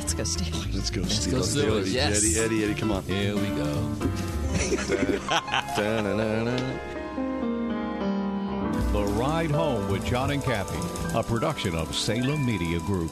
let's 0.06 0.14
go 0.14 0.24
Steelers. 0.24 0.76
Let's 0.76 0.90
go, 0.92 1.02
go 1.02 1.08
Steelers. 1.08 1.64
Steelers, 1.64 1.82
Eddie, 1.82 1.92
yes. 1.92 2.18
Eddie, 2.18 2.40
Eddie, 2.46 2.64
Eddie, 2.66 2.80
come 2.80 2.92
on. 2.92 3.04
Here 3.04 3.36
we 3.36 3.48
go. 3.50 3.66
The 8.96 9.04
Ride 9.04 9.52
Home 9.52 9.90
with 9.90 10.06
John 10.06 10.32
and 10.32 10.42
Kathy, 10.42 10.80
a 11.18 11.22
production 11.22 11.76
of 11.76 11.94
Salem 11.94 12.46
Media 12.46 12.80
Group. 12.80 13.12